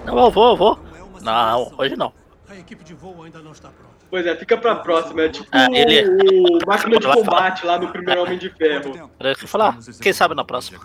Não, 0.06 0.20
eu 0.20 0.32
vou, 0.32 0.50
eu 0.52 0.58
vou. 0.58 0.80
Não, 1.22 1.74
hoje 1.80 1.96
não. 1.96 2.14
A 2.48 2.56
equipe 2.56 2.84
de 2.84 2.94
voo 2.94 3.24
ainda 3.24 3.42
não 3.42 3.54
está 3.54 3.70
pronta. 3.70 3.95
Pois 4.16 4.26
é, 4.26 4.34
fica 4.38 4.56
pra 4.58 4.78
próxima. 4.78 5.24
É 5.24 5.30
tipo 5.30 5.46
Ah, 5.52 5.68
ele- 5.74 6.08
o 6.10 6.66
máquina 6.66 6.98
de 6.98 7.06
combate 7.06 7.66
lá 7.66 7.78
no 7.78 7.92
primeiro 7.92 8.24
Homem 8.24 8.38
de 8.38 8.50
Ferro. 8.50 9.12
Era 9.20 9.34
o 9.34 9.36
que 9.36 9.42
eu 9.42 9.44
ia 9.44 9.48
falar. 9.50 9.78
Quem 10.02 10.14
sabe 10.14 10.34
na 10.34 10.46
próxima. 10.46 10.80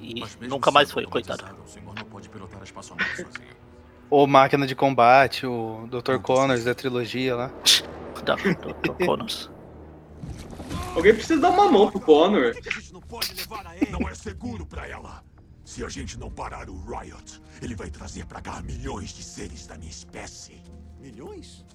E 0.00 0.24
nunca 0.48 0.70
mais 0.70 0.90
foi, 0.90 1.04
coitado. 1.04 1.44
O 4.08 4.26
Máquina 4.26 4.66
de 4.66 4.74
Combate, 4.74 5.44
o 5.46 5.86
Dr. 5.90 6.16
Connors 6.22 6.64
da 6.64 6.74
trilogia 6.74 7.36
lá. 7.36 7.50
Do 8.82 8.94
Connors. 9.04 9.50
Alguém 10.96 11.12
precisa 11.12 11.38
dar 11.42 11.50
uma 11.50 11.70
mão 11.70 11.90
pro 11.90 12.00
Connor. 12.00 12.54
Não 13.90 14.08
é 14.08 14.14
seguro 14.14 14.64
pra 14.64 14.88
ela. 14.88 15.22
Se 15.62 15.84
a 15.84 15.90
gente 15.90 16.18
não 16.18 16.30
parar 16.30 16.70
o 16.70 16.80
Riot, 16.86 17.38
ele 17.60 17.74
vai 17.74 17.90
trazer 17.90 18.24
pra 18.24 18.40
cá 18.40 18.62
milhões 18.62 19.10
de 19.12 19.22
seres 19.22 19.66
da 19.66 19.76
minha 19.76 19.90
espécie. 19.90 20.62
Milhões? 20.98 21.66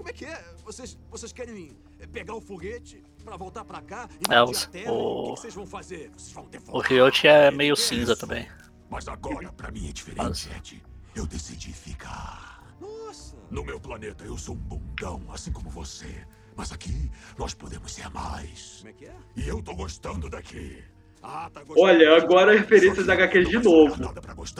Como 0.00 0.08
é 0.08 0.12
que 0.14 0.24
é? 0.24 0.42
Vocês, 0.64 0.98
vocês 1.10 1.30
querem 1.30 1.76
pegar 2.10 2.34
o 2.34 2.40
foguete 2.40 3.04
pra 3.22 3.36
voltar 3.36 3.66
pra 3.66 3.82
cá? 3.82 4.08
É, 4.30 4.42
os- 4.42 4.64
o- 4.88 5.32
O 5.32 5.34
que, 5.34 5.40
vocês 5.42 5.52
vão 5.54 5.66
fazer? 5.66 6.10
Vocês 6.16 6.32
vão 6.32 6.48
O 6.72 6.80
Riot 6.80 7.26
é 7.28 7.50
meio 7.50 7.76
cinza 7.76 8.16
também. 8.16 8.48
Mas 8.88 9.06
agora, 9.06 9.52
pra 9.52 9.70
mim, 9.70 9.90
é 9.90 9.92
diferente, 9.92 10.48
Ed. 10.56 10.82
Eu 11.14 11.26
decidi 11.26 11.70
ficar. 11.74 12.74
Nossa! 12.80 13.36
No 13.50 13.62
meu 13.62 13.78
planeta, 13.78 14.24
eu 14.24 14.38
sou 14.38 14.54
um 14.54 14.58
bundão, 14.58 15.22
assim 15.30 15.52
como 15.52 15.68
você. 15.68 16.26
Mas 16.56 16.72
aqui, 16.72 17.10
nós 17.36 17.52
podemos 17.52 17.92
ser 17.92 18.08
mais. 18.08 18.76
Como 18.78 18.88
é 18.88 18.92
que 18.94 19.04
é? 19.04 19.16
E 19.36 19.46
eu 19.46 19.60
tô 19.62 19.74
gostando 19.74 20.30
daqui. 20.30 20.82
Olha, 21.76 22.16
agora 22.16 22.52
referências 22.52 23.08
HQs 23.08 23.48
de 23.48 23.58
novo. 23.58 23.94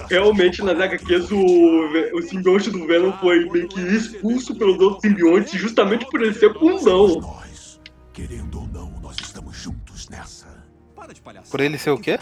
Realmente 0.09 0.63
nas 0.63 0.79
HQs 0.79 1.31
o, 1.33 1.39
o 2.15 2.23
simbionte 2.23 2.71
do 2.71 2.87
Venom 2.87 3.13
foi 3.13 3.49
meio 3.51 3.67
que 3.69 3.81
expulso 3.81 4.55
pelos 4.55 4.79
outros 4.79 5.01
simbiontes 5.01 5.53
justamente 5.59 6.07
por 6.11 6.21
ele 6.23 6.35
ser 6.35 6.53
bundão. 6.53 7.39
Querendo 8.13 8.61
ou 8.61 8.67
não, 8.69 8.91
nós 9.01 9.17
estamos 9.21 9.57
juntos 9.57 10.09
nessa. 10.11 10.49
Por 11.51 11.61
ele 11.61 11.79
ser 11.79 11.91
o 11.91 11.99
quê? 11.99 12.19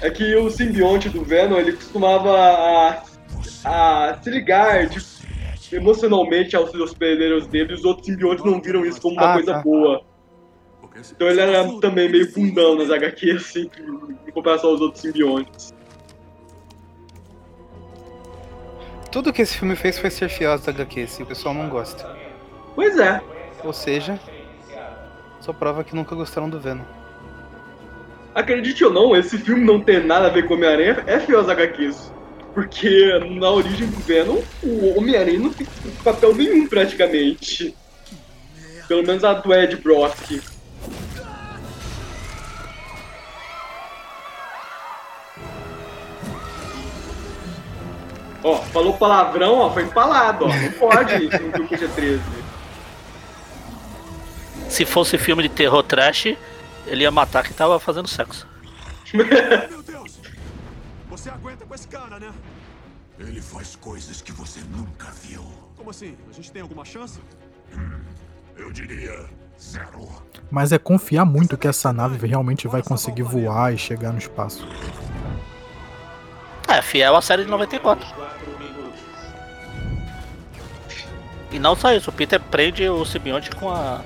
É 0.00 0.10
que 0.10 0.36
o 0.36 0.48
simbionte 0.50 1.08
do 1.08 1.24
Venom 1.24 1.56
ele 1.58 1.72
costumava 1.72 2.30
a, 2.36 3.02
a 3.64 4.18
se 4.22 4.30
ligar 4.30 4.86
de 4.86 5.00
emocionalmente 5.72 6.56
aos 6.56 6.72
hospedeiros 6.72 7.46
dele, 7.48 7.74
os 7.74 7.84
outros 7.84 8.06
simbiontes 8.06 8.44
não 8.44 8.60
viram 8.62 8.86
isso 8.86 9.00
como 9.00 9.16
uma 9.16 9.32
Ah, 9.32 9.34
coisa 9.34 9.52
tá. 9.54 9.60
boa. 9.60 10.02
Então 11.10 11.28
ele 11.28 11.40
era 11.40 11.64
também 11.80 12.08
meio 12.08 12.32
bundão 12.32 12.76
nas 12.76 12.90
HQs, 12.90 13.36
assim, 13.36 13.70
em 14.26 14.30
comparação 14.30 14.70
aos 14.70 14.80
outros 14.80 15.02
simbiontes. 15.02 15.72
Tudo 19.10 19.32
que 19.32 19.42
esse 19.42 19.56
filme 19.56 19.74
fez 19.74 19.98
foi 19.98 20.10
ser 20.10 20.28
fiel 20.28 20.52
às 20.52 20.68
HQs, 20.68 21.20
e 21.20 21.22
o 21.22 21.26
pessoal 21.26 21.54
não 21.54 21.68
gosta. 21.68 22.16
Pois 22.74 22.98
é. 22.98 23.20
Ou 23.64 23.72
seja, 23.72 24.20
só 25.40 25.52
prova 25.52 25.82
que 25.82 25.94
nunca 25.94 26.14
gostaram 26.14 26.48
do 26.48 26.60
Venom. 26.60 26.84
Acredite 28.34 28.84
ou 28.84 28.92
não, 28.92 29.16
esse 29.16 29.38
filme 29.38 29.64
não 29.64 29.80
tem 29.80 30.04
nada 30.04 30.26
a 30.26 30.30
ver 30.30 30.46
com 30.46 30.54
Homem-Aranha, 30.54 31.02
é 31.06 31.18
fiel 31.18 31.40
às 31.40 31.48
HQs. 31.48 32.12
Porque 32.54 33.18
na 33.38 33.50
origem 33.50 33.86
do 33.86 33.98
Venom, 33.98 34.40
o 34.62 34.98
Homem-Aranha 34.98 35.38
não 35.38 35.52
tem 35.52 35.66
papel 36.04 36.34
nenhum 36.34 36.66
praticamente. 36.66 37.74
Pelo 38.86 39.06
menos 39.06 39.24
a 39.24 39.34
do 39.34 39.54
Ed 39.54 39.76
Brock. 39.76 40.40
Ó, 48.42 48.56
falou 48.56 48.96
palavrão, 48.96 49.58
ó, 49.58 49.70
foi 49.70 49.82
empalado, 49.82 50.44
ó. 50.44 50.48
Não 50.48 50.72
pode 50.72 51.14
isso 51.26 51.42
no 51.42 51.52
filme 51.52 51.68
PG-13. 51.68 52.20
Se 54.68 54.84
fosse 54.84 55.18
filme 55.18 55.42
de 55.42 55.48
terror 55.48 55.82
trash, 55.82 56.36
ele 56.86 57.02
ia 57.02 57.10
matar 57.10 57.42
quem 57.42 57.52
tava 57.52 57.78
fazendo 57.80 58.06
sexo. 58.06 58.46
Meu 59.12 59.82
Deus! 59.82 60.18
Você 61.10 61.30
aguenta 61.30 61.64
com 61.64 61.74
esse 61.74 61.88
cara, 61.88 62.18
né? 62.18 62.30
Ele 63.18 63.40
faz 63.40 63.74
coisas 63.76 64.22
que 64.22 64.30
você 64.30 64.60
nunca 64.70 65.08
viu. 65.22 65.44
Como 65.76 65.90
assim? 65.90 66.16
A 66.30 66.32
gente 66.32 66.52
tem 66.52 66.62
alguma 66.62 66.84
chance? 66.84 67.18
Eu 68.56 68.70
diria 68.70 69.26
zero. 69.60 70.08
Mas 70.50 70.70
é 70.70 70.78
confiar 70.78 71.24
muito 71.24 71.56
que 71.56 71.66
essa 71.66 71.92
nave 71.92 72.24
realmente 72.26 72.68
vai 72.68 72.82
conseguir 72.82 73.22
voar 73.22 73.74
e 73.74 73.78
chegar 73.78 74.12
no 74.12 74.18
espaço. 74.18 74.66
É, 76.68 76.82
fiel 76.82 77.16
à 77.16 77.22
série 77.22 77.44
de 77.44 77.50
94. 77.50 78.06
E 81.50 81.58
não 81.58 81.74
só 81.74 81.92
isso, 81.94 82.10
o 82.10 82.12
Peter 82.12 82.38
prende 82.38 82.86
o 82.88 83.04
simbionte 83.06 83.50
com 83.50 83.70
a. 83.70 84.02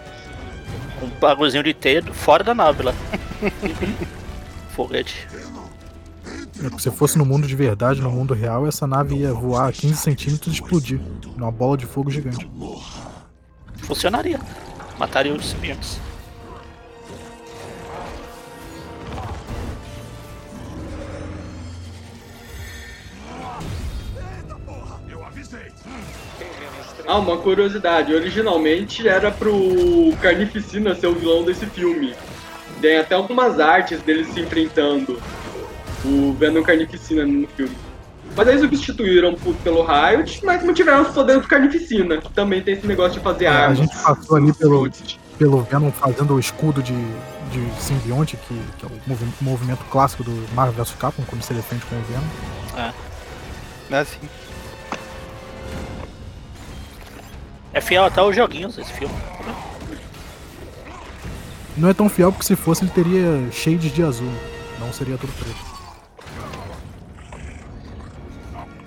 com 0.98 1.06
um 1.06 1.10
bagulhozinho 1.10 1.64
de 1.64 1.74
teia 1.74 2.02
fora 2.12 2.44
da 2.44 2.54
nave 2.54 2.84
lá. 2.84 2.94
Foguete. 4.70 5.26
É, 6.64 6.78
Se 6.78 6.90
fosse 6.92 7.18
no 7.18 7.26
mundo 7.26 7.46
de 7.48 7.56
verdade, 7.56 8.00
no 8.00 8.10
mundo 8.10 8.32
real, 8.32 8.66
essa 8.66 8.86
nave 8.86 9.16
ia 9.16 9.34
voar 9.34 9.68
a 9.68 9.72
15 9.72 9.96
centímetros 9.96 10.54
e 10.54 10.56
explodir. 10.60 11.00
Numa 11.36 11.50
bola 11.50 11.76
de 11.76 11.84
fogo 11.84 12.10
gigante. 12.10 12.48
Funcionaria. 13.78 14.38
Mataria 14.96 15.34
os 15.34 15.44
simbiontes. 15.50 15.98
Ah, 27.12 27.18
uma 27.18 27.36
curiosidade. 27.36 28.14
Originalmente 28.14 29.06
era 29.06 29.30
pro 29.30 29.52
Carnificina 30.22 30.94
ser 30.94 31.08
o 31.08 31.14
vilão 31.14 31.44
desse 31.44 31.66
filme. 31.66 32.14
Tem 32.80 32.96
até 32.98 33.14
algumas 33.14 33.60
artes 33.60 34.00
deles 34.00 34.28
se 34.28 34.40
enfrentando. 34.40 35.20
O 36.04 36.32
Venom 36.32 36.62
Carnificina 36.62 37.24
no 37.26 37.46
filme. 37.48 37.76
Mas 38.34 38.48
aí 38.48 38.58
substituíram 38.58 39.34
por- 39.34 39.54
pelo 39.56 39.84
Riot, 39.84 40.40
mas 40.42 40.64
mantiveram 40.64 41.02
os 41.02 41.08
poderes 41.08 41.42
do 41.42 41.48
Carnificina, 41.48 42.16
que 42.16 42.32
também 42.32 42.62
tem 42.62 42.72
esse 42.74 42.86
negócio 42.86 43.12
de 43.18 43.20
fazer 43.20 43.44
É, 43.44 43.48
a 43.48 43.58
armas. 43.64 43.78
gente 43.78 43.94
passou 44.02 44.36
ali 44.38 44.52
pelo, 44.54 44.90
pelo 45.38 45.60
Venom 45.64 45.90
fazendo 45.92 46.34
o 46.34 46.40
escudo 46.40 46.82
de, 46.82 46.94
de 46.94 47.70
simbionte, 47.78 48.38
que, 48.38 48.54
que 48.78 48.86
é 48.86 48.88
o 48.88 48.92
movi- 49.06 49.34
movimento 49.38 49.84
clássico 49.90 50.24
do 50.24 50.30
Marvel 50.54 50.82
vs 50.82 50.94
Capcom, 50.98 51.22
quando 51.26 51.42
se 51.42 51.52
defende 51.52 51.82
com 51.84 51.94
o 51.94 52.02
Venom. 52.04 52.88
É. 52.88 52.92
É 53.94 53.98
assim. 53.98 54.18
É 57.74 57.80
fiel 57.80 58.04
até 58.04 58.20
aos 58.20 58.36
joguinhos 58.36 58.76
esse 58.76 58.92
filme. 58.92 59.14
Não 61.76 61.88
é 61.88 61.94
tão 61.94 62.08
fiel 62.08 62.30
porque 62.30 62.44
se 62.44 62.54
fosse 62.54 62.84
ele 62.84 62.90
teria 62.90 63.50
shades 63.50 63.92
de 63.92 64.02
azul. 64.02 64.30
Não 64.78 64.92
seria 64.92 65.16
tudo 65.16 65.32
preto. 65.32 65.72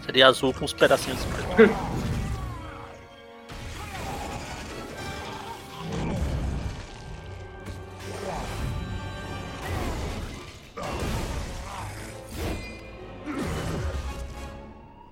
Seria 0.05 0.27
azul 0.27 0.53
com 0.53 0.65
uns 0.65 0.73
pedacinhos. 0.73 1.19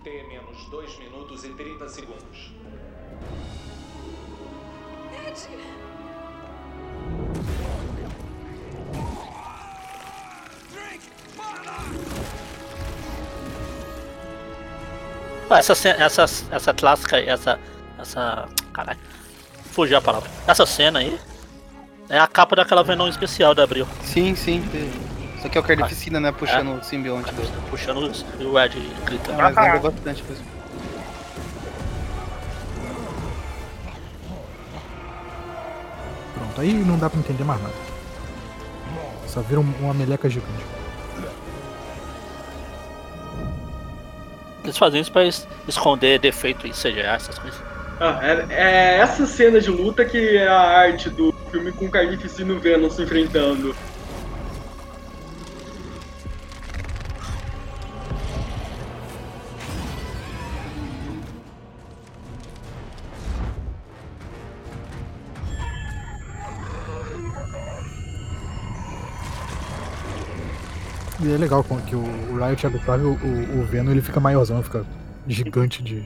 T 0.04 0.24
menos 0.28 0.70
2 0.70 1.00
minutos 1.00 1.44
e 1.44 1.50
30 1.50 1.90
segundos. 1.90 2.63
Essa, 15.60 15.74
essa, 15.90 16.26
essa 16.52 16.74
clássica, 16.74 17.18
essa. 17.20 17.60
Essa. 18.00 18.48
Caralho. 18.74 19.00
Fugiu 19.72 19.98
a 19.98 20.02
palavra. 20.02 20.30
Essa 20.48 20.66
cena 20.66 21.00
aí 21.00 21.18
é 22.10 22.20
a 22.20 22.28
capa 22.28 22.56
daquela 22.56 22.84
Venom 22.84 23.08
especial 23.08 23.56
da 23.56 23.64
Abril. 23.64 23.88
Sim, 24.04 24.36
sim. 24.36 24.64
Isso 25.38 25.48
aqui 25.48 25.58
é 25.58 25.62
o 25.62 25.64
Carnificina, 25.64 26.20
né? 26.20 26.32
Puxando 26.32 26.80
o 26.80 26.84
simbionte. 26.84 27.32
dele. 27.34 27.52
Puxando 27.70 27.98
o 28.00 28.60
Ed 28.60 28.80
gritando. 29.06 29.38
Mas 29.38 29.56
lembra 29.56 29.80
bastante 29.80 30.24
mesmo. 30.24 30.46
Pronto, 36.36 36.62
aí 36.62 36.74
não 36.74 36.98
dá 36.98 37.10
pra 37.10 37.20
entender 37.20 37.44
mais 37.44 37.62
nada. 37.62 37.74
Só 39.28 39.42
vira 39.42 39.60
um- 39.60 39.74
uma 39.82 39.94
meleca 39.94 40.30
gigante. 40.30 40.64
Eles 44.74 44.78
fazem 44.80 45.02
isso 45.02 45.12
pra 45.12 45.24
es- 45.24 45.48
esconder 45.68 46.18
defeito 46.20 46.66
em 46.66 46.72
CGI, 46.72 47.02
essas 47.02 47.38
coisas. 47.38 47.60
Ah, 48.00 48.20
é, 48.24 48.46
é 48.50 48.98
essa 48.98 49.24
cena 49.28 49.62
de 49.62 49.70
luta 49.70 50.04
que 50.04 50.18
é 50.36 50.48
a 50.48 50.60
arte 50.60 51.12
do 51.12 51.32
filme 51.52 51.72
com 51.72 51.86
o 51.86 51.92
Carnificina 51.92 52.54
e 52.54 52.56
o 52.56 52.60
Venom 52.60 52.90
se 52.90 53.04
enfrentando. 53.04 53.76
E 71.22 71.32
é 71.32 71.38
legal 71.38 71.64
com- 71.64 71.80
que 71.82 71.96
o, 71.96 72.04
o 72.34 72.46
Riot 72.46 72.66
absorve 72.66 73.06
o, 73.06 73.12
o, 73.12 73.62
o 73.62 73.66
Venom 73.66 73.92
ele 73.92 74.02
fica 74.02 74.20
maiorzão, 74.20 74.62
fica 74.64 74.86
gigante 75.28 75.84
de. 75.84 76.04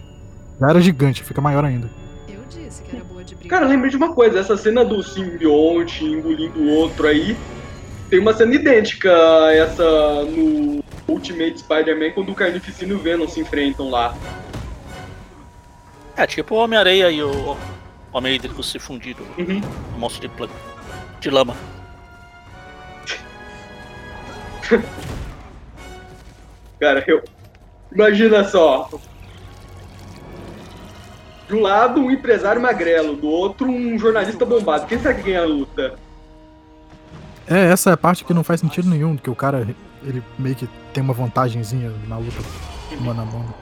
Já 0.60 0.70
era 0.70 0.82
gigante, 0.82 1.24
fica 1.24 1.40
maior 1.40 1.64
ainda. 1.64 1.90
Eu 2.28 2.41
disse 2.49 2.84
que 2.84 2.95
era 2.95 3.06
boa 3.06 3.24
de. 3.24 3.36
Cara, 3.36 3.66
eu 3.66 3.70
lembrei 3.70 3.90
de 3.90 3.98
uma 3.98 4.14
coisa, 4.14 4.40
essa 4.40 4.58
cena 4.58 4.84
do 4.84 5.02
simbionte 5.02 6.04
engolindo 6.04 6.60
o 6.60 6.70
outro 6.70 7.08
aí, 7.08 7.38
tem 8.10 8.20
uma 8.20 8.34
cena 8.34 8.54
idêntica 8.54 9.12
a 9.12 9.54
essa 9.54 10.26
no 10.26 10.84
Ultimate 11.08 11.60
Spider-Man, 11.60 12.12
quando 12.12 12.32
o 12.32 12.36
Carnificina 12.36 12.91
e 12.91 12.95
o 12.95 12.99
Venom 12.99 13.28
se 13.28 13.40
enfrentam 13.40 13.90
lá. 13.90 14.16
É 16.16 16.26
tipo 16.26 16.56
o 16.56 16.58
Homem-Areia 16.58 17.10
e 17.12 17.24
o 17.24 17.56
Homem 18.12 18.36
Hídrico 18.36 18.64
se 18.64 18.80
fundido. 18.80 19.24
Uhum. 19.38 19.62
O 19.95 19.99
monstro 19.99 20.28
de, 20.28 20.49
de 21.22 21.30
lama. 21.30 21.56
Cara, 26.80 27.04
eu. 27.08 27.24
Imagina 27.91 28.44
só. 28.44 28.90
De 31.48 31.56
um 31.56 31.62
lado, 31.62 32.02
um 32.02 32.12
empresário 32.12 32.62
magrelo, 32.62 33.16
do 33.16 33.28
outro, 33.28 33.70
um 33.70 33.98
jornalista 33.98 34.45
bombado. 34.45 34.86
Quem 34.86 34.99
será 34.99 35.14
que 35.14 35.24
ganha 35.24 35.41
a 35.41 35.45
luta? 35.45 35.95
É, 37.48 37.72
essa 37.72 37.91
é 37.91 37.94
a 37.94 37.98
parte 37.98 38.26
que 38.26 38.34
não 38.34 38.44
faz 38.44 38.60
sentido 38.60 38.90
nenhum, 38.90 39.16
que 39.16 39.30
o 39.30 39.36
cara, 39.36 39.66
ele 40.04 40.22
meio 40.38 40.56
que 40.56 40.68
tem 40.94 41.02
uma 41.02 41.14
vantagenzinha 41.14 41.91
na 42.08 42.18
luta 42.18 42.38
mano 42.95 43.22
a 43.22 43.26
mano. 43.26 43.54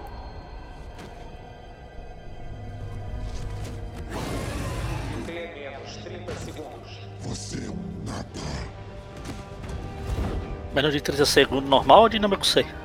T 5.25 5.31
menos 5.31 5.97
30 5.97 6.33
segundos. 6.35 6.99
Você 7.21 7.57
é 7.57 7.69
um 7.69 8.05
nada. 8.05 8.27
Menos 10.73 10.93
de 10.93 11.01
30 11.01 11.25
segundos 11.25 11.69
normal 11.69 12.01
ou 12.01 12.09
dinâmico 12.09 12.45
100? 12.45 12.84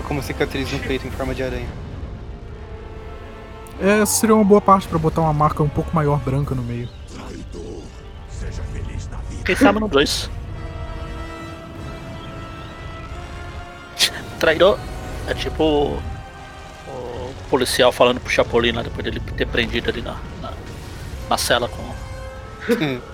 Aí 0.00 0.02
ele 0.02 0.02
foi 0.02 0.02
com 0.02 0.14
uma 0.14 0.22
cicatriz 0.22 0.72
no 0.72 0.78
peito 0.78 1.06
em 1.06 1.10
forma 1.10 1.34
de 1.34 1.42
aranha. 1.42 1.68
É, 3.80 4.04
seria 4.04 4.34
uma 4.34 4.44
boa 4.44 4.60
parte 4.60 4.88
pra 4.88 4.98
botar 4.98 5.20
uma 5.22 5.32
marca 5.32 5.62
um 5.62 5.68
pouco 5.68 5.94
maior 5.94 6.18
branca 6.20 6.54
no 6.54 6.62
meio. 6.62 6.88
Seja 8.30 8.62
feliz 8.64 9.08
na 9.08 9.18
vida. 9.18 9.42
Quem 9.44 9.56
sabe 9.56 9.80
no 9.80 9.88
2. 9.88 10.30
Traidor 14.38 14.78
é 15.26 15.34
tipo 15.34 15.62
o, 15.62 16.02
o 16.88 17.34
policial 17.50 17.92
falando 17.92 18.20
pro 18.20 18.30
Chapolin 18.30 18.72
lá 18.72 18.82
depois 18.82 19.04
dele 19.04 19.20
ter 19.36 19.46
prendido 19.46 19.90
ali 19.90 20.02
na, 20.02 20.16
na, 20.40 20.52
na 21.28 21.38
cela 21.38 21.68
com. 21.68 21.90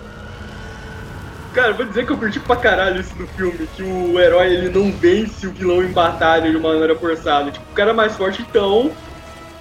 Cara, 1.57 1.73
vou 1.73 1.87
dizer 1.87 2.05
que 2.05 2.13
eu 2.13 2.19
curti 2.19 2.39
pra 2.39 2.55
caralho 2.55 3.01
isso 3.01 3.17
no 3.17 3.27
filme, 3.29 3.67
que 3.75 3.83
o 3.83 4.21
herói 4.21 4.53
ele 4.53 4.69
não 4.69 4.93
vence 4.93 5.47
o 5.47 5.53
vilão 5.53 5.83
em 5.83 5.91
batalha 5.91 6.51
de 6.51 6.57
uma 6.59 6.69
maneira 6.69 6.95
forçada. 6.95 7.51
Tipo, 7.51 7.65
o 7.73 7.75
cara 7.75 7.93
é 7.93 7.95
mais 7.95 8.15
forte, 8.15 8.43
então 8.43 8.93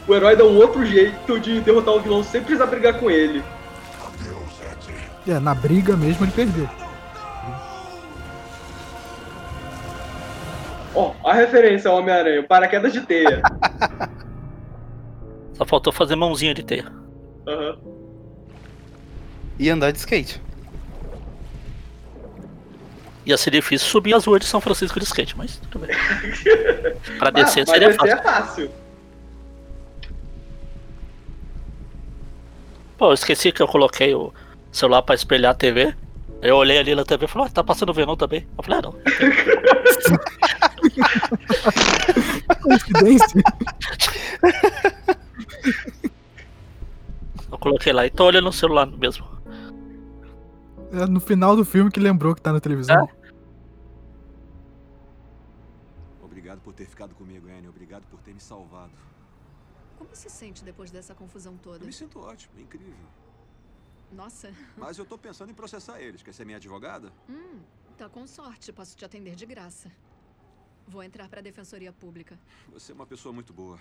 o 0.05 0.13
herói 0.13 0.35
dá 0.35 0.43
um 0.43 0.57
outro 0.57 0.85
jeito 0.85 1.39
de 1.39 1.61
derrotar 1.61 1.93
o 1.93 2.01
vilão 2.01 2.22
sem 2.22 2.41
precisar 2.41 2.65
brigar 2.65 2.99
com 2.99 3.09
ele. 3.09 3.41
É, 5.26 5.39
na 5.39 5.55
briga 5.55 5.95
mesmo 5.95 6.26
ele 6.26 6.34
perdeu. 6.34 6.69
Ó, 10.93 11.13
a 11.23 11.34
referência 11.34 11.89
ao 11.89 11.99
Homem-Aranha, 11.99 12.43
paraquedas 12.43 12.91
de 12.91 12.99
teia. 12.99 13.41
Só 15.53 15.65
faltou 15.65 15.93
fazer 15.93 16.17
mãozinha 16.17 16.53
de 16.53 16.61
teia. 16.61 16.91
Aham. 17.47 17.77
E 19.57 19.69
andar 19.69 19.91
de 19.91 19.99
skate. 19.99 20.43
Ia 23.26 23.38
ser 23.38 23.52
difícil 23.52 23.88
subir 23.88 24.14
as 24.14 24.26
ruas 24.26 24.41
de 24.41 24.45
São 24.45 24.61
Francisco 24.61 24.99
de 24.99 25.06
skate, 25.06 25.35
mas 25.38 25.57
tudo 25.72 25.85
bem. 25.85 25.95
Pra 27.18 27.30
descer 27.31 27.61
Ah, 27.61 27.65
mas 27.68 27.69
seria 27.69 27.88
descer 27.89 27.97
fácil. 27.97 28.14
é 28.14 28.22
fácil. 28.22 28.72
Pô, 32.97 33.07
eu 33.10 33.14
esqueci 33.14 33.52
que 33.52 33.61
eu 33.61 33.68
coloquei 33.68 34.14
o 34.15 34.31
celular 34.72 35.02
pra 35.02 35.15
espelhar 35.15 35.52
a 35.52 35.56
TV. 35.56 35.93
Eu 36.41 36.56
olhei 36.57 36.77
ali 36.77 36.93
na 36.95 37.03
TV 37.03 37.26
e 37.26 37.27
falei, 37.27 37.47
ah, 37.47 37.52
tá 37.52 37.64
passando 37.64 37.93
Venom 37.93 38.15
também. 38.15 38.47
Eu 38.57 38.64
falei, 38.64 38.80
ah, 38.80 38.81
não. 38.84 38.95
Coincidência. 42.61 43.41
Eu 47.52 47.57
coloquei 47.57 47.93
lá 47.93 48.06
e 48.06 48.10
tô 48.10 48.26
olhando 48.26 48.45
no 48.45 48.53
celular 48.53 48.85
mesmo. 48.85 49.26
É 50.95 51.05
no 51.05 51.19
final 51.19 51.57
do 51.57 51.65
filme 51.65 51.91
que 51.91 51.99
lembrou 51.99 52.34
que 52.34 52.41
tá 52.41 52.53
na 52.53 52.61
televisão. 52.61 53.09
Obrigado 56.23 56.61
por 56.61 56.73
ter 56.73 56.85
ficado 56.85 57.13
comigo, 57.13 57.49
Annie. 57.49 57.67
Obrigado 57.67 58.07
por 58.07 58.22
ter 58.22 58.34
me 58.34 58.39
salvado. 58.39 58.93
Como 59.97 60.15
se 60.15 60.30
sente 60.30 60.63
depois 60.63 60.91
dessa 60.91 61.13
confusão 61.13 61.57
toda? 61.57 61.84
Eu 61.84 61.88
me 61.88 61.91
sinto 61.91 62.19
ótimo, 62.19 62.53
é 62.57 62.61
incrível. 62.61 62.93
Nossa. 64.09 64.53
Mas 64.77 64.97
eu 64.97 65.05
tô 65.05 65.17
pensando 65.17 65.51
em 65.51 65.53
processar 65.53 65.99
eles. 65.99 66.23
Quer 66.23 66.34
ser 66.34 66.45
minha 66.45 66.57
advogada? 66.57 67.11
Hum, 67.30 67.59
tá 67.97 68.07
com 68.07 68.26
sorte. 68.26 68.72
Posso 68.72 68.95
te 68.95 69.03
atender 69.03 69.35
de 69.35 69.45
graça. 69.45 69.91
Vou 70.88 71.03
entrar 71.03 71.27
pra 71.27 71.41
Defensoria 71.41 71.91
Pública. 71.91 72.39
Você 72.72 72.93
é 72.93 72.95
uma 72.95 73.05
pessoa 73.05 73.34
muito 73.34 73.51
boa. 73.51 73.77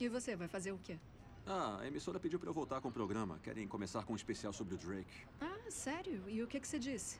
E 0.00 0.08
você 0.08 0.34
vai 0.34 0.48
fazer 0.48 0.72
o 0.72 0.78
quê? 0.78 0.98
Ah, 1.50 1.78
a 1.80 1.86
emissora 1.86 2.20
pediu 2.20 2.38
pra 2.38 2.50
eu 2.50 2.52
voltar 2.52 2.78
com 2.82 2.88
o 2.88 2.92
programa. 2.92 3.38
Querem 3.42 3.66
começar 3.66 4.04
com 4.04 4.12
um 4.12 4.16
especial 4.16 4.52
sobre 4.52 4.74
o 4.74 4.76
Drake. 4.76 5.22
Ah, 5.40 5.70
sério? 5.70 6.22
E 6.28 6.42
o 6.42 6.46
que, 6.46 6.60
que 6.60 6.68
você 6.68 6.78
disse? 6.78 7.18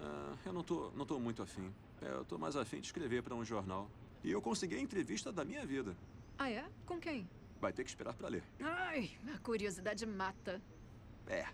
Ah, 0.00 0.34
eu 0.44 0.52
não 0.52 0.64
tô, 0.64 0.90
não 0.96 1.06
tô 1.06 1.20
muito 1.20 1.42
afim. 1.42 1.72
É, 2.02 2.08
eu 2.08 2.24
tô 2.24 2.36
mais 2.36 2.56
afim 2.56 2.80
de 2.80 2.86
escrever 2.86 3.22
pra 3.22 3.36
um 3.36 3.44
jornal. 3.44 3.88
E 4.24 4.32
eu 4.32 4.42
consegui 4.42 4.74
a 4.74 4.80
entrevista 4.80 5.30
da 5.30 5.44
minha 5.44 5.64
vida. 5.64 5.96
Ah, 6.36 6.50
é? 6.50 6.68
Com 6.86 6.98
quem? 6.98 7.28
Vai 7.60 7.72
ter 7.72 7.84
que 7.84 7.90
esperar 7.90 8.14
pra 8.14 8.28
ler. 8.28 8.42
Ai, 8.60 9.12
a 9.32 9.38
curiosidade 9.38 10.04
mata. 10.04 10.60
É. 11.28 11.46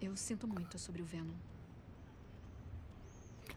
Eu 0.00 0.16
sinto 0.16 0.48
muito 0.48 0.76
sobre 0.76 1.02
o 1.02 1.04
Venom. 1.04 1.34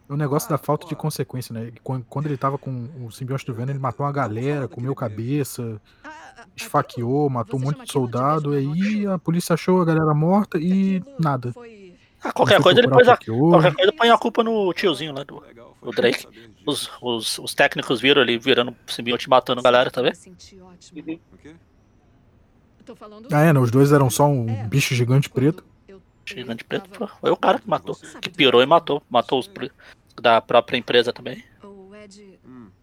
O 0.08 0.16
negócio 0.16 0.48
da 0.50 0.58
falta 0.58 0.86
de 0.86 0.94
consequência, 0.94 1.52
né? 1.54 1.72
Quan- 1.82 2.02
Quando 2.08 2.26
ele 2.26 2.36
tava 2.36 2.58
com 2.58 2.88
o 3.06 3.10
simbionte 3.10 3.46
do 3.46 3.54
Venom, 3.54 3.70
ele 3.70 3.78
matou 3.78 4.04
uma 4.04 4.12
galera, 4.12 4.68
comeu 4.68 4.94
cabeça, 4.94 5.80
esfaqueou, 6.56 7.30
matou 7.30 7.58
um 7.58 7.62
monte 7.62 7.84
de 7.86 7.92
soldado, 7.92 8.52
aí 8.52 9.06
a 9.06 9.18
polícia 9.18 9.54
achou 9.54 9.80
a 9.80 9.84
galera 9.84 10.12
morta 10.14 10.58
e 10.58 11.02
nada. 11.18 11.52
Ah, 12.24 12.30
qualquer 12.32 12.62
coisa 12.62 12.78
ele 12.80 12.88
põe 12.88 13.02
a, 13.02 13.16
qualquer 13.50 13.74
coisa 13.74 13.92
põe 13.92 14.10
a 14.10 14.18
culpa 14.18 14.44
no 14.44 14.72
tiozinho 14.72 15.12
lá 15.12 15.24
do, 15.24 15.42
do 15.82 15.90
Drake. 15.90 16.26
Os, 16.64 16.88
os, 17.00 17.38
os 17.38 17.54
técnicos 17.54 18.00
viram 18.00 18.22
ele 18.22 18.38
virando 18.38 18.76
simbionte 18.86 19.28
matando 19.28 19.60
a 19.60 19.62
galera, 19.62 19.90
tá 19.90 20.00
vendo? 20.02 20.14
Falando. 22.96 23.28
Ah, 23.32 23.42
é, 23.42 23.52
né? 23.52 23.60
Os 23.60 23.70
dois 23.70 23.92
eram 23.92 24.10
só 24.10 24.26
um 24.26 24.46
bicho 24.68 24.94
gigante 24.94 25.30
preto. 25.30 25.64
Gigante 26.36 26.64
preto 26.64 26.88
foi- 26.92 27.06
foi 27.06 27.30
o 27.30 27.36
cara 27.36 27.58
que 27.58 27.68
matou. 27.68 27.94
Que 28.20 28.30
pirou 28.30 28.62
e 28.62 28.66
matou. 28.66 29.02
Matou 29.08 29.38
os 29.38 29.50
da 30.20 30.40
própria 30.40 30.76
empresa 30.76 31.12
também. 31.12 31.42
O 31.62 31.94
Ed, 31.94 32.38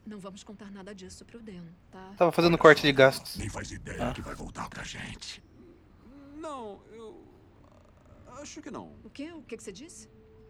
não 0.06 0.20
vamos 0.20 0.44
contar 0.44 0.72
nada 0.72 0.94
disso 0.94 1.26
pro 1.26 1.40
Dan, 1.42 1.64
tá? 1.92 2.12
Tava 2.18 2.32
fazendo 2.32 2.58
corte 2.58 2.82
de 2.82 2.92
gastos. 2.92 3.38
Nem 3.38 3.50
faz 3.50 3.72
ideia 3.72 4.10
Ah. 4.10 4.14
que 4.14 4.22
vai 4.22 4.36
voltar 4.36 4.70
pra 4.70 4.84
gente. 4.84 5.44
Não, 6.38 6.80
eu. 6.94 7.22
Acho 8.42 8.62
que 8.62 8.72
não. 8.72 8.94
O 9.04 9.10
quê? 9.10 9.32
O 9.34 9.42
que, 9.42 9.58
que 9.58 9.64
você 9.64 9.72
disse? 9.72 10.10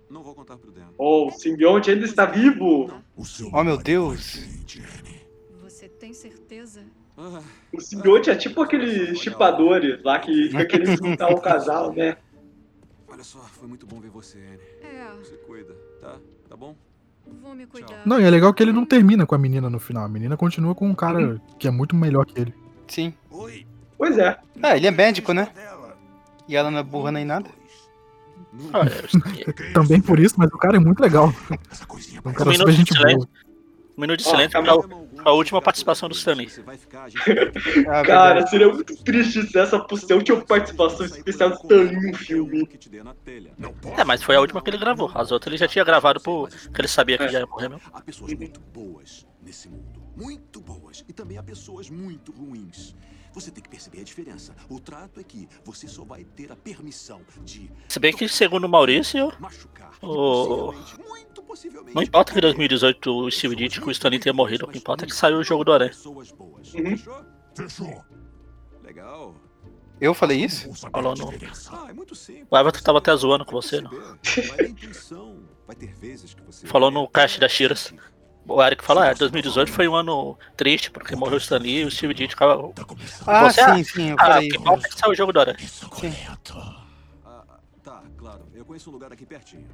Não 0.09 0.23
vou 0.23 0.33
contar 0.35 0.57
pro 0.57 0.71
Dan. 0.71 0.87
Oh, 0.97 1.27
o 1.27 1.31
simbionte 1.31 1.89
ainda 1.91 2.05
está 2.05 2.25
vivo. 2.25 2.91
Oh 3.53 3.63
meu 3.63 3.77
Deus. 3.77 4.37
Você 5.61 5.87
tem 5.87 6.13
certeza? 6.13 6.83
O 7.73 7.81
simbionte 7.81 8.29
é 8.29 8.35
tipo 8.35 8.61
aqueles 8.61 9.19
chipadores 9.19 10.01
lá 10.03 10.19
que 10.19 10.47
fica 10.49 10.65
querendo 10.65 10.95
juntar 11.03 11.29
o 11.29 11.41
casal, 11.41 11.93
né? 11.93 12.17
Olha 13.19 13.25
só, 13.25 13.39
foi 13.39 13.67
muito 13.67 13.85
bom 13.85 13.99
ver 13.99 14.09
você, 14.09 14.37
Annie. 14.37 14.59
É, 14.81 15.23
Se 15.25 15.35
cuida, 15.45 15.75
tá? 15.99 16.15
Tá 16.47 16.55
bom? 16.55 16.73
vou 17.41 17.53
me 17.53 17.65
cuidar. 17.65 18.01
Não, 18.05 18.17
e 18.17 18.23
é 18.23 18.29
legal 18.29 18.53
que 18.53 18.63
ele 18.63 18.71
não 18.71 18.85
termina 18.85 19.25
com 19.25 19.35
a 19.35 19.37
menina 19.37 19.69
no 19.69 19.77
final. 19.77 20.05
A 20.05 20.07
menina 20.07 20.37
continua 20.37 20.73
com 20.73 20.87
um 20.87 20.95
cara 20.95 21.37
que 21.59 21.67
é 21.67 21.71
muito 21.71 21.97
melhor 21.97 22.25
que 22.25 22.39
ele. 22.39 22.53
Sim. 22.87 23.13
Pois 23.97 24.17
é. 24.17 24.39
Ah, 24.63 24.77
ele 24.77 24.87
é 24.87 24.91
médico, 24.91 25.33
né? 25.33 25.49
E 26.47 26.55
ela 26.55 26.71
não 26.71 26.79
é 26.79 26.83
burra 26.83 27.11
nem 27.11 27.25
nada. 27.25 27.49
Ah, 28.73 28.85
Também 29.73 29.99
por 29.99 30.17
isso, 30.17 30.35
mas 30.37 30.49
o 30.53 30.57
cara 30.57 30.77
é 30.77 30.79
muito 30.79 31.01
legal. 31.01 31.27
Um 31.27 32.29
Um 32.29 32.33
cara 32.33 32.51
minuto 32.51 32.59
super 32.59 32.71
de 32.71 32.77
gente 32.77 32.93
boa. 32.93 32.99
silêncio. 33.01 33.29
Um 33.97 34.01
minuto 34.01 34.17
de 34.19 34.23
silêncio 34.23 34.63
calma. 34.63 34.87
Pra 35.21 35.31
última 35.31 35.61
participação 35.61 36.09
do 36.09 36.15
Stanley. 36.15 36.49
Ah, 37.87 38.03
Cara, 38.05 38.47
seria 38.47 38.71
muito 38.71 38.95
triste 39.03 39.43
se 39.43 39.59
essa 39.59 39.79
fosse 39.87 40.11
a 40.11 40.15
última 40.15 40.41
participação 40.41 41.05
especial 41.05 41.49
do 41.49 41.55
Stanley 41.55 42.11
no 42.11 42.17
filme. 42.17 42.69
É, 43.97 44.03
mas 44.03 44.23
foi 44.23 44.35
a 44.35 44.41
última 44.41 44.61
que 44.61 44.69
ele 44.69 44.77
gravou. 44.77 45.11
As 45.13 45.31
outras 45.31 45.51
ele 45.51 45.57
já 45.57 45.67
tinha 45.67 45.83
gravado 45.83 46.19
por. 46.19 46.49
que 46.49 46.81
ele 46.81 46.87
sabia 46.87 47.17
que 47.17 47.27
já 47.29 47.39
ia 47.39 47.45
morrer 47.45 47.69
mesmo. 47.69 47.83
Há 47.93 48.01
pessoas 48.01 48.33
muito 48.33 48.59
boas 48.59 49.27
nesse 49.41 49.69
mundo. 49.69 50.01
Muito 50.15 50.59
boas. 50.59 51.03
E 51.07 51.13
também 51.13 51.37
há 51.37 51.43
pessoas 51.43 51.89
muito 51.89 52.31
ruins. 52.31 52.95
Você 53.33 53.51
tem 53.51 53.63
que 53.63 53.69
perceber 53.69 54.01
a 54.01 54.03
diferença. 54.03 54.55
O 54.67 54.79
trato 54.79 55.19
é 55.19 55.23
que 55.23 55.47
você 55.63 55.87
só 55.87 56.03
vai 56.03 56.23
ter 56.23 56.51
a 56.51 56.55
permissão 56.55 57.21
de 57.43 57.71
Se 57.87 57.99
bem 57.99 58.11
que, 58.11 58.27
segundo 58.27 58.65
o 58.65 58.69
Maurício, 58.69 59.31
o... 60.01 60.73
não 61.93 62.03
importa 62.03 62.31
que 62.31 62.37
em 62.37 62.41
2018 62.41 63.11
o 63.11 63.31
Steve 63.31 63.55
Ditko 63.55 63.87
e 63.87 63.89
o 63.89 63.91
Stanley 63.91 64.19
tenham 64.19 64.35
morrido, 64.35 64.65
o 64.65 64.67
que 64.67 64.77
importa 64.77 65.05
é 65.05 65.07
que 65.07 65.15
saiu 65.15 65.37
o 65.37 65.43
jogo 65.43 65.63
do 65.63 65.73
Aranha. 65.73 65.91
Fechou? 67.55 68.03
Legal. 68.83 69.35
Eu 69.99 70.13
falei 70.13 70.43
isso? 70.43 70.73
Falou 70.91 71.15
no. 71.15 71.29
Ah, 71.71 71.89
é. 71.89 72.45
O 72.49 72.57
Everton 72.57 72.81
tava 72.81 72.99
até 72.99 73.13
zoando 73.15 73.43
com 73.43 73.51
você, 73.51 73.81
não? 73.81 73.91
Que 74.21 74.41
Falou 76.65 76.89
no 76.89 77.07
cast 77.07 77.39
da 77.39 77.49
Shiras. 77.49 77.93
O 78.47 78.63
Eric 78.63 78.83
falou, 78.83 79.03
ah, 79.03 79.13
2018 79.13 79.71
foi 79.71 79.87
um 79.87 79.93
ano 79.93 80.37
triste, 80.57 80.89
porque 80.89 81.15
morreu 81.15 81.35
o 81.35 81.37
Stanley 81.37 81.81
e 81.81 81.85
o 81.85 81.91
Steve 81.91 82.13
Ditko. 82.13 82.73
Ah, 83.27 83.51
Você, 83.51 83.63
sim, 83.63 83.83
sim, 83.83 84.09
eu 84.09 84.15
ah, 84.17 84.25
falei 84.25 84.49
que 84.49 84.55
isso. 84.55 84.61
importa 84.61 84.87
é 84.87 84.89
que 84.89 84.97
saiu 84.97 85.11
o 85.11 85.15
jogo 85.15 85.33
do 85.33 85.39
Aranha. 85.39 85.59
Sim. 85.59 86.13
Tá, 87.83 88.03
claro. 88.17 88.41
Eu 88.55 88.65
conheço 88.65 88.89
um 88.89 88.93
lugar 88.93 89.11
aqui 89.13 89.25
pertinho. 89.25 89.67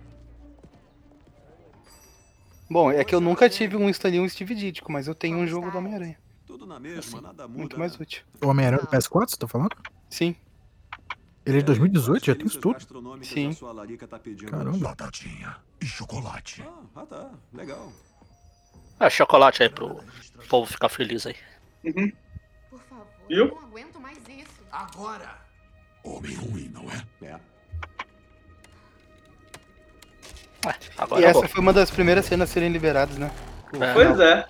Bom, 2.69 2.91
é 2.91 3.03
que 3.03 3.13
eu 3.13 3.21
nunca 3.21 3.49
tive 3.49 3.75
um 3.77 3.89
Stanley 3.89 4.27
Steve 4.29 4.55
Ditko, 4.55 4.91
mas 4.91 5.07
eu 5.07 5.13
tenho 5.15 5.37
um 5.37 5.45
jogo 5.45 5.69
do 5.69 5.77
Homem-Aranha. 5.77 6.17
Tudo 6.45 6.65
na 6.65 6.79
mesma, 6.79 7.21
nada 7.21 7.47
muda. 7.47 7.59
Muito 7.59 7.77
mais 7.77 7.99
útil. 7.99 8.23
O 8.41 8.47
Homem-Aranha 8.47 8.81
do 8.81 8.87
PS4, 8.87 9.29
você 9.29 9.37
tá 9.37 9.47
falando? 9.47 9.75
Sim. 10.09 10.35
Ele 11.45 11.57
é 11.57 11.59
de 11.59 11.65
2018, 11.67 12.25
já 12.25 12.35
tem 12.35 12.47
isso 12.47 12.59
tudo. 12.59 12.77
Sim. 13.23 13.51
Sua 13.51 13.71
larica 13.71 14.07
tá 14.07 14.19
Caramba. 14.49 14.77
batatinha 14.79 15.57
e 15.79 15.85
chocolate. 15.85 16.63
Ah, 16.63 16.81
ah, 16.95 17.05
tá. 17.05 17.31
Legal. 17.53 17.93
Ah, 18.99 19.09
chocolate 19.09 19.61
aí 19.61 19.69
pro 19.69 20.03
povo 20.49 20.71
ficar 20.71 20.89
feliz 20.89 21.27
aí. 21.27 21.35
Por 22.69 22.79
favor. 22.81 23.05
Viu? 23.29 23.47
Não 23.47 23.59
aguento 23.59 23.99
mais 23.99 24.17
isso. 24.27 24.63
Agora. 24.71 25.37
Homem 26.03 26.33
ruim, 26.33 26.69
não 26.69 26.83
é? 26.89 27.05
É. 27.21 27.39
Agora 30.97 31.21
e 31.21 31.25
essa 31.25 31.39
vou. 31.39 31.49
foi 31.49 31.61
uma 31.61 31.73
das 31.73 31.89
primeiras 31.91 32.25
cenas 32.25 32.49
a 32.49 32.53
serem 32.53 32.69
liberadas, 32.71 33.17
né? 33.17 33.31
O 33.73 33.77
Pois 33.93 34.19
é. 34.19 34.45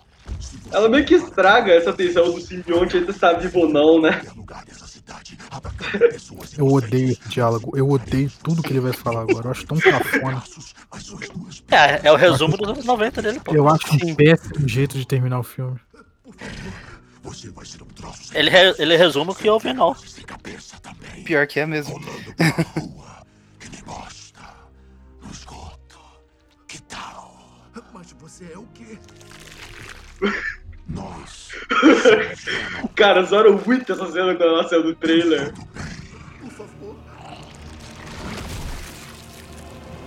Ela 0.72 0.90
meio 0.90 1.06
que 1.06 1.14
estraga 1.16 1.72
essa 1.74 1.94
tensão 1.94 2.32
do 2.32 2.42
simbionte 2.42 2.98
entre 2.98 3.14
se 3.14 3.20
tá 3.20 3.34
vivo 3.34 3.60
ou 3.60 3.70
não, 3.70 4.02
né? 4.02 4.22
Eu 6.58 6.68
odeio 6.68 7.12
esse 7.12 7.30
diálogo. 7.30 7.78
Eu 7.78 7.88
odeio 7.90 8.32
tudo 8.44 8.64
que 8.64 8.72
ele 8.72 8.80
vai 8.80 8.92
falar 8.94 9.22
agora. 9.22 9.48
Eu 9.48 9.52
acho 9.52 9.66
tão 9.66 9.78
cafona. 9.78 10.44
É, 11.70 12.08
é 12.08 12.12
o 12.12 12.16
resumo 12.16 12.58
dos 12.58 12.70
anos 12.70 12.86
90 12.86 13.22
dele, 13.22 13.40
pô. 13.40 13.54
Eu 13.54 13.70
acho 13.70 13.86
um 14.04 14.16
péssimo 14.16 14.68
jeito 14.68 14.98
de 14.98 15.06
terminar 15.06 15.40
o 15.40 15.44
filme. 15.44 15.80
Ele, 18.34 18.50
re- 18.50 18.76
ele 18.80 18.98
resume 18.98 19.32
o 19.32 19.36
que 19.36 19.50
houve, 19.50 19.74
não. 19.74 19.96
Pior 21.24 21.46
que 21.48 21.60
é 21.60 21.66
mesmo. 21.66 22.00
você 28.36 28.52
é 28.52 28.58
o 28.58 28.66
quê? 28.74 29.00
Cara, 32.94 33.24
zoaram 33.24 33.58
muito 33.66 33.94
essa 33.94 34.12
cena 34.12 34.36
quando 34.36 34.50
ela 34.50 34.68
saiu 34.68 34.84
do 34.84 34.94
trailer. 34.94 35.54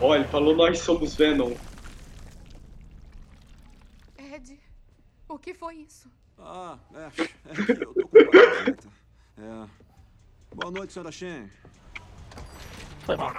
Ó, 0.00 0.14
ele 0.14 0.28
falou 0.28 0.54
nós 0.54 0.78
somos 0.80 1.16
Venom. 1.16 1.56
Ed, 4.18 4.60
o 5.26 5.38
que 5.38 5.54
foi 5.54 5.76
isso? 5.76 6.12
Ah, 6.38 6.78
é. 6.94 7.06
é 7.06 7.10
eu 7.82 7.94
tô 7.94 8.06
com 8.08 8.30
parasita. 8.30 8.88
É. 9.38 9.66
Boa 10.54 10.70
noite, 10.70 10.92
senhora 10.92 11.10
Shen. 11.10 11.48
Foi 13.08 13.16
mal. 13.16 13.32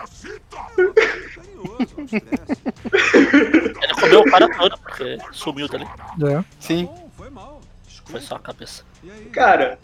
Ele 2.91 3.93
comeu 4.01 4.21
o 4.21 4.31
cara 4.31 4.49
todo, 4.57 4.77
porque 4.79 5.17
sumiu 5.31 5.67
dali. 5.67 5.85
É. 6.23 6.43
Sim. 6.59 6.89
Foi 7.15 7.29
mal. 7.29 7.61
Foi 8.05 8.19
só 8.19 8.37
a 8.37 8.39
cabeça. 8.39 8.83
Cara, 9.31 9.77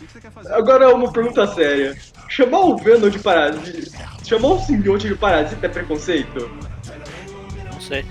agora 0.49 0.89
uma 0.95 1.11
pergunta 1.11 1.45
séria. 1.53 1.95
Chamar 2.27 2.61
o 2.61 2.77
Venom 2.77 3.09
de 3.09 3.19
parasita. 3.19 4.09
Chamar 4.23 4.47
um 4.47 4.59
simbionte 4.59 5.07
de 5.07 5.13
parasita 5.13 5.67
é 5.67 5.69
preconceito? 5.69 6.49
Não 7.71 7.79
sei. 7.79 8.03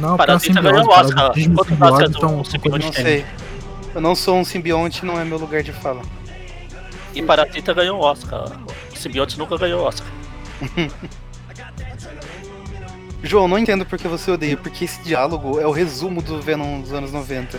Não, 0.00 0.16
Parasita 0.16 0.54
porque 0.54 0.68
é 0.68 0.72
ganhou 0.72 0.88
o 0.88 1.04
simbiose, 1.06 1.14
Oscar. 1.14 1.32
Quanto 1.54 1.84
Oscar 1.84 2.08
do 2.08 2.18
são- 2.20 2.30
são 2.30 2.44
simbionte 2.44 2.86
Não 2.86 2.92
sei. 2.94 3.26
Eu 3.94 4.00
não 4.00 4.14
sou 4.14 4.36
um 4.38 4.44
simbionte, 4.44 5.04
não 5.04 5.20
é 5.20 5.24
meu 5.26 5.36
lugar 5.38 5.62
de 5.62 5.72
fala. 5.72 6.00
E 7.14 7.22
Parasita 7.22 7.74
ganhou 7.74 7.98
o 7.98 8.02
Oscar. 8.02 8.46
Symbionte 8.94 9.38
nunca 9.38 9.58
ganhou 9.58 9.82
o 9.82 9.84
Oscar. 9.84 10.08
João, 13.22 13.48
não 13.48 13.58
entendo 13.58 13.84
porque 13.84 14.06
você 14.06 14.30
odeia, 14.30 14.56
porque 14.56 14.84
esse 14.84 15.02
diálogo 15.02 15.58
é 15.58 15.66
o 15.66 15.72
resumo 15.72 16.22
do 16.22 16.40
Venom 16.40 16.80
dos 16.80 16.92
anos 16.92 17.12
90. 17.12 17.58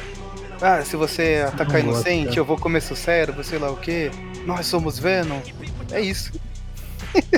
Ah, 0.61 0.81
se 0.83 0.95
você 0.95 1.43
atacar 1.47 1.83
Não 1.83 1.91
gosto, 1.91 2.07
inocente, 2.07 2.27
cara. 2.27 2.39
eu 2.39 2.45
vou 2.45 2.57
comer 2.57 2.81
seu 2.81 2.95
cérebro, 2.95 3.43
sei 3.43 3.59
lá 3.59 3.69
o 3.69 3.77
que. 3.77 4.09
Nós 4.45 4.65
somos 4.65 4.97
Venom. 4.99 5.39
É 5.91 6.01
isso. 6.01 6.31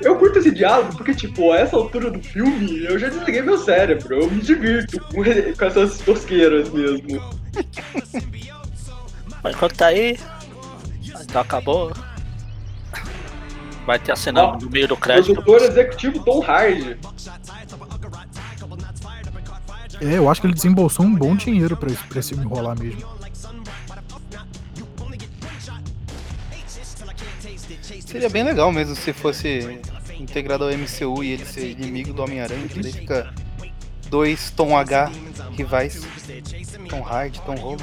Eu 0.00 0.16
curto 0.16 0.38
esse 0.38 0.50
diálogo 0.50 0.96
porque, 0.96 1.14
tipo, 1.14 1.52
a 1.52 1.58
essa 1.58 1.76
altura 1.76 2.10
do 2.10 2.20
filme, 2.20 2.84
eu 2.84 2.98
já 2.98 3.08
desliguei 3.08 3.40
meu 3.42 3.56
cérebro. 3.56 4.20
Eu 4.20 4.30
me 4.30 4.40
divirto 4.40 5.00
com, 5.00 5.22
com 5.22 5.64
essas 5.64 5.98
tosqueiras 5.98 6.68
mesmo. 6.70 7.22
Mas 9.42 9.54
enquanto 9.54 9.76
tá 9.76 9.86
aí. 9.86 10.18
Então 11.20 11.40
acabou. 11.40 11.92
Vai 13.86 13.98
ter 13.98 14.12
a 14.12 14.16
cena 14.16 14.42
Ó, 14.44 14.58
no 14.58 14.70
meio 14.70 14.86
do 14.86 14.96
crédito. 14.96 15.34
Produtor 15.42 15.62
executivo 15.68 16.20
Tom 16.24 16.42
Hardy. 16.44 16.96
É, 20.00 20.18
eu 20.18 20.28
acho 20.30 20.40
que 20.40 20.46
ele 20.46 20.54
desembolsou 20.54 21.04
um 21.06 21.14
bom 21.14 21.34
dinheiro 21.36 21.76
pra, 21.76 21.90
esse- 21.90 22.04
pra 22.04 22.18
esse 22.20 22.30
filme 22.34 22.46
rolar 22.48 22.78
mesmo. 22.78 23.02
Seria 28.06 28.28
bem 28.28 28.42
legal 28.44 28.70
mesmo 28.72 28.94
se 28.94 29.12
fosse 29.12 29.80
integrado 30.18 30.64
ao 30.64 30.70
MCU 30.70 31.22
e 31.24 31.32
ele 31.32 31.44
ser 31.44 31.70
inimigo 31.70 32.12
do 32.12 32.22
Homem-Aranha, 32.22 32.68
que 32.68 32.80
daí 32.80 32.92
fica 32.92 33.32
dois 34.08 34.50
Tom 34.50 34.76
H 34.76 35.10
rivais. 35.52 36.02
Tom 36.88 37.02
Hardy, 37.02 37.40
Tom 37.42 37.54
Holland. 37.56 37.82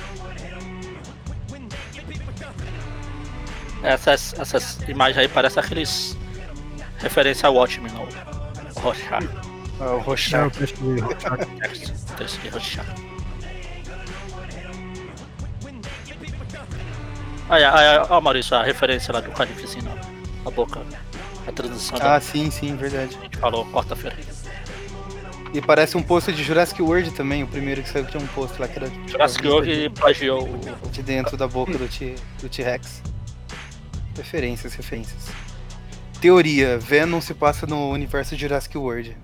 Essas, 3.83 4.33
essas 4.39 4.77
imagens 4.87 5.17
aí 5.17 5.27
parecem 5.27 5.61
aqueles. 5.63 6.17
referência 6.99 7.47
ao 7.47 7.55
Watchmen, 7.55 7.91
não. 7.93 8.03
O 8.75 8.79
Rorschach. 8.79 9.27
Ah, 9.79 9.85
o 9.95 9.97
É, 9.97 10.45
o 10.45 10.51
teste 10.51 10.77
de 10.77 10.99
Rorschach. 11.01 11.47
Teste 12.17 12.39
de 12.39 12.49
Rorschach. 12.49 12.85
Aí, 17.49 17.63
aí, 17.63 17.97
ó, 18.09 18.21
Maurício, 18.21 18.55
a 18.55 18.63
referência 18.63 19.13
lá 19.13 19.19
do 19.19 19.31
Carnificina. 19.31 19.91
A 20.45 20.49
boca. 20.49 20.81
A 21.47 21.51
transição 21.51 21.97
Ah, 21.97 22.13
da- 22.13 22.21
sim, 22.21 22.49
sim, 22.49 22.75
verdade. 22.75 23.17
a 23.19 23.23
gente 23.23 23.37
falou 23.37 23.65
quarta-feira. 23.71 24.15
E 25.53 25.61
parece 25.61 25.97
um 25.97 26.01
posto 26.03 26.31
de 26.31 26.43
Jurassic 26.43 26.81
World 26.81 27.11
também, 27.11 27.43
o 27.43 27.47
primeiro 27.47 27.83
que 27.83 27.89
saiu 27.89 28.05
tinha 28.05 28.23
um 28.23 28.27
posto 28.27 28.57
lá 28.61 28.69
que 28.69 28.77
era 28.79 28.89
Jurassic 29.05 29.45
World 29.45 29.89
plagiou 29.89 30.43
o. 30.47 30.57
de, 30.59 30.89
de 30.91 31.03
dentro 31.03 31.35
da 31.35 31.45
boca 31.45 31.77
do 31.77 31.87
T- 31.89 32.15
do 32.41 32.47
T-Rex. 32.47 33.01
Referências, 34.15 34.73
referências. 34.73 35.29
Teoria, 36.19 36.77
Venom 36.77 37.19
se 37.21 37.33
passa 37.33 37.65
no 37.65 37.89
universo 37.89 38.35
de 38.35 38.41
Jurassic 38.41 38.77
World. 38.77 39.17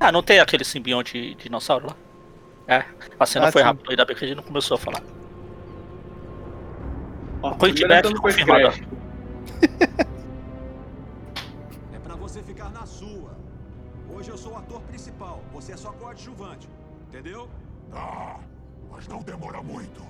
Ah, 0.00 0.10
não 0.10 0.22
tem 0.22 0.40
aquele 0.40 0.64
simbionte 0.64 1.34
dinossauro 1.36 1.86
lá? 1.86 1.96
É, 2.66 2.84
a 3.18 3.26
cena 3.26 3.48
Ah, 3.48 3.52
foi 3.52 3.60
sim. 3.62 3.66
rápida, 3.66 3.90
ainda 3.90 4.04
bem 4.04 4.16
que 4.16 4.24
a 4.24 4.28
gente 4.28 4.36
não 4.36 4.42
começou 4.42 4.74
a 4.76 4.78
falar. 4.78 5.02
Ó, 7.42 7.54
cena 7.54 8.20
confirmada. 8.20 8.72
É 11.94 11.98
pra 11.98 12.16
você 12.16 12.42
ficar 12.42 12.70
na 12.70 12.84
sua. 12.86 13.36
Hoje 14.12 14.30
eu 14.30 14.36
sou 14.36 14.52
o 14.52 14.56
ator 14.58 14.80
principal, 14.82 15.42
você 15.52 15.72
é 15.72 15.76
só 15.76 15.92
coadjuvante. 15.92 16.68
Entendeu? 17.08 17.48
Ah, 17.92 18.38
mas 18.90 19.06
não 19.06 19.22
demora 19.22 19.62
muito. 19.62 20.02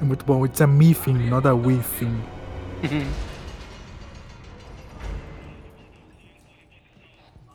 É 0.00 0.04
muito 0.04 0.24
bom. 0.24 0.44
It's 0.44 0.60
a 0.60 0.66
me 0.66 0.94
thing, 0.94 1.30
not 1.30 1.46
a 1.48 1.54
we 1.54 1.78
thing. 1.82 2.22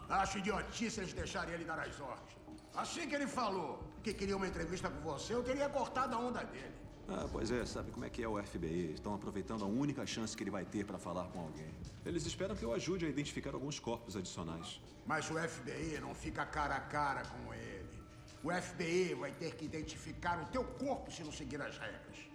Acho 0.10 0.40
idiotice 0.40 1.00
eles 1.00 1.14
deixarem 1.14 1.54
ele 1.54 1.64
dar 1.64 1.80
as 1.80 2.00
ordens. 2.00 2.38
Assim 2.76 3.08
que 3.08 3.16
ele 3.16 3.28
falou 3.28 3.80
que 4.04 4.14
queria 4.14 4.36
uma 4.36 4.48
entrevista 4.48 4.90
com 4.90 5.00
você, 5.02 5.34
eu 5.34 5.44
teria 5.44 5.70
cortado 5.70 6.16
a 6.16 6.20
onda 6.20 6.44
dele. 6.44 6.74
Ah, 7.08 7.28
pois 7.32 7.52
é, 7.52 7.66
sabe 7.66 7.92
como 7.92 8.06
é 8.06 8.10
que 8.10 8.24
é 8.24 8.28
o 8.28 8.42
FBI? 8.42 8.94
Estão 8.94 9.14
aproveitando 9.14 9.64
a 9.64 9.68
única 9.68 10.06
chance 10.06 10.36
que 10.36 10.44
ele 10.44 10.52
vai 10.52 10.64
ter 10.66 10.86
para 10.86 10.98
falar 10.98 11.26
com 11.26 11.40
alguém. 11.42 11.74
Eles 12.06 12.26
esperam 12.26 12.56
que 12.56 12.64
eu 12.64 12.74
ajude 12.74 13.06
a 13.06 13.10
identificar 13.10 13.54
alguns 13.54 13.80
corpos 13.80 14.16
adicionais. 14.16 14.80
Mas 15.06 15.30
o 15.30 15.36
FBI 15.38 16.00
não 16.00 16.16
fica 16.16 16.46
cara 16.46 16.76
a 16.76 16.80
cara 16.80 17.24
com 17.24 17.54
ele. 17.54 17.90
O 18.44 18.52
FBI 18.52 19.14
vai 19.16 19.32
ter 19.32 19.54
que 19.56 19.66
identificar 19.66 20.42
o 20.42 20.46
teu 20.46 20.64
corpo 20.64 21.12
se 21.12 21.24
não 21.24 21.32
seguir 21.32 21.62
as 21.62 21.78
regras. 21.78 22.31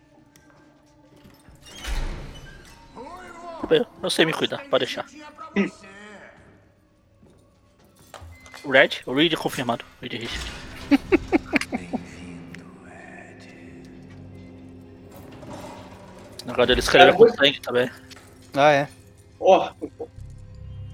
Eu, 3.70 3.86
eu 4.02 4.10
sei 4.10 4.24
me 4.24 4.32
cuidar, 4.32 4.64
pode 4.70 4.84
deixar. 4.84 5.05
Red? 8.64 8.90
O 9.06 9.14
Reed 9.14 9.34
confirmado. 9.34 9.84
Reed 10.01 10.12
Richard. 10.12 10.52
Agora 16.48 16.70
ele 16.70 16.80
escreveu 16.80 17.14
com 17.14 17.28
sangue 17.28 17.60
também. 17.60 17.90
Ah, 18.55 18.72
é. 18.72 18.88
Ó, 19.40 19.70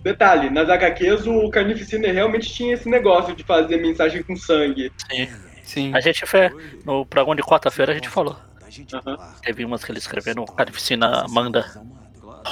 detalhe, 0.02 0.50
nas 0.50 0.68
HQs 0.68 1.26
o 1.26 1.48
Carnificina 1.50 2.10
realmente 2.10 2.50
tinha 2.52 2.74
esse 2.74 2.88
negócio 2.88 3.36
de 3.36 3.44
fazer 3.44 3.76
mensagem 3.76 4.22
com 4.22 4.34
sangue. 4.34 4.90
Sim. 5.10 5.28
Sim. 5.62 5.94
A 5.94 6.00
gente 6.00 6.26
fez. 6.26 6.52
No 6.84 7.06
programa 7.06 7.36
de 7.36 7.42
quarta-feira 7.42 7.92
a 7.92 7.94
gente 7.94 8.08
falou. 8.08 8.36
Teve 9.42 9.64
umas 9.64 9.84
que 9.84 9.92
ele 9.92 9.98
escreveu 9.98 10.34
no 10.34 10.46
Carnificina 10.46 11.26
Manda. 11.28 11.64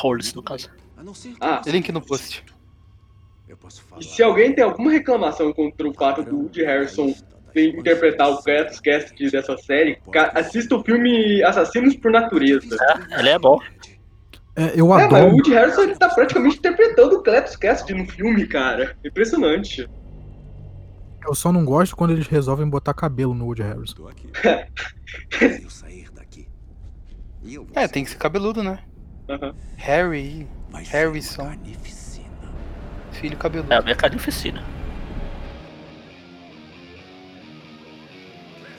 Holes, 0.03 0.35
no 0.35 0.43
caso. 0.43 0.71
Ah, 1.41 1.63
Link 1.67 1.91
no 1.91 2.01
post. 2.01 2.45
E 3.99 4.05
se 4.05 4.23
alguém 4.23 4.55
tem 4.55 4.63
alguma 4.63 4.91
reclamação 4.91 5.53
contra 5.53 5.89
o 5.89 5.95
fato 5.95 6.23
do 6.23 6.37
Woody 6.37 6.63
Harrison 6.63 7.15
vir 7.53 7.75
interpretar 7.77 8.31
o 8.31 8.43
Cletus 8.43 8.79
Cassidy 8.81 9.31
dessa 9.31 9.57
série, 9.59 9.99
assista 10.35 10.77
o 10.77 10.85
filme 10.85 11.43
Assassinos 11.43 11.97
por 11.97 12.13
Natureza. 12.13 12.77
É, 13.11 13.21
ele 13.21 13.29
é 13.31 13.39
bom. 13.39 13.59
É, 14.55 14.73
eu 14.77 14.87
É, 14.95 15.09
mas 15.09 15.13
o 15.13 15.17
adoro. 15.17 15.33
Woody 15.33 15.53
Harrison 15.53 15.83
ele 15.83 15.97
tá 15.97 16.09
praticamente 16.09 16.59
interpretando 16.59 17.17
o 17.17 17.23
Cletus 17.23 17.57
Cassidy 17.57 17.95
no 17.95 18.07
filme, 18.07 18.47
cara. 18.47 18.97
Impressionante. 19.05 19.89
Eu 21.27 21.35
só 21.35 21.53
não 21.53 21.65
gosto 21.65 21.97
quando 21.97 22.13
eles 22.13 22.27
resolvem 22.29 22.69
botar 22.69 22.95
cabelo 22.95 23.35
no 23.35 23.47
Woody 23.47 23.63
Harrison. 23.63 24.09
É, 27.75 27.89
tem 27.89 28.05
que 28.05 28.11
ser 28.11 28.17
cabeludo, 28.19 28.63
né? 28.63 28.79
Harry. 29.77 30.47
Harrison. 30.91 31.53
Filho 33.13 33.37
cabeludo. 33.37 33.73
É 33.73 33.77
a 33.77 33.83
minha 33.83 33.97
carnificina. 33.97 34.63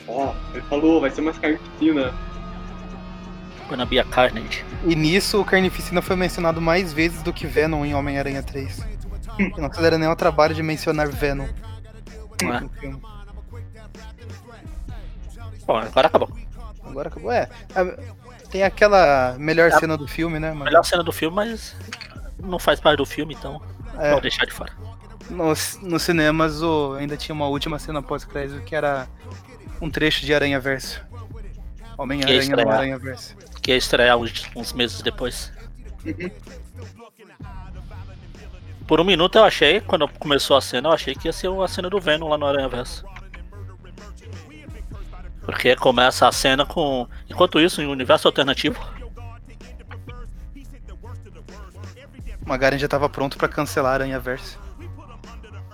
Ó, 0.07 0.33
ele 0.53 0.61
falou, 0.63 0.99
vai 0.99 1.09
ser 1.09 1.21
mais 1.21 1.37
carnificina. 1.37 2.13
Gonna 3.69 3.85
be 3.85 3.97
a 3.99 4.03
carnage. 4.03 4.65
E 4.85 4.95
nisso 4.95 5.39
o 5.39 5.45
Carnificina 5.45 6.01
foi 6.01 6.17
mencionado 6.17 6.59
mais 6.59 6.91
vezes 6.91 7.23
do 7.23 7.31
que 7.31 7.47
Venom 7.47 7.85
em 7.85 7.93
Homem-Aranha 7.95 8.43
3. 8.43 8.85
Eu 9.39 9.61
não 9.61 9.69
nem 9.97 10.09
o 10.09 10.15
trabalho 10.15 10.53
de 10.53 10.61
mencionar 10.61 11.07
Venom. 11.07 11.47
Não 12.43 12.53
é? 12.53 12.67
Bom, 15.65 15.77
agora 15.77 16.07
acabou. 16.07 16.29
Agora 16.83 17.07
acabou. 17.07 17.31
É. 17.31 17.47
a- 17.73 18.20
Tem 18.51 18.63
aquela 18.63 19.35
melhor 19.39 19.71
A- 19.71 19.79
cena 19.79 19.97
do 19.97 20.07
filme, 20.07 20.39
né, 20.39 20.49
mano? 20.51 20.65
Melhor 20.65 20.83
cena 20.83 21.03
do 21.03 21.11
filme, 21.11 21.35
mas 21.35 21.75
não 22.39 22.59
faz 22.59 22.79
parte 22.79 22.97
do 22.97 23.05
filme, 23.05 23.33
então 23.33 23.61
É. 23.97 24.09
vamos 24.09 24.21
deixar 24.21 24.45
de 24.45 24.51
fora. 24.51 24.71
Nos, 25.29 25.79
nos 25.81 26.01
cinemas 26.01 26.61
o, 26.61 26.93
ainda 26.95 27.15
tinha 27.15 27.33
uma 27.33 27.47
última 27.47 27.79
cena 27.79 28.01
pós-crédito 28.01 28.61
que 28.63 28.75
era 28.75 29.07
um 29.79 29.89
trecho 29.89 30.25
de 30.25 30.33
Aranha 30.33 30.59
Verso. 30.59 31.01
Homem-Aranha 31.97 32.55
no 32.55 32.69
Aranha 32.69 32.97
Verso. 32.99 33.35
que 33.61 33.71
ia 33.71 33.77
estrear 33.77 34.17
uns, 34.17 34.45
uns 34.55 34.73
meses 34.73 35.01
depois. 35.01 35.51
Por 38.87 38.99
um 38.99 39.03
minuto 39.05 39.37
eu 39.37 39.43
achei, 39.45 39.79
quando 39.79 40.07
começou 40.07 40.57
a 40.57 40.61
cena, 40.61 40.89
eu 40.89 40.93
achei 40.93 41.15
que 41.15 41.27
ia 41.27 41.31
ser 41.33 41.47
a 41.49 41.67
cena 41.67 41.89
do 41.89 41.99
Venom 42.01 42.27
lá 42.27 42.37
no 42.37 42.45
Aranha 42.45 42.67
Verso. 42.67 43.05
Porque 45.43 45.75
começa 45.75 46.27
a 46.27 46.31
cena 46.31 46.65
com. 46.65 47.07
Enquanto 47.29 47.59
isso, 47.59 47.81
em 47.81 47.87
um 47.87 47.91
universo 47.91 48.27
alternativo, 48.27 48.79
O 52.43 52.49
Magaren 52.49 52.77
já 52.77 52.87
tava 52.87 53.07
pronto 53.07 53.37
pra 53.37 53.47
cancelar 53.47 53.93
Aranha 53.95 54.19
Verso. 54.19 54.59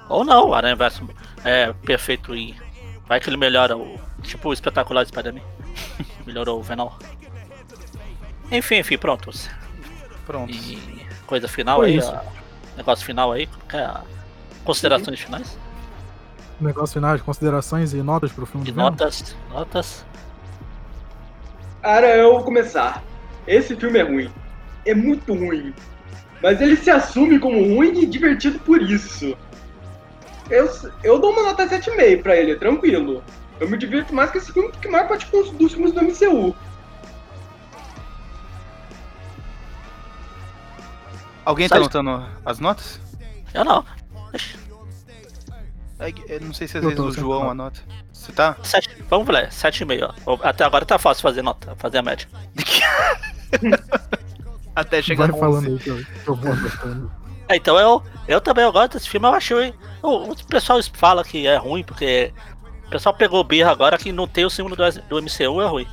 Ou 0.10 0.24
não, 0.24 0.50
o 0.50 0.54
Aranha 0.54 0.76
Verso 0.76 1.08
é 1.44 1.72
perfeito 1.74 2.36
e. 2.36 2.56
Vai 3.08 3.20
que 3.20 3.30
ele 3.30 3.38
melhora 3.38 3.76
o. 3.78 4.00
Tipo 4.22 4.50
o 4.50 4.54
espetacular 4.54 5.06
Spider-Man. 5.06 5.42
Melhorou 6.26 6.60
o 6.60 6.64
Venom. 6.64 6.90
Enfim, 8.52 8.76
enfim, 8.76 8.98
pronto. 8.98 9.32
Pronto. 10.26 10.52
E 10.54 11.06
coisa 11.26 11.48
final 11.48 11.78
Foi 11.80 11.88
aí, 11.88 11.98
isso. 11.98 12.12
ó. 12.12 12.22
negócio 12.76 13.06
final 13.06 13.32
aí. 13.32 13.48
é 13.72 13.80
a- 13.80 14.02
Considerações 14.66 15.20
finais? 15.20 15.58
Negócio 16.60 16.94
final 16.96 17.16
de 17.16 17.24
considerações 17.24 17.94
e 17.94 18.02
notas 18.02 18.32
pro 18.32 18.46
filme 18.46 18.68
E 18.68 18.72
do 18.72 18.76
Venom? 18.76 18.90
notas. 18.90 19.36
Notas. 19.52 20.06
Cara, 21.82 22.08
eu 22.18 22.34
vou 22.34 22.44
começar. 22.44 23.04
Esse 23.46 23.76
filme 23.76 24.00
é 24.00 24.04
ruim. 24.04 24.32
É 24.86 24.96
muito 24.96 25.34
ruim. 25.34 25.74
Mas 26.42 26.60
ele 26.60 26.76
se 26.76 26.90
assume 26.90 27.40
como 27.40 27.60
ruim 27.76 28.00
e 28.02 28.06
divertido 28.06 28.60
por 28.60 28.82
isso. 28.82 29.38
Eu, 30.50 30.70
eu 31.04 31.20
dou 31.20 31.32
uma 31.32 31.44
nota 31.44 31.68
7,5 31.68 32.22
pra 32.24 32.36
ele, 32.36 32.56
tranquilo. 32.56 33.24
Eu 33.60 33.70
me 33.70 33.78
divirto 33.78 34.14
mais 34.16 34.32
com 34.32 34.38
esse 34.38 34.52
filme 34.52 34.72
do 34.72 34.78
que 34.80 34.88
a 34.88 34.92
maior 34.92 35.08
parte 35.08 35.28
dos 35.32 35.74
filmes 35.74 35.92
do 35.94 36.02
MCU. 36.02 36.56
Alguém 41.46 41.68
tá 41.70 41.76
Sabe- 41.76 41.86
anotando 41.86 42.26
as 42.46 42.60
notas? 42.60 43.00
Eu 43.54 43.64
não. 43.64 43.84
É 46.00 46.40
não 46.40 46.54
sei 46.54 46.68
se 46.68 46.78
às 46.78 46.84
Eu 46.84 46.90
vezes 46.92 47.04
tô, 47.04 47.10
o 47.10 47.12
João 47.12 47.50
anota. 47.50 47.82
Você 48.14 48.32
tá? 48.32 48.56
Sete, 48.62 48.90
vamos 49.10 49.26
ver, 49.26 49.50
7,5. 49.50 50.14
ó. 50.26 50.38
Até 50.44 50.64
agora 50.64 50.86
tá 50.86 51.00
fácil 51.00 51.24
fazer 51.24 51.42
nota, 51.42 51.76
fazer 51.76 51.98
a 51.98 52.04
média. 52.04 52.28
Até 54.76 55.02
chegar 55.02 55.32
Vai 55.32 55.40
falando 55.40 55.70
11. 55.70 55.72
aí 55.72 55.80
que 55.80 55.90
eu, 55.90 56.36
vou 56.36 56.52
anotando. 56.52 57.12
É, 57.50 57.56
então 57.56 57.80
eu, 57.80 58.04
eu 58.28 58.40
também 58.40 58.64
eu 58.64 58.72
gosto 58.72 58.94
desse 58.94 59.10
filme, 59.10 59.26
eu 59.26 59.34
achei. 59.34 59.74
O, 60.04 60.32
o 60.32 60.46
pessoal 60.46 60.80
fala 60.94 61.24
que 61.24 61.48
é 61.48 61.56
ruim, 61.56 61.84
porque 61.84 62.32
o 62.86 62.90
pessoal 62.90 63.16
pegou 63.16 63.44
birra 63.44 63.72
agora 63.72 63.98
que 63.98 64.12
não 64.12 64.28
tem 64.28 64.46
o 64.46 64.50
símbolo 64.52 64.76
do, 64.76 64.84
do 65.10 65.22
MCU 65.22 65.62
é 65.62 65.66
ruim. 65.66 65.88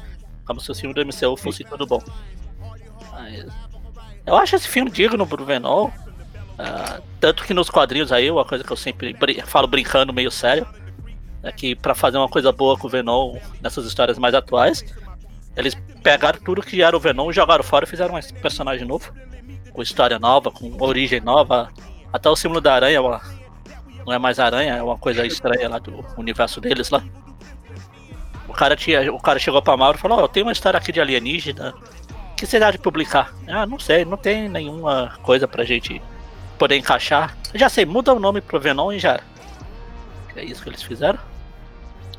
Como 0.44 0.60
se 0.60 0.70
o 0.70 0.74
filme 0.74 0.94
do 0.94 1.04
MCU 1.04 1.34
fosse 1.38 1.64
tudo 1.64 1.86
bom. 1.86 2.02
Mas, 3.12 3.46
eu 4.26 4.36
acho 4.36 4.56
esse 4.56 4.68
filme 4.68 4.90
digno 4.90 5.26
pro 5.26 5.44
Venom. 5.44 5.90
Ah, 6.58 7.00
tanto 7.20 7.44
que 7.44 7.54
nos 7.54 7.68
quadrinhos 7.70 8.12
aí, 8.12 8.30
uma 8.30 8.44
coisa 8.44 8.62
que 8.64 8.70
eu 8.72 8.76
sempre 8.76 9.12
brin- 9.12 9.40
falo 9.44 9.66
brincando 9.66 10.12
meio 10.12 10.30
sério, 10.30 10.66
é 11.42 11.52
que 11.52 11.74
pra 11.74 11.94
fazer 11.94 12.16
uma 12.16 12.28
coisa 12.28 12.50
boa 12.52 12.76
com 12.78 12.86
o 12.86 12.90
Venom 12.90 13.36
nessas 13.60 13.84
histórias 13.86 14.18
mais 14.18 14.34
atuais, 14.34 14.84
eles 15.56 15.74
pegaram 16.02 16.38
tudo 16.40 16.62
que 16.62 16.82
era 16.82 16.96
o 16.96 17.00
Venom, 17.00 17.30
jogaram 17.32 17.62
fora 17.62 17.84
e 17.84 17.88
fizeram 17.88 18.14
um 18.14 18.20
personagem 18.40 18.86
novo 18.86 19.12
com 19.72 19.82
história 19.82 20.18
nova, 20.18 20.50
com 20.50 20.76
origem 20.82 21.20
nova. 21.20 21.70
Até 22.12 22.30
o 22.30 22.36
símbolo 22.36 22.60
da 22.60 22.74
aranha 22.74 23.02
uma- 23.02 23.20
não 24.06 24.12
é 24.12 24.18
mais 24.18 24.38
aranha, 24.38 24.76
é 24.76 24.82
uma 24.82 24.96
coisa 24.98 25.26
estranha 25.26 25.68
lá 25.68 25.78
do 25.78 26.04
universo 26.16 26.60
deles 26.60 26.90
lá. 26.90 27.02
O 28.48 28.52
cara, 28.52 28.76
tinha, 28.76 29.12
o 29.12 29.18
cara 29.20 29.38
chegou 29.38 29.60
pra 29.60 29.76
Mauro 29.76 29.98
e 29.98 30.00
falou, 30.00 30.18
ó, 30.18 30.20
eu 30.22 30.28
tenho 30.28 30.46
uma 30.46 30.52
história 30.52 30.78
aqui 30.78 30.92
de 30.92 31.00
alienígena. 31.00 31.74
O 32.32 32.34
que 32.36 32.46
você 32.46 32.58
dá 32.60 32.70
de 32.70 32.78
publicar? 32.78 33.32
Ah, 33.48 33.66
não 33.66 33.78
sei, 33.78 34.04
não 34.04 34.16
tem 34.16 34.48
nenhuma 34.48 35.14
coisa 35.22 35.48
pra 35.48 35.64
gente 35.64 36.00
poder 36.58 36.76
encaixar. 36.76 37.36
Já 37.54 37.68
sei, 37.68 37.84
muda 37.84 38.12
o 38.12 38.18
nome 38.18 38.40
pro 38.40 38.60
Venom 38.60 38.92
e 38.92 38.98
já. 38.98 39.20
É 40.36 40.44
isso 40.44 40.62
que 40.62 40.68
eles 40.68 40.82
fizeram. 40.82 41.18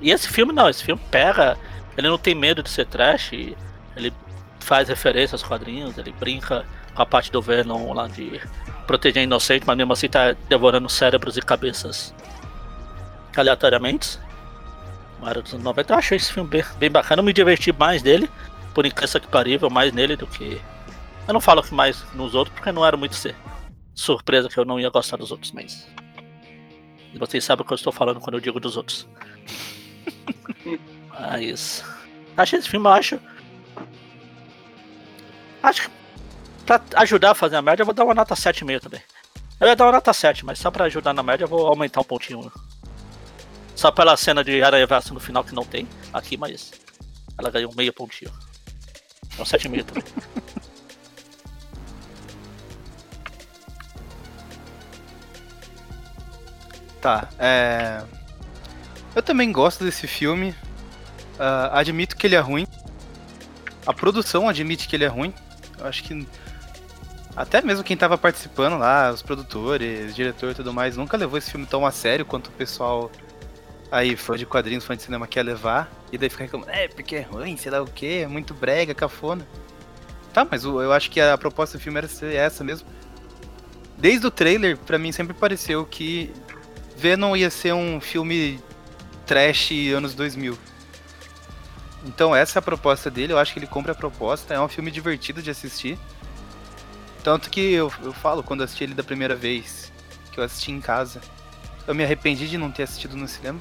E 0.01 0.11
esse 0.11 0.27
filme 0.27 0.53
não, 0.53 0.69
esse 0.69 0.83
filme 0.83 1.01
pega. 1.09 1.57
Ele 1.97 2.07
não 2.07 2.17
tem 2.17 2.35
medo 2.35 2.61
de 2.61 2.69
ser 2.69 2.85
trash. 2.85 3.31
Ele 3.33 4.13
faz 4.59 4.89
referência 4.89 5.35
aos 5.35 5.43
quadrinhos, 5.43 5.97
ele 5.97 6.11
brinca 6.11 6.65
com 6.93 7.01
a 7.01 7.05
parte 7.05 7.31
do 7.31 7.41
Venom 7.41 7.93
lá 7.93 8.07
de 8.07 8.41
proteger 8.87 9.23
inocente, 9.23 9.65
mas 9.65 9.77
mesmo 9.77 9.93
assim 9.93 10.07
tá 10.09 10.35
devorando 10.49 10.89
cérebros 10.89 11.37
e 11.37 11.41
cabeças 11.41 12.13
aleatoriamente. 13.35 14.19
Era 15.23 15.41
dos 15.41 15.53
anos 15.53 15.63
90, 15.63 15.93
eu 15.93 15.97
achei 15.97 16.17
esse 16.17 16.31
filme 16.31 16.49
bem, 16.49 16.63
bem 16.77 16.91
bacana. 16.91 17.19
Eu 17.19 17.25
me 17.25 17.33
diverti 17.33 17.71
mais 17.71 18.01
dele, 18.01 18.29
por 18.73 18.85
incrível 18.85 19.19
que 19.19 19.27
parível, 19.27 19.69
mais 19.69 19.91
nele 19.91 20.15
do 20.15 20.27
que. 20.27 20.61
Eu 21.27 21.33
não 21.33 21.41
falo 21.41 21.63
que 21.63 21.73
mais 21.73 22.03
nos 22.13 22.35
outros, 22.35 22.55
porque 22.55 22.71
não 22.71 22.85
era 22.85 22.95
muito 22.95 23.15
ser 23.15 23.35
surpresa 23.95 24.49
que 24.49 24.57
eu 24.57 24.65
não 24.65 24.79
ia 24.79 24.89
gostar 24.89 25.17
dos 25.17 25.31
outros, 25.31 25.51
mas. 25.51 25.87
Vocês 27.17 27.45
sabem 27.45 27.63
o 27.63 27.65
que 27.65 27.71
eu 27.71 27.75
estou 27.75 27.93
falando 27.93 28.19
quando 28.19 28.35
eu 28.35 28.41
digo 28.41 28.59
dos 28.59 28.75
outros. 28.75 29.07
Mas. 31.09 31.81
Achei 32.35 32.59
esse 32.59 32.67
filme, 32.67 32.85
eu 32.85 32.91
acho. 32.91 33.19
Acho 35.63 35.83
que 35.83 35.95
pra 36.65 36.81
ajudar 36.97 37.31
a 37.31 37.35
fazer 37.35 37.55
a 37.55 37.61
média, 37.61 37.83
eu 37.83 37.85
vou 37.85 37.95
dar 37.95 38.03
uma 38.03 38.13
nota 38.13 38.35
7,5 38.35 38.81
também. 38.81 39.01
Eu 39.59 39.67
ia 39.67 39.75
dar 39.77 39.85
uma 39.85 39.93
nota 39.93 40.11
7, 40.11 40.45
mas 40.45 40.59
só 40.59 40.69
pra 40.69 40.85
ajudar 40.85 41.13
na 41.13 41.23
média, 41.23 41.45
eu 41.45 41.47
vou 41.47 41.65
aumentar 41.67 42.01
um 42.01 42.03
pontinho. 42.03 42.51
Só 43.73 43.91
pela 43.91 44.17
cena 44.17 44.43
de 44.43 44.61
Aranha 44.61 44.85
Verso 44.85 45.13
no 45.13 45.19
final 45.19 45.43
que 45.43 45.55
não 45.55 45.63
tem 45.63 45.87
aqui, 46.13 46.35
mas 46.35 46.73
ela 47.37 47.49
ganhou 47.49 47.73
meio 47.73 47.93
pontinho. 47.93 48.31
É 49.37 49.41
um 49.41 49.45
7,5 49.45 49.83
também. 49.85 50.03
Tá, 57.05 57.29
é. 57.37 58.01
Eu 59.15 59.21
também 59.21 59.51
gosto 59.51 59.83
desse 59.83 60.07
filme. 60.07 60.55
Ah, 61.37 61.77
admito 61.79 62.17
que 62.17 62.25
ele 62.25 62.33
é 62.33 62.39
ruim. 62.39 62.65
A 63.85 63.93
produção 63.93 64.49
admite 64.49 64.87
que 64.87 64.95
ele 64.95 65.03
é 65.03 65.07
ruim. 65.07 65.31
Eu 65.77 65.85
acho 65.85 66.03
que. 66.03 66.27
Até 67.35 67.61
mesmo 67.61 67.83
quem 67.83 67.95
tava 67.95 68.17
participando 68.17 68.79
lá, 68.79 69.11
os 69.11 69.21
produtores, 69.21 70.15
diretor 70.15 70.49
e 70.49 70.55
tudo 70.55 70.73
mais, 70.73 70.97
nunca 70.97 71.15
levou 71.15 71.37
esse 71.37 71.51
filme 71.51 71.67
tão 71.67 71.85
a 71.85 71.91
sério 71.91 72.25
quanto 72.25 72.47
o 72.47 72.53
pessoal 72.53 73.11
aí, 73.91 74.15
fã 74.15 74.35
de 74.35 74.47
quadrinhos, 74.47 74.83
fã 74.83 74.95
de 74.95 75.03
cinema, 75.03 75.27
quer 75.27 75.43
levar. 75.43 75.91
E 76.11 76.17
daí 76.17 76.27
fica 76.27 76.45
reclamando, 76.45 76.71
é, 76.71 76.87
porque 76.87 77.17
é 77.17 77.21
ruim, 77.21 77.55
sei 77.55 77.71
lá 77.71 77.83
o 77.83 77.85
que, 77.85 78.21
é 78.21 78.27
muito 78.27 78.51
brega, 78.55 78.95
cafona. 78.95 79.47
Tá, 80.33 80.43
mas 80.49 80.63
eu 80.63 80.91
acho 80.91 81.11
que 81.11 81.21
a 81.21 81.37
proposta 81.37 81.77
do 81.77 81.81
filme 81.81 81.99
era 81.99 82.07
ser 82.07 82.33
essa 82.33 82.63
mesmo. 82.63 82.87
Desde 83.95 84.25
o 84.25 84.31
trailer, 84.31 84.75
pra 84.75 84.97
mim 84.97 85.11
sempre 85.11 85.35
pareceu 85.35 85.85
que 85.85 86.33
Venom 86.95 87.35
ia 87.35 87.49
ser 87.49 87.73
um 87.73 87.99
filme 87.99 88.59
trash 89.25 89.71
anos 89.95 90.13
2000. 90.13 90.57
Então 92.05 92.35
essa 92.35 92.57
é 92.57 92.59
a 92.59 92.61
proposta 92.61 93.09
dele, 93.09 93.33
eu 93.33 93.39
acho 93.39 93.51
que 93.51 93.59
ele 93.59 93.67
cumpre 93.67 93.91
a 93.91 93.95
proposta, 93.95 94.53
é 94.53 94.59
um 94.59 94.67
filme 94.67 94.91
divertido 94.91 95.41
de 95.41 95.49
assistir. 95.49 95.97
Tanto 97.23 97.49
que 97.49 97.59
eu, 97.59 97.91
eu 98.03 98.13
falo, 98.13 98.43
quando 98.43 98.63
assisti 98.63 98.83
ele 98.83 98.93
da 98.93 99.03
primeira 99.03 99.35
vez, 99.35 99.91
que 100.31 100.39
eu 100.39 100.43
assisti 100.43 100.71
em 100.71 100.79
casa. 100.79 101.19
Eu 101.87 101.95
me 101.95 102.03
arrependi 102.03 102.47
de 102.47 102.57
não 102.57 102.71
ter 102.71 102.83
assistido 102.83 103.17
no 103.17 103.27
cinema. 103.27 103.59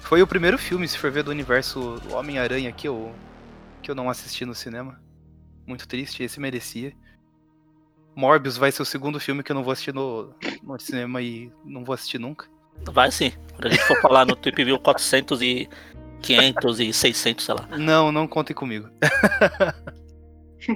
Foi 0.00 0.22
o 0.22 0.26
primeiro 0.26 0.56
filme, 0.56 0.88
se 0.88 0.96
for 0.96 1.10
ver, 1.10 1.22
do 1.22 1.30
universo 1.30 2.00
Homem-Aranha 2.10 2.72
que 2.72 2.88
eu, 2.88 3.14
que 3.82 3.90
eu 3.90 3.94
não 3.94 4.08
assisti 4.08 4.46
no 4.46 4.54
cinema. 4.54 4.98
Muito 5.66 5.86
triste, 5.86 6.22
esse 6.22 6.40
merecia. 6.40 6.94
Morbius 8.16 8.56
vai 8.56 8.72
ser 8.72 8.80
o 8.80 8.86
segundo 8.86 9.20
filme 9.20 9.42
que 9.42 9.52
eu 9.52 9.54
não 9.54 9.62
vou 9.62 9.72
assistir 9.72 9.92
no, 9.94 10.34
no 10.62 10.80
cinema 10.80 11.20
e 11.20 11.52
não 11.62 11.84
vou 11.84 11.92
assistir 11.92 12.18
nunca. 12.18 12.46
Vai 12.90 13.12
sim. 13.12 13.30
Quando 13.52 13.66
a 13.66 13.70
gente 13.70 13.84
for 13.84 14.00
falar 14.00 14.24
no 14.24 14.34
Trip 14.34 14.64
View 14.64 14.78
400 14.78 15.42
e 15.42 15.68
500 16.22 16.80
e 16.80 16.92
600, 16.94 17.44
sei 17.44 17.54
lá. 17.54 17.68
Não, 17.76 18.10
não 18.10 18.26
contem 18.26 18.56
comigo. 18.56 18.88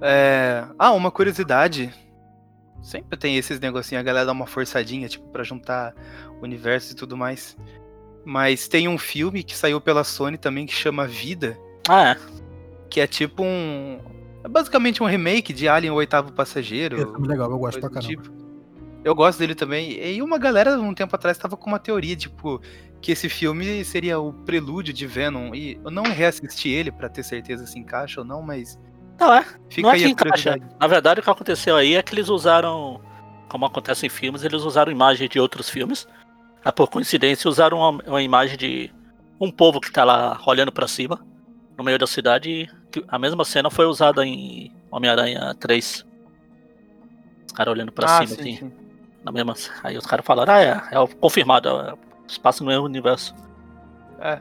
é... 0.00 0.64
Ah, 0.78 0.92
uma 0.92 1.10
curiosidade. 1.10 1.92
Sempre 2.80 3.18
tem 3.18 3.36
esses 3.36 3.58
negocinhos, 3.58 4.00
a 4.00 4.04
galera 4.04 4.26
dá 4.26 4.32
uma 4.32 4.46
forçadinha, 4.46 5.08
tipo, 5.08 5.26
pra 5.28 5.42
juntar 5.42 5.92
universo 6.40 6.92
e 6.92 6.96
tudo 6.96 7.16
mais. 7.16 7.56
Mas 8.24 8.68
tem 8.68 8.86
um 8.86 8.98
filme 8.98 9.42
que 9.42 9.56
saiu 9.56 9.80
pela 9.80 10.04
Sony 10.04 10.38
também 10.38 10.66
que 10.66 10.74
chama 10.74 11.06
Vida. 11.06 11.58
Ah, 11.88 12.10
é. 12.10 12.16
Que 12.88 13.00
é 13.00 13.06
tipo 13.08 13.42
um. 13.42 13.98
É 14.44 14.48
basicamente 14.48 15.02
um 15.02 15.06
remake 15.06 15.52
de 15.52 15.68
Alien 15.68 15.92
o 15.92 15.96
Oitavo 15.96 16.32
Passageiro. 16.32 17.00
É 17.00 17.06
filme 17.06 17.28
legal, 17.28 17.50
eu 17.50 17.58
gosto 17.58 17.80
pra 17.80 17.90
caramba. 17.90 18.08
tipo. 18.08 18.42
Eu 19.04 19.14
gosto 19.14 19.38
dele 19.38 19.54
também. 19.54 19.92
E 19.92 20.22
uma 20.22 20.38
galera, 20.38 20.78
um 20.78 20.94
tempo 20.94 21.14
atrás, 21.14 21.36
tava 21.36 21.56
com 21.56 21.68
uma 21.68 21.78
teoria, 21.78 22.14
tipo, 22.14 22.60
que 23.00 23.10
esse 23.12 23.28
filme 23.28 23.84
seria 23.84 24.20
o 24.20 24.32
prelúdio 24.32 24.92
de 24.92 25.06
Venom. 25.06 25.54
E 25.54 25.80
eu 25.84 25.90
não 25.90 26.04
reassisti 26.04 26.68
ele 26.68 26.92
pra 26.92 27.08
ter 27.08 27.24
certeza 27.24 27.66
se 27.66 27.78
encaixa 27.78 28.20
ou 28.20 28.26
não, 28.26 28.42
mas. 28.42 28.78
Não 29.18 29.32
é. 29.34 29.44
Fica 29.68 29.82
não 29.82 29.90
é 29.90 29.94
aí 29.94 30.02
que 30.02 30.08
encaixa. 30.08 30.56
Na 30.80 30.86
verdade, 30.86 31.20
o 31.20 31.22
que 31.22 31.30
aconteceu 31.30 31.76
aí 31.76 31.94
é 31.94 32.02
que 32.02 32.14
eles 32.14 32.28
usaram, 32.28 33.00
como 33.48 33.66
acontece 33.66 34.06
em 34.06 34.08
filmes, 34.08 34.44
eles 34.44 34.62
usaram 34.62 34.92
imagem 34.92 35.28
de 35.28 35.38
outros 35.38 35.68
filmes. 35.68 36.06
Ah, 36.64 36.72
por 36.72 36.88
coincidência, 36.88 37.48
usaram 37.48 37.78
uma, 37.78 38.02
uma 38.06 38.22
imagem 38.22 38.56
de 38.56 38.90
um 39.40 39.50
povo 39.50 39.80
que 39.80 39.90
tá 39.90 40.04
lá 40.04 40.40
olhando 40.46 40.70
pra 40.70 40.86
cima, 40.86 41.20
no 41.76 41.82
meio 41.82 41.98
da 41.98 42.06
cidade. 42.06 42.50
E 42.50 42.81
a 43.08 43.18
mesma 43.18 43.44
cena 43.44 43.70
foi 43.70 43.86
usada 43.86 44.24
em 44.26 44.72
Homem-Aranha 44.90 45.54
3. 45.58 46.04
Os 47.46 47.52
caras 47.52 47.72
olhando 47.72 47.92
pra 47.92 48.06
Ah, 48.06 48.26
cima, 48.26 48.28
sim, 48.28 48.40
assim. 48.40 48.56
sim. 48.56 48.72
Na 49.24 49.30
mesma, 49.30 49.54
aí 49.84 49.96
os 49.96 50.06
caras 50.06 50.26
falaram, 50.26 50.52
ah, 50.54 50.60
é, 50.60 50.82
é 50.92 50.98
o 50.98 51.06
confirmado, 51.06 51.68
é, 51.68 51.94
espaço 52.26 52.64
no 52.64 52.70
mesmo 52.70 52.84
universo. 52.84 53.34
É. 54.18 54.40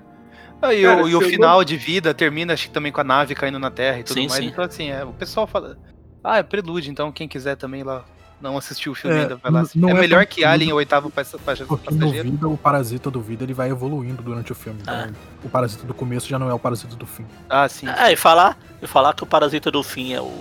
Ah, 0.61 0.73
e 0.73 0.83
Cara, 0.83 1.03
o, 1.03 1.09
e 1.09 1.15
o 1.15 1.21
final 1.21 1.63
de 1.63 1.75
vida 1.77 2.13
termina, 2.13 2.53
acho 2.53 2.67
que 2.67 2.73
também 2.73 2.91
com 2.91 3.01
a 3.01 3.03
nave 3.03 3.35
caindo 3.35 3.59
na 3.59 3.71
Terra 3.71 3.99
e 3.99 4.03
tudo 4.03 4.15
Sim, 4.15 4.27
mais. 4.27 4.33
sim. 4.43 4.45
Então, 4.47 4.63
assim, 4.63 4.89
é, 4.89 5.03
o 5.03 5.13
pessoal 5.13 5.45
fala. 5.47 5.77
Ah, 6.23 6.37
é 6.37 6.43
prelúdio, 6.43 6.91
então 6.91 7.11
quem 7.11 7.27
quiser 7.27 7.55
também 7.55 7.83
lá 7.83 8.05
não 8.41 8.57
assistiu 8.57 8.91
o 8.91 8.95
filme 8.95 9.15
É, 9.17 9.21
ainda, 9.21 9.35
vai 9.37 9.51
lá. 9.51 9.59
assistir. 9.61 9.79
não 9.79 9.89
é 9.89 9.91
é 9.91 9.95
melhor 9.95 10.25
que 10.25 10.43
Alien, 10.43 10.73
o 10.73 10.75
oitavo 10.77 11.09
Porque 11.09 11.33
no 11.33 11.39
passageiro. 11.39 12.31
Vida, 12.31 12.47
o 12.47 12.57
parasita 12.57 13.09
do 13.11 13.21
Vida 13.21 13.43
ele 13.43 13.53
vai 13.53 13.69
evoluindo 13.69 14.21
durante 14.23 14.51
o 14.51 14.55
filme. 14.55 14.79
Então, 14.81 15.11
o 15.43 15.49
parasita 15.49 15.85
do 15.85 15.93
começo 15.93 16.27
já 16.27 16.37
não 16.39 16.49
é 16.49 16.53
o 16.53 16.59
parasita 16.59 16.95
do 16.95 17.05
fim. 17.05 17.25
Ah, 17.49 17.67
sim. 17.69 17.87
É, 17.87 18.11
e 18.11 18.15
falar, 18.15 18.57
e 18.81 18.87
falar 18.87 19.13
que 19.13 19.23
o 19.23 19.25
parasita 19.27 19.69
do 19.71 19.83
fim 19.83 20.13
é 20.13 20.21
o. 20.21 20.31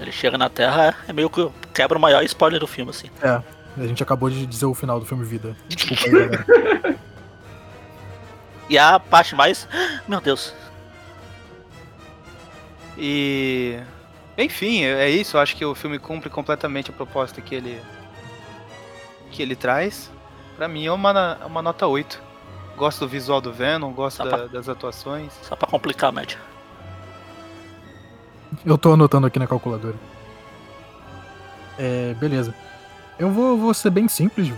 Ele 0.00 0.12
chega 0.12 0.38
na 0.38 0.48
Terra 0.48 0.86
é, 1.06 1.10
é 1.10 1.12
meio 1.12 1.28
que 1.28 1.48
quebra 1.74 1.98
o 1.98 2.00
maior 2.00 2.22
spoiler 2.24 2.60
do 2.60 2.66
filme, 2.66 2.90
assim. 2.90 3.08
É, 3.20 3.42
a 3.76 3.86
gente 3.86 4.02
acabou 4.02 4.30
de 4.30 4.46
dizer 4.46 4.66
o 4.66 4.74
final 4.74 4.98
do 5.00 5.06
filme 5.06 5.24
Vida. 5.24 5.56
Desculpa 5.68 6.04
aí, 6.04 6.10
galera. 6.10 6.98
E 8.70 8.76
a 8.76 9.00
parte 9.00 9.34
mais. 9.34 9.66
Meu 10.06 10.20
Deus. 10.20 10.52
E. 12.98 13.78
Enfim, 14.38 14.84
é 14.84 15.10
isso. 15.10 15.36
Eu 15.36 15.40
acho 15.40 15.56
que 15.56 15.64
o 15.64 15.74
filme 15.74 15.98
cumpre 15.98 16.30
completamente 16.30 16.90
a 16.90 16.94
proposta 16.94 17.40
que 17.40 17.54
ele. 17.54 17.80
que 19.32 19.42
ele 19.42 19.56
traz. 19.56 20.10
Pra 20.56 20.68
mim 20.68 20.86
é 20.86 20.92
uma, 20.92 21.36
uma 21.44 21.60
nota 21.60 21.86
8. 21.86 22.22
Gosto 22.76 23.00
do 23.00 23.08
visual 23.08 23.40
do 23.40 23.52
Venom, 23.52 23.92
gosto 23.92 24.22
da- 24.24 24.46
das 24.46 24.68
atuações. 24.68 25.32
Só 25.42 25.56
pra 25.56 25.66
complicar 25.68 26.10
a 26.10 26.12
média. 26.12 26.38
Eu 28.64 28.78
tô 28.78 28.92
anotando 28.92 29.26
aqui 29.26 29.38
na 29.38 29.46
calculadora. 29.46 29.96
É, 31.78 32.14
beleza. 32.14 32.54
Eu 33.18 33.30
vou, 33.30 33.58
vou 33.58 33.74
ser 33.74 33.90
bem 33.90 34.08
simples. 34.08 34.52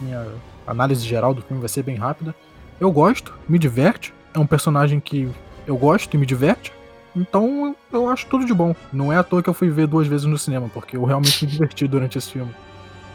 Minha 0.00 0.26
análise 0.66 1.04
geral 1.06 1.34
do 1.34 1.42
filme 1.42 1.60
vai 1.60 1.68
ser 1.68 1.82
bem 1.82 1.96
rápida. 1.96 2.34
Eu 2.80 2.90
gosto, 2.90 3.34
me 3.48 3.58
diverte. 3.58 4.14
É 4.32 4.38
um 4.38 4.46
personagem 4.46 4.98
que 5.00 5.28
eu 5.66 5.76
gosto 5.76 6.14
e 6.14 6.18
me 6.18 6.26
diverte. 6.26 6.72
Então 7.16 7.74
eu, 7.92 8.08
acho 8.08 8.26
tudo 8.26 8.44
de 8.44 8.52
bom. 8.52 8.74
Não 8.92 9.12
é 9.12 9.16
à 9.16 9.22
toa 9.22 9.42
que 9.42 9.48
eu 9.48 9.54
fui 9.54 9.70
ver 9.70 9.86
duas 9.86 10.06
vezes 10.06 10.26
no 10.26 10.36
cinema, 10.38 10.68
porque 10.72 10.96
eu 10.96 11.04
realmente 11.04 11.44
me 11.44 11.50
diverti 11.50 11.86
durante 11.86 12.18
esse 12.18 12.30
filme. 12.32 12.52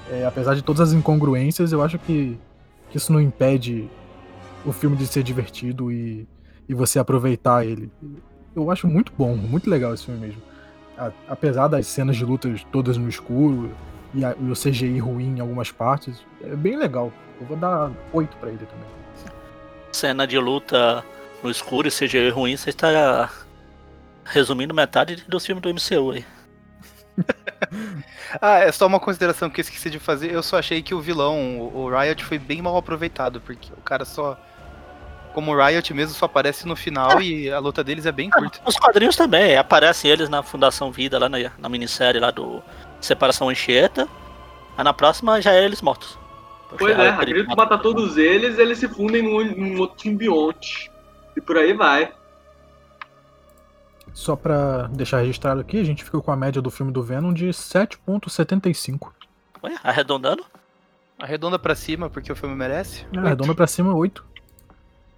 É, 0.09 0.25
apesar 0.25 0.55
de 0.55 0.61
todas 0.61 0.79
as 0.89 0.93
incongruências, 0.93 1.71
eu 1.71 1.81
acho 1.83 1.99
que, 1.99 2.37
que 2.89 2.97
isso 2.97 3.11
não 3.11 3.21
impede 3.21 3.89
o 4.65 4.71
filme 4.71 4.95
de 4.95 5.05
ser 5.05 5.21
divertido 5.23 5.91
e, 5.91 6.27
e 6.67 6.73
você 6.73 6.97
aproveitar 6.97 7.65
ele. 7.65 7.91
Eu 8.55 8.71
acho 8.71 8.87
muito 8.87 9.11
bom, 9.17 9.35
muito 9.35 9.69
legal 9.69 9.93
esse 9.93 10.05
filme 10.05 10.19
mesmo. 10.19 10.41
A- 10.97 11.11
apesar 11.27 11.67
das 11.67 11.85
cenas 11.87 12.15
de 12.15 12.25
lutas 12.25 12.65
todas 12.71 12.97
no 12.97 13.07
escuro 13.07 13.69
e, 14.13 14.23
a- 14.25 14.35
e 14.39 14.49
o 14.49 14.55
CGI 14.55 14.97
ruim 14.99 15.37
em 15.37 15.39
algumas 15.39 15.71
partes, 15.71 16.23
é 16.41 16.55
bem 16.55 16.77
legal. 16.77 17.11
Eu 17.39 17.45
vou 17.47 17.55
dar 17.57 17.91
8 18.11 18.35
pra 18.37 18.49
ele 18.49 18.57
também. 18.65 18.85
Cena 19.91 20.25
de 20.25 20.37
luta 20.39 21.03
no 21.43 21.49
escuro 21.49 21.87
e 21.87 21.91
CGI 21.91 22.29
ruim, 22.29 22.55
você 22.57 22.69
está 22.71 23.29
resumindo 24.29 24.73
metade 24.73 25.23
dos 25.27 25.45
filmes 25.45 25.61
do 25.61 25.69
MCU 25.69 26.11
aí. 26.11 26.25
Ah, 28.41 28.59
é 28.59 28.71
só 28.71 28.85
uma 28.87 28.99
consideração 28.99 29.49
que 29.49 29.59
eu 29.59 29.63
esqueci 29.63 29.89
de 29.89 29.99
fazer. 29.99 30.31
Eu 30.31 30.41
só 30.41 30.57
achei 30.59 30.81
que 30.81 30.93
o 30.93 31.01
vilão, 31.01 31.59
o 31.73 31.89
Riot, 31.89 32.23
foi 32.23 32.37
bem 32.37 32.61
mal 32.61 32.77
aproveitado, 32.77 33.41
porque 33.41 33.69
o 33.73 33.81
cara 33.81 34.05
só. 34.05 34.39
Como 35.33 35.51
o 35.51 35.65
Riot 35.65 35.93
mesmo 35.93 36.15
só 36.15 36.25
aparece 36.25 36.65
no 36.67 36.75
final 36.75 37.21
e 37.21 37.51
a 37.51 37.59
luta 37.59 37.83
deles 37.83 38.05
é 38.05 38.11
bem 38.11 38.29
curta. 38.29 38.59
Os 38.65 38.77
quadrinhos 38.77 39.15
também, 39.15 39.57
aparecem 39.57 40.09
eles 40.09 40.29
na 40.29 40.41
Fundação 40.41 40.91
Vida, 40.91 41.19
lá 41.19 41.27
na, 41.27 41.37
na 41.57 41.69
minissérie 41.69 42.19
lá 42.21 42.31
do 42.31 42.63
Separação 43.01 43.49
Anchieta. 43.49 44.07
Aí 44.77 44.83
na 44.83 44.93
próxima 44.93 45.41
já 45.41 45.51
é 45.51 45.65
eles 45.65 45.81
mortos. 45.81 46.17
Porque 46.69 46.85
Pois 46.85 46.97
é, 46.97 47.25
que 47.25 47.43
mata- 47.43 47.55
matar 47.55 47.77
todos 47.79 48.15
eles, 48.17 48.57
eles 48.57 48.77
se 48.77 48.87
fundem 48.87 49.21
num, 49.23 49.43
num 49.55 49.79
outro 49.79 50.01
simbionte. 50.01 50.89
E 51.35 51.41
por 51.41 51.57
aí 51.57 51.73
vai. 51.73 52.11
Só 54.13 54.35
pra 54.35 54.87
deixar 54.87 55.19
registrado 55.19 55.61
aqui, 55.61 55.79
a 55.79 55.83
gente 55.83 56.03
ficou 56.03 56.21
com 56.21 56.31
a 56.31 56.35
média 56.35 56.61
do 56.61 56.69
filme 56.69 56.91
do 56.91 57.01
Venom 57.01 57.33
de 57.33 57.47
7.75. 57.49 59.11
Ué, 59.63 59.75
arredondando? 59.83 60.45
Arredonda 61.19 61.59
pra 61.59 61.75
cima, 61.75 62.09
porque 62.09 62.31
o 62.31 62.35
filme 62.35 62.55
merece. 62.55 63.05
É, 63.13 63.19
arredonda 63.19 63.53
pra 63.53 63.67
cima 63.67 63.93
8. 63.93 64.25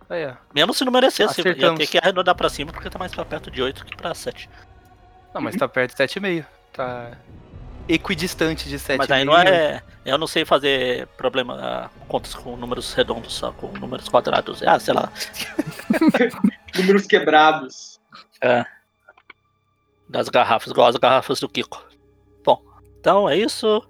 Aí, 0.09 0.26
ó. 0.26 0.34
Mesmo 0.53 0.73
se 0.73 0.84
não 0.84 0.91
merecesse, 0.91 1.39
ia 1.39 1.51
Acertamos. 1.51 1.80
ter 1.80 1.88
que 1.88 1.97
arredondar 1.97 2.35
pra 2.35 2.49
cima 2.49 2.72
porque 2.72 2.89
tá 2.89 2.99
mais 2.99 3.13
pra 3.13 3.23
perto 3.23 3.49
de 3.49 3.61
8 3.61 3.85
que 3.85 3.95
pra 3.95 4.13
7. 4.13 4.49
Não, 5.34 5.41
mas 5.41 5.55
tá 5.55 5.68
perto 5.68 5.95
de 5.95 6.03
7,5. 6.03 6.45
Tá 6.73 7.11
equidistante 7.88 8.68
de 8.68 8.77
7,5. 8.77 8.97
Mas 8.97 9.11
aí 9.11 9.26
não 9.26 9.38
é. 9.38 9.81
Eu 10.03 10.18
não 10.18 10.27
sei 10.27 10.43
fazer 10.43 11.07
problema 11.18 11.57
ah, 11.61 11.89
contas 12.07 12.34
com 12.34 12.57
números 12.57 12.93
redondos, 12.93 13.34
só 13.34 13.51
com 13.51 13.68
números 13.68 14.09
quadrados. 14.09 14.63
Ah, 14.63 14.80
sei 14.80 14.93
lá. 14.93 15.11
Números 16.76 17.05
quebrados. 17.05 17.99
É. 18.41 18.65
Das 20.11 20.27
garrafas, 20.27 20.69
igual 20.69 20.88
as 20.88 20.97
garrafas 20.97 21.39
do 21.39 21.47
Kiko. 21.47 21.81
Bom, 22.43 22.61
então 22.99 23.29
é 23.29 23.38
isso. 23.38 23.81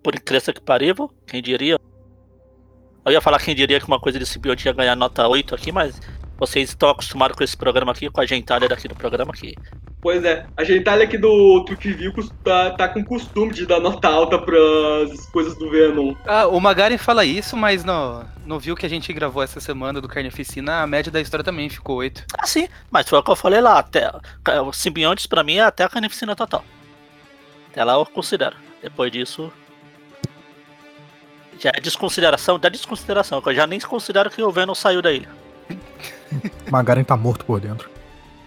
Por 0.00 0.14
incrível 0.14 0.54
que 0.54 0.60
parível, 0.60 1.10
quem 1.26 1.42
diria? 1.42 1.76
Eu 3.04 3.12
ia 3.12 3.20
falar 3.20 3.40
quem 3.40 3.54
diria 3.54 3.80
que 3.80 3.86
uma 3.86 3.98
coisa 3.98 4.16
de 4.16 4.24
simbionte 4.24 4.64
ia 4.66 4.72
ganhar 4.72 4.94
nota 4.94 5.26
8 5.26 5.56
aqui, 5.56 5.72
mas 5.72 6.00
vocês 6.38 6.68
estão 6.68 6.88
acostumados 6.88 7.36
com 7.36 7.42
esse 7.42 7.56
programa 7.56 7.90
aqui, 7.90 8.08
com 8.08 8.20
a 8.20 8.26
gentalha 8.26 8.68
daqui 8.68 8.86
do 8.86 8.94
programa 8.94 9.32
aqui. 9.32 9.56
Pois 10.02 10.24
é, 10.24 10.44
a 10.56 10.64
gentalha 10.64 11.04
aqui 11.04 11.16
do 11.16 11.64
View 11.78 12.12
tá, 12.42 12.72
tá 12.72 12.88
com 12.88 13.04
costume 13.04 13.54
de 13.54 13.64
dar 13.64 13.78
nota 13.78 14.08
alta 14.08 14.36
pras 14.36 15.26
coisas 15.26 15.56
do 15.56 15.70
Venom. 15.70 16.16
Ah, 16.26 16.48
o 16.48 16.58
Magari 16.58 16.98
fala 16.98 17.24
isso, 17.24 17.56
mas 17.56 17.84
no, 17.84 18.24
no 18.44 18.58
view 18.58 18.74
que 18.74 18.84
a 18.84 18.88
gente 18.88 19.12
gravou 19.12 19.44
essa 19.44 19.60
semana 19.60 20.00
do 20.00 20.08
Carnificina, 20.08 20.82
a 20.82 20.86
média 20.88 21.12
da 21.12 21.20
história 21.20 21.44
também 21.44 21.70
ficou 21.70 21.98
8. 21.98 22.24
Ah, 22.36 22.48
sim, 22.48 22.68
mas 22.90 23.08
foi 23.08 23.16
o 23.16 23.22
que 23.22 23.30
eu 23.30 23.36
falei 23.36 23.60
lá. 23.60 23.78
Até, 23.78 24.10
os 24.66 24.76
simbiontes 24.76 25.28
pra 25.28 25.44
mim 25.44 25.58
é 25.58 25.62
até 25.62 25.84
a 25.84 25.88
carnificina 25.88 26.34
total. 26.34 26.64
Até 27.70 27.84
lá 27.84 27.92
eu 27.92 28.04
considero. 28.04 28.56
Depois 28.82 29.12
disso. 29.12 29.52
Já 31.60 31.70
é 31.76 31.80
desconsideração 31.80 32.58
da 32.58 32.68
desconsideração, 32.68 33.40
que 33.40 33.50
eu 33.50 33.54
já 33.54 33.68
nem 33.68 33.78
considero 33.78 34.28
que 34.28 34.42
o 34.42 34.50
Venom 34.50 34.74
saiu 34.74 35.00
da 35.00 35.12
ilha. 35.12 35.28
Magaren 36.68 37.04
tá 37.04 37.16
morto 37.16 37.44
por 37.44 37.60
dentro. 37.60 37.88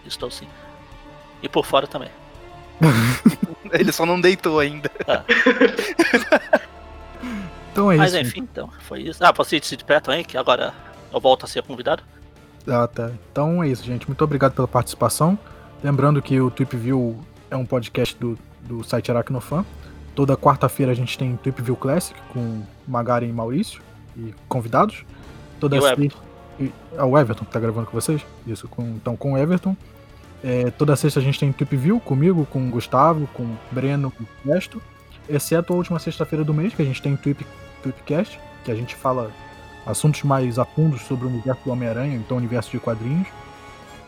Estou 0.05 0.29
sim. 0.29 0.49
E 1.41 1.49
por 1.49 1.65
fora 1.65 1.85
também. 1.87 2.09
Ele 3.71 3.91
só 3.91 4.05
não 4.05 4.19
deitou 4.19 4.59
ainda. 4.59 4.89
Então 7.71 7.91
é 7.91 7.97
Mas 7.97 8.13
isso. 8.13 8.21
enfim, 8.21 8.39
então, 8.39 8.69
foi 8.87 9.01
isso. 9.01 9.21
Ah, 9.21 9.33
você 9.33 9.59
se 9.61 9.75
de 9.75 9.83
perto 9.83 10.09
aí, 10.09 10.23
que 10.23 10.37
agora 10.37 10.73
eu 11.13 11.19
volto 11.19 11.43
a 11.43 11.47
ser 11.47 11.61
convidado. 11.61 12.03
Ah, 12.65 12.87
tá. 12.87 13.11
Então 13.31 13.61
é 13.61 13.67
isso, 13.67 13.83
gente. 13.83 14.07
Muito 14.07 14.23
obrigado 14.23 14.53
pela 14.53 14.67
participação. 14.67 15.37
Lembrando 15.83 16.21
que 16.21 16.39
o 16.39 16.49
Trip 16.49 16.75
View 16.77 17.19
é 17.51 17.55
um 17.57 17.65
podcast 17.65 18.15
do, 18.17 18.37
do 18.61 18.81
site 18.81 19.11
Aracnofan. 19.11 19.65
Toda 20.15 20.37
quarta-feira 20.37 20.93
a 20.93 20.95
gente 20.95 21.17
tem 21.17 21.35
Trip 21.35 21.61
View 21.61 21.75
Classic 21.75 22.17
com 22.31 22.63
Magari 22.87 23.27
e 23.27 23.33
Maurício 23.33 23.81
e 24.15 24.33
convidados. 24.47 25.03
Toda 25.59 25.75
E 25.75 25.79
o 25.79 25.81
sexta- 25.81 26.17
e- 26.61 26.71
É 26.95 27.03
o 27.03 27.17
Everton 27.19 27.43
que 27.43 27.51
tá 27.51 27.59
gravando 27.59 27.87
com 27.87 27.99
vocês? 27.99 28.25
Isso, 28.47 28.69
com, 28.69 28.83
então 28.83 29.17
com 29.17 29.33
o 29.33 29.37
Everton. 29.37 29.75
É, 30.47 30.69
toda 30.69 30.95
sexta 30.95 31.19
a 31.19 31.23
gente 31.23 31.39
tem 31.39 31.51
Trip 31.51 31.75
View 31.75 31.99
comigo, 31.99 32.45
com 32.45 32.67
o 32.67 32.69
Gustavo, 32.69 33.27
com 33.33 33.41
o 33.41 33.57
Breno 33.71 34.13
e 34.19 34.47
o 34.47 34.53
resto. 34.53 34.79
Exceto 35.27 35.73
a 35.73 35.75
última 35.75 35.97
sexta-feira 35.97 36.45
do 36.45 36.53
mês, 36.53 36.75
que 36.75 36.83
a 36.83 36.85
gente 36.85 37.01
tem 37.01 37.15
Trip, 37.15 37.43
Tripcast, 37.81 38.39
que 38.63 38.71
a 38.71 38.75
gente 38.75 38.93
fala 38.93 39.31
assuntos 39.87 40.21
mais 40.21 40.59
a 40.59 40.63
fundo 40.63 40.99
sobre 40.99 41.25
o 41.25 41.29
universo 41.29 41.63
do 41.65 41.71
Homem-Aranha, 41.71 42.15
então 42.15 42.37
o 42.37 42.39
universo 42.39 42.69
de 42.69 42.79
quadrinhos. 42.79 43.27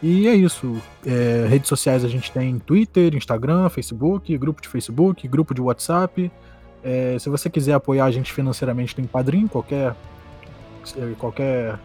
E 0.02 0.28
é 0.28 0.36
isso. 0.36 0.80
É, 1.04 1.48
redes 1.50 1.68
sociais 1.68 2.06
a 2.06 2.08
gente 2.08 2.32
tem 2.32 2.60
Twitter, 2.60 3.16
Instagram, 3.16 3.68
Facebook, 3.70 4.38
grupo 4.38 4.62
de 4.62 4.68
Facebook, 4.68 5.28
grupo 5.28 5.56
de 5.56 5.62
WhatsApp. 5.62 6.32
É, 6.84 7.18
se 7.20 7.30
você 7.30 7.50
quiser 7.50 7.74
apoiar 7.74 8.06
a 8.06 8.12
gente 8.12 8.32
financeiramente, 8.32 8.96
tem 8.96 9.06
Padrim, 9.06 9.48
qualquer, 9.48 9.96
qualquer 11.18 11.80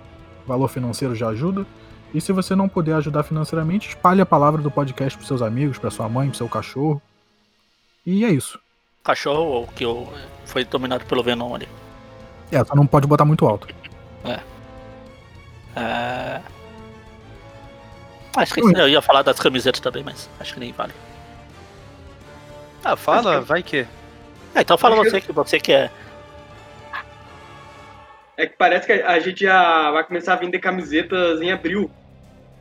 valor 0.47 0.69
financeiro 0.69 1.15
já 1.15 1.29
ajuda. 1.29 1.67
E 2.15 2.21
se 2.21 2.33
você 2.33 2.55
não 2.55 2.69
puder 2.69 2.95
ajudar 2.97 3.23
financeiramente, 3.23 3.89
espalhe 3.89 4.21
a 4.21 4.27
palavra 4.27 4.61
do 4.61 4.71
podcast 4.71 5.17
para 5.17 5.27
seus 5.27 5.41
amigos, 5.41 5.79
para 5.79 5.91
sua 5.91 6.09
mãe, 6.09 6.29
para 6.29 6.37
seu 6.39 6.49
cachorro. 6.49 7.01
E 8.05 8.25
é 8.25 8.31
isso. 8.31 8.59
Cachorro 9.03 9.67
que 9.75 9.85
foi 10.45 10.65
dominado 10.65 11.05
pelo 11.07 11.23
Venom 11.23 11.55
ali. 11.55 11.69
É, 12.51 12.63
só 12.65 12.75
não 12.75 12.87
pode 12.87 13.07
botar 13.07 13.25
muito 13.25 13.47
alto. 13.47 13.67
É. 14.25 14.41
É... 15.75 16.41
Acho 18.37 18.55
que 18.55 18.61
eu 18.61 18.89
ia 18.89 19.01
falar 19.03 19.23
das 19.23 19.39
camisetas 19.39 19.81
também, 19.81 20.03
mas 20.05 20.29
acho 20.39 20.55
que 20.55 20.61
nem 20.61 20.73
vale. 20.73 20.93
Ah, 22.85 22.97
fala, 22.97 23.41
vai 23.41 23.63
que. 23.63 23.87
É, 24.55 24.61
então 24.61 24.77
fala 24.77 24.95
Acho 24.97 25.05
que- 25.05 25.11
você 25.11 25.21
que 25.21 25.33
você 25.33 25.61
que 25.61 25.73
é. 25.73 25.91
É 28.37 28.47
que 28.47 28.57
parece 28.57 28.87
que 28.87 28.93
a 28.93 29.19
gente 29.21 29.43
já 29.43 29.91
vai 29.91 30.05
começar 30.05 30.33
a 30.33 30.37
vender 30.37 30.59
camisetas 30.59 31.41
em 31.41 31.53
abril. 31.53 31.91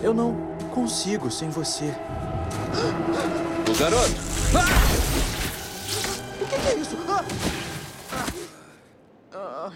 Eu 0.02 0.12
não 0.12 0.36
consigo 0.74 1.30
sem 1.30 1.48
você. 1.48 1.94
O 3.70 3.78
garoto! 3.78 4.10
O 6.40 6.46
que, 6.46 6.60
que 6.60 6.68
é 6.68 6.74
isso? 6.76 6.96
Ah! 7.08 7.24
Ah! 9.32 9.72